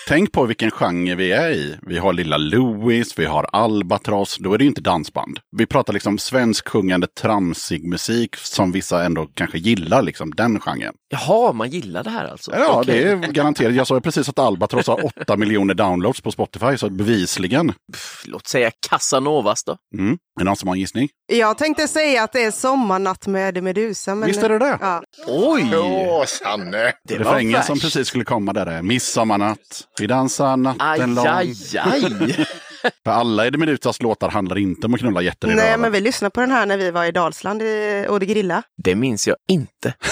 Tänk 0.08 0.32
på 0.32 0.46
vilken 0.46 0.72
genre 0.72 1.16
vi 1.16 1.32
är 1.32 1.50
i. 1.50 1.78
Vi 1.82 1.98
har 1.98 2.14
Lilla 2.14 2.38
Louis, 2.38 3.20
vi 3.20 3.26
har 3.26 3.50
Albatross. 3.52 4.38
Då 4.40 4.54
är 4.54 4.58
det 4.58 4.64
ju 4.64 4.68
inte 4.68 4.82
dansband. 4.82 5.40
Vi 5.58 5.66
pratar 5.66 5.94
liksom 5.94 6.18
svensk 6.18 6.68
sjungande 6.68 7.08
tramsig 7.08 7.88
musik 7.88 8.36
som 8.36 8.72
vissa 8.72 9.04
ändå 9.04 9.28
kanske 9.34 9.58
gillar, 9.58 10.02
liksom 10.02 10.32
den 10.36 10.60
genren. 10.60 10.94
Jaha, 11.10 11.54
man 11.54 11.70
gillar 11.70 12.04
det 12.04 12.10
här 12.10 12.28
alltså? 12.28 12.52
Ja, 12.56 12.82
Okej. 12.82 13.04
det 13.04 13.10
är 13.12 13.32
garanterat. 13.32 13.76
Jag 13.76 13.88
sa 13.88 13.96
ju 13.96 14.02
precis 14.02 14.30
att 14.30 14.40
Albatross 14.40 14.88
har 14.88 15.06
8 15.22 15.38
miljoner 15.38 15.74
downloads 15.74 16.22
på 16.22 16.32
Spotify, 16.32 16.78
så 16.78 16.90
bevisligen. 16.90 17.47
Pff, 17.94 18.24
Låt 18.26 18.48
säga 18.48 18.72
Casanovas 18.90 19.64
då. 19.64 19.78
Mm. 19.98 20.12
Är 20.12 20.18
det 20.40 20.44
någon 20.44 20.56
som 20.56 20.68
har 20.68 20.76
en 20.76 20.80
gissning? 20.80 21.10
Jag 21.34 21.58
tänkte 21.58 21.88
säga 21.88 22.24
att 22.24 22.34
det 22.34 22.44
är 22.44 22.52
sommarnatt 22.52 23.28
med 23.28 23.64
Medusa. 23.64 24.16
Men... 24.16 24.28
Visst 24.28 24.44
är 24.44 24.50
det 24.50 24.60
det? 24.60 24.78
Ja. 24.82 25.04
Oj! 25.28 25.76
Åh, 25.76 26.26
Sanne! 26.26 26.94
Det 27.04 27.18
var 27.18 27.26
Refrängen 27.26 27.64
som 27.64 27.80
precis 27.80 28.08
skulle 28.08 28.24
komma 28.24 28.54
där 28.54 28.66
är 28.66 28.82
Midsommarnatt, 28.82 29.88
vi 30.00 30.08
dansar 30.08 30.52
Aj, 30.52 30.58
natten 30.58 31.16
lång. 31.16 31.28
aj, 31.28 31.56
aj! 31.78 32.48
För 33.04 33.12
alla 33.12 33.48
Eddie 33.48 33.58
Medusas 33.58 34.02
låtar 34.02 34.30
handlar 34.30 34.58
inte 34.58 34.88
om 34.88 34.94
att 34.94 35.00
knulla 35.00 35.22
jätter 35.22 35.48
i 35.52 35.56
Nej, 35.56 35.66
röven. 35.66 35.82
men 35.82 35.92
vi 35.92 36.02
lyssnade 36.02 36.32
på 36.32 36.42
den 36.42 36.52
här 36.52 36.66
när 36.66 36.78
vi 36.78 36.92
var 36.92 37.06
i 37.06 37.12
Dalsland 37.12 37.62
i- 37.62 38.06
och 38.10 38.20
det 38.20 38.26
grilla. 38.26 38.64
Det 38.78 38.96
minns 38.96 39.28
jag 39.28 39.38
inte. 39.48 39.94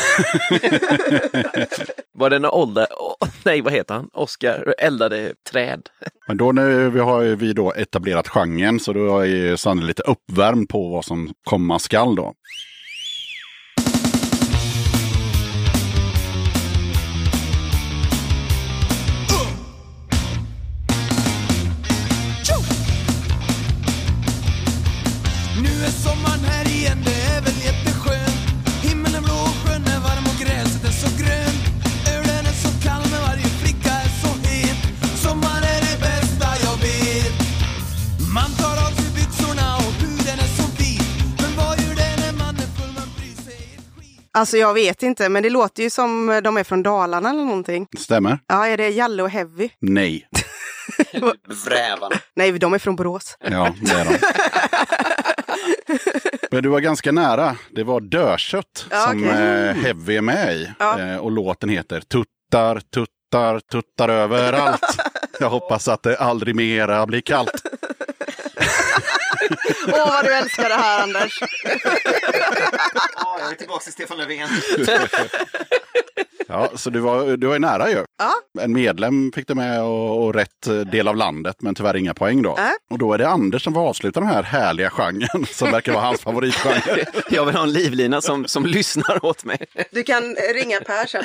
var 2.14 2.30
det 2.30 2.40
när 2.40 2.56
ålder... 2.56 2.88
åh, 3.00 3.28
nej, 3.44 3.62
vad 3.62 3.74
heter 3.74 3.94
han? 3.94 4.10
Oscar 4.14 4.76
eldade 4.78 5.34
träd. 5.52 5.82
Men 6.28 6.38
då 6.38 6.52
nu 6.52 6.90
vi 6.90 7.00
har 7.00 7.22
vi 7.24 7.54
då 7.54 7.74
etablerat 7.74 8.28
genren 8.28 8.80
så 8.80 8.94
då 8.94 9.20
är 9.20 9.56
Sanne 9.56 9.86
lite 9.86 10.04
uppvärmd 10.04 10.70
på 10.70 10.90
vad 10.90 11.06
som 11.06 11.34
komma 11.44 11.80
skall 11.80 12.16
då. 12.16 12.34
Alltså 44.36 44.58
jag 44.58 44.74
vet 44.74 45.04
inte, 45.04 45.30
men 45.30 45.44
det 45.44 45.50
låter 45.50 45.84
ju 45.84 45.90
som 45.90 46.42
de 46.44 46.58
är 46.58 46.64
från 46.64 46.84
Dalarna 46.84 47.30
eller 47.30 47.44
någonting. 47.44 47.88
Stämmer? 47.98 48.40
Ja, 48.48 48.68
är 48.68 48.78
det 48.78 48.90
Jalle 48.90 49.24
och 49.24 49.30
Heavy? 49.30 49.70
Nej. 49.82 50.28
Vrävarna. 51.66 52.16
Nej, 52.36 52.52
de 52.52 52.74
är 52.74 52.80
från 52.80 52.96
Borås. 52.96 53.38
Ja, 53.40 53.74
det 53.82 53.92
är 53.92 54.06
de. 54.06 54.18
Men 56.52 56.64
du 56.64 56.70
var 56.70 56.80
ganska 56.80 57.12
nära. 57.12 57.56
Det 57.72 57.84
var 57.84 58.02
Dödkött 58.02 58.86
Ja, 58.90 59.08
som 59.10 59.24
okej. 59.24 59.30
eh, 59.32 59.76
Heavy 59.76 60.18
är 60.18 60.22
med 60.22 60.56
i. 60.56 60.72
Ja. 60.80 61.00
Eh, 61.00 61.18
och 61.18 61.32
låten 61.32 61.70
heter 61.70 62.00
Tuttar, 62.02 62.80
tuttar, 62.80 63.60
tuttar 63.72 64.10
överallt. 64.10 64.98
Jag 65.40 65.50
hoppas 65.50 65.88
att 65.88 66.04
det 66.04 66.18
aldrig 66.18 66.56
mera 66.56 67.06
blir 67.06 67.22
kallt. 67.22 67.52
Åh, 69.88 70.10
vad 70.10 70.26
du 70.26 70.34
älskar 70.34 70.70
det 70.70 70.76
här, 70.76 71.04
Anders. 71.04 71.40
Ja, 73.16 73.38
jag 73.40 73.52
är 73.52 73.56
tillbaka 73.56 73.84
till 73.84 73.94
Stefan 73.94 74.18
Löfven. 74.18 74.48
Ja, 76.48 76.72
så 76.76 76.90
du 76.90 77.00
var, 77.00 77.38
du 77.38 77.48
var 77.48 77.54
ju 77.54 77.60
nära 77.60 77.90
ju. 77.90 78.04
Ja. 78.18 78.34
En 78.62 78.74
medlem 78.74 79.32
fick 79.36 79.48
du 79.48 79.56
med 79.56 79.84
och, 79.84 80.24
och 80.24 80.34
rätt 80.34 80.68
del 80.92 81.08
av 81.08 81.16
landet, 81.16 81.56
men 81.60 81.76
tyvärr 81.76 81.96
inga 81.96 82.14
poäng 82.14 82.42
då. 82.42 82.56
Nej. 82.58 82.74
Och 82.90 82.98
då 83.00 83.14
är 83.14 83.18
det 83.18 83.28
Anders 83.30 83.64
som 83.64 83.74
får 83.74 83.82
avsluta 83.82 84.20
den 84.20 84.30
här 84.30 84.44
härliga 84.44 84.90
genren 84.90 85.46
som 85.52 85.72
verkar 85.72 85.92
vara 85.94 86.04
hans 86.04 86.22
favoritgenre. 86.22 87.06
Jag 87.30 87.46
vill 87.46 87.56
ha 87.56 87.64
en 87.64 87.72
livlina 87.74 88.22
som, 88.22 88.48
som 88.48 88.66
lyssnar 88.66 89.26
åt 89.26 89.44
mig. 89.44 89.58
Du 89.92 90.04
kan 90.04 90.36
ringa 90.54 90.80
Per 90.80 91.06
sen. 91.06 91.24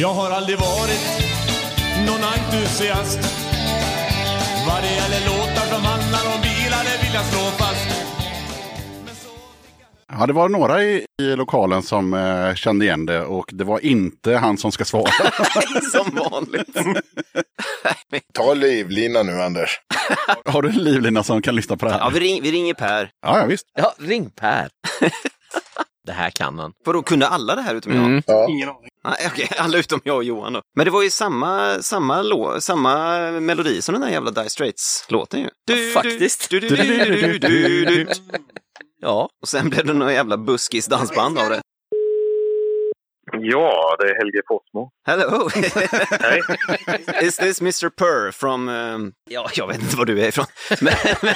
Jag 0.00 0.14
har 0.14 0.30
aldrig 0.30 0.58
varit 0.58 1.00
någon 2.06 2.24
entusiast 2.24 3.18
Vad 4.66 4.82
det 4.82 4.94
gäller 4.94 5.26
låtar 5.26 5.66
som 5.74 5.84
handlar 5.84 6.34
om 6.34 6.42
bilar, 6.42 6.84
det 6.84 7.06
vill 7.06 7.14
jag 7.14 7.24
slå 7.24 7.40
fast 7.40 7.88
Ja, 10.18 10.26
det 10.26 10.32
var 10.32 10.48
några 10.48 10.82
i, 10.84 11.06
i 11.22 11.36
lokalen 11.36 11.82
som 11.82 12.14
eh, 12.14 12.54
kände 12.54 12.84
igen 12.84 13.06
det 13.06 13.24
och 13.24 13.50
det 13.52 13.64
var 13.64 13.84
inte 13.84 14.36
han 14.36 14.58
som 14.58 14.72
ska 14.72 14.84
svara. 14.84 15.10
Som 15.92 16.14
vanligt. 16.14 16.76
Ta 18.34 18.54
livlina 18.54 19.22
nu 19.22 19.42
Anders. 19.42 19.80
Har 20.44 20.62
du 20.62 20.68
en 20.68 20.84
livlina 20.84 21.22
som 21.22 21.42
kan 21.42 21.56
lyssna 21.56 21.76
på 21.76 21.86
det 21.86 21.92
här? 21.92 21.98
Ja, 21.98 22.10
vi, 22.14 22.20
ring, 22.20 22.42
vi 22.42 22.52
ringer 22.52 22.74
Per. 22.74 23.10
Ja, 23.22 23.38
ja 23.38 23.46
visst. 23.46 23.66
Ja, 23.74 23.94
ring 23.98 24.30
Per. 24.30 24.68
det 26.06 26.12
här 26.12 26.30
kan 26.30 26.58
han. 26.58 26.72
Vadå, 26.84 27.02
kunde 27.02 27.26
alla 27.28 27.54
det 27.54 27.62
här 27.62 27.74
utom 27.74 27.92
jag? 27.92 28.04
Mm. 28.04 28.22
Ja. 28.26 28.48
Ingen 28.48 28.68
aning. 28.68 28.88
Nej, 29.04 29.30
okej, 29.32 29.48
alla 29.58 29.78
utom 29.78 30.00
jag 30.04 30.16
och 30.16 30.24
Johan 30.24 30.52
då. 30.52 30.62
Men 30.76 30.84
det 30.84 30.90
var 30.90 31.02
ju 31.02 31.10
samma, 31.10 31.82
samma, 31.82 32.22
lå, 32.22 32.60
samma 32.60 33.18
melodi 33.30 33.82
som 33.82 33.92
den 33.92 34.02
där 34.02 34.08
jävla 34.08 34.30
Dire 34.30 34.48
Straits-låten 34.48 35.40
ju. 35.40 35.48
Du, 35.66 35.92
Faktiskt. 35.92 36.50
Du, 36.50 36.60
du, 36.60 36.68
du, 36.68 36.76
du, 36.76 37.38
du, 37.38 37.38
du, 37.38 37.84
du. 37.84 38.06
Ja, 39.00 39.28
Och 39.42 39.48
sen 39.48 39.70
blev 39.70 39.86
det 39.86 39.92
någon 39.92 40.12
jävla 40.12 40.36
buskis 40.36 40.86
dansband 40.86 41.38
av 41.38 41.48
det. 41.48 41.62
Ja, 43.40 43.96
det 43.98 44.04
är 44.10 44.14
Helge 44.18 44.42
Fossmo. 44.48 44.90
Hello! 45.06 45.48
Hej. 46.20 47.26
Is 47.26 47.36
this 47.36 47.60
Mr 47.60 47.90
Purr 47.90 48.30
from... 48.30 48.68
Um, 48.68 49.12
ja, 49.30 49.48
jag 49.54 49.66
vet 49.68 49.80
inte 49.82 49.96
var 49.96 50.04
du 50.04 50.20
är 50.24 50.28
ifrån. 50.28 50.46
Men, 50.80 50.94
men 51.22 51.34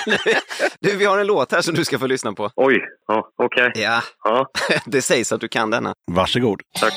du, 0.81 0.97
vi 0.97 1.05
har 1.05 1.19
en 1.19 1.27
låt 1.27 1.53
här 1.53 1.61
som 1.61 1.75
du 1.75 1.85
ska 1.85 1.99
få 1.99 2.07
lyssna 2.07 2.33
på. 2.33 2.51
Oj, 2.57 2.81
ja, 3.07 3.29
okej. 3.43 3.73
Ja, 3.75 4.03
Ja, 4.25 4.47
det 4.87 5.03
sägs 5.03 5.33
att 5.33 5.41
du 5.41 5.49
kan 5.49 5.71
denna. 5.71 5.93
Varsågod. 6.13 6.61
tack. 6.81 6.95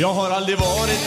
Jag 0.00 0.12
har 0.12 0.30
aldrig 0.30 0.58
varit 0.58 1.00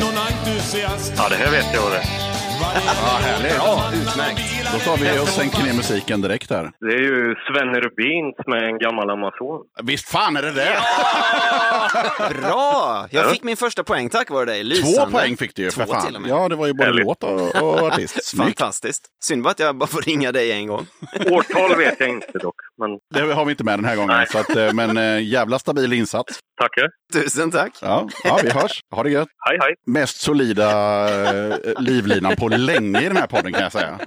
någon 0.00 0.14
entusiast 0.18 1.12
Ja, 1.16 1.28
det 1.28 1.36
här 1.36 1.50
vet 1.50 1.66
jag 1.74 1.92
det. 1.92 2.31
Ja, 2.74 2.80
härligt. 3.22 3.54
Ja, 3.56 3.90
utmärkt. 3.94 4.40
Då 4.72 4.78
tar 4.78 4.96
vi 4.96 5.18
och 5.20 5.28
sänker 5.28 5.62
ner 5.62 5.72
musiken 5.74 6.20
direkt 6.20 6.50
här. 6.50 6.70
Det 6.80 6.86
är 6.94 6.98
ju 7.00 7.34
Sven 7.34 7.74
Rubins 7.80 8.36
med 8.46 8.62
en 8.62 8.78
gammal 8.78 9.10
Amazon. 9.10 9.60
Visst 9.82 10.08
fan 10.08 10.36
är 10.36 10.42
det 10.42 10.50
det! 10.52 10.76
Bra! 12.42 13.06
Jag 13.10 13.30
fick 13.30 13.42
min 13.42 13.56
första 13.56 13.84
poäng 13.84 14.08
tack 14.08 14.30
vare 14.30 14.44
dig. 14.44 14.60
Två 14.62 14.68
Lysande. 14.88 15.12
poäng 15.18 15.36
fick 15.36 15.56
du 15.56 15.62
ju 15.62 15.70
för 15.70 15.84
Två 15.84 15.92
till 16.00 16.06
och 16.06 16.12
fan. 16.12 16.22
med. 16.22 16.30
Ja, 16.30 16.48
det 16.48 16.56
var 16.56 16.66
ju 16.66 16.72
både 16.72 16.84
Härligt. 16.84 17.04
låt 17.06 17.22
och, 17.24 17.62
och 17.62 17.86
artist. 17.86 18.24
Snyggt. 18.24 18.58
Fantastiskt. 18.58 19.02
Synd 19.24 19.42
bara 19.42 19.50
att 19.50 19.58
jag 19.60 19.76
bara 19.76 19.86
får 19.86 20.02
ringa 20.02 20.32
dig 20.32 20.52
en 20.52 20.66
gång. 20.66 20.86
Årtal 21.30 21.76
vet 21.76 22.00
jag 22.00 22.08
inte 22.08 22.38
dock, 22.38 22.54
men 22.80 22.90
Det 23.26 23.32
har 23.34 23.44
vi 23.44 23.50
inte 23.50 23.64
med 23.64 23.78
den 23.78 23.84
här 23.84 23.96
gången. 23.96 24.16
Nej. 24.16 24.26
Så 24.26 24.38
att, 24.38 24.56
eh, 24.56 24.72
men 24.72 24.96
eh, 24.96 25.22
jävla 25.22 25.58
stabil 25.58 25.92
insats. 25.92 26.38
tackar. 26.60 26.88
Tusen 27.12 27.50
tack. 27.50 27.72
Ja, 27.82 28.08
ja, 28.24 28.38
vi 28.42 28.50
hörs. 28.50 28.80
Ha 28.94 29.02
det 29.02 29.10
gött. 29.10 29.28
Hej, 29.48 29.58
hej. 29.60 29.74
Mest 29.86 30.20
solida 30.20 30.68
eh, 31.48 31.54
livlinan 31.78 32.36
på 32.36 32.48
länge 32.66 33.00
i 33.02 33.08
den 33.08 33.16
här 33.16 33.26
podden 33.26 33.52
kan 33.52 33.62
jag 33.62 33.72
säga. 33.72 33.98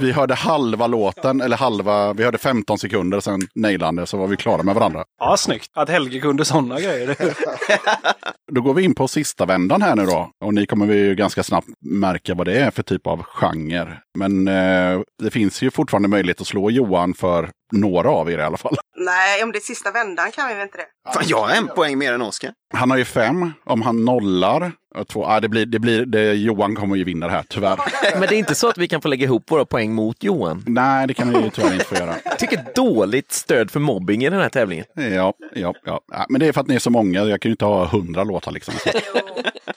Vi 0.00 0.12
hörde 0.12 0.34
halva 0.34 0.86
låten, 0.86 1.40
eller 1.40 1.56
halva, 1.56 2.12
vi 2.12 2.24
hörde 2.24 2.38
15 2.38 2.78
sekunder, 2.78 3.20
sen 3.20 3.40
nailande 3.54 4.06
så 4.06 4.16
var 4.16 4.26
vi 4.26 4.36
klara 4.36 4.62
med 4.62 4.74
varandra. 4.74 5.04
Ja, 5.18 5.36
snyggt. 5.36 5.70
Att 5.74 5.88
Helge 5.88 6.20
kunde 6.20 6.44
sådana 6.44 6.80
grejer. 6.80 7.16
Då 8.52 8.60
går 8.60 8.74
vi 8.74 8.82
in 8.82 8.94
på 8.94 9.08
sista 9.08 9.46
vändan 9.46 9.82
här 9.82 9.96
nu 9.96 10.06
då. 10.06 10.30
Och 10.44 10.54
ni 10.54 10.66
kommer 10.66 10.94
ju 10.94 11.14
ganska 11.14 11.42
snabbt 11.42 11.68
märka 11.80 12.34
vad 12.34 12.46
det 12.46 12.60
är 12.60 12.70
för 12.70 12.82
typ 12.82 13.06
av 13.06 13.22
genre. 13.22 13.98
Men 14.18 14.48
eh, 14.48 15.00
det 15.22 15.30
finns 15.30 15.62
ju 15.62 15.70
fortfarande 15.70 16.08
möjlighet 16.08 16.40
att 16.40 16.46
slå 16.46 16.70
Johan 16.70 17.14
för 17.14 17.50
några 17.70 18.10
av 18.10 18.30
er 18.30 18.38
i 18.38 18.42
alla 18.42 18.56
fall. 18.56 18.76
Nej, 18.96 19.42
om 19.42 19.52
det 19.52 19.58
är 19.58 19.60
sista 19.60 19.90
vändan 19.90 20.32
kan 20.32 20.48
vi 20.48 20.54
väl 20.54 20.62
inte 20.62 20.78
det? 20.78 21.12
Fan, 21.14 21.24
jag 21.26 21.40
har 21.40 21.50
en 21.50 21.68
poäng 21.68 21.98
mer 21.98 22.12
än 22.12 22.22
Oskar. 22.22 22.52
Han 22.74 22.90
har 22.90 22.98
ju 22.98 23.04
fem. 23.04 23.52
Om 23.64 23.82
han 23.82 24.04
nollar, 24.04 24.72
och 24.94 25.08
två, 25.08 25.24
ah, 25.24 25.40
det 25.40 25.48
blir, 25.48 25.66
det 25.66 25.78
blir, 25.78 26.06
det, 26.06 26.34
Johan 26.34 26.76
kommer 26.76 26.96
ju 26.96 27.04
vinna 27.04 27.26
det 27.26 27.32
här 27.32 27.44
tyvärr. 27.48 27.78
men 28.12 28.20
det 28.20 28.34
är 28.34 28.38
inte 28.38 28.54
så 28.54 28.68
att 28.68 28.78
vi 28.78 28.88
kan 28.88 29.02
få 29.02 29.08
lägga 29.08 29.24
ihop 29.24 29.50
våra 29.50 29.64
poäng 29.64 29.92
mot 29.92 30.24
Johan. 30.24 30.64
Nej, 30.66 31.06
det 31.06 31.14
kan 31.14 31.32
vi 31.32 31.44
ju 31.44 31.50
tyvärr 31.50 31.72
inte 31.72 31.84
få 31.84 31.94
göra. 31.94 32.14
Jag 32.24 32.38
tycker 32.38 32.64
dåligt 32.74 33.32
stöd 33.32 33.70
för 33.70 33.80
mobbing 33.80 34.24
i 34.24 34.30
den 34.30 34.40
här 34.40 34.48
tävlingen. 34.48 34.84
Ja, 34.94 35.34
ja, 35.54 35.74
ja. 35.84 36.00
ja. 36.12 36.26
Men 36.28 36.40
det 36.40 36.46
är 36.46 36.52
för 36.52 36.60
att 36.60 36.66
ni 36.66 36.74
är 36.74 36.78
så 36.78 36.90
många. 36.90 37.24
Jag 37.24 37.40
kan 37.40 37.48
ju 37.48 37.52
inte 37.52 37.64
ha 37.64 37.86
hundra 37.86 38.24
låtar 38.24 38.52
liksom. 38.52 38.74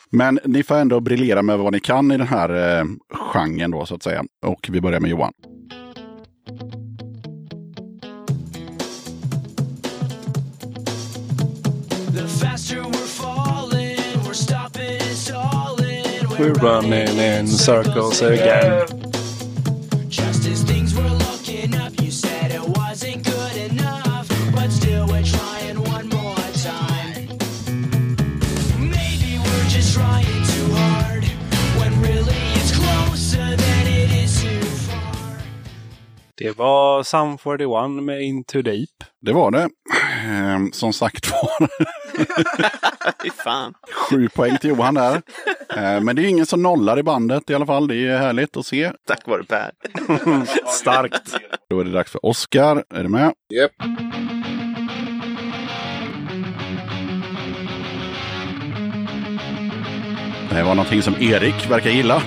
Men 0.10 0.40
ni 0.44 0.64
får 0.64 0.76
ändå 0.76 1.00
briljera 1.00 1.42
med 1.42 1.60
vad 1.60 1.74
ni 1.74 1.80
kan 1.80 2.12
i 2.12 2.18
den 2.18 2.28
här 2.28 2.80
eh, 2.80 2.86
genren 3.34 3.72
då 3.72 3.86
så 3.86 3.96
att 3.96 4.04
säga. 4.04 4.24
Och 4.46 4.70
vi 4.70 4.82
börjar 4.82 5.00
med 5.00 5.10
Johan. 5.10 5.34
We're 12.14 12.92
falling, 13.08 14.24
we're 14.24 14.34
stopping 14.34 15.02
and 15.02 15.18
stalling. 15.18 16.30
We're 16.38 16.54
running 16.54 17.18
in 17.18 17.48
circles 17.48 18.22
again. 18.22 19.04
Det 36.44 36.58
var 36.58 37.04
Sum 37.04 37.38
41 37.38 38.04
med 38.04 38.22
Into 38.22 38.62
Deep. 38.62 38.90
Det 39.22 39.34
var 39.34 39.52
det. 39.52 39.70
Ehm, 40.26 40.72
som 40.72 40.94
sagt 40.94 41.32
var, 41.32 41.68
fan. 43.44 43.74
sju 44.10 44.30
poäng 44.30 44.58
till 44.58 44.70
Johan 44.70 44.94
där. 44.94 45.22
Ehm, 45.78 46.06
men 46.06 46.16
det 46.16 46.22
är 46.22 46.26
ingen 46.28 46.46
som 46.46 46.64
nollar 46.64 47.00
i 47.00 47.04
bandet 47.04 47.50
i 47.50 47.54
alla 47.56 47.66
fall. 47.66 47.88
Det 47.88 47.96
är 48.08 48.18
härligt 48.18 48.58
att 48.58 48.66
se. 48.66 48.92
Tack 49.08 49.28
vare 49.28 49.44
Per. 49.44 49.72
Starkt. 50.68 51.36
Då 51.70 51.80
är 51.80 51.84
det 51.84 51.92
dags 51.92 52.12
för 52.12 52.26
Oscar. 52.26 52.84
Är 52.94 53.04
du 53.04 53.10
med? 53.10 53.34
Japp. 53.54 53.72
Det 60.50 60.56
här 60.56 60.64
var 60.64 60.76
någonting 60.76 61.02
som 61.02 61.16
Erik 61.20 61.70
verkar 61.70 61.90
gilla. 61.90 62.22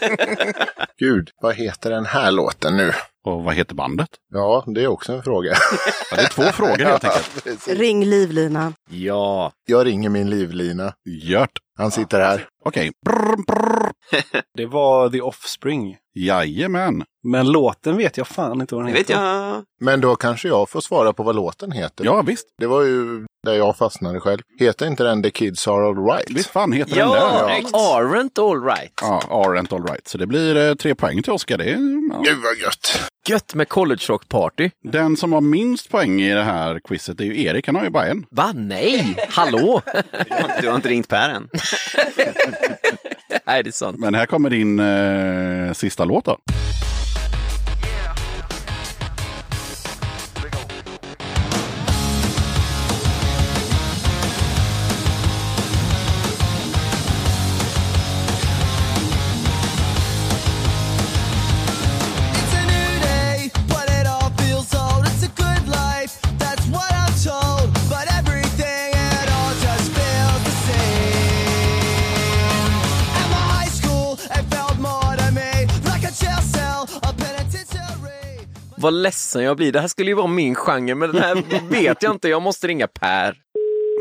Gud, 0.98 1.30
vad 1.42 1.54
heter 1.54 1.90
den 1.90 2.06
här 2.06 2.30
låten 2.30 2.76
nu? 2.76 2.92
Och 3.24 3.44
vad 3.44 3.54
heter 3.54 3.74
bandet? 3.74 4.08
Ja, 4.32 4.64
det 4.66 4.82
är 4.82 4.86
också 4.86 5.12
en 5.12 5.22
fråga. 5.22 5.52
Ja, 6.10 6.16
det 6.16 6.22
är 6.22 6.28
två 6.28 6.42
frågor 6.42 6.84
helt 6.84 7.04
enkelt. 7.04 7.68
Ring 7.68 8.04
livlinan. 8.04 8.74
Ja. 8.90 9.52
Jag 9.66 9.86
ringer 9.86 10.08
min 10.08 10.30
livlina. 10.30 10.92
Gört. 11.04 11.58
Han 11.78 11.90
sitter 11.90 12.20
här. 12.20 12.46
Okej. 12.64 12.90
Brr. 13.06 13.92
Det 14.56 14.66
var 14.66 15.10
The 15.10 15.20
Offspring. 15.20 15.96
Jajamän. 16.14 17.04
Men 17.28 17.52
låten 17.52 17.96
vet 17.96 18.16
jag 18.16 18.26
fan 18.28 18.60
inte 18.60 18.74
vad 18.74 18.84
den 18.84 18.92
Det 18.92 18.98
heter. 18.98 19.14
vet 19.14 19.22
jag. 19.22 19.62
Men 19.80 20.00
då 20.00 20.16
kanske 20.16 20.48
jag 20.48 20.70
får 20.70 20.80
svara 20.80 21.12
på 21.12 21.22
vad 21.22 21.36
låten 21.36 21.72
heter. 21.72 22.04
Ja, 22.04 22.22
visst. 22.22 22.46
Det 22.58 22.66
var 22.66 22.82
ju 22.82 23.26
där 23.46 23.54
jag 23.54 23.76
fastnade 23.76 24.20
själv. 24.20 24.40
Heter 24.60 24.86
inte 24.86 25.04
den 25.04 25.22
The 25.22 25.30
Kids 25.30 25.68
Are 25.68 25.86
Alright? 25.86 26.30
Visst 26.30 26.50
fan 26.50 26.72
heter 26.72 26.96
den 26.96 27.08
Ja, 27.08 27.46
där. 27.46 27.78
aren't 27.78 28.40
all 28.50 28.64
right. 28.64 28.92
Ja, 29.00 29.22
aren't 29.30 29.74
all 29.74 29.84
right. 29.86 30.08
Så 30.08 30.18
det 30.18 30.26
blir 30.26 30.56
eh, 30.68 30.74
tre 30.74 30.94
poäng 30.94 31.22
till 31.22 31.32
Oskar. 31.32 31.58
Det 31.58 31.64
är, 31.64 32.10
ja. 32.12 32.22
Gud 32.24 32.38
vad 32.42 32.56
gött! 32.62 33.10
Gött 33.28 33.54
med 33.54 33.68
college 33.68 34.00
rock 34.08 34.28
party. 34.28 34.70
Den 34.92 35.16
som 35.16 35.32
har 35.32 35.40
minst 35.40 35.90
poäng 35.90 36.20
i 36.20 36.34
det 36.34 36.42
här 36.42 36.80
quizet 36.88 37.20
är 37.20 37.24
ju 37.24 37.42
Erik. 37.42 37.66
Han 37.66 37.76
har 37.76 37.84
ju 37.84 37.90
bara 37.90 38.06
en. 38.06 38.26
Va? 38.30 38.52
Nej! 38.54 39.16
Hallå? 39.28 39.82
Du 40.60 40.68
har 40.68 40.76
inte 40.76 40.88
ringt 40.88 41.08
Per 41.08 41.28
än. 41.30 41.48
Nej, 43.46 43.62
det 43.62 43.70
är 43.70 43.72
sant. 43.72 43.98
Men 43.98 44.14
här 44.14 44.26
kommer 44.26 44.50
din 44.50 44.78
eh, 44.80 45.72
nästa 45.98 46.04
låta. 46.04 46.36
Vad 78.88 78.94
ledsen 78.94 79.42
jag 79.42 79.56
blir. 79.56 79.72
Det 79.72 79.80
här 79.80 79.88
skulle 79.88 80.10
ju 80.10 80.14
vara 80.14 80.26
min 80.26 80.54
genre, 80.54 80.94
men 80.94 81.12
den 81.12 81.22
här 81.22 81.34
vet 81.70 82.02
jag 82.02 82.12
inte. 82.12 82.28
Jag 82.28 82.42
måste 82.42 82.66
ringa 82.66 82.86
Per. 82.86 83.36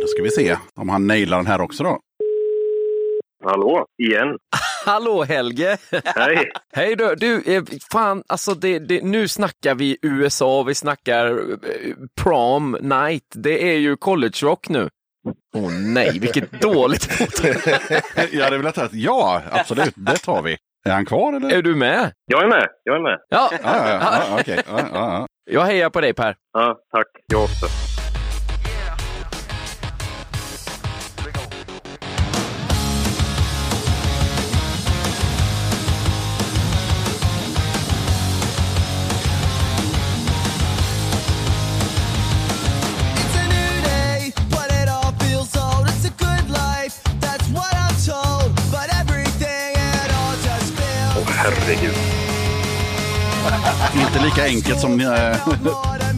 Då 0.01 0.07
ska 0.07 0.23
vi 0.23 0.29
se 0.29 0.57
om 0.75 0.89
han 0.89 1.07
nailar 1.07 1.37
den 1.37 1.47
här 1.47 1.61
också 1.61 1.83
då. 1.83 1.99
Hallå, 3.45 3.85
igen. 4.03 4.37
Hallå 4.85 5.23
Helge! 5.23 5.77
Hej. 6.15 6.51
Hej 6.73 6.95
du! 6.95 7.15
Du, 7.15 7.55
eh, 7.55 7.63
fan, 7.91 8.23
alltså 8.27 8.53
det, 8.53 8.79
det, 8.79 9.03
nu 9.03 9.27
snackar 9.27 9.75
vi 9.75 9.97
USA, 10.01 10.63
vi 10.63 10.75
snackar 10.75 11.25
eh, 11.27 11.93
prom 12.21 12.77
night. 12.81 13.27
Det 13.35 13.71
är 13.71 13.77
ju 13.77 13.97
college 13.97 14.37
rock 14.43 14.69
nu. 14.69 14.89
Åh 15.55 15.71
nej, 15.71 16.19
vilket 16.19 16.61
dåligt 16.61 17.09
Jag 18.31 18.43
hade 18.43 18.57
velat 18.57 18.75
säga 18.75 18.85
att 18.85 18.93
ja, 18.93 19.41
absolut, 19.51 19.93
det 19.95 20.17
tar 20.17 20.41
vi. 20.41 20.57
Är 20.85 20.91
han 20.91 21.05
kvar 21.05 21.33
eller? 21.33 21.57
Är 21.57 21.61
du 21.61 21.75
med? 21.75 22.11
Jag 22.25 22.43
är 22.43 22.47
med, 22.47 22.67
jag 22.83 22.95
är 22.95 22.99
med. 23.01 23.19
Ja, 23.29 23.49
Ja, 23.51 23.57
ja, 23.63 23.89
ja, 23.89 23.99
ja, 24.29 24.37
okej. 24.41 24.61
Ja, 24.67 24.79
ja, 24.79 24.87
ja. 24.93 25.25
jag 25.51 25.61
hejar 25.61 25.89
på 25.89 26.01
dig 26.01 26.13
Per. 26.13 26.35
Ja, 26.53 26.77
tack. 26.91 27.07
Jag 27.33 27.43
också. 27.43 27.65
Inte 54.03 54.25
lika 54.25 54.43
enkelt 54.43 54.79
som 54.79 54.91
eh, 54.99 55.35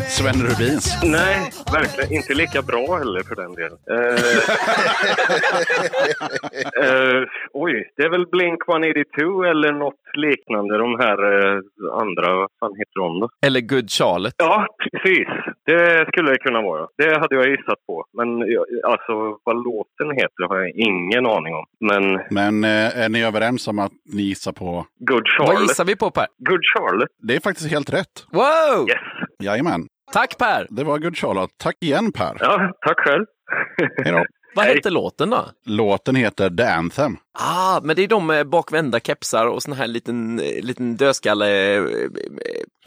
Sven 0.18 0.40
Rubins. 0.48 0.86
Nej, 1.04 1.52
verkligen 1.74 2.14
inte 2.14 2.34
lika 2.34 2.62
bra 2.62 2.98
heller 2.98 3.24
för 3.24 3.36
den 3.36 3.54
delen. 3.54 3.78
Eh, 3.96 4.16
eh, 6.86 7.24
oj, 7.54 7.92
det 7.98 8.04
är 8.04 8.10
väl 8.10 8.28
Blink 8.28 8.60
182 8.68 9.44
eller 9.44 9.72
något 9.74 10.04
liknande. 10.14 10.78
De 10.78 11.00
här 11.00 11.20
eh, 11.36 11.60
andra, 12.02 12.36
vad 12.36 12.50
fan 12.60 12.76
heter 12.80 13.00
de 13.00 13.20
då? 13.20 13.30
Eller 13.46 13.62
Good 13.62 13.92
Charlotte. 13.92 14.36
Ja, 14.38 14.68
precis. 14.92 15.28
Det 15.70 16.06
skulle 16.08 16.32
det 16.32 16.38
kunna 16.38 16.62
vara. 16.62 16.88
Det 16.98 17.20
hade 17.20 17.36
jag 17.36 17.48
gissat 17.50 17.80
på. 17.88 18.06
Men 18.18 18.28
alltså 18.92 19.14
vad 19.44 19.56
låten 19.56 20.10
heter 20.16 20.48
har 20.50 20.58
jag 20.60 20.70
ingen 20.70 21.26
aning 21.26 21.54
om. 21.56 21.66
Men 21.90 22.04
Men 22.32 22.64
eh, 22.64 23.04
är 23.04 23.10
ni 23.10 23.24
överens 23.24 23.68
om 23.68 23.80
att 23.80 23.92
ni 24.16 24.22
gissar 24.22 24.52
på... 24.52 24.86
Good 25.00 25.28
Vad 25.40 25.48
Charlotte. 25.48 25.62
gissar 25.62 25.86
vi 25.86 25.96
på 25.96 26.12
Per? 26.12 26.28
Good 26.50 26.62
Charlotte. 26.74 27.12
Det 27.28 27.36
är 27.36 27.40
faktiskt 27.40 27.72
helt 27.72 27.94
rätt. 27.94 28.16
Wow! 28.32 28.90
Yes. 28.90 29.00
Jajamän. 29.44 29.82
Tack 30.14 30.38
Per! 30.38 30.68
Det 30.70 30.84
var 30.84 30.98
Good 31.00 31.18
Charlotte. 31.18 31.52
Tack 31.64 31.76
igen 31.82 32.12
Per. 32.12 32.38
Ja, 32.40 32.72
tack 32.88 33.00
själv. 33.00 33.26
Hej 34.04 34.12
då. 34.14 34.26
Vad 34.56 34.66
Hej. 34.66 34.76
heter 34.76 34.90
låten 34.90 35.30
då? 35.30 35.46
Låten 35.66 36.16
heter 36.16 36.50
The 36.50 36.64
Anthem. 36.64 37.18
Ah, 37.40 37.80
men 37.84 37.96
det 37.96 38.04
är 38.04 38.08
de 38.08 38.28
med 38.28 38.50
bakvända 38.50 39.00
kepsar 39.00 39.46
och 39.46 39.64
sån 39.64 39.74
här 39.74 39.88
liten, 39.88 40.40
eh, 40.40 40.64
liten 40.64 40.96
dödskalle. 40.98 41.76
eh, 41.76 41.82
eh, 41.84 41.86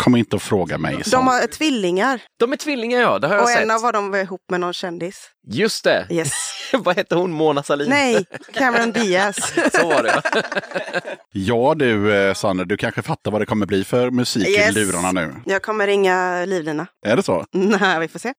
Kom 0.02 0.16
inte 0.16 0.36
och 0.36 0.42
fråga 0.42 0.78
mig. 0.78 1.02
De 1.10 1.26
har 1.26 1.46
tvillingar 1.46 2.20
De 2.38 2.52
är 2.52 2.56
tvillingar 2.56 3.00
ja, 3.00 3.18
det 3.18 3.26
har 3.26 3.34
jag 3.34 3.42
och 3.42 3.48
sett. 3.48 3.62
en 3.62 3.70
av 3.70 3.92
dem 3.92 4.10
var 4.10 4.18
ihop 4.18 4.40
med 4.50 4.60
någon 4.60 4.72
kändis. 4.72 5.30
Just 5.48 5.84
det! 5.84 6.06
Yes. 6.10 6.32
Vad 6.74 6.96
hette 6.96 7.14
hon? 7.14 7.32
Mona 7.32 7.62
Sahlin? 7.62 7.88
Nej, 7.90 8.24
Cameron 8.54 8.92
Diaz. 8.92 9.36
Så 9.72 9.88
var 9.88 10.02
det 10.02 10.22
ja. 11.32 11.74
Du, 11.78 12.32
Sanne, 12.36 12.64
du 12.64 12.76
kanske 12.76 13.02
fattar 13.02 13.30
vad 13.30 13.40
det 13.40 13.46
kommer 13.46 13.66
bli 13.66 13.84
för 13.84 14.10
musik 14.10 14.48
Yes. 14.48 14.68
i 14.76 14.80
lurarna 14.80 15.12
nu. 15.12 15.34
Jag 15.46 15.62
kommer 15.62 15.86
ringa 15.86 16.44
Livlina. 16.44 16.86
Är 17.06 17.16
det 17.16 17.22
så? 17.22 17.44
Nej, 17.52 18.00
vi 18.00 18.08
får 18.08 18.18
se. 18.18 18.32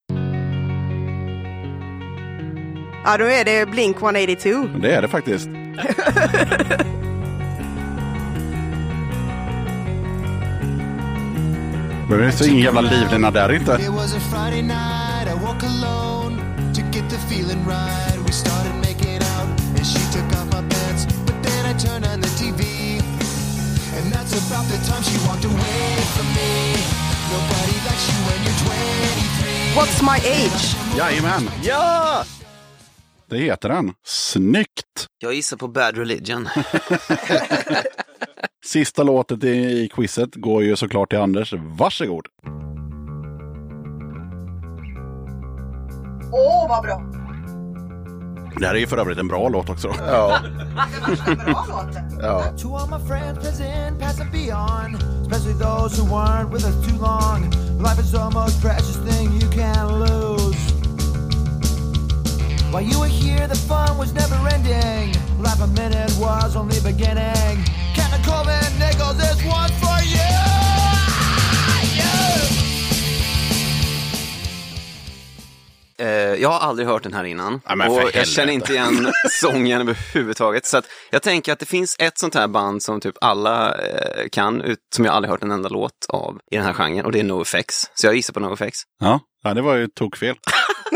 Ja, 3.06 3.18
då 3.18 3.26
är 3.26 3.46
det 3.46 3.70
Blink 3.70 4.02
182. 4.02 4.68
Det 4.82 4.92
är 4.96 5.02
det 5.02 5.08
faktiskt. 5.08 5.50
Men 12.10 12.20
det 12.20 12.26
är 12.26 12.32
så 12.32 12.46
ingen 12.46 12.60
jävla 12.60 12.82
livlina 12.82 13.32
där 13.32 13.54
inte. 13.54 13.72
It 13.72 13.90
was 13.90 14.14
a 14.16 14.20
Friday 14.32 14.62
night, 14.62 15.28
I 15.28 15.46
woke 15.46 15.66
alone 15.66 16.38
to 16.76 16.82
get 16.92 17.10
the 17.10 17.18
feeling 17.30 17.66
right. 17.68 18.18
We 18.26 18.32
started 18.32 18.74
making 18.76 19.20
out, 19.34 19.48
and 19.78 19.86
she 19.86 20.00
took 20.14 20.28
off 20.40 20.46
my 20.46 20.62
pants. 20.74 21.06
But 21.26 21.36
then 21.44 21.66
I 21.66 21.74
turned 21.80 22.06
on 22.14 22.22
the 22.22 22.30
TV, 22.42 22.62
and 23.98 24.14
that's 24.14 24.34
about 24.48 24.66
the 24.72 24.78
time 24.90 25.04
she 25.04 25.18
walked 25.28 25.46
away 25.46 25.96
from 26.16 26.28
me. 26.38 26.52
Nobody 27.34 27.76
likes 27.88 28.06
you 28.10 28.18
when 28.28 28.40
you're 28.46 28.60
23. 28.64 29.76
What's 29.78 30.02
my 30.02 30.18
age? 30.30 30.76
Jajamän, 30.98 31.50
Ja! 31.64 32.24
Det 33.34 33.40
heter 33.40 33.70
den. 33.70 33.94
Snyggt! 34.06 35.08
Jag 35.20 35.34
gissar 35.34 35.58
på 35.58 35.68
Bad 35.68 35.98
Religion. 35.98 36.50
Sista 38.66 39.04
låtet 39.04 39.44
i, 39.44 39.90
quizet 39.94 40.36
går 40.36 40.64
ju 40.64 40.76
såklart 40.76 41.10
till 41.10 41.20
Anders. 41.20 41.54
Varsågod! 41.54 42.26
Åh, 46.32 46.70
vad 46.70 46.84
bra! 46.84 47.02
Det 48.60 48.68
här 48.68 48.76
är 48.76 48.80
ju 48.80 48.88
för 48.88 48.98
övrigt 48.98 49.18
en 49.18 49.28
bra 49.28 49.50
låt 49.50 49.70
också. 49.70 49.88
Ja. 50.08 50.40
ja. 52.22 52.44
To 52.58 52.76
all 52.76 52.90
my 53.00 53.08
friends, 53.08 53.40
present, 53.40 54.00
past 54.00 54.22
and 54.22 54.32
beyond, 54.32 54.96
especially 55.22 55.54
those 55.54 56.02
who 56.02 56.08
weren't 56.16 56.54
with 56.54 56.66
us 56.66 56.88
too 56.88 56.98
long. 57.02 57.52
Life 57.80 58.00
is 58.00 58.12
the 58.12 58.30
most 58.34 58.62
precious 58.62 58.98
thing 58.98 59.30
you 59.42 59.50
can 59.52 60.00
lose. 60.00 60.53
While 62.74 62.82
you 62.82 63.00
were 63.00 63.08
here, 63.08 63.48
the 63.48 63.56
fun 63.56 64.00
was 64.00 64.14
never 64.14 64.36
ending. 64.50 65.14
Life 65.40 65.62
a 65.62 65.68
minute 65.68 66.12
was 66.20 66.56
only 66.56 66.80
beginning. 66.82 67.64
Captain 67.94 68.24
Colvin 68.24 68.80
Nichols, 68.80 69.18
this 69.18 69.46
one's 69.46 69.72
for 69.80 70.00
you. 70.04 70.54
Eh, 75.98 76.42
jag 76.42 76.50
har 76.50 76.60
aldrig 76.60 76.88
hört 76.88 77.04
den 77.04 77.14
här 77.14 77.24
innan. 77.24 77.62
Ja, 77.66 77.90
och 77.90 78.10
jag 78.14 78.28
känner 78.28 78.54
inte 78.54 78.74
igen 78.74 79.12
sången 79.42 79.82
överhuvudtaget. 79.82 80.66
Så 80.66 80.78
att 80.78 80.86
jag 81.12 81.22
tänker 81.22 81.54
att 81.54 81.60
det 81.60 81.66
finns 81.66 81.96
ett 82.00 82.18
sånt 82.18 82.36
här 82.36 82.48
band 82.48 82.84
som 82.84 83.02
typ 83.02 83.16
alla 83.22 83.76
eh, 83.76 84.30
kan, 84.32 84.62
ut, 84.62 84.80
som 84.96 85.06
jag 85.06 85.14
aldrig 85.14 85.32
hört 85.32 85.44
en 85.44 85.52
enda 85.52 85.70
låt 85.70 86.06
av 86.10 86.40
i 86.52 86.56
den 86.56 86.66
här 86.66 86.74
genren. 86.74 87.06
Och 87.06 87.12
det 87.12 87.20
är 87.20 87.24
NoFX. 87.24 87.76
Så 87.94 88.08
jag 88.08 88.16
gissar 88.16 88.34
på 88.34 88.40
NoFX. 88.40 88.78
Ja, 89.00 89.20
Ja, 89.44 89.54
det 89.54 89.62
var 89.62 89.76
ju 89.76 89.88
tokfel. 89.88 90.36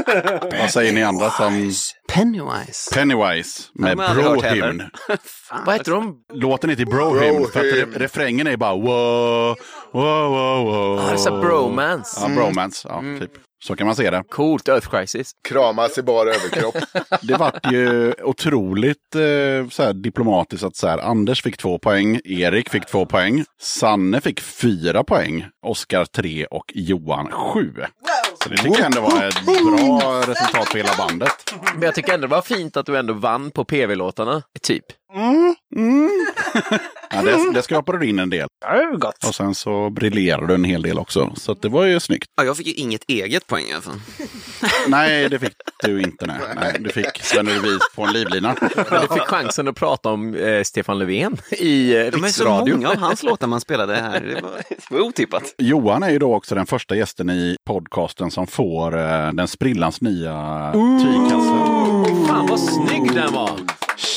Vad 0.60 0.70
säger 0.72 0.94
ni 0.94 1.04
andra 1.04 1.30
som 1.30 1.72
Pennywise. 2.14 2.94
Pennywise 2.94 3.64
med 3.74 3.98
Ja. 4.00 4.14
Brohymn? 4.14 4.84
Vad 5.66 5.76
heter 5.76 5.92
de? 5.92 6.18
Låten 6.34 6.70
heter 6.70 6.86
Brohymn 6.86 7.48
för 7.54 7.60
att 7.60 7.66
re- 7.66 7.98
refrängen 8.00 8.48
är 8.48 8.58
bara 8.58 8.74
wow, 8.76 9.56
wow, 9.92 10.30
wow, 10.32 10.66
wow. 10.66 10.98
Ja, 11.00 11.06
det 11.08 11.12
är 11.14 11.18
så 11.18 11.40
bromance. 11.42 12.20
Ja, 12.22 12.28
bromance. 12.36 12.88
Ja, 12.92 13.04
typ. 13.20 13.32
Så 13.64 13.76
kan 13.76 13.88
man 13.88 13.96
se 13.96 14.10
det. 14.12 14.24
Coolt, 14.30 14.68
Earth 14.68 14.90
Crisis. 14.90 15.32
Kramas 15.48 15.98
i 15.98 16.04
bara 16.04 16.30
överkropp. 16.30 16.76
Det 17.22 17.34
vart 17.36 17.72
ju 17.72 18.14
otroligt 18.24 19.16
eh, 19.16 19.70
så 19.70 19.84
här, 19.84 19.94
diplomatiskt 19.94 20.64
att 20.64 20.76
så 20.76 20.88
här, 20.88 20.98
Anders 20.98 21.44
fick 21.44 21.58
två 21.58 21.80
poäng, 21.80 22.20
Erik 22.26 22.70
fick 22.70 22.86
två 22.86 23.06
poäng, 23.06 23.46
Sanne 23.62 24.22
fick 24.22 24.42
fyra 24.42 25.04
poäng, 25.04 25.46
Oskar 25.66 26.06
tre 26.06 26.46
och 26.46 26.66
Johan 26.74 27.32
sju. 27.32 27.74
Så 28.44 28.50
det 28.50 28.58
tycker 28.58 28.78
jag 28.78 28.86
ändå 28.86 29.02
var 29.02 29.28
ett 29.28 29.46
bra 29.46 30.22
resultat 30.22 30.68
för 30.68 30.78
hela 30.78 30.96
bandet. 30.98 31.54
Men 31.74 31.82
jag 31.82 31.96
tycker 31.96 32.14
ändå 32.14 32.28
det 32.28 32.32
var 32.32 32.42
fint 32.42 32.78
att 32.78 32.86
du 32.86 32.98
ändå 32.98 33.14
vann 33.14 33.52
på 33.52 33.66
PV-låtarna. 33.66 34.44
Typ. 34.62 34.86
Ja, 37.10 37.22
det, 37.22 37.54
det 37.54 37.62
skrapade 37.62 37.98
du 38.00 38.10
in 38.10 38.20
en 38.20 38.30
del. 38.30 38.48
Ja, 38.66 38.98
gott. 38.98 39.24
Och 39.28 39.36
sen 39.36 39.56
så 39.56 39.90
briljerade 39.90 40.48
du 40.48 40.54
en 40.54 40.64
hel 40.64 40.82
del 40.82 41.00
också. 41.00 41.32
Så 41.36 41.52
att 41.52 41.62
det 41.62 41.70
var 41.70 41.86
ju 41.86 42.00
snyggt. 42.00 42.26
Ja, 42.38 42.44
jag 42.44 42.58
fick 42.58 42.68
ju 42.68 42.74
inget 42.74 43.02
eget 43.08 43.48
poäng 43.48 43.66
i 43.66 43.74
alla 43.74 43.82
fall. 43.82 44.00
Nej, 44.88 45.30
det 45.30 45.40
fick 45.40 45.54
du 45.84 46.02
inte. 46.02 46.26
Nej, 46.28 46.38
nej 46.56 46.76
du 46.80 46.90
fick 46.90 47.22
Sven 47.24 47.46
Vis 47.46 47.80
på 47.96 48.04
en 48.04 48.14
livlina. 48.14 48.56
Men 48.62 49.02
du 49.02 49.08
fick 49.14 49.24
chansen 49.24 49.68
att 49.68 49.76
prata 49.76 50.10
om 50.10 50.36
eh, 50.36 50.64
Stefan 50.64 51.00
Löfven 51.00 51.38
i 51.52 51.96
eh, 51.96 52.00
De 52.00 52.06
är 52.06 52.12
så 52.12 52.18
riksradio. 52.26 52.76
många 52.76 52.90
av 52.90 52.98
hans 52.98 53.24
låtar 53.24 53.48
man 53.48 53.62
spelade 53.62 53.96
här. 53.96 54.20
Det 54.22 54.42
var, 54.42 54.52
det 54.70 54.92
var 54.96 55.00
otippat. 55.02 55.56
Johan 55.58 56.04
är 56.04 56.10
ju 56.10 56.20
då 56.20 56.36
också 56.36 56.56
den 56.56 56.66
första 56.66 56.96
gästen 56.96 57.30
i 57.30 57.56
podcasten 57.66 58.32
som 58.32 58.48
får 58.48 58.98
eh, 58.98 59.32
den 59.34 59.48
sprillans 59.48 60.02
nya 60.02 60.72
tygkassen. 61.02 62.26
Fan 62.28 62.48
vad 62.50 62.60
snygg 62.60 63.14
den 63.14 63.34
var! 63.34 63.60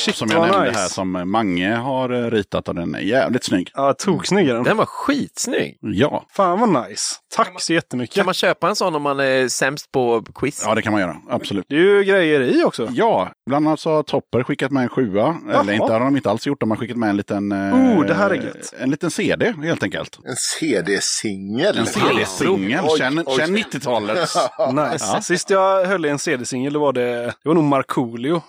Shit, 0.05 0.15
Som 0.15 0.29
jag 0.31 0.41
nämnde 0.41 0.67
nice. 0.67 0.79
här 0.79 0.87
som 0.87 1.31
Mange 1.31 1.75
har 1.75 2.09
eh, 2.09 2.31
ritat 2.31 2.67
och 2.69 2.75
den 2.75 2.95
är 2.95 2.99
jävligt 2.99 3.43
snygg. 3.43 3.71
Ja, 3.73 3.93
toksnygg 3.93 4.49
är 4.49 4.53
den. 4.53 4.63
Den 4.63 4.77
var 4.77 4.85
skitsnygg! 4.85 5.77
Ja, 5.81 6.25
Fan 6.35 6.59
vad 6.59 6.89
nice. 6.89 7.15
Tack 7.35 7.61
så 7.61 7.73
jättemycket. 7.73 8.15
Kan 8.15 8.25
man 8.25 8.33
köpa 8.33 8.69
en 8.69 8.75
sån 8.75 8.95
om 8.95 9.01
man 9.01 9.19
är 9.19 9.47
sämst 9.47 9.91
på 9.91 10.23
quiz? 10.35 10.63
ja 10.65 10.75
det 10.75 10.81
kan 10.81 10.91
man 10.91 11.01
göra. 11.01 11.15
Absolut. 11.29 11.65
Det 11.69 11.75
är 11.75 11.79
ju 11.79 12.03
grejer 12.03 12.41
i 12.41 12.63
också. 12.63 12.87
Ja, 12.91 13.31
bland 13.49 13.67
annat 13.67 13.79
så 13.79 13.89
har 13.91 14.03
Topper 14.03 14.43
skickat 14.43 14.71
med 14.71 14.83
en 14.83 14.89
sjua. 14.89 15.35
Jaha. 15.47 15.61
Eller 15.61 15.73
inte 15.73 15.93
har 15.93 15.99
de 15.99 16.15
inte 16.15 16.29
alls 16.29 16.47
gjort. 16.47 16.59
De 16.59 16.71
har 16.71 16.77
skickat 16.77 16.97
med 16.97 17.09
en 17.09 17.17
liten... 17.17 17.51
eh, 17.51 17.57
Oh, 17.75 18.05
det 18.05 18.13
här 18.13 18.29
är 18.29 18.35
gött. 18.35 18.73
En 18.79 18.89
liten 18.89 19.11
CD 19.11 19.53
helt 19.63 19.83
enkelt. 19.83 20.19
En 20.25 20.35
CD-singel. 20.35 21.77
En 21.77 21.85
CD-singel. 21.85 22.83
Känn, 22.97 23.23
känn 23.37 23.57
90-talets... 23.57 24.35
Nice. 24.91 25.21
Sist 25.21 25.49
jag 25.49 25.85
höll 25.85 26.05
i 26.05 26.09
en 26.09 26.19
CD-singel, 26.19 26.77
var 26.77 26.93
det, 26.93 27.25
det 27.25 27.33
var 27.43 27.53
nog 27.53 27.63
Markoolio. 27.63 28.41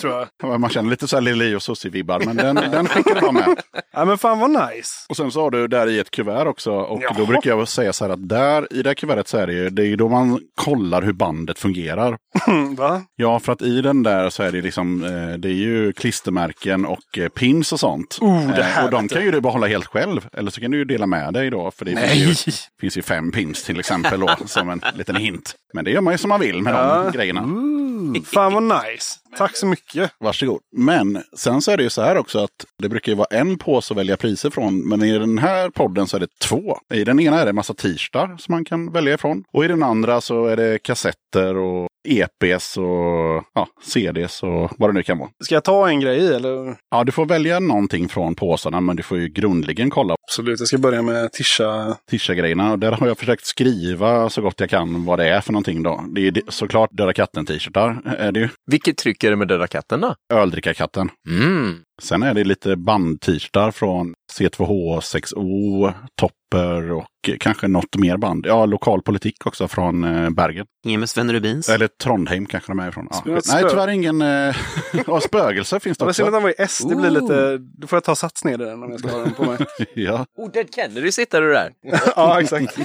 Tror 0.00 0.26
jag. 0.42 0.60
Man 0.60 0.70
känner 0.70 0.90
lite 0.90 1.08
så 1.08 1.16
här 1.16 1.20
Lili 1.20 1.54
och 1.54 1.62
Susie-vibbar, 1.62 2.22
men 2.24 2.36
den, 2.36 2.54
den 2.54 2.86
skickade 2.88 3.20
de 3.20 3.34
med. 3.34 3.62
Ja, 3.92 4.04
men 4.04 4.18
fan 4.18 4.38
vad 4.38 4.50
nice. 4.50 4.90
Och 5.08 5.16
sen 5.16 5.30
så 5.30 5.40
har 5.42 5.50
du 5.50 5.68
där 5.68 5.86
i 5.86 5.98
ett 5.98 6.10
kuvert 6.10 6.46
också. 6.46 6.72
Och 6.72 7.02
Jaha. 7.02 7.14
då 7.18 7.26
brukar 7.26 7.50
jag 7.50 7.68
säga 7.68 7.92
så 7.92 8.04
här 8.04 8.12
att 8.12 8.28
där 8.28 8.72
i 8.72 8.82
det 8.82 8.90
här 8.90 8.94
kuvertet 8.94 9.28
så 9.28 9.38
är 9.38 9.46
det 9.46 9.52
ju, 9.52 9.70
det 9.70 9.82
är 9.82 9.86
ju 9.86 9.96
då 9.96 10.08
man 10.08 10.40
kollar 10.54 11.02
hur 11.02 11.12
bandet 11.12 11.58
fungerar. 11.58 12.16
Va? 12.76 13.02
Ja, 13.16 13.40
för 13.40 13.52
att 13.52 13.62
i 13.62 13.80
den 13.80 14.02
där 14.02 14.30
så 14.30 14.42
är 14.42 14.52
det 14.52 14.60
liksom, 14.62 15.04
eh, 15.04 15.38
det 15.38 15.48
är 15.48 15.52
ju 15.52 15.92
klistermärken 15.92 16.86
och 16.86 17.18
eh, 17.18 17.28
pins 17.28 17.72
och 17.72 17.80
sånt. 17.80 18.18
Oh, 18.20 18.46
det 18.56 18.62
här 18.62 18.80
eh, 18.80 18.84
och 18.84 18.90
de 18.90 19.08
kan 19.08 19.22
ju 19.24 19.30
du 19.30 19.40
behålla 19.40 19.66
helt 19.66 19.86
själv. 19.86 20.28
Eller 20.32 20.50
så 20.50 20.60
kan 20.60 20.70
du 20.70 20.78
ju 20.78 20.84
dela 20.84 21.06
med 21.06 21.34
dig 21.34 21.50
då. 21.50 21.70
För 21.70 21.84
det 21.84 21.96
finns 21.96 22.48
ju, 22.48 22.52
finns 22.80 22.98
ju 22.98 23.02
fem 23.02 23.32
pins 23.32 23.64
till 23.64 23.80
exempel 23.80 24.20
då, 24.20 24.36
som 24.46 24.70
en 24.70 24.80
liten 24.94 25.16
hint. 25.16 25.54
Men 25.74 25.84
det 25.84 25.90
gör 25.90 26.00
man 26.00 26.14
ju 26.14 26.18
som 26.18 26.28
man 26.28 26.40
vill 26.40 26.62
med 26.62 26.74
Ja. 26.74 27.02
de 27.04 27.12
grejerna. 27.12 27.40
Fan 28.24 28.52
vad 28.52 28.62
nice. 28.62 29.14
Tack 29.36 29.56
så 29.56 29.66
mycket. 29.66 30.12
Varsågod. 30.20 30.60
Men 30.72 31.22
sen 31.36 31.62
så 31.62 31.70
är 31.70 31.76
det 31.76 31.82
ju 31.82 31.90
så 31.90 32.02
här 32.02 32.16
också 32.16 32.38
att 32.38 32.64
det 32.82 32.88
brukar 32.88 33.12
ju 33.12 33.16
vara 33.16 33.38
en 33.38 33.58
påse 33.58 33.94
att 33.94 33.98
välja 33.98 34.16
priser 34.16 34.50
från. 34.50 34.88
Men 34.88 35.02
i 35.02 35.18
den 35.18 35.38
här 35.38 35.70
podden 35.70 36.06
så 36.06 36.16
är 36.16 36.20
det 36.20 36.38
två. 36.38 36.78
I 36.94 37.04
den 37.04 37.20
ena 37.20 37.40
är 37.40 37.44
det 37.44 37.48
en 37.48 37.54
massa 37.54 37.74
t-shirtar 37.74 38.36
som 38.38 38.52
man 38.52 38.64
kan 38.64 38.92
välja 38.92 39.14
ifrån. 39.14 39.44
Och 39.52 39.64
i 39.64 39.68
den 39.68 39.82
andra 39.82 40.20
så 40.20 40.46
är 40.46 40.56
det 40.56 40.78
kassetter 40.82 41.56
och 41.56 41.88
EPs 42.08 42.76
och 42.76 43.44
ja, 43.54 43.68
CDs 43.84 44.42
och 44.42 44.70
vad 44.78 44.88
det 44.90 44.92
nu 44.92 45.02
kan 45.02 45.18
vara. 45.18 45.30
Ska 45.44 45.54
jag 45.54 45.64
ta 45.64 45.88
en 45.88 46.00
grej 46.00 46.34
eller? 46.34 46.76
Ja, 46.90 47.04
du 47.04 47.12
får 47.12 47.26
välja 47.26 47.60
någonting 47.60 48.08
från 48.08 48.34
påsarna 48.34 48.80
men 48.80 48.96
du 48.96 49.02
får 49.02 49.18
ju 49.18 49.28
grundligen 49.28 49.90
kolla 49.90 50.14
Absolut, 50.28 50.60
jag 50.60 50.68
ska 50.68 50.78
börja 50.78 51.02
med 51.02 51.32
Tisha. 51.32 51.96
Tisha-grejerna. 52.10 52.76
Där 52.76 52.92
har 52.92 53.06
jag 53.06 53.18
försökt 53.18 53.46
skriva 53.46 54.30
så 54.30 54.42
gott 54.42 54.60
jag 54.60 54.70
kan 54.70 55.04
vad 55.04 55.18
det 55.18 55.28
är 55.28 55.40
för 55.40 55.52
någonting 55.52 55.82
då. 55.82 56.04
Det 56.14 56.28
är 56.28 56.42
såklart 56.48 56.90
Döda 56.92 57.12
katten-t-shirtar 57.12 58.02
är 58.18 58.32
det 58.32 58.40
ju. 58.40 58.48
Vilket 58.66 58.96
tryck 58.96 59.24
är 59.24 59.30
det 59.30 59.36
med 59.36 59.48
Döda 59.48 59.66
katten 59.66 60.00
då? 60.00 60.14
Öldrickarkatten. 60.32 61.10
Mm. 61.28 61.76
Sen 62.02 62.22
är 62.22 62.34
det 62.34 62.44
lite 62.44 62.76
band-t-shirtar 62.76 63.70
från 63.70 64.14
C2H, 64.38 65.00
6O, 65.00 65.92
Topper 66.50 66.92
och 66.92 67.06
kanske 67.40 67.68
något 67.68 67.96
mer 67.96 68.16
band. 68.16 68.46
Ja, 68.46 68.66
lokalpolitik 68.66 69.46
också 69.46 69.68
från 69.68 70.04
eh, 70.04 70.30
Bergen. 70.30 70.66
Ingen 70.86 71.00
med 71.00 71.10
Sven 71.10 71.32
Rubins. 71.32 71.68
Eller 71.68 71.88
Trondheim 71.88 72.46
kanske 72.46 72.70
de 72.70 72.78
är 72.78 72.88
ifrån. 72.88 73.08
Ja. 73.10 73.22
Nej, 73.24 73.64
tyvärr 73.70 73.88
ingen... 73.88 74.22
Eh, 74.22 74.56
ja, 75.06 75.20
spögelse 75.20 75.80
finns 75.80 75.98
det 75.98 76.04
var 76.04 76.12
synd 76.12 76.28
att 76.28 76.34
också. 76.34 76.36
han 76.36 76.42
var 76.42 76.50
i 76.50 76.54
S. 76.58 76.78
Det 76.88 76.96
blir 76.96 77.10
lite... 77.10 77.58
Då 77.58 77.86
får 77.86 77.96
jag 77.96 78.04
ta 78.04 78.14
sats 78.14 78.44
ner 78.44 78.54
i 78.54 78.64
den 78.64 78.82
om 78.82 78.90
jag 78.90 79.00
ska 79.00 79.10
ha 79.10 79.18
den 79.18 79.34
på 79.34 79.44
mig. 79.44 79.58
Ja. 79.94 80.26
Oh, 80.36 80.50
Dead 80.50 80.74
Kennedy 80.74 81.12
sitter 81.12 81.40
du 81.40 81.52
där. 81.52 81.72
ja, 82.16 82.40
exakt. 82.40 82.78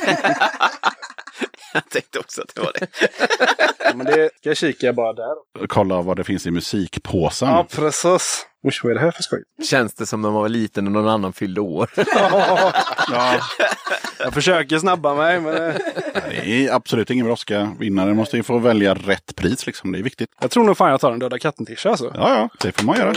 Jag 1.73 1.89
tänkte 1.89 2.19
också 2.19 2.41
att 2.41 2.55
det 2.55 2.61
var 2.61 2.71
det. 2.79 2.87
Ja, 3.85 3.91
men 3.95 4.05
det 4.05 4.29
ska 4.39 4.49
jag 4.49 4.57
kika 4.57 4.93
bara 4.93 5.13
där. 5.13 5.67
Kolla 5.67 6.01
vad 6.01 6.17
det 6.17 6.23
finns 6.23 6.45
i 6.47 6.51
musikpåsen. 6.51 7.49
Ja, 7.49 7.67
precis. 7.71 8.45
Usch, 8.67 8.83
vad 8.83 8.91
är 8.91 8.95
det 8.95 9.01
här 9.01 9.11
för 9.11 9.23
skoj? 9.23 9.43
Känns 9.69 9.93
det 9.93 10.05
som 10.05 10.21
när 10.21 10.29
man 10.29 10.41
var 10.41 10.49
liten 10.49 10.85
och 10.87 10.91
någon 10.93 11.07
annan 11.07 11.33
fyllde 11.33 11.61
år. 11.61 11.89
Ja, 13.11 13.39
Jag 14.19 14.33
försöker 14.33 14.77
snabba 14.79 15.13
mig, 15.13 15.39
men 15.39 15.53
det 16.29 16.67
är 16.67 16.73
absolut 16.73 17.09
ingen 17.09 17.25
brådska. 17.25 17.71
Vinnaren 17.79 18.15
måste 18.15 18.37
ju 18.37 18.43
få 18.43 18.57
välja 18.57 18.93
rätt 18.93 19.35
pris 19.35 19.65
liksom. 19.65 19.91
Det 19.91 19.99
är 19.99 20.03
viktigt. 20.03 20.29
jag 20.41 20.51
tror 20.51 20.63
nog 20.63 20.77
fan 20.77 20.91
jag 20.91 21.01
tar 21.01 21.11
en 21.11 21.19
Döda 21.19 21.39
katten-tisha 21.39 21.89
alltså. 21.89 22.11
Ja, 22.15 22.29
ja, 22.35 22.49
det 22.59 22.71
får 22.77 22.85
man 22.85 22.97
göra. 22.97 23.13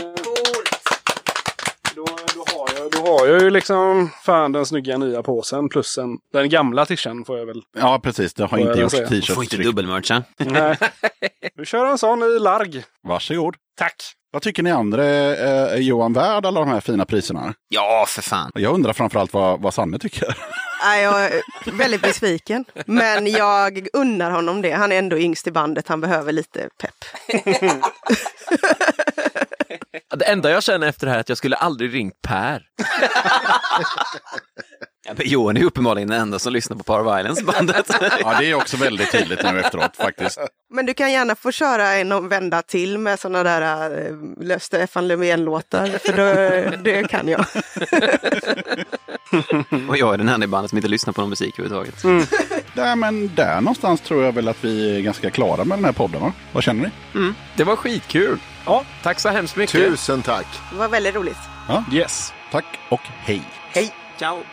Då, 2.91 2.99
har 3.01 3.27
jag, 3.27 3.41
ju 3.41 3.49
liksom 3.49 4.09
fan 4.23 4.51
den 4.51 4.65
snygga 4.65 4.97
nya 4.97 5.23
påsen 5.23 5.69
plus 5.69 5.97
en, 5.97 6.17
den 6.33 6.49
gamla 6.49 6.85
tishan 6.85 7.25
får 7.25 7.37
jag 7.37 7.45
väl. 7.45 7.61
Ja, 7.77 7.99
precis. 8.03 8.33
Det 8.33 8.45
har 8.45 8.57
inte 8.57 8.79
gjorts. 8.79 8.93
Du 8.93 9.05
får 9.07 9.15
inte 9.15 9.27
t-shirts. 9.27 9.65
dubbelmercha. 9.65 10.23
Nej. 10.37 10.77
Vi 11.55 11.65
kör 11.65 11.85
en 11.85 11.97
sån 11.97 12.23
i 12.23 12.39
larg. 12.39 12.83
Varsågod. 13.03 13.55
Tack. 13.77 13.95
Vad 14.31 14.41
tycker 14.41 14.63
ni 14.63 14.71
andra? 14.71 15.05
Eh, 15.05 15.73
Är 15.73 15.77
Johan 15.77 16.13
värd 16.13 16.45
alla 16.45 16.59
de 16.59 16.69
här 16.69 16.79
fina 16.79 17.05
priserna? 17.05 17.53
Ja, 17.69 18.05
för 18.07 18.21
fan. 18.21 18.51
Jag 18.55 18.73
undrar 18.73 18.93
framförallt 18.93 19.33
vad, 19.33 19.61
vad 19.61 19.73
Sanne 19.73 19.99
tycker. 19.99 20.37
Nej, 20.83 21.03
jag 21.03 21.25
är 21.25 21.41
väldigt 21.71 22.01
besviken. 22.01 22.65
Men 22.85 23.27
jag 23.27 23.87
unnar 23.93 24.31
honom 24.31 24.61
det. 24.61 24.71
Han 24.71 24.91
är 24.91 24.97
ändå 24.99 25.17
yngst 25.17 25.47
i 25.47 25.51
bandet. 25.51 25.87
Han 25.87 26.01
behöver 26.01 26.31
lite 26.31 26.69
pepp. 26.81 27.05
Det 30.15 30.25
enda 30.25 30.51
jag 30.51 30.63
känner 30.63 30.87
efter 30.87 31.05
det 31.05 31.11
här 31.11 31.17
är 31.17 31.21
att 31.21 31.29
jag 31.29 31.37
skulle 31.37 31.55
aldrig 31.55 31.93
ringt 31.93 32.21
Per. 32.21 32.63
Ja, 35.07 35.13
men 35.17 35.27
Johan 35.27 35.57
är 35.57 35.63
uppenbarligen 35.63 36.09
den 36.09 36.21
enda 36.21 36.39
som 36.39 36.53
lyssnar 36.53 36.77
på 36.77 36.83
Power 36.83 37.03
Violence-bandet. 37.15 37.91
Ja, 38.19 38.35
det 38.39 38.45
är 38.45 38.53
också 38.53 38.77
väldigt 38.77 39.11
tydligt 39.11 39.43
nu 39.43 39.59
efteråt 39.59 39.95
faktiskt. 39.97 40.39
Men 40.73 40.85
du 40.85 40.93
kan 40.93 41.11
gärna 41.11 41.35
få 41.35 41.51
köra 41.51 41.91
en 41.93 42.29
vända 42.29 42.61
till 42.61 42.97
med 42.97 43.19
sådana 43.19 43.43
där 43.43 43.91
äh, 44.51 44.57
Stefan 44.57 45.07
Löfven-låtar. 45.07 45.87
För 45.87 46.13
då, 46.17 46.23
det 46.83 47.03
kan 47.09 47.27
jag. 47.27 47.45
Och 49.89 49.97
jag 49.97 50.13
är 50.13 50.17
den 50.17 50.29
enda 50.29 50.43
i 50.43 50.47
bandet 50.47 50.69
som 50.69 50.77
inte 50.77 50.89
lyssnar 50.89 51.13
på 51.13 51.21
någon 51.21 51.29
musik 51.29 51.59
överhuvudtaget. 51.59 52.27
Nej, 52.73 52.95
men 52.95 53.35
där 53.35 53.61
någonstans 53.61 54.01
tror 54.01 54.23
jag 54.23 54.31
väl 54.31 54.47
att 54.47 54.63
vi 54.63 54.95
är 54.97 55.01
ganska 55.01 55.29
klara 55.29 55.63
med 55.65 55.77
den 55.77 55.85
här 55.85 55.91
podden. 55.91 56.21
Va? 56.21 56.33
Vad 56.53 56.63
känner 56.63 56.83
ni? 56.83 56.89
Det 57.55 57.63
var 57.63 57.75
skitkul. 57.75 58.39
Ja. 58.67 58.83
Tack 59.03 59.19
så 59.19 59.29
hemskt 59.29 59.55
mycket. 59.55 59.71
Tusen 59.71 60.21
tack. 60.21 60.47
Det 60.71 60.77
var 60.77 60.87
väldigt 60.87 61.15
roligt. 61.15 61.37
Yes. 61.91 62.33
Tack 62.51 62.65
och 62.89 63.01
hej! 63.03 63.41
Hej! 63.73 63.93
Ciao! 64.19 64.43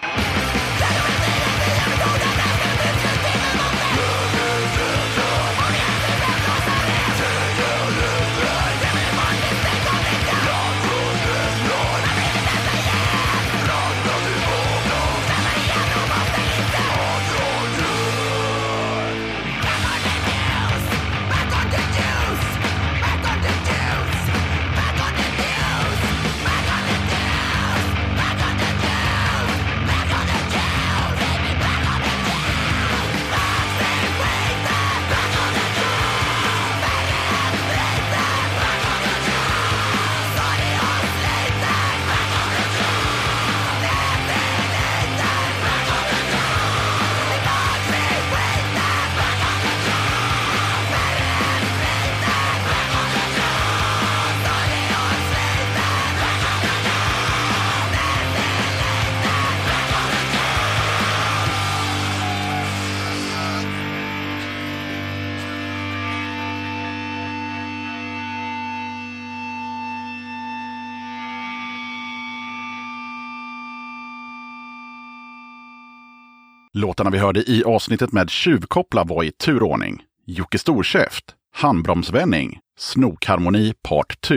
Låtarna 76.85 77.11
vi 77.11 77.19
hörde 77.19 77.51
i 77.51 77.65
avsnittet 77.65 78.13
med 78.13 78.31
Tjuvkoppla 78.31 79.05
var 79.05 79.25
i 79.25 79.31
turordning. 79.31 80.03
Jocke 80.27 80.59
Storkäft, 80.59 81.25
Handbromsvändning, 81.55 82.59
Snokharmoni 82.79 83.75
Part 83.83 84.21
2. 84.21 84.35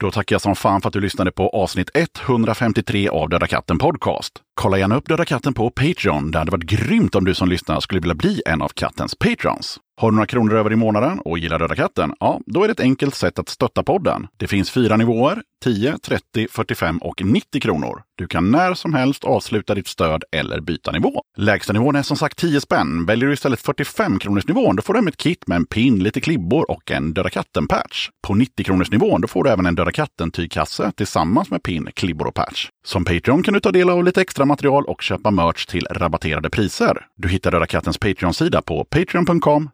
Då 0.00 0.10
tackar 0.10 0.34
jag 0.34 0.40
som 0.40 0.56
fan 0.56 0.80
för 0.80 0.88
att 0.88 0.92
du 0.92 1.00
lyssnade 1.00 1.32
på 1.32 1.48
avsnitt 1.48 1.90
153 1.94 3.08
av 3.08 3.28
Döda 3.28 3.46
katten 3.46 3.78
Podcast. 3.78 4.42
Kolla 4.60 4.78
gärna 4.78 4.96
upp 4.96 5.08
Döda 5.08 5.24
katten 5.24 5.54
på 5.54 5.70
Patreon. 5.70 6.30
Det 6.30 6.38
hade 6.38 6.50
varit 6.50 6.64
grymt 6.64 7.14
om 7.14 7.24
du 7.24 7.34
som 7.34 7.48
lyssnar 7.48 7.80
skulle 7.80 8.00
vilja 8.00 8.14
bli 8.14 8.42
en 8.46 8.62
av 8.62 8.68
kattens 8.68 9.14
patrons. 9.14 9.78
Har 10.00 10.10
du 10.10 10.14
några 10.14 10.26
kronor 10.26 10.54
över 10.54 10.72
i 10.72 10.76
månaden 10.76 11.18
och 11.18 11.38
gillar 11.38 11.58
Döda 11.58 11.74
katten? 11.74 12.12
Ja, 12.20 12.40
då 12.46 12.62
är 12.62 12.68
det 12.68 12.72
ett 12.72 12.80
enkelt 12.80 13.14
sätt 13.14 13.38
att 13.38 13.48
stötta 13.48 13.82
podden. 13.82 14.26
Det 14.36 14.46
finns 14.46 14.70
fyra 14.70 14.96
nivåer, 14.96 15.42
10, 15.64 15.98
30, 15.98 16.46
45 16.50 16.98
och 16.98 17.24
90 17.24 17.60
kronor. 17.60 18.02
Du 18.18 18.26
kan 18.26 18.50
när 18.50 18.74
som 18.74 18.94
helst 18.94 19.24
avsluta 19.24 19.74
ditt 19.74 19.86
stöd 19.86 20.24
eller 20.32 20.60
byta 20.60 20.92
nivå. 20.92 21.22
Lägsta 21.36 21.72
nivån 21.72 21.96
är 21.96 22.02
som 22.02 22.16
sagt 22.16 22.38
10 22.38 22.60
spänn. 22.60 23.06
Väljer 23.06 23.26
du 23.26 23.32
istället 23.32 23.60
45 23.60 24.18
kronors 24.18 24.46
nivån 24.46 24.76
då 24.76 24.82
får 24.82 24.94
du 24.94 24.98
hem 24.98 25.08
ett 25.08 25.16
kit 25.16 25.46
med 25.46 25.56
en 25.56 25.66
pin, 25.66 25.98
lite 25.98 26.20
klibbor 26.20 26.70
och 26.70 26.90
en 26.90 27.14
Döda 27.14 27.30
katten-patch. 27.30 28.08
På 28.26 28.34
90 28.34 28.64
kronors 28.64 28.90
nivån 28.90 29.20
då 29.20 29.28
får 29.28 29.44
du 29.44 29.50
även 29.50 29.66
en 29.66 29.74
Döda 29.74 29.92
katten-tygkasse 29.92 30.92
tillsammans 30.96 31.50
med 31.50 31.62
pin, 31.62 31.88
klibbor 31.94 32.26
och 32.26 32.34
patch. 32.34 32.68
Som 32.86 33.04
Patreon 33.04 33.42
kan 33.42 33.54
du 33.54 33.60
ta 33.60 33.72
del 33.72 33.90
av 33.90 34.04
lite 34.04 34.20
extra 34.20 34.44
material 34.44 34.84
och 34.84 35.02
köpa 35.02 35.30
merch 35.30 35.66
till 35.66 35.86
rabatterade 35.90 36.50
priser. 36.50 37.06
Du 37.16 37.28
hittar 37.28 37.50
Döda 37.50 37.66
kattens 37.66 37.98
Patreon-sida 37.98 38.62
på 38.62 38.84
patreon.com 38.84 39.70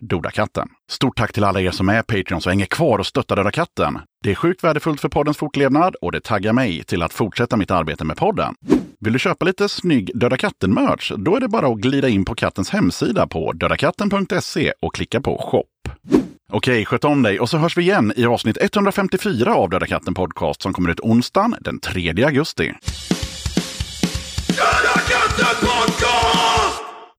dodakatten. 0.00 0.68
Stort 0.90 1.16
tack 1.16 1.32
till 1.32 1.44
alla 1.44 1.60
er 1.60 1.70
som 1.70 1.88
är 1.88 2.02
Patreons 2.02 2.46
och 2.46 2.52
hänger 2.52 2.66
kvar 2.66 2.98
och 2.98 3.06
stöttar 3.06 3.36
Döda 3.36 3.50
katten. 3.50 3.98
Det 4.24 4.30
är 4.30 4.34
sjukt 4.34 4.64
värdefullt 4.64 5.00
för 5.00 5.08
poddens 5.08 5.36
fortlevnad 5.36 5.94
och 5.94 6.12
det 6.12 6.20
taggar 6.20 6.52
mig 6.52 6.84
till 6.84 7.02
att 7.02 7.12
fortsätta 7.12 7.56
mitt 7.56 7.70
arbete 7.70 8.04
med 8.04 8.16
podden. 8.16 8.54
Vill 9.00 9.12
du 9.12 9.18
köpa 9.18 9.44
lite 9.44 9.68
snygg 9.68 10.10
Döda 10.14 10.36
katten-merch? 10.36 11.12
Då 11.16 11.36
är 11.36 11.40
det 11.40 11.48
bara 11.48 11.66
att 11.66 11.78
glida 11.78 12.08
in 12.08 12.24
på 12.24 12.34
kattens 12.34 12.70
hemsida 12.70 13.26
på 13.26 13.52
dödakatten.se 13.52 14.72
och 14.82 14.94
klicka 14.94 15.20
på 15.20 15.38
shop. 15.38 15.64
Okej, 16.54 16.84
sköt 16.84 17.04
om 17.04 17.22
dig 17.22 17.40
och 17.40 17.48
så 17.48 17.58
hörs 17.58 17.76
vi 17.76 17.82
igen 17.82 18.12
i 18.16 18.26
avsnitt 18.26 18.56
154 18.60 19.54
av 19.54 19.70
Döda 19.70 19.86
katten 19.86 20.14
Podcast 20.14 20.62
som 20.62 20.72
kommer 20.72 20.90
ut 20.90 21.00
onsdagen 21.00 21.54
den 21.60 21.80
3 21.80 22.24
augusti. 22.24 22.72
Döda 24.48 25.00
katten 25.08 25.56
podcast! 25.60 26.11